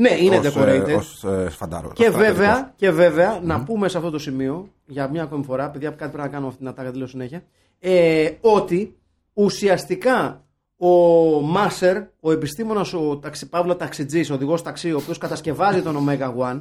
Ναι, 0.00 0.10
είναι 0.20 0.36
ως, 0.36 0.46
decorated. 0.56 0.88
Ε, 0.88 0.92
ως, 0.94 1.24
ε, 1.24 1.48
φαντάρο- 1.50 1.92
Και 1.92 2.02
στρατιωτικός. 2.02 2.36
βέβαια, 2.36 2.72
και 2.76 2.90
βέβαια 2.90 3.40
να 3.42 3.62
πούμε 3.64 3.88
σε 3.88 3.96
αυτό 3.96 4.10
το 4.10 4.18
σημείο, 4.18 4.68
για 4.86 5.08
μια 5.08 5.22
ακόμη 5.22 5.44
φορά, 5.44 5.70
παιδιά, 5.70 5.90
κάτι 5.90 6.10
πρέπει 6.10 6.16
να 6.26 6.28
κάνουμε 6.28 6.46
αυτή 6.48 6.58
την 6.58 6.68
ατάκα, 6.68 6.90
τη 6.90 6.98
λέω 6.98 7.06
συνέχεια, 7.06 7.42
ε, 7.78 8.30
ότι 8.40 8.96
ουσιαστικά 9.32 10.44
ο 10.76 10.88
Μάσερ, 11.40 11.96
ο 12.20 12.32
επιστήμονας, 12.32 12.92
ο 12.92 13.18
ταξιπαύλα 13.18 13.76
ταξιτζής, 13.76 14.30
ο 14.30 14.34
οδηγός 14.34 14.62
ταξί, 14.62 14.92
ο 14.92 14.96
οποίος 14.96 15.18
κατασκευάζει 15.18 15.82
τον 15.82 16.06
Omega 16.08 16.34
One, 16.50 16.60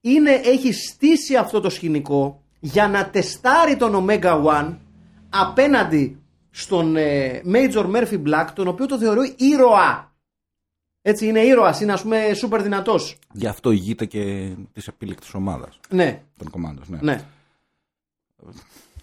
είναι, 0.00 0.30
έχει 0.44 0.72
στήσει 0.72 1.36
αυτό 1.36 1.60
το 1.60 1.70
σκηνικό 1.70 2.42
για 2.60 2.88
να 2.88 3.10
τεστάρει 3.10 3.76
τον 3.76 4.06
Omega 4.06 4.42
One 4.44 4.76
απέναντι 5.30 6.18
στον 6.50 6.96
ε, 6.96 7.40
Major 7.52 7.84
Murphy 7.94 8.22
Black, 8.26 8.46
τον 8.54 8.68
οποίο 8.68 8.86
το 8.86 8.98
θεωρεί 8.98 9.34
ήρωα. 9.38 10.09
Έτσι, 11.02 11.26
είναι 11.26 11.40
ήρωας, 11.40 11.80
είναι 11.80 11.92
ας 11.92 12.02
πούμε 12.02 12.32
σούπερ 12.34 12.62
δυνατός. 12.62 13.18
Γι' 13.32 13.46
αυτό 13.46 13.70
ηγείται 13.70 14.04
και 14.04 14.52
της 14.72 14.86
επίλεκτη 14.88 15.26
ομάδας 15.34 15.80
Ναι, 15.88 16.22
των 16.38 16.50
κομμάτων. 16.50 16.84
Ναι. 16.88 16.98
ναι. 17.02 17.20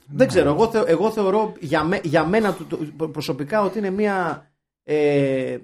Δεν 0.10 0.28
ξέρω, 0.28 0.50
εγώ, 0.50 0.68
θε- 0.70 0.88
εγώ 0.90 1.12
θεωρώ 1.12 1.54
για, 1.60 1.84
με- 1.84 2.02
για 2.04 2.26
μένα 2.26 2.54
του- 2.54 2.66
του- 2.66 3.12
προσωπικά 3.12 3.62
ότι 3.62 3.78
είναι 3.78 3.90
μια, 3.90 4.48
ε, 4.84 5.52
ε, 5.52 5.60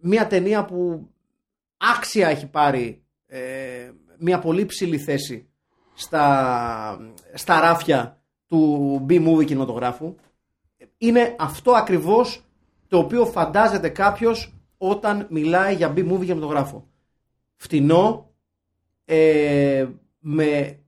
μια 0.00 0.26
ταινία 0.26 0.64
που 0.64 1.08
άξια 1.76 2.28
έχει 2.28 2.46
πάρει 2.46 3.02
ε, 3.26 3.90
μια 4.18 4.38
πολύ 4.38 4.66
ψηλή 4.66 4.98
θέση 4.98 5.48
στα, 5.94 6.98
στα 7.34 7.60
ράφια 7.60 8.20
του 8.46 9.06
B-movie 9.08 9.44
κινηματογράφου. 9.44 10.14
Είναι 10.98 11.36
αυτό 11.38 11.72
ακριβώς 11.72 12.44
το 12.88 12.98
οποίο 12.98 13.26
φαντάζεται 13.26 13.88
κάποιος 13.88 14.54
όταν 14.78 15.26
μιλάει 15.30 15.74
για 15.74 15.90
B-movie 15.92 16.20
κινηματογράφο. 16.24 16.88
Φτηνό, 17.56 18.30
ε, 19.04 19.86
με 20.18 20.78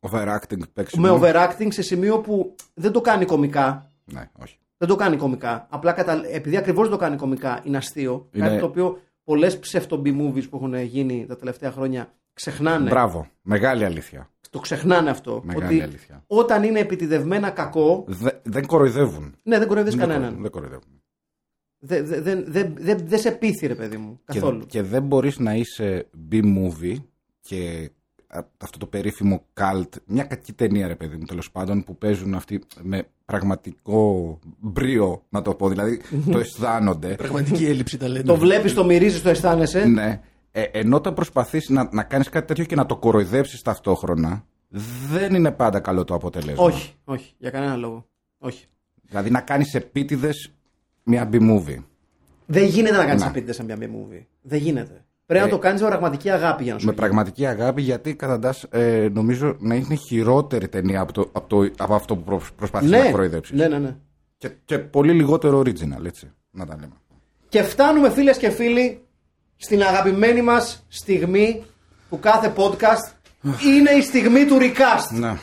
Overacting 0.00 0.60
παίξιμο. 0.72 1.18
με 1.18 1.20
overacting 1.32 1.66
σε 1.68 1.82
σημείο 1.82 2.18
που 2.20 2.54
δεν 2.74 2.92
το 2.92 3.00
κάνει 3.00 3.24
κομικά. 3.24 3.90
Ναι, 4.04 4.30
όχι. 4.42 4.58
Δεν 4.76 4.88
το 4.88 4.96
κάνει 4.96 5.16
κομικά. 5.16 5.66
Απλά 5.70 5.92
κατα... 5.92 6.22
επειδή 6.30 6.56
ακριβώς 6.56 6.82
δεν 6.88 6.98
το 6.98 7.04
κάνει 7.04 7.16
κομικά, 7.16 7.60
είναι 7.64 7.76
αστείο. 7.76 8.28
Είναι- 8.32 8.46
Κάτι 8.48 8.60
το 8.60 8.66
οποίο 8.66 9.00
πολλές 9.24 9.58
ψεύτο 9.58 10.02
B-movies 10.04 10.48
που 10.50 10.56
έχουν 10.56 10.74
γίνει 10.74 11.26
τα 11.26 11.36
τελευταία 11.36 11.70
χρόνια 11.72 12.12
ξεχνάνε. 12.32 12.90
Μπράβο. 12.90 13.26
Μεγάλη 13.42 13.84
αλήθεια. 13.84 14.30
Το 14.50 14.58
ξεχνάνε 14.58 15.10
αυτό. 15.10 15.42
Μεγάλη 15.44 15.64
ότι 15.64 15.80
αλήθεια. 15.82 16.24
όταν 16.26 16.62
είναι 16.62 16.78
επιτιδευμένα 16.78 17.50
κακό. 17.50 18.04
Δε- 18.08 18.30
δεν 18.42 18.66
κοροϊδεύουν. 18.66 19.34
Ναι, 19.42 19.58
δεν 19.58 19.68
κοροϊδεύεις 19.68 19.98
Δεν 19.98 20.08
κανέναν. 20.08 20.28
κορο- 20.30 20.42
Δεν 20.42 20.50
κοροϊδεύουν. 20.50 20.99
Δεν 21.82 22.06
δε, 22.06 22.20
δεν- 22.20 22.44
δεν- 22.48 22.74
δεν- 22.78 23.06
δεν 23.08 23.18
σε 23.18 23.30
πείθει, 23.30 23.66
ρε 23.66 23.74
παιδί 23.74 23.96
μου. 23.96 24.20
Καθόλου. 24.24 24.60
Και, 24.60 24.66
και 24.66 24.82
δεν 24.82 25.02
μπορείς 25.02 25.38
να 25.38 25.54
είσαι 25.54 26.06
B-movie 26.32 26.94
και 27.40 27.90
α, 28.26 28.40
αυτό 28.58 28.78
το 28.78 28.86
περίφημο 28.86 29.44
cult, 29.60 29.88
μια 30.06 30.24
κακή 30.24 30.52
ταινία 30.52 30.86
ρε 30.86 30.94
παιδί 30.96 31.16
μου 31.16 31.24
τέλος 31.24 31.50
πάντων 31.50 31.84
που 31.84 31.96
παίζουν 31.98 32.34
αυτοί 32.34 32.60
με 32.82 33.06
πραγματικό 33.24 34.38
μπρίο 34.58 35.22
να 35.28 35.42
το 35.42 35.54
πω, 35.54 35.68
δηλαδή 35.68 36.00
το 36.30 36.38
αισθάνονται. 36.44 37.14
Πραγματική 37.14 37.64
έλλειψη 37.66 37.96
ταλέντου. 37.96 38.26
Το 38.26 38.36
βλέπεις, 38.36 38.74
το 38.74 38.84
μυρίζεις, 38.84 39.22
το 39.22 39.28
αισθάνεσαι. 39.28 39.84
Ναι. 39.84 40.20
Ε, 40.52 40.62
ενώ 40.62 40.96
όταν 40.96 41.14
προσπαθείς 41.14 41.68
να, 41.68 41.88
να 41.92 42.02
κάνεις 42.02 42.28
κάτι 42.28 42.46
τέτοιο 42.46 42.64
και 42.64 42.74
να 42.74 42.86
το 42.86 42.96
κοροϊδέψεις 42.96 43.62
ταυτόχρονα, 43.62 44.44
δεν 45.10 45.34
είναι 45.34 45.50
πάντα 45.50 45.80
καλό 45.80 46.04
το 46.04 46.14
αποτέλεσμα. 46.14 46.64
Όχι, 46.64 46.92
όχι, 47.04 47.34
για 47.38 47.50
κανένα 47.50 47.76
λόγο. 47.76 48.06
Όχι. 48.38 48.66
Δηλαδή 49.02 49.30
να 49.30 49.40
κάνεις 49.40 49.74
επίτηδες 49.74 50.52
μια 51.10 51.28
B-movie. 51.32 51.82
Δεν 52.46 52.64
γίνεται 52.64 52.96
να 52.96 53.04
κάνεις 53.04 53.22
Να. 53.22 53.28
επίτηδε 53.28 53.52
σε 53.52 53.64
μια 53.64 53.76
movie. 53.80 54.24
Δεν 54.42 54.58
γίνεται. 54.58 55.04
Πρέπει 55.26 55.44
Ε, 55.44 55.46
να 55.46 55.52
το 55.52 55.58
κάνεις 55.58 55.80
με 55.82 55.88
πραγματική 55.88 56.30
αγάπη 56.30 56.62
για 56.62 56.72
να 56.72 56.78
σου 56.78 56.84
Με 56.86 56.90
βγει. 56.92 57.00
πραγματική 57.00 57.46
αγάπη, 57.46 57.82
γιατί 57.82 58.14
καταντάς 58.14 58.62
ε, 58.70 59.08
νομίζω 59.12 59.56
να 59.58 59.74
είναι 59.74 59.94
χειρότερη 59.94 60.68
ταινία 60.68 61.00
από, 61.00 61.12
το, 61.12 61.28
από, 61.32 61.48
το, 61.48 61.70
από 61.78 61.94
αυτό 61.94 62.16
που 62.16 62.22
προ- 62.22 62.42
προσπαθείς 62.56 62.90
να 62.90 63.02
Ναι, 63.02 63.10
κοροϊδέψεις. 63.10 63.56
ναι, 63.58 63.68
ναι, 63.68 63.78
ναι. 63.78 63.96
Και, 64.38 64.50
και 64.64 64.78
πολύ 64.78 65.12
λιγότερο 65.12 65.58
original, 65.60 66.04
έτσι. 66.06 66.30
Να 66.50 66.66
τα 66.66 66.76
λέμε. 66.80 66.92
Και 67.48 67.62
φτάνουμε 67.62 68.10
φίλες 68.10 68.36
και 68.36 68.50
φίλοι 68.50 69.00
στην 69.56 69.82
αγαπημένη 69.82 70.42
μας 70.42 70.84
στιγμή 70.88 71.62
που 72.08 72.18
κάθε 72.20 72.52
podcast 72.56 73.12
είναι 73.66 73.90
η 73.90 74.02
στιγμή 74.02 74.44
του 74.46 74.56
recast. 74.60 75.18
Ναι. 75.18 75.36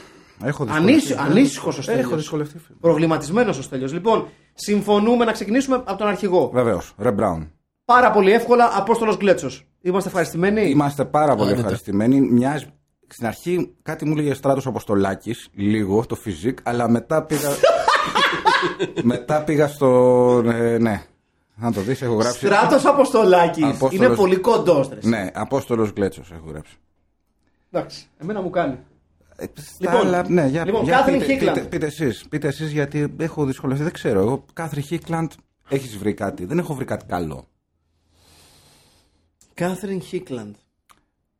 Έχω 0.43 0.63
δυσκολευτεί. 0.65 0.91
Ανήσυχος 0.91 1.26
ανήσυχος 1.26 1.78
ο 1.78 1.82
Στέλιος. 1.82 2.05
Έχω 2.05 2.15
δυσκολευτεί. 2.15 2.57
φίλε. 2.59 2.78
Προβληματισμένος 2.82 3.57
ο 3.57 3.61
Στέλιος. 3.61 3.93
Λοιπόν, 3.93 4.28
συμφωνούμε 4.57 5.25
να 5.25 5.31
ξεκινήσουμε 5.31 5.75
από 5.75 5.95
τον 5.97 6.07
αρχηγό. 6.07 6.49
Βεβαίως, 6.53 6.93
Ρε 6.97 7.11
Μπράουν. 7.11 7.51
Πάρα 7.85 8.11
πολύ 8.11 8.31
εύκολα, 8.31 8.69
Απόστολος 8.77 9.17
Γκλέτσος. 9.17 9.65
Είμαστε 9.81 10.09
ευχαριστημένοι; 10.09 10.69
Είμαστε 10.69 11.05
πάρα 11.05 11.31
πολύ 11.31 11.41
Άνετα. 11.47 11.59
ευχαριστημένοι. 11.59 12.21
Μοιάζει 12.21 12.65
στην 13.07 13.25
αρχή 13.25 13.75
κάτι 13.81 14.05
μου 14.05 14.11
έλεγε 14.11 14.33
Στράτος 14.33 14.65
Αποστολάκης, 14.67 15.47
λίγο 15.53 16.05
το 16.05 16.15
φυσικ, 16.15 16.57
αλλά 16.63 16.89
μετά 16.89 17.23
πήγα. 17.23 17.49
μετά 19.03 19.43
πήγα 19.43 19.67
στο. 19.67 19.87
ε, 20.45 20.77
ναι. 20.77 21.01
Να 21.55 21.71
το 21.71 21.81
δεις, 21.81 22.01
έχω 22.01 22.13
γράψει. 22.13 22.45
Στράτος 22.45 22.85
Αποστολάκης. 22.85 23.63
Απόστολος- 23.63 23.93
Είναι 23.93 24.09
πολύ 24.09 24.37
κοντός. 24.37 24.89
ρε. 24.89 24.99
Ναι, 25.09 25.29
Απόστολος 25.33 25.91
Γκλέτσος 25.93 26.31
έχω 26.31 26.49
γράψει. 26.51 26.73
Εντάξει, 27.71 28.07
εμένα 28.17 28.41
μου 28.41 28.49
κάνει. 28.49 28.77
Ε, 29.39 29.45
στα 29.55 29.75
Λοιπόν, 29.79 30.07
άλλα, 30.07 30.29
ναι, 30.29 30.47
για, 30.47 30.65
λοιπόν, 30.65 30.83
για 30.83 30.97
Κάθριν 30.97 31.19
πείτε, 31.19 31.31
Χίκλαντ. 31.33 31.55
πείτε, 31.55 31.67
πείτε 31.67 31.85
εσείς, 31.85 32.25
πείτε 32.29 32.47
εσείς 32.47 32.71
γιατί 32.71 33.13
έχω 33.19 33.45
δυσκολευτεί, 33.45 33.83
δεν 33.83 33.93
ξέρω. 33.93 34.19
Εγώ, 34.19 34.45
Κάθριν 34.53 34.83
Χίκλαντ, 34.83 35.31
έχεις 35.69 35.97
βρει 35.97 36.13
κάτι. 36.13 36.45
Δεν 36.45 36.57
έχω 36.57 36.73
βρει 36.73 36.85
κάτι 36.85 37.05
καλό. 37.05 37.45
Κάθριν 39.53 40.01
Χίκλαντ. 40.01 40.55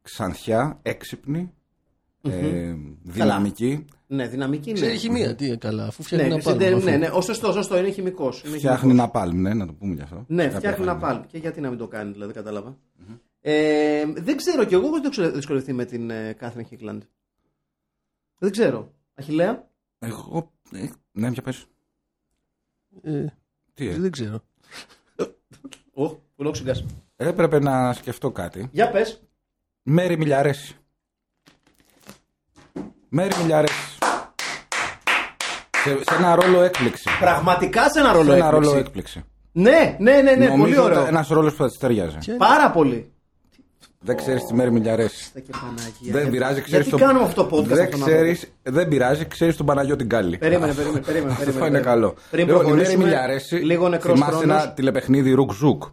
Ξανθιά, 0.02 0.80
έξυπνη, 0.82 1.52
ε, 2.22 2.74
δυναμική, 3.04 3.86
Ναι, 4.08 4.28
δυναμική 4.28 4.70
είναι. 4.70 4.80
Ξέρει 4.80 4.98
χημεία, 4.98 5.36
τι 5.36 5.58
καλά, 5.58 5.86
αφού 5.86 6.04
φτιάχνει 6.04 6.28
Ναι, 6.28 6.34
ένα 6.34 6.42
συντε- 6.44 6.72
πάρμα. 6.72 6.92
ναι, 6.92 6.98
ναι, 6.98 7.08
ο 7.14 7.22
σωστός, 7.22 7.54
σωστός, 7.54 7.80
είναι 7.80 7.90
χημικός. 7.92 8.44
φτιάχνει 8.46 8.94
να 8.94 9.10
πάλμ, 9.10 9.42
ναι, 9.42 9.54
να 9.54 9.66
το 9.66 9.74
πούμε 9.74 9.94
γι' 9.94 10.02
αυτό. 10.02 10.26
Ναι, 10.28 10.44
Κάποια 10.44 10.58
φτιάχνει 10.58 10.86
να 10.86 10.92
πράγματα. 10.96 11.14
πάλι. 11.20 11.32
Και 11.32 11.38
γιατί 11.38 11.62
να 11.62 11.70
μην 11.70 11.78
το 11.78 11.88
κάνει, 11.88 12.12
δηλαδή, 12.12 12.34
κατάλαβα. 12.34 12.78
Ε, 13.42 14.06
δεν 14.16 14.38
ξέρω 14.38 14.64
κι 14.66 14.74
εγώ 14.74 14.86
έχω 14.88 15.00
δυσκολε- 15.02 15.34
δυσκολευτεί 15.34 15.74
με 15.74 15.86
την 15.86 16.10
ε, 16.10 16.34
Κάθριν 16.40 16.66
Χίκλαντ. 16.66 17.02
Δεν 18.38 18.52
ξέρω. 18.52 18.92
Αχιλέα. 19.16 19.68
Εγώ, 20.00 20.52
ε, 20.72 20.86
ναι, 21.12 21.28
για 21.28 21.42
πες. 21.42 21.66
Ε, 23.02 23.26
Τι, 23.74 23.88
ε; 23.88 23.98
δεν 23.98 24.12
ξέρω. 24.12 24.40
Οχ, 25.94 26.14
πουλόξιγκα. 26.36 26.76
Έπρεπε 27.16 27.60
να 27.60 27.94
σκεφτώ 27.94 28.32
κάτι. 28.32 28.70
Για 28.72 28.92
πες. 28.92 29.22
Μέρη 29.84 30.18
Μιλιαρέση. 30.18 30.76
Μέρη 33.10 33.36
Μιλιαρέση. 33.42 33.98
Σε, 35.84 36.04
σε 36.04 36.16
ένα 36.18 36.36
ρόλο 36.36 36.62
έκπληξη. 36.62 37.10
Πραγματικά 37.20 37.90
σε 37.90 38.00
ένα 38.00 38.12
ρόλο 38.12 38.30
Σε 38.32 38.36
ένα 38.36 38.46
έκπληξη. 38.46 38.70
ρόλο 38.70 38.80
έκπληξη. 38.80 39.24
Ναι, 39.52 39.98
ναι, 40.00 40.22
ναι, 40.22 40.36
ναι, 40.36 40.48
πολύ 40.58 40.78
ωραίο. 40.78 41.06
Ένας 41.06 41.28
ρόλος 41.28 41.52
που 41.52 41.58
θα 41.58 41.68
της 41.68 41.78
ταιριάζει. 41.78 42.36
Πάρα 42.38 42.72
πολύ. 42.72 43.12
Δεν 44.00 44.16
ξέρεις 44.18 44.44
τη 44.46 44.54
Μέρη 44.54 44.72
Μιλιαρέση. 44.72 45.34
Τα 45.34 45.40
και 45.40 45.52
Παναγία. 45.62 46.12
Δεν 46.14 46.22
Για- 46.22 46.32
πειράζει, 46.32 46.62
ξέρεις 46.62 46.88
Γιατί 46.88 47.04
κάνουμε 47.04 47.26
αυτό 47.26 47.44
το 47.46 47.58
podcast 47.58 47.64
Δεν 47.64 47.82
αυτόν 47.84 48.00
τον 48.00 48.08
ξέρει, 48.08 48.38
δεν 48.64 48.88
πειράζει, 48.88 49.26
ξέρεις 49.26 49.56
τον 49.56 49.66
Παναγιώτη 49.66 50.04
Γκάλι. 50.04 50.38
Περίμενε, 50.38 50.74
περίμενε, 50.74 51.00
περίμενε. 51.06 51.32
Αυτό 51.32 51.44
περίμενε, 51.44 51.66
είναι 51.68 51.82
περίμενε. 51.82 51.84
καλό. 52.02 52.16
Πριν 52.32 52.46
Λοιπόν, 52.48 52.62
η 52.62 52.64
Μέρη 52.64 52.76
προχωρήσουμε, 52.78 53.04
Μιλιαρέση. 53.04 53.56
λίγο 53.56 53.90
νεκρός 53.90 54.14
θυμάσαι 54.20 54.38
χρόνος. 54.38 54.64
ένα 54.64 54.74
τηλεπαιχνίδι 54.74 55.32
Ρουκ 55.32 55.52
Ζουκ; 55.54 55.84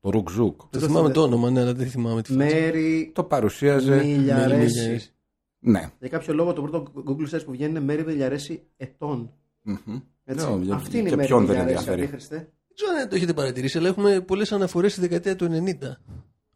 Το 0.00 0.10
Ρουκ 0.10 0.30
Ζουκ. 0.30 0.60
Δεν 0.70 0.80
θυμάμαι 0.80 1.10
το 1.10 1.22
όνομα, 1.22 1.50
ναι, 1.50 1.60
αλλά 1.60 1.72
δεν 1.74 1.86
θυμάμαι 1.86 2.22
τη 2.22 2.32
φάση. 2.32 2.54
Μέρη 2.54 3.10
Το 3.14 3.24
παρουσίαζε. 3.24 3.96
Μιλιαρέση. 3.96 4.56
Μιλιαρέση. 4.78 5.10
Ναι. 5.58 5.90
Για 5.98 6.08
κάποιο 6.08 6.34
λόγο 6.34 6.52
το 6.52 6.62
πρώτο 6.62 6.92
Google 7.08 7.34
search 7.36 7.44
που 7.44 7.50
βγαίνει 7.52 7.70
είναι 7.70 7.80
Μέρη 7.80 8.04
Μιλιαρέση 8.04 8.62
ετών. 8.76 9.32
Μμμ. 9.62 9.76
Έτσι. 10.24 10.46
Ναι, 10.50 10.64
για- 10.64 10.74
Αυτή 10.74 10.98
είναι 10.98 11.08
και 11.08 11.14
η 11.14 11.16
Μέρη 11.16 11.28
ποιον 11.28 11.46
δεν 11.46 11.48
Μιλιαρέση, 11.56 11.74
ενδιαφέρει. 11.76 12.02
αυτή, 12.02 12.12
Χριστέ. 12.14 12.36
Δεν 12.36 12.74
ξέρω 12.74 12.90
αν 13.02 13.08
το 13.08 13.14
έχετε 13.16 13.32
παρατηρήσει, 13.32 13.78
αλλά 13.78 13.88
έχουμε 13.88 14.20
πολλές 14.20 14.52
αναφορές 14.52 14.92
στη 14.92 15.00
δεκαετία 15.00 15.36
του 15.36 15.44
90. 15.44 16.00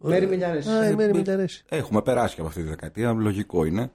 Μέρη 0.02 0.26
Μιλιαρέση. 0.26 0.68
Α, 0.68 0.88
η 0.88 0.94
Μέρη 0.94 1.10
Ε, 1.10 1.14
Μιλιαρέση. 1.16 1.64
Έχουμε 1.68 2.02
περάσει 2.02 2.34
και 2.34 2.40
από 2.40 2.48
αυτή 2.50 2.62
τη 2.62 2.68
δεκαετία, 2.68 3.12
λογικό 3.12 3.64
είναι. 3.64 3.90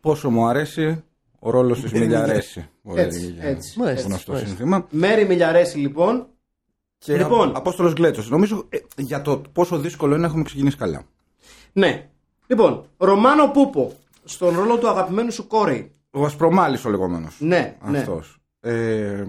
Πόσο 0.00 0.30
μου 0.30 0.46
αρέσει 0.46 1.04
ο 1.38 1.50
ρόλος 1.50 1.80
της 1.80 1.92
Μιλιαρέση. 2.00 2.68
Έτσι, 2.94 3.36
έτσι. 3.40 3.78
Μάλιστα. 3.78 4.08
Γνωστό 4.08 4.32
Μάλιστα. 4.32 4.50
σύνθημα. 4.54 4.86
Μέρη 4.90 5.24
Μιλιαρέση 5.26 5.78
λοιπόν. 5.78 6.26
Και 6.98 7.16
Λοιπόν. 7.16 7.52
Απόστολος 7.56 7.92
Γκλέτσο. 7.92 8.22
Νομίζω 8.28 8.66
ε, 8.68 8.78
για 8.96 9.22
το 9.22 9.42
πόσο 9.52 9.78
δύσκολο 9.78 10.14
είναι 10.14 10.26
έχουμε 10.26 10.42
ξεκινήσει 10.42 10.76
καλά. 10.76 11.02
Ναι. 11.72 12.08
Λοιπόν, 12.46 12.84
Ρωμάνο 12.96 13.48
Πούπο. 13.50 13.92
Στον 14.24 14.54
ρόλο 14.56 14.78
του 14.78 14.88
αγαπημένου 14.88 15.32
σου 15.32 15.46
κόρη. 15.46 15.92
Ο 16.10 16.24
Ασπρομάλης 16.24 16.84
ο 16.84 16.90
λεγόμενος. 16.90 17.36
Ναι, 17.40 17.76
ναι. 17.84 17.98
Αυτός. 17.98 18.38
Ε, 18.60 19.24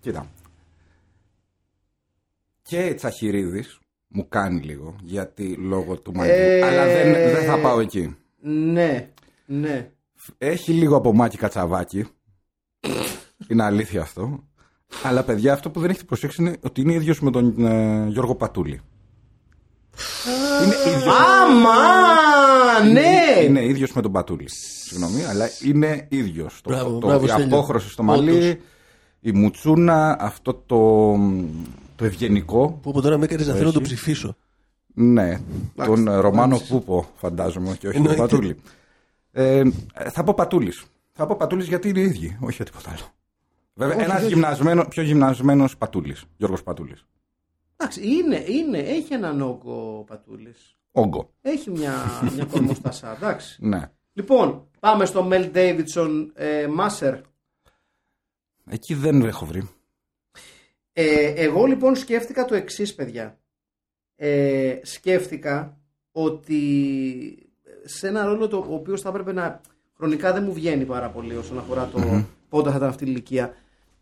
κοίτα. 0.00 0.26
Και 2.62 2.94
Τσαχυρίδης 2.94 3.79
μου 4.12 4.28
κάνει 4.28 4.60
λίγο 4.60 4.96
γιατί 5.02 5.54
λόγω 5.54 5.96
του 5.96 6.12
μαγείου. 6.14 6.34
Ε, 6.34 6.62
Αλλά 6.66 6.84
δεν, 6.86 7.12
δεν 7.12 7.44
θα 7.44 7.58
πάω 7.58 7.80
εκεί. 7.80 8.16
Ναι, 8.42 9.08
ναι. 9.46 9.90
Έχει 10.38 10.72
λίγο 10.72 10.96
από 10.96 11.12
Μάκη 11.12 11.36
Κατσαβάκη. 11.36 12.06
είναι 13.48 13.62
αλήθεια 13.64 14.00
αυτό. 14.00 14.44
Αλλά 15.02 15.22
παιδιά, 15.22 15.52
αυτό 15.52 15.70
που 15.70 15.80
δεν 15.80 15.90
έχετε 15.90 16.04
προσέξει 16.04 16.42
είναι 16.42 16.56
ότι 16.60 16.80
είναι 16.80 16.92
ίδιος 16.92 17.20
με 17.20 17.30
τον 17.30 17.64
ε, 17.66 18.06
Γιώργο 18.08 18.34
Πατούλη. 18.34 18.80
είναι 20.64 20.74
ίδιος. 20.96 21.14
Άμα! 21.42 22.90
Ναι! 22.92 23.42
Είναι 23.44 23.64
ίδιος 23.64 23.92
με 23.92 24.02
τον 24.02 24.12
Πατούλη. 24.12 24.48
Συγγνώμη, 24.48 25.24
αλλά 25.24 25.48
είναι 25.64 26.06
ίδιος. 26.10 26.60
Μπράβο, 26.64 26.98
το, 26.98 27.06
μπράβο, 27.06 27.24
η 27.24 27.28
Στέλιο. 27.28 27.46
απόχρωση 27.56 27.90
στο 27.90 28.02
μαλλί, 28.02 28.30
Όντως. 28.30 28.56
η 29.20 29.32
μουτσούνα, 29.32 30.16
αυτό 30.20 30.54
το, 30.54 30.78
το 32.00 32.06
ευγενικό. 32.06 32.78
Που 32.82 32.90
από 32.90 33.00
τώρα 33.00 33.18
με 33.18 33.24
έκανε 33.24 33.44
να 33.44 33.52
θέλω 33.52 33.66
να 33.66 33.72
τον 33.72 33.82
Έχει. 33.82 33.94
ψηφίσω. 33.94 34.36
Ναι, 34.94 35.40
τον 35.74 36.08
ε, 36.08 36.16
Ρωμάνο 36.16 36.58
Πούπο, 36.68 37.06
φαντάζομαι, 37.14 37.76
και 37.76 37.88
όχι 37.88 37.96
τον 37.96 38.06
Εννοείται. 38.10 38.20
Πατούλη. 38.20 38.56
Ε, 39.32 39.62
θα 40.10 40.24
πω 40.24 40.34
Πατούλης. 40.34 40.84
Θα 41.12 41.26
πω 41.26 41.36
Πατούλης 41.36 41.66
γιατί 41.66 41.88
είναι 41.88 42.00
οι 42.00 42.02
ίδιοι, 42.02 42.38
όχι 42.40 42.56
για 42.56 42.64
τίποτα 42.64 42.90
άλλο. 42.90 43.12
Βέβαια, 43.74 44.04
ένας 44.04 44.26
γυμνασμένος, 44.26 44.88
πιο 44.88 45.02
γυμνασμένος 45.02 45.76
Πατούλης. 45.76 46.24
Γιώργος 46.36 46.62
Πατούλης. 46.62 47.04
Εντάξει, 47.76 48.00
είναι, 48.08 48.44
είναι, 48.48 48.78
έχει 48.78 49.14
έναν 49.14 49.40
όγκο 49.40 49.98
ο 49.98 50.04
Πατούλης. 50.04 50.76
Όγκο. 50.92 51.30
Έχει 51.40 51.70
μια, 51.70 51.92
μια 52.34 52.44
κορμοστασά, 52.44 53.16
εντάξει. 53.16 53.58
Ναι. 53.66 53.90
Λοιπόν, 54.12 54.68
πάμε 54.80 55.04
στο 55.04 55.22
Μελ 55.24 55.50
Ντέιβιτσον 55.50 56.32
ε, 56.34 56.66
Μάσερ. 56.66 57.14
Εκεί 58.70 58.94
δεν 58.94 59.22
έχω 59.22 59.46
βρει. 59.46 59.68
Ε, 61.02 61.32
εγώ 61.36 61.64
λοιπόν 61.64 61.96
σκέφτηκα 61.96 62.44
το 62.44 62.54
εξής, 62.54 62.94
παιδιά. 62.94 63.38
Ε, 64.16 64.78
σκέφτηκα 64.82 65.78
ότι 66.12 66.62
σε 67.84 68.08
ένα 68.08 68.24
ρόλο 68.24 68.48
το 68.48 68.56
ο 68.56 68.74
οποίο 68.74 68.96
θα 68.96 69.08
έπρεπε 69.08 69.32
να 69.32 69.60
χρονικά 69.96 70.32
δεν 70.32 70.44
μου 70.44 70.52
βγαίνει 70.52 70.84
πάρα 70.84 71.10
πολύ 71.10 71.36
όσον 71.36 71.58
αφορά 71.58 71.86
το 71.86 72.24
πότε 72.48 72.70
θα 72.70 72.76
ήταν 72.76 72.88
αυτή 72.88 73.04
η 73.04 73.06
ηλικία. 73.10 73.54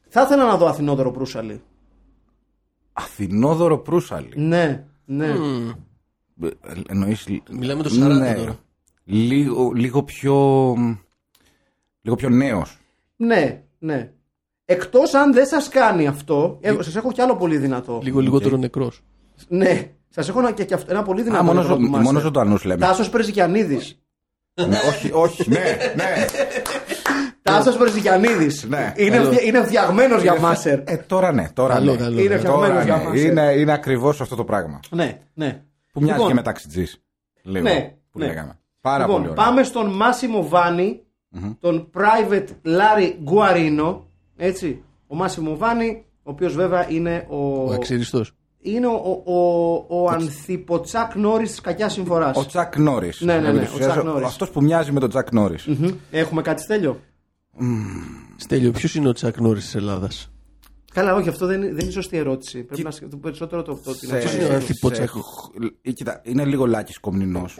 Θα 0.08 0.22
ήθελα 0.22 0.46
να 0.46 0.56
δω 0.56 0.66
Αθηνόδωρο 0.66 1.10
Προύσαλη. 1.10 1.62
Αθηνόδωρο 2.92 3.78
Προύσαλη. 3.78 4.32
Ναι, 4.36 4.84
ναι. 5.04 5.34
Μμμ. 5.38 5.70
Ε, 6.42 6.48
Εννοείς... 6.88 7.26
Μιλάμε 7.50 7.82
το 7.82 7.90
40 7.92 8.18
ναι. 8.18 8.34
τώρα. 8.34 8.58
Λίγο, 9.04 9.72
λίγο 9.72 10.02
πιο... 10.02 10.74
Λίγο 12.00 12.16
πιο 12.16 12.28
νέος. 12.28 12.78
Ναι, 13.16 13.62
ναι. 13.78 14.12
Εκτός 14.70 15.14
αν 15.14 15.32
δεν 15.32 15.46
σας 15.46 15.68
κάνει 15.68 16.06
αυτό. 16.06 16.58
Ε, 16.60 16.74
σας 16.80 16.96
έχω 16.96 17.12
κι 17.12 17.20
άλλο 17.20 17.36
πολύ 17.36 17.56
δυνατό. 17.56 18.00
Λίγο 18.02 18.20
λιγότερο 18.20 18.56
νεκρός. 18.56 19.00
Ναι, 19.48 19.90
σας 20.08 20.28
έχω 20.28 20.38
ένα, 20.38 20.52
και, 20.52 20.64
και 20.64 20.74
αυτό, 20.74 20.90
ένα 20.92 21.02
πολύ 21.02 21.22
δυνατό. 21.22 21.40
Α, 21.40 21.44
μόνος, 21.44 21.66
ρόλο 21.66 21.76
ζω, 21.78 21.84
του 21.84 21.90
Μάσερ. 21.90 22.06
μόνο 22.06 22.18
ζωντανούς 22.18 22.64
λέμε. 22.64 22.80
Τάσος 22.86 23.08
Πρεζικιανίδη. 23.10 23.80
ναι, 24.54 24.76
όχι, 24.88 25.10
όχι, 25.12 25.50
ναι, 25.50 25.76
ναι. 25.96 26.04
Τάσος 27.42 27.76
Πρεζικιανίδη. 27.76 28.50
Ναι. 28.68 28.92
Είναι, 28.96 29.16
Καλό. 29.16 29.30
φτια- 29.32 29.42
είναι 29.42 29.64
φτιαγμένος 29.64 30.22
για 30.22 30.40
Μάσερ. 30.40 30.78
Ε, 30.84 30.96
τώρα 31.06 31.32
ναι, 31.32 31.48
τώρα 31.54 31.74
Καλό, 31.74 31.92
ναι. 31.92 31.98
καλό. 31.98 32.18
Είναι 32.20 32.28
καλό. 32.28 32.38
φτιαγμένος 32.38 32.68
Τώρα 32.70 32.82
για 32.84 32.96
ναι. 32.96 33.02
Μάσερ. 33.04 33.24
Είναι, 33.30 33.52
είναι 33.60 33.72
ακριβώς 33.72 34.20
αυτό 34.20 34.36
το 34.36 34.44
πράγμα. 34.44 34.80
Ναι, 34.90 35.18
ναι. 35.34 35.62
Που 35.92 36.00
μοιάζει 36.00 36.12
Λοιπόν, 36.12 36.28
και 36.28 36.34
με 36.34 36.42
ταξιτζής. 36.42 37.02
Λίγο, 37.42 37.62
Ναι, 37.68 37.92
που 38.10 38.18
ναι. 38.18 38.26
λέγαμε. 38.26 38.58
Πάρα 38.80 38.98
λοιπόν, 39.04 39.20
πολύ 39.20 39.30
ωραία. 39.30 39.44
πάμε 39.44 39.62
στον 39.62 39.86
Μάσιμο 39.96 40.48
Βάνη, 40.48 41.02
τον 41.60 41.90
Private 41.94 42.46
Larry 42.64 43.12
Guarino. 43.32 44.00
Έτσι. 44.40 44.82
Ο 45.06 45.16
Μάσιμο 45.16 45.56
Βάνη, 45.56 46.04
ο 46.22 46.30
οποίος 46.30 46.54
βέβαια 46.54 46.90
είναι 46.90 47.26
ο. 47.28 47.64
Ο 47.64 47.72
αξιριστό. 47.72 48.24
είναι 48.60 48.86
ο, 48.86 49.22
ο, 49.24 49.34
ο, 49.34 49.84
ο 49.88 50.08
ανθιποτσάκ 50.08 51.14
Νόρις 51.14 51.50
της 51.50 51.60
κακιάς 51.60 51.92
συμφοράς. 51.92 52.36
Ο 52.36 52.46
Τσακ 52.46 52.76
Νόρις. 52.76 53.20
Ναι, 53.20 53.38
ναι, 53.38 53.52
ναι, 53.52 53.68
ο 53.74 53.78
Τσακ 53.78 54.04
Νόρις. 54.04 54.26
Αυτός 54.26 54.50
που 54.50 54.62
μοιάζει 54.62 54.92
με 54.92 55.00
τον 55.00 55.08
Τσακ 55.08 55.32
Νόρις. 55.32 55.68
Έχουμε 56.10 56.42
κάτι 56.42 56.62
στέλιο; 56.62 57.00
Στέλιο, 58.36 58.70
ποιος 58.70 58.94
είναι 58.94 59.08
ο 59.08 59.12
Τσακ 59.12 59.40
Νόρις 59.40 59.64
της 59.64 59.74
Ελλάδας; 59.74 60.32
Καλά, 60.92 61.14
όχι, 61.14 61.28
αυτό 61.28 61.46
δεν, 61.46 61.62
είναι- 61.62 61.72
δεν 61.72 61.80
είναι 61.82 61.90
σωστή 61.90 62.16
ερώτηση. 62.16 62.62
Πρέπει 62.62 62.82
να 62.82 62.90
σκεφτούμε 62.90 63.22
περισσότερο 63.22 63.62
το. 63.62 63.74
το, 63.84 63.96
την 63.96 64.08
Ποιος 64.08 64.34
είναι 64.34 64.44
ο 64.44 64.54
Ανθιποτσάκ; 64.54 65.08
Κοίτα, 65.94 66.20
είναι 66.24 66.44
λίγο 66.44 66.66
λάκι 66.66 67.00
κομνηνός. 67.00 67.58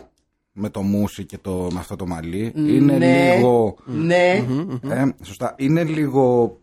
Με 0.61 0.71
το 0.71 0.83
μουσι 0.83 1.25
και 1.25 1.39
το, 1.39 1.69
με 1.73 1.79
αυτό 1.79 1.97
το 1.97 2.07
μαλλί. 2.07 2.53
Είναι 2.57 2.97
ναι, 2.99 3.35
λίγο. 3.37 3.77
Ναι, 3.85 4.45
Ε, 4.89 5.05
σωστά. 5.23 5.55
Είναι 5.59 5.85
λίγο. 5.85 6.57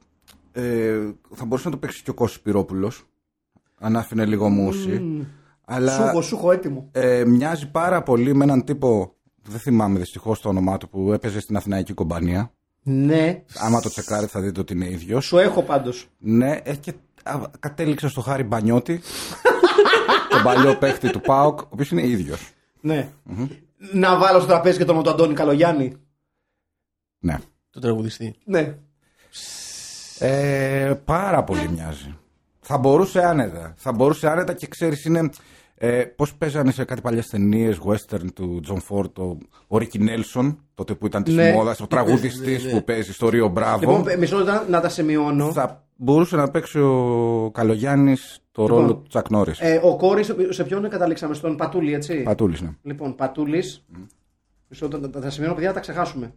Ε, 0.57 0.99
θα 1.36 1.45
μπορούσε 1.45 1.68
να 1.68 1.73
το 1.73 1.80
παίξει 1.80 2.03
και 2.03 2.10
ο 2.10 2.14
Κώστας 2.14 2.40
Σπυρόπουλος 2.40 3.03
Αν 3.80 3.95
άφηνε 3.95 4.26
λίγο 4.26 4.49
μουσι. 4.49 5.02
Αλλά 5.65 5.91
σούχο, 5.91 6.22
σούχο 6.22 6.52
έτοιμο. 6.52 6.90
ε, 6.91 7.26
μοιάζει 7.26 7.72
πάρα 7.72 8.03
πολύ 8.03 8.36
με 8.36 8.44
έναν 8.44 8.64
τύπο. 8.64 9.15
Δεν 9.48 9.60
θυμάμαι 9.60 9.99
δυστυχώς 9.99 10.40
το 10.41 10.49
όνομά 10.49 10.77
του 10.77 10.90
που 10.90 11.14
έπαιζε 11.14 11.40
στην 11.40 11.56
Αθηναϊκή 11.57 11.94
κομπανία. 11.94 12.52
Ναι, 12.84 13.44
Άμα 13.57 13.82
το 13.82 13.90
τσεκάρετε 13.90 14.27
θα 14.27 14.41
δείτε 14.41 14.60
ότι 14.60 14.73
είναι 14.73 14.90
ίδιος. 14.90 15.26
σου 15.26 15.38
έχω 15.38 15.64
πάντως. 15.64 16.07
Ναι, 16.18 16.60
έχει 16.64 16.80
και 16.80 16.94
α, 17.23 17.41
κατέληξε 17.60 18.07
στο 18.07 18.22
Χάρη 18.22 18.44
Μπανιώτη. 18.44 19.02
τον 20.30 20.44
παλιό 20.44 20.77
παίχτη 20.77 21.10
του 21.11 21.22
ΠΑΟΚ, 21.22 21.60
ο 21.61 21.68
οποίος 21.69 21.91
είναι 21.91 22.07
ίδιος. 22.07 22.52
Ναι. 22.82 23.10
Να 23.94 24.18
βάλω 24.18 24.38
στο 24.40 24.48
τραπέζι 24.48 24.77
και 24.77 24.86
τον 24.86 25.03
του 25.03 25.10
Αντώνη 25.10 25.34
Καλογιάννη. 25.34 25.95
Ναι. 27.19 27.38
Το 27.69 27.80
τραγουδιστή. 27.80 28.36
Ναι. 28.45 28.77
Ε, 30.19 30.93
πάρα 31.05 31.43
πολύ 31.43 31.69
μοιάζει. 31.69 32.17
Θα 32.59 32.77
μπορούσε 32.77 33.19
άνετα. 33.25 33.73
Θα 33.77 33.91
μπορούσε 33.91 34.27
άνετα 34.29 34.53
και 34.53 34.67
ξέρεις, 34.67 35.05
είναι. 35.05 35.29
Ε, 35.77 36.03
Πώς 36.03 36.35
παίζανε 36.35 36.71
σε 36.71 36.83
κάτι 36.83 37.01
παλιές 37.01 37.27
ταινίες 37.27 37.79
western 37.85 38.25
του 38.33 38.59
Τζον 38.63 38.79
Φορντ, 38.81 39.19
ο, 39.19 39.37
ο 39.67 39.77
Ρίκι 39.77 39.99
Νέλσον, 39.99 40.59
τότε 40.73 40.93
που 40.95 41.05
ήταν 41.05 41.23
της 41.23 41.33
Ναι. 41.33 41.51
μόδας, 41.51 41.79
ο 41.79 41.87
τραγουδιστής 41.87 42.69
που 42.69 42.83
παίζει 42.83 43.13
στο 43.13 43.29
Ρίο 43.29 43.47
Μπράβο. 43.47 43.79
Λοιπόν, 43.79 44.07
ε, 44.07 44.17
μισό 44.17 44.37
λεπτό 44.37 44.65
να 44.69 44.81
τα 44.81 44.89
σημειώνω. 44.89 45.51
θα 45.51 45.83
μπορούσε 45.95 46.35
να 46.35 46.49
παίξει 46.51 46.79
ο 46.79 47.51
Καλογιάννης 47.53 48.39
το 48.51 48.65
ρόλο 48.65 48.95
του 48.95 49.05
Τσακ 49.09 49.29
Νόρι. 49.29 49.53
Ε, 49.59 49.79
ο 49.83 49.95
κόρης, 49.97 50.33
σε 50.49 50.63
ποιον 50.63 50.89
καταλήξαμε, 50.89 51.33
στον 51.33 51.55
Πατούλη, 51.55 51.93
έτσι; 51.93 52.21
Πατούλης, 52.23 52.61
ναι. 52.61 52.69
Λοιπόν, 52.81 53.15
Πατούλης. 53.15 53.85
Μισό 54.67 54.87
λεπτό, 54.87 55.09
τα, 55.09 55.19
τα 55.19 55.29
σημειώνω, 55.29 55.53
παιδιά, 55.53 55.69
να 55.69 55.75
τα 55.75 55.81
ξεχάσουμε. 55.81 56.33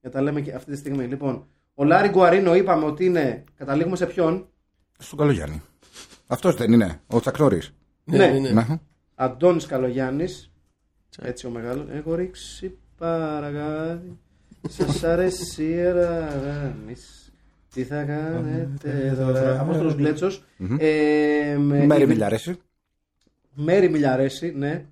Για 0.00 0.10
τα 0.10 0.20
λέμε 0.22 0.40
και 0.40 0.52
αυτή 0.52 0.70
τη 0.70 0.76
στιγμή. 0.76 1.04
Λοιπόν, 1.04 1.46
ο 1.80 1.84
Λάρι 1.84 2.08
Γκουαρίνο 2.08 2.54
είπαμε 2.54 2.84
ότι 2.84 3.04
είναι. 3.04 3.44
Καταλήγουμε 3.56 3.96
σε 3.96 4.06
ποιον; 4.06 4.48
Στον 4.98 5.18
Καλογιάννη. 5.18 5.62
Αυτός 6.26 6.54
δεν 6.56 6.72
είναι, 6.72 7.00
ο 7.06 7.20
Τσακ 7.20 7.38
Νόρι. 7.38 7.60
Ναι. 8.04 8.16
ναι, 8.16 8.38
ναι. 8.38 8.50
Ναι. 8.52 8.66
Αντώνης 9.14 9.66
Καλογιάννης 9.66 10.52
Έτσι 11.22 11.46
ο 11.46 11.50
μεγάλος 11.50 11.86
Έχω 11.92 12.14
ρίξει 12.14 12.78
παραγάδι 12.96 14.18
Σας 14.68 15.04
αρέσει 15.04 15.64
η 15.64 15.82
Ραγάνης 15.82 17.32
Τι 17.74 17.84
θα 17.84 18.02
κάνετε 18.04 19.14
τώρα; 19.18 19.60
Απόστολος 19.60 19.94
Γκλέτσος 19.94 20.44
ε, 20.78 21.56
με- 21.58 21.86
Μέρη 21.86 22.02
η- 22.02 22.06
Μιλιαρέση. 22.06 22.56
Μέρη 23.54 23.88
Μιλιαρέση 23.88 24.52
Ναι 24.56 24.84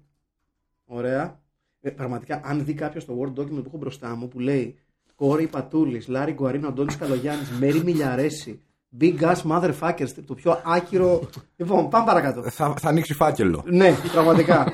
Ωραία 0.84 1.40
ε, 1.80 1.90
Πραγματικά 1.90 2.40
αν 2.44 2.64
δει 2.64 2.74
κάποιος 2.74 3.04
το 3.04 3.18
Word 3.20 3.40
document 3.40 3.62
που 3.62 3.64
έχω 3.66 3.76
μπροστά 3.76 4.14
μου 4.16 4.28
Που 4.28 4.38
λέει 4.40 4.78
Κόρη 5.18 5.46
Πατούλης 5.46 6.08
Λάρη 6.08 6.32
Γκουαρίνο 6.32 6.68
Αντώνης 6.68 6.96
Καλογιάννης 6.96 7.50
Μέρη 7.50 7.82
Μιλιαρέση 7.84 8.60
Big 9.00 9.20
ass 9.20 9.36
motherfuckers 9.50 10.08
Το 10.26 10.34
πιο 10.34 10.60
άκυρο 10.64 11.28
Λοιπόν 11.56 11.88
πάμε 11.88 12.04
παρακάτω 12.06 12.42
Θα, 12.50 12.74
θα 12.78 12.88
ανοίξει 12.88 13.14
φάκελο. 13.14 13.64
ναι, 13.66 13.94
πραγματικά. 14.12 14.72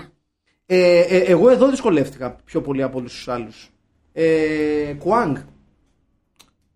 ε, 0.67 1.01
ε, 1.01 1.19
εγώ 1.19 1.51
εδώ 1.51 1.69
δυσκολεύτηκα 1.69 2.37
πιο 2.45 2.61
πολύ 2.61 2.83
από 2.83 2.99
όλους 2.99 3.13
τους 3.13 3.29
άλλους. 3.29 3.71
Ε, 4.13 4.95
Κουάνγκ. 4.99 5.37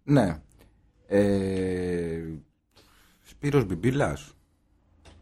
Ναι. 0.02 0.40
Ε, 1.06 2.22
Σπύρος 3.22 3.64
Μπιμπίλας 3.64 4.32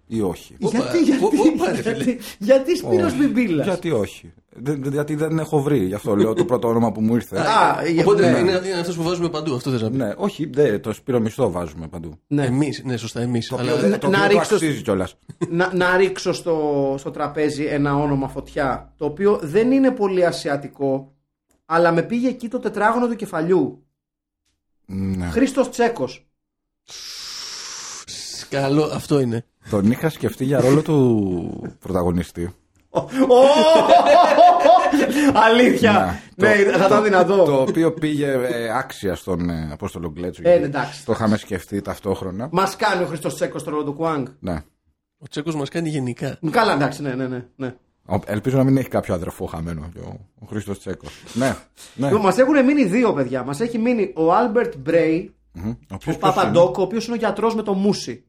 ή 0.06 0.20
όχι. 0.20 0.56
Όπα, 0.60 0.78
γιατί, 0.78 0.98
γιατί, 1.02 1.24
ω- 1.24 1.30
όπα, 1.54 1.70
ρε, 1.70 1.76
φίλε. 1.82 1.94
γιατί, 1.94 2.18
γιατί 2.38 2.76
Σπύρος 2.76 3.12
Όχι. 3.12 3.16
Μπιμπίλας. 3.16 3.66
Γιατί 3.66 3.90
όχι. 3.90 4.32
Δεν- 4.58 4.82
δεν- 4.82 4.92
γιατί 4.92 5.14
δεν 5.14 5.38
έχω 5.38 5.60
βρει. 5.62 5.84
Γι' 5.86 5.94
αυτό 5.94 6.16
λέω 6.16 6.32
το 6.32 6.44
πρώτο 6.44 6.68
όνομα 6.68 6.92
που 6.92 7.00
μου 7.00 7.14
ήρθε. 7.14 7.38
Α, 7.38 7.86
για- 7.92 8.02
Οπότε 8.02 8.30
ναι. 8.30 8.38
είναι, 8.38 8.50
είναι 8.50 8.80
αυτός 8.80 8.96
που 8.96 9.02
βάζουμε 9.02 9.28
παντού. 9.28 9.54
Αυτό 9.54 9.70
θες 9.70 9.82
να 9.82 9.88
πεις. 9.90 9.98
ναι, 9.98 10.12
όχι, 10.16 10.46
δε, 10.46 10.78
το 10.78 10.92
Σπύρο 10.92 11.20
Μισθό 11.20 11.50
βάζουμε 11.50 11.88
παντού. 11.88 12.18
ναι. 12.26 12.44
Εμείς, 12.44 12.82
ναι, 12.84 12.96
σωστά, 12.96 13.20
εμείς. 13.20 13.48
Το 13.48 13.56
Αλλά 13.56 13.72
οποίο, 13.74 13.98
το 13.98 14.08
να 14.08 14.18
οποίο 14.18 14.28
το 14.28 14.38
ρίξω- 14.38 14.52
αξίζει 14.54 14.82
κιόλας. 14.82 15.16
να, 15.48 15.74
να 15.74 15.96
ρίξω 15.96 16.32
στο, 16.32 16.94
στο 16.98 17.10
τραπέζι 17.10 17.64
ένα 17.64 17.96
όνομα 17.96 18.28
φωτιά 18.28 18.92
το 18.96 19.04
οποίο 19.04 19.38
δεν 19.42 19.70
είναι 19.70 19.90
πολύ 19.90 20.26
ασιατικό 20.26 21.12
αλλά 21.66 21.92
με 21.92 22.02
πήγε 22.02 22.28
εκεί 22.28 22.48
το 22.48 22.58
τετράγωνο 22.58 23.08
του 23.08 23.16
κεφαλιού. 23.16 23.84
Ναι. 24.86 25.26
Χρήστος 25.26 25.70
Τσέκος. 25.70 26.26
Καλό, 28.50 28.84
αυτό 28.84 29.20
είναι. 29.20 29.44
Τον 29.70 29.90
είχα 29.90 30.08
σκεφτεί 30.08 30.44
για 30.44 30.60
ρόλο 30.60 30.82
του 30.82 31.76
πρωταγωνιστή. 31.80 32.54
Αλήθεια. 35.34 36.20
Ναι, 36.36 36.48
Ναι, 36.48 36.64
το- 36.72 36.78
θα 36.78 36.86
ήταν 36.86 37.02
δυνατό. 37.04 37.44
Το 37.44 37.60
οποίο 37.60 37.92
πήγε 37.92 38.26
ε, 38.32 38.68
άξια 38.78 39.14
στον 39.14 39.50
ε, 39.50 39.68
Απόστολο 39.72 40.10
Γκλέτσο. 40.10 40.42
Ε, 40.44 40.48
γιατί 40.50 40.64
εντάξει. 40.64 41.04
Το 41.04 41.12
είχαμε 41.12 41.36
σκεφτεί 41.36 41.80
ταυτόχρονα. 41.82 42.48
Μας 42.52 42.76
κάνει 42.76 43.02
ο 43.02 43.06
Χρήστος 43.06 43.34
Τσέκος 43.34 43.62
το 43.64 43.70
ρόλο 43.70 43.84
του 43.84 43.92
Κουάνγκ. 43.92 44.26
Ναι. 44.38 44.62
Ο 45.18 45.26
Τσέκος 45.30 45.54
μας 45.54 45.68
κάνει 45.68 45.88
γενικά. 45.88 46.38
Καλά, 46.50 46.72
εντάξει, 46.72 47.02
ναι, 47.02 47.14
ναι, 47.14 47.26
ναι. 47.26 47.44
ναι. 47.56 47.74
Ο- 48.08 48.18
Ελπίζω 48.26 48.56
να 48.56 48.64
μην 48.64 48.76
έχει 48.76 48.88
κάποιο 48.88 49.14
αδερφό 49.14 49.44
χαμένο 49.46 49.88
και 49.92 49.98
ο, 49.98 50.18
ο 50.40 50.46
Χρήστο 50.46 50.78
Τσέκος. 50.78 51.10
ναι. 51.34 51.56
ναι. 51.94 52.06
Λοιπόν, 52.06 52.20
μας 52.22 52.38
έχουν 52.38 52.64
μείνει 52.64 52.84
δύο 52.84 53.12
παιδιά. 53.12 53.42
Μας 53.42 53.60
έχει 53.60 53.78
μείνει 53.78 54.12
ο 54.16 54.32
Άλμπερτ 54.32 54.74
Μπρέι, 54.76 55.34
Μμμ. 55.52 55.68
Ο 55.68 55.70
ο 55.70 55.94
οποίος 55.94 55.98
ποιος 55.98 56.14
είναι; 56.16 56.24
Παπαντόκ, 56.34 56.78
ο 56.78 56.82
οποίος 56.82 57.06
είναι 57.06 57.14
ο 57.14 57.18
γιατρός 57.18 57.54
με 57.54 57.62
το 57.62 57.72
Μούσι. 57.74 58.24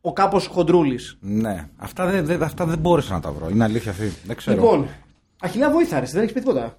Ο 0.00 0.12
κάπως 0.12 0.46
χοντρούλης. 0.46 1.16
Ναι. 1.20 1.68
Αυτά 1.76 2.06
δεν, 2.10 2.24
δεν, 2.26 2.42
αυτά 2.42 2.66
δεν 2.66 2.78
μπόρεσα 2.78 3.12
να 3.12 3.20
τα 3.20 3.32
βρω. 3.32 3.48
Είναι 3.48 3.64
αλήθεια 3.64 3.90
αυτή. 3.90 4.12
Δεν 4.26 4.36
ξέρω. 4.36 4.56
Λοιπόν, 4.60 4.88
Αχιλιά, 5.40 5.70
βοήθαρες, 5.70 6.12
δεν 6.12 6.22
έχεις 6.22 6.32
πει 6.34 6.40
τίποτα. 6.40 6.78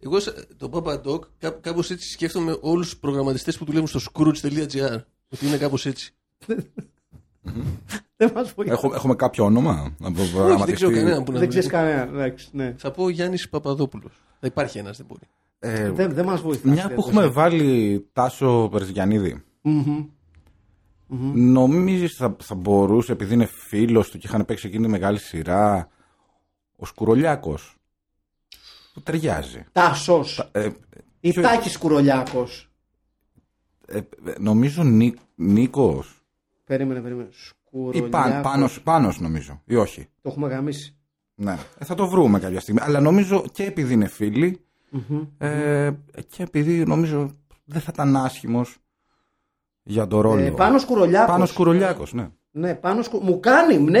Εγώ 0.00 0.20
σε- 0.20 0.46
το 0.56 0.70
Papa 0.72 1.00
Doc 1.02 1.20
κάπως 1.60 1.90
έτσι 1.90 2.10
σκέφτομαι 2.10 2.56
όλους 2.60 2.88
τους 2.88 2.98
προγραμματιστές 2.98 3.58
που 3.58 3.64
δουλεύουν 3.64 3.88
στο 3.88 4.00
Scrooge.gr. 4.12 4.98
Ότι 5.28 5.46
είναι 5.46 5.56
κάπως 5.56 5.86
έτσι. 5.86 6.14
Δεν 8.16 8.30
μας 8.34 8.52
βοήθησε. 8.52 8.76
Έχουμε, 8.76 8.94
έχουμε 8.96 9.14
κάποιο 9.14 9.44
όνομα; 9.44 9.94
Να 9.98 10.08
Όχι, 10.08 10.16
δεν 10.16 10.30
προγραμματιστεί. 10.32 10.72
ξέρω 10.72 10.90
κανέναν 10.92 11.24
που 11.24 11.32
να 11.32 11.38
Δεν 11.38 11.48
ξέρεις 11.48 11.68
δουλεύει. 11.68 11.88
κανένα. 11.92 12.10
εντάξει, 12.18 12.48
Ναι. 12.52 12.74
Θα 12.78 12.90
πω 12.90 13.08
Γιάννης 13.08 13.48
Παπαδόπουλος. 13.48 14.12
Θα 14.40 14.46
υπάρχει 14.46 14.78
ένας, 14.78 14.96
δεν 14.96 15.06
μπορεί. 15.08 15.20
Ε, 15.58 15.90
Δεν, 15.90 16.12
δεν 16.14 16.24
μας 16.24 16.40
βοηθάει. 16.40 16.72
μια 16.72 16.88
που 16.94 17.04
έχουμε 17.06 17.26
βάλει 17.26 18.06
Τάσο 18.12 18.68
Περζιανίδη. 18.72 19.42
Νομίζεις 21.34 22.14
θα, 22.16 22.36
θα 22.42 22.54
μπορούσε, 22.54 23.12
επειδή 23.12 23.34
είναι 23.34 23.46
φίλος 23.46 24.10
του 24.10 24.18
και 24.18 24.26
είχαν 24.26 24.44
παίξει 24.44 24.66
εκείνη 24.66 24.84
τη 24.84 24.90
μεγάλη 24.90 25.18
σειρά, 25.18 25.88
ο 26.76 26.86
Σκουρολιάκος, 26.86 27.76
που 28.94 29.00
ταιριάζει. 29.02 29.64
Τάσος. 29.72 30.48
Ε, 30.52 30.68
Ή 31.20 31.30
ποιο- 31.32 31.42
Τάκης 31.42 31.78
Κουρολιάκο. 31.78 32.46
ε, 33.86 33.96
ε, 33.98 34.02
νομίζω 34.38 34.82
Νί, 34.82 35.14
Νίκος 35.34 36.14
Περίμενε, 36.64 37.00
περίμενε. 37.00 37.28
ή 37.28 37.32
Σκουρολιάκος. 37.32 38.10
πάν, 38.10 38.42
πάνος, 38.42 38.80
πάνος 38.82 39.20
νομίζω, 39.20 39.62
ή 39.64 39.76
όχι. 39.76 40.08
Το 40.22 40.28
έχουμε 40.28 40.48
γαμίσει. 40.48 40.94
Ναι. 41.34 41.56
Ε, 41.78 41.84
θα 41.84 41.94
το 41.94 42.08
βρούμε 42.08 42.38
κάποια 42.38 42.60
στιγμή. 42.60 42.80
Αλλά 42.82 43.00
νομίζω 43.00 43.44
και 43.52 43.64
επειδή 43.64 43.92
είναι 43.92 44.06
φίλοι, 44.08 44.60
ε, 45.38 45.90
και 46.28 46.42
επειδή 46.42 46.84
νομίζω 46.84 47.30
δεν 47.64 47.80
θα 47.80 47.90
ήταν 47.92 48.16
άσχημος 48.16 48.76
για 49.82 50.06
το 50.06 50.20
ρόλο. 50.20 50.40
Ε, 50.44 50.50
Πάνος 50.50 50.78
Σκουρολιάκος. 50.78 51.28
Πάνος 51.34 51.52
Σκουρολιάκος, 51.52 52.12
ναι. 52.12 52.28
Ναι, 52.50 52.74
Πάνος 52.74 53.02
Σκου... 53.02 53.20
Μου 53.22 53.40
κάνει. 53.40 53.78
Ναι, 53.78 54.00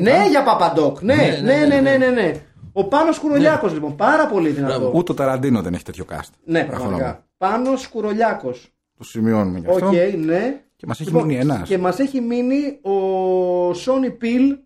ναι, 0.00 0.26
για 0.30 0.42
Papa 0.42 0.71
Doc. 0.71 1.00
Ναι, 1.02 1.14
ναι, 1.42 1.64
ναι, 1.68 1.80
ναι, 1.80 1.96
ναι. 1.96 2.06
ναι, 2.08 2.32
Ο 2.72 2.84
Πάνος 2.88 3.18
Σκουρολιάκος 3.18 3.72
λοιπόν. 3.72 3.96
Πάρα 3.96 4.26
πολύ 4.26 4.48
δυνατό. 4.48 4.92
Ούτε 4.94 5.12
ο 5.12 5.14
Ταραντίνο 5.14 5.62
δεν 5.62 5.74
έχει 5.74 5.82
τέτοιο 5.84 6.04
cast. 6.12 6.28
Ναι, 6.44 6.58
Αυτό 6.58 6.72
να 6.72 6.78
πω. 6.78 6.84
πραγματικά. 6.88 7.24
Πάνος 7.36 7.88
Σκουρολιάκος. 7.88 8.68
Το 8.98 9.04
σημειώνουμε 9.04 9.58
γι' 9.58 9.66
Οκ, 9.68 9.72
αυτό. 9.72 9.90
ναι. 10.18 10.60
Και 10.76 10.86
μας 10.86 11.00
έχει 11.00 11.10
Λοιπόν, 11.10 11.26
μείνει 11.26 11.40
ένας. 11.40 11.68
Και 11.68 11.78
μας 11.78 11.98
έχει 11.98 12.20
μείνει 12.20 12.78
ο 12.82 13.74
Sonny 13.74 14.10
Peel, 14.10 14.56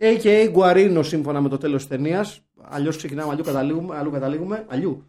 a.k.a. 0.00 0.48
Γκουαρίνο 0.50 1.02
σύμφωνα 1.02 1.40
με 1.40 1.48
το 1.48 1.58
τέλος 1.58 1.80
της 1.80 1.88
ταινίας. 1.88 2.40
Αλλιώς 2.68 2.96
ξεκινάμε, 2.96 3.32
αλλού 3.32 3.42
καταλήγουμε. 3.42 3.96
Αλλού 3.98 4.10
καταλήγουμε. 4.10 4.64
Αλλιού. 4.68 5.06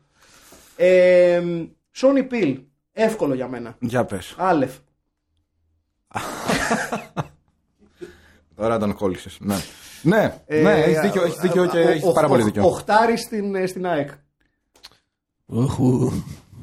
Ε, 0.75 1.41
Σόνι 1.91 2.23
Πιλ. 2.23 2.59
Εύκολο 2.91 3.33
για 3.33 3.47
μένα. 3.47 3.75
Για 3.79 4.05
πες. 4.05 4.35
Άλεφ. 4.37 4.71
Τώρα 8.55 8.77
τον 8.79 8.93
κόλλησες. 8.93 9.37
Ναι. 9.39 9.55
Ναι, 10.01 10.41
ναι, 10.47 10.71
έχεις 10.71 10.99
δίκιο, 10.99 11.23
έχεις 11.23 11.39
δίκιο 11.39 11.65
και 11.65 11.77
ο- 11.77 11.89
έχεις 11.89 12.03
ο- 12.05 12.11
πάρα 12.11 12.27
πολύ 12.27 12.41
ο- 12.41 12.45
δίκιο. 12.45 12.65
Οχτάρι 12.65 13.17
στην, 13.17 13.55
ε, 13.55 13.65
στην 13.67 13.85
ΑΕΚ. 13.87 14.09
Όχου. 15.45 16.11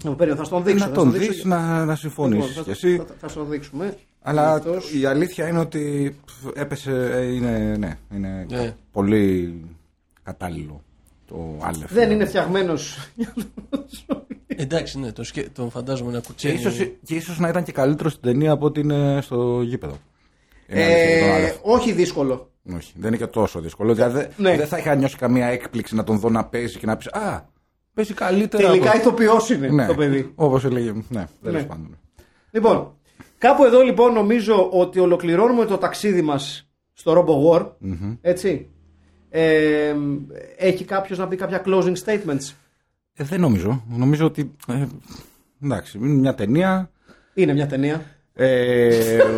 Ε, 0.04 0.08
περίμενε, 0.08 0.34
θα 0.34 0.44
στον 0.44 0.64
δείξω. 0.64 0.84
Να 0.84 0.90
θα 0.90 0.94
τον 0.96 1.08
στον 1.08 1.18
δείξω. 1.20 1.32
δεις 1.34 1.44
να, 1.44 1.84
να 1.84 1.96
συμφωνήσεις 1.96 2.48
Λοιπόν, 2.56 2.64
κι 2.64 2.70
θα, 2.80 2.86
εσύ. 2.88 2.96
θα, 2.96 3.04
θα, 3.20 3.28
θα 3.28 3.34
το 3.34 3.44
δείξουμε. 3.44 3.96
Αλλά 4.22 4.52
Αυτός. 4.52 4.92
η 4.94 5.06
αλήθεια 5.06 5.48
είναι 5.48 5.58
ότι 5.58 6.16
πφ, 6.26 6.46
έπεσε, 6.54 6.92
ε, 7.12 7.24
είναι, 7.24 7.76
ναι, 7.78 7.98
είναι 8.14 8.46
Ναι. 8.50 8.74
πολύ 8.92 9.54
κατάλληλο 10.22 10.82
το 11.26 11.58
άλεφ. 11.60 11.92
Δεν 11.92 12.10
είναι 12.10 12.24
φτιαγμένος. 12.26 12.98
Εντάξει, 14.56 14.98
ναι, 14.98 15.12
τον, 15.12 15.24
σκε... 15.24 15.48
τον 15.54 15.70
φαντάζομαι 15.70 16.12
να 16.12 16.18
Και 16.18 16.26
κουτσένει. 16.26 16.54
ίσως, 16.54 16.76
και 17.04 17.14
ίσως 17.14 17.38
να 17.38 17.48
ήταν 17.48 17.62
και 17.62 17.72
καλύτερο 17.72 18.08
στην 18.08 18.22
ταινία 18.22 18.52
από 18.52 18.66
ότι 18.66 18.80
είναι 18.80 19.18
στο 19.22 19.62
γήπεδο. 19.62 19.96
Είναι 20.68 20.84
αλήθεια 20.84 21.08
για 21.08 21.20
τον 21.20 21.28
ε, 21.28 21.32
Άλεφ. 21.34 21.56
όχι 21.62 21.92
δύσκολο. 21.92 22.50
Όχι, 22.76 22.92
δεν 22.96 23.08
είναι 23.08 23.16
και 23.16 23.26
τόσο 23.26 23.60
δύσκολο. 23.60 23.94
Δηλαδή, 23.94 24.18
δεν- 24.18 24.28
Ναι. 24.36 24.56
δεν 24.56 24.66
θα 24.66 24.78
είχα 24.78 24.94
νιώσει 24.94 25.16
καμία 25.16 25.46
έκπληξη 25.46 25.94
να 25.94 26.04
τον 26.04 26.18
δω 26.18 26.28
να 26.30 26.44
παίζει 26.44 26.78
και 26.78 26.86
να 26.86 26.96
πει 26.96 27.06
Α, 27.12 27.48
παίζει 27.94 28.14
καλύτερα. 28.14 28.68
Τελικά 28.68 28.88
από- 28.88 28.98
ηθοποιός 28.98 29.50
είναι 29.50 29.68
ναι, 29.68 29.86
το 29.86 29.94
παιδί. 29.94 30.32
Όπως 30.34 30.64
έλεγε. 30.64 30.92
Ναι, 31.08 31.26
τέλος 31.42 31.60
Ναι. 31.62 31.66
πάντων. 31.66 31.98
Λοιπόν, 32.50 32.94
κάπου 33.38 33.64
εδώ 33.64 33.80
λοιπόν 33.80 34.12
νομίζω 34.12 34.68
ότι 34.72 34.98
ολοκληρώνουμε 34.98 35.64
το 35.64 35.78
ταξίδι 35.78 36.22
μας 36.22 36.68
στο 36.92 37.12
Robo 37.26 37.58
War. 37.58 37.66
Έτσι. 38.20 38.68
Ε, 39.30 39.94
έχει 40.56 40.84
κάποιος 40.84 41.18
να 41.18 41.28
πει 41.28 41.36
κάποια 41.36 41.62
closing 41.66 41.94
statements; 42.04 42.54
Ε, 43.16 43.24
δεν 43.24 43.40
νομίζω. 43.40 43.84
Νομίζω 43.96 44.26
ότι. 44.26 44.54
Ε, 44.68 44.84
εντάξει, 45.64 45.98
είναι 45.98 46.08
μια 46.14 46.34
ταινία. 46.34 46.90
Είναι 47.34 47.52
μια 47.52 47.66
ταινία. 47.66 48.02
Ε, 48.34 49.20
αν- 49.20 49.36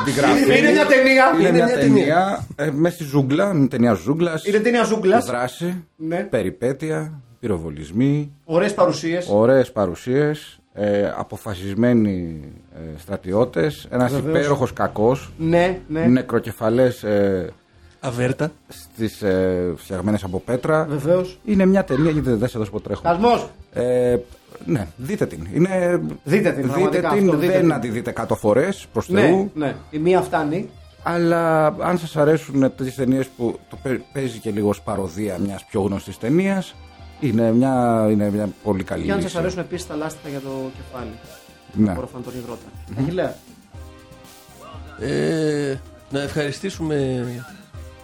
αντιγραφή. 0.00 0.58
Είναι 0.58 0.70
μια 0.70 0.86
ταινία. 0.86 1.24
Είναι 1.38 1.48
Είναι 1.48 1.50
μια 1.52 1.64
μια 1.64 1.74
ταινία 1.74 2.46
ε, 2.56 2.70
μέσα 2.70 2.94
στη 2.94 3.04
ζούγκλα, 3.04 3.52
μια 3.54 3.68
ταινία 3.68 3.92
ζούγκλας. 3.92 4.44
Είναι 4.46 4.58
ταινία 4.58 4.82
ζούγκλας. 4.84 5.26
Δράση, 5.26 5.84
Ναι. 5.96 6.22
περιπέτεια, 6.22 7.20
πυροβολισμοί, 7.40 8.32
Ωραίες 8.44 8.74
παρουσίες. 8.74 9.28
ωραίες 9.30 9.72
παρουσίες, 9.72 10.58
ε, 10.72 11.12
αποφασισμένοι 11.16 12.40
ε, 12.74 12.98
στρατιώτες, 12.98 13.86
ένας 13.90 14.12
Βεβαίως. 14.12 14.36
υπέροχος 14.38 14.72
κακός, 14.72 15.32
Ναι, 15.38 15.78
ναι. 15.88 16.06
νεκροκεφαλές 16.06 17.02
ε, 17.02 17.52
Αβέρτα. 18.00 18.52
στις 18.68 19.22
ε, 19.22 19.72
φτιαγμένες 19.76 20.24
από 20.24 20.40
πέτρα. 20.40 20.84
Βεβαίως. 20.84 21.38
Είναι 21.44 21.66
μια 21.66 21.84
ταινία, 21.84 22.10
γιατί 22.10 22.30
δεν 22.32 22.48
σε 22.48 22.58
δώσω 22.58 22.70
ποτέ 22.70 22.84
τρέχω. 22.84 23.02
Κασμός. 23.02 23.48
Ε, 23.72 24.16
ναι, 24.64 24.86
δείτε 24.96 25.26
την. 25.26 25.46
Είναι, 25.54 26.00
Δείτε 26.24 26.52
την, 26.52 26.68
πραγματικά, 26.68 27.08
αυτό, 27.08 27.20
δείτε 27.36 27.46
δεν 27.52 27.58
την. 27.60 27.68
να 27.68 27.78
τη 27.78 27.88
δείτε 27.88 28.10
κάτω 28.10 28.34
φορές, 28.36 28.86
προς 28.92 29.08
Ναι, 29.08 29.20
Θεού. 29.20 29.50
ναι. 29.54 29.74
Η 29.90 29.98
μία 29.98 30.20
φτάνει. 30.20 30.68
Αλλά 31.02 31.66
αν 31.66 31.98
σας 31.98 32.16
αρέσουν 32.16 32.60
τέτοιες 32.60 32.94
ταινίες 32.94 33.26
που 33.36 33.58
το 33.70 33.76
παί- 33.82 34.00
παίζει 34.12 34.38
και 34.38 34.50
λίγο 34.50 34.68
ως 34.68 34.82
παροδία 34.82 35.38
μιας 35.38 35.64
πιο 35.64 35.80
γνωστής 35.80 36.18
ταινίας, 36.18 36.74
είναι 37.20 37.52
μια, 37.52 38.06
είναι 38.10 38.30
μια 38.30 38.48
πολύ 38.62 38.82
καλή 38.84 39.04
Και 39.04 39.10
αν 39.12 39.16
λύση. 39.18 39.28
σας 39.30 39.40
αρέσουν 39.40 39.58
επίσης 39.58 39.86
τα 39.86 39.96
λάστιχα 39.96 40.28
για 40.28 40.40
το 40.40 40.48
κεφάλι. 40.76 41.10
Ναι. 41.72 41.90
Απορροφάν 41.90 42.22
τον 42.24 42.32
υδρότα. 42.38 42.66
Αγγελέα. 42.98 43.34
Ε, 45.00 45.74
να 46.10 46.20
ευχαριστήσουμε 46.20 47.26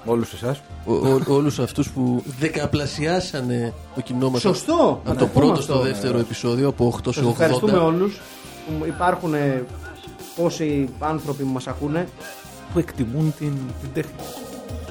Όλους 0.04 0.32
εσάς. 0.32 0.60
ο, 0.86 0.92
ο, 0.94 1.20
όλους 1.28 1.58
αυτούς 1.58 1.90
που 1.90 2.22
δεκαπλασιάσανε 2.38 3.72
το 3.94 4.00
κοινό 4.00 4.30
μας 4.30 4.40
Σωστό. 4.40 4.72
από 4.74 5.00
Να 5.04 5.12
το 5.14 5.18
το 5.18 5.26
πούμε 5.26 5.44
πρώτο 5.46 5.60
αυτό. 5.60 5.72
στο 5.72 5.82
δεύτερο 5.82 6.18
επεισόδιο 6.18 6.68
από 6.68 6.86
8 7.04 7.12
σε 7.12 7.20
Σας 7.22 7.30
ευχαριστούμε 7.30 7.78
80 7.78 7.84
όλους 7.84 8.20
που 8.66 8.86
υπάρχουν 8.86 9.34
ε, 9.34 9.64
πόσοι 10.36 10.88
άνθρωποι 10.98 11.42
που 11.42 11.52
μας 11.52 11.66
ακούνε 11.66 12.08
Που 12.72 12.78
εκτιμούν 12.78 13.34
την, 13.38 13.52
την 13.80 13.90
τέχνη. 13.94 14.12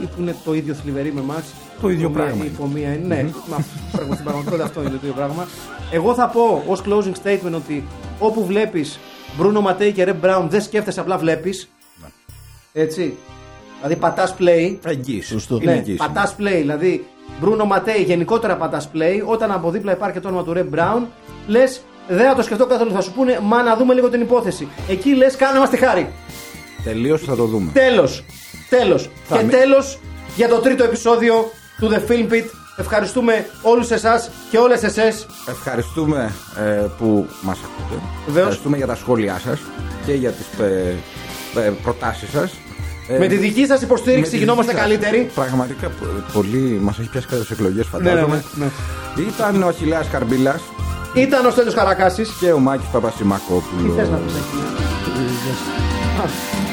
ή 0.02 0.06
που 0.06 0.22
είναι 0.22 0.36
το 0.44 0.54
ίδιο 0.54 0.74
θλιβεροί 0.74 1.14
με 1.14 1.20
εμάς. 1.22 1.44
Το 1.82 1.90
ίδιο 1.90 2.10
πράγμα 2.10 2.34
Η 2.34 2.38
είναι. 2.38 2.46
υπομία 2.46 2.94
είναι. 2.94 3.16
Ναι, 3.16 3.24
μα, 3.50 3.64
πράγμα- 3.92 4.14
στην 4.14 4.24
πραγματικότητα 4.26 4.64
αυτό 4.66 4.80
είναι 4.82 4.90
το 4.90 4.96
ίδιο 5.02 5.14
πράγμα. 5.14 5.46
Εγώ 5.92 6.14
θα 6.14 6.28
πω 6.28 6.64
ως 6.68 6.82
closing 6.86 7.14
statement 7.24 7.54
ότι 7.56 7.88
όπου 8.20 8.46
βλέπεις 8.46 9.00
Μπρούνο 9.38 9.62
Ματέι 9.62 9.92
και 9.92 10.04
Ρεμ 10.04 10.18
Μπράουν 10.18 10.50
δεν 10.50 10.62
σκέφτεσαι, 10.62 11.00
απλά 11.00 11.18
βλέπεις. 11.18 11.70
Έτσι. 12.74 13.18
Δηλαδή 13.82 13.95
πατάς 13.99 14.36
play. 14.40 14.78
Εγγύηση. 14.84 15.28
Σωστό. 15.32 15.56
Είναι 15.62 15.72
Ναι, 15.72 15.78
εγγύηση. 15.78 15.98
πατάς 15.98 16.36
play. 16.40 16.58
Δηλαδή 16.60 17.06
Μπρούνο 17.40 17.66
Ματέι 17.66 18.02
γενικότερα 18.03 18.56
πατάς 18.56 18.90
play. 18.94 19.22
Όταν 19.26 19.52
από 19.52 19.70
δίπλα 19.72 19.91
υπάρχει 19.91 20.14
και 20.16 20.22
το 20.22 20.28
όνομα 20.28 20.44
του 20.44 20.53
Ρεμ 20.53 20.68
Μπράουν, 20.68 21.08
λες 21.48 21.82
δεν 22.08 22.28
θα 22.28 22.36
το 22.36 22.41
σκεφτώ 22.41 22.66
καθόλου. 22.66 22.91
Θα 22.91 23.02
σου 23.02 23.12
πούνε 23.14 23.40
μα 23.44 23.64
να 23.64 23.76
δούμε 23.76 23.94
λίγο 23.94 24.10
την 24.10 24.22
υπόθεση. 24.22 24.68
Εκεί 24.90 25.16
λες 25.16 25.36
κάνε 25.36 25.60
μας 25.60 25.70
τη 25.70 25.78
χάρη. 25.78 26.10
Τελείως 26.84 27.22
θα 27.22 27.36
το 27.36 27.45
δούμε. 27.45 27.72
Τέλος. 27.72 28.24
Τέλος. 28.70 29.10
Θα 29.28 29.38
Και 29.38 29.44
μη- 29.44 29.52
τέλος 29.52 29.99
για 30.36 30.48
το 30.48 30.56
τρίτο 30.58 30.84
επεισόδιο 30.84 31.52
του 31.80 31.90
The 31.91 32.12
Film 32.12 32.32
Pit. 32.34 32.44
Ευχαριστούμε 32.78 33.45
όλους 33.62 33.91
εσάς 33.91 34.30
και 34.52 34.58
όλες 34.58 34.84
εσές. 34.84 35.26
Ευχαριστούμε 35.49 36.32
ε, 36.60 36.86
που 36.98 37.28
μας 37.41 37.58
ακούτε. 37.58 38.02
Βεβαίως. 38.26 38.38
Ευχαριστούμε 38.38 38.78
για 38.78 38.88
τα 38.88 38.95
σχόλιά 38.95 39.40
σας 39.44 39.60
και 40.06 40.14
για 40.14 40.32
τις 40.32 40.45
ε, 40.60 40.95
ε, 41.60 41.72
προτάσεις 41.84 42.30
σας. 42.30 42.52
Ε, 43.16 43.18
Με 43.18 43.28
τη 43.28 43.36
δική 43.36 43.66
σας 43.66 43.80
με 43.80 43.86
υποστήριξη 43.86 44.32
τη 44.32 44.38
γινόμαστε 44.38 44.72
δική 44.72 44.84
σας. 44.84 44.90
καλύτεροι. 44.90 45.30
Πραγματικά 45.36 45.88
πο- 45.88 46.06
πολύ 46.34 46.80
μας 46.82 47.00
έχει 47.00 47.10
πιάσει 47.10 47.28
κατά 47.28 47.42
τις 47.42 47.50
εκλογές 47.52 47.86
Ναι, 47.92 48.00
ναι, 48.00 48.10
φαντάζομαι. 48.10 48.44
ναι, 48.56 48.66
ναι. 49.16 49.22
Ήταν 49.30 49.64
ο 49.64 49.68
Αχιλέας 49.68 50.08
Καρμπίλας 50.08 50.62
Ήταν 51.14 51.46
ο 51.46 51.50
Στέλιος 51.50 51.74
Καρακάσης. 51.74 52.30
και 52.40 52.52
ο 52.52 52.60
Μάκης 52.60 52.86
Τι 52.86 52.92
Παπασημακόπουλος. 52.92 53.96
θες 53.96 54.10
να 54.10 54.18
πεις 54.18 54.34
εκεί. 54.42 54.60
Α, 56.22 56.26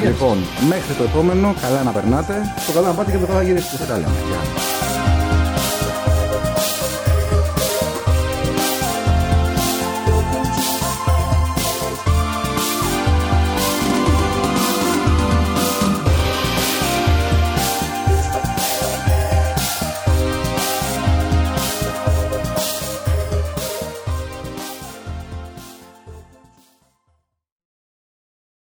Λοιπόν, 0.07 0.37
μέχρι 0.69 0.93
το 0.97 1.03
επόμενο, 1.03 1.55
καλά 1.61 1.83
να 1.83 1.91
περνάτε. 1.91 2.33
Το 2.67 2.71
καλά 2.73 2.87
να 2.87 2.93
πάτε 2.93 3.11
και 3.11 3.17
μετά 3.17 3.33
θα 3.33 3.43
γυρίσετε. 3.43 3.75
Και 3.77 3.83
τα 3.91 3.95
λέμε. 3.97 4.11
Γεια. 4.29 4.39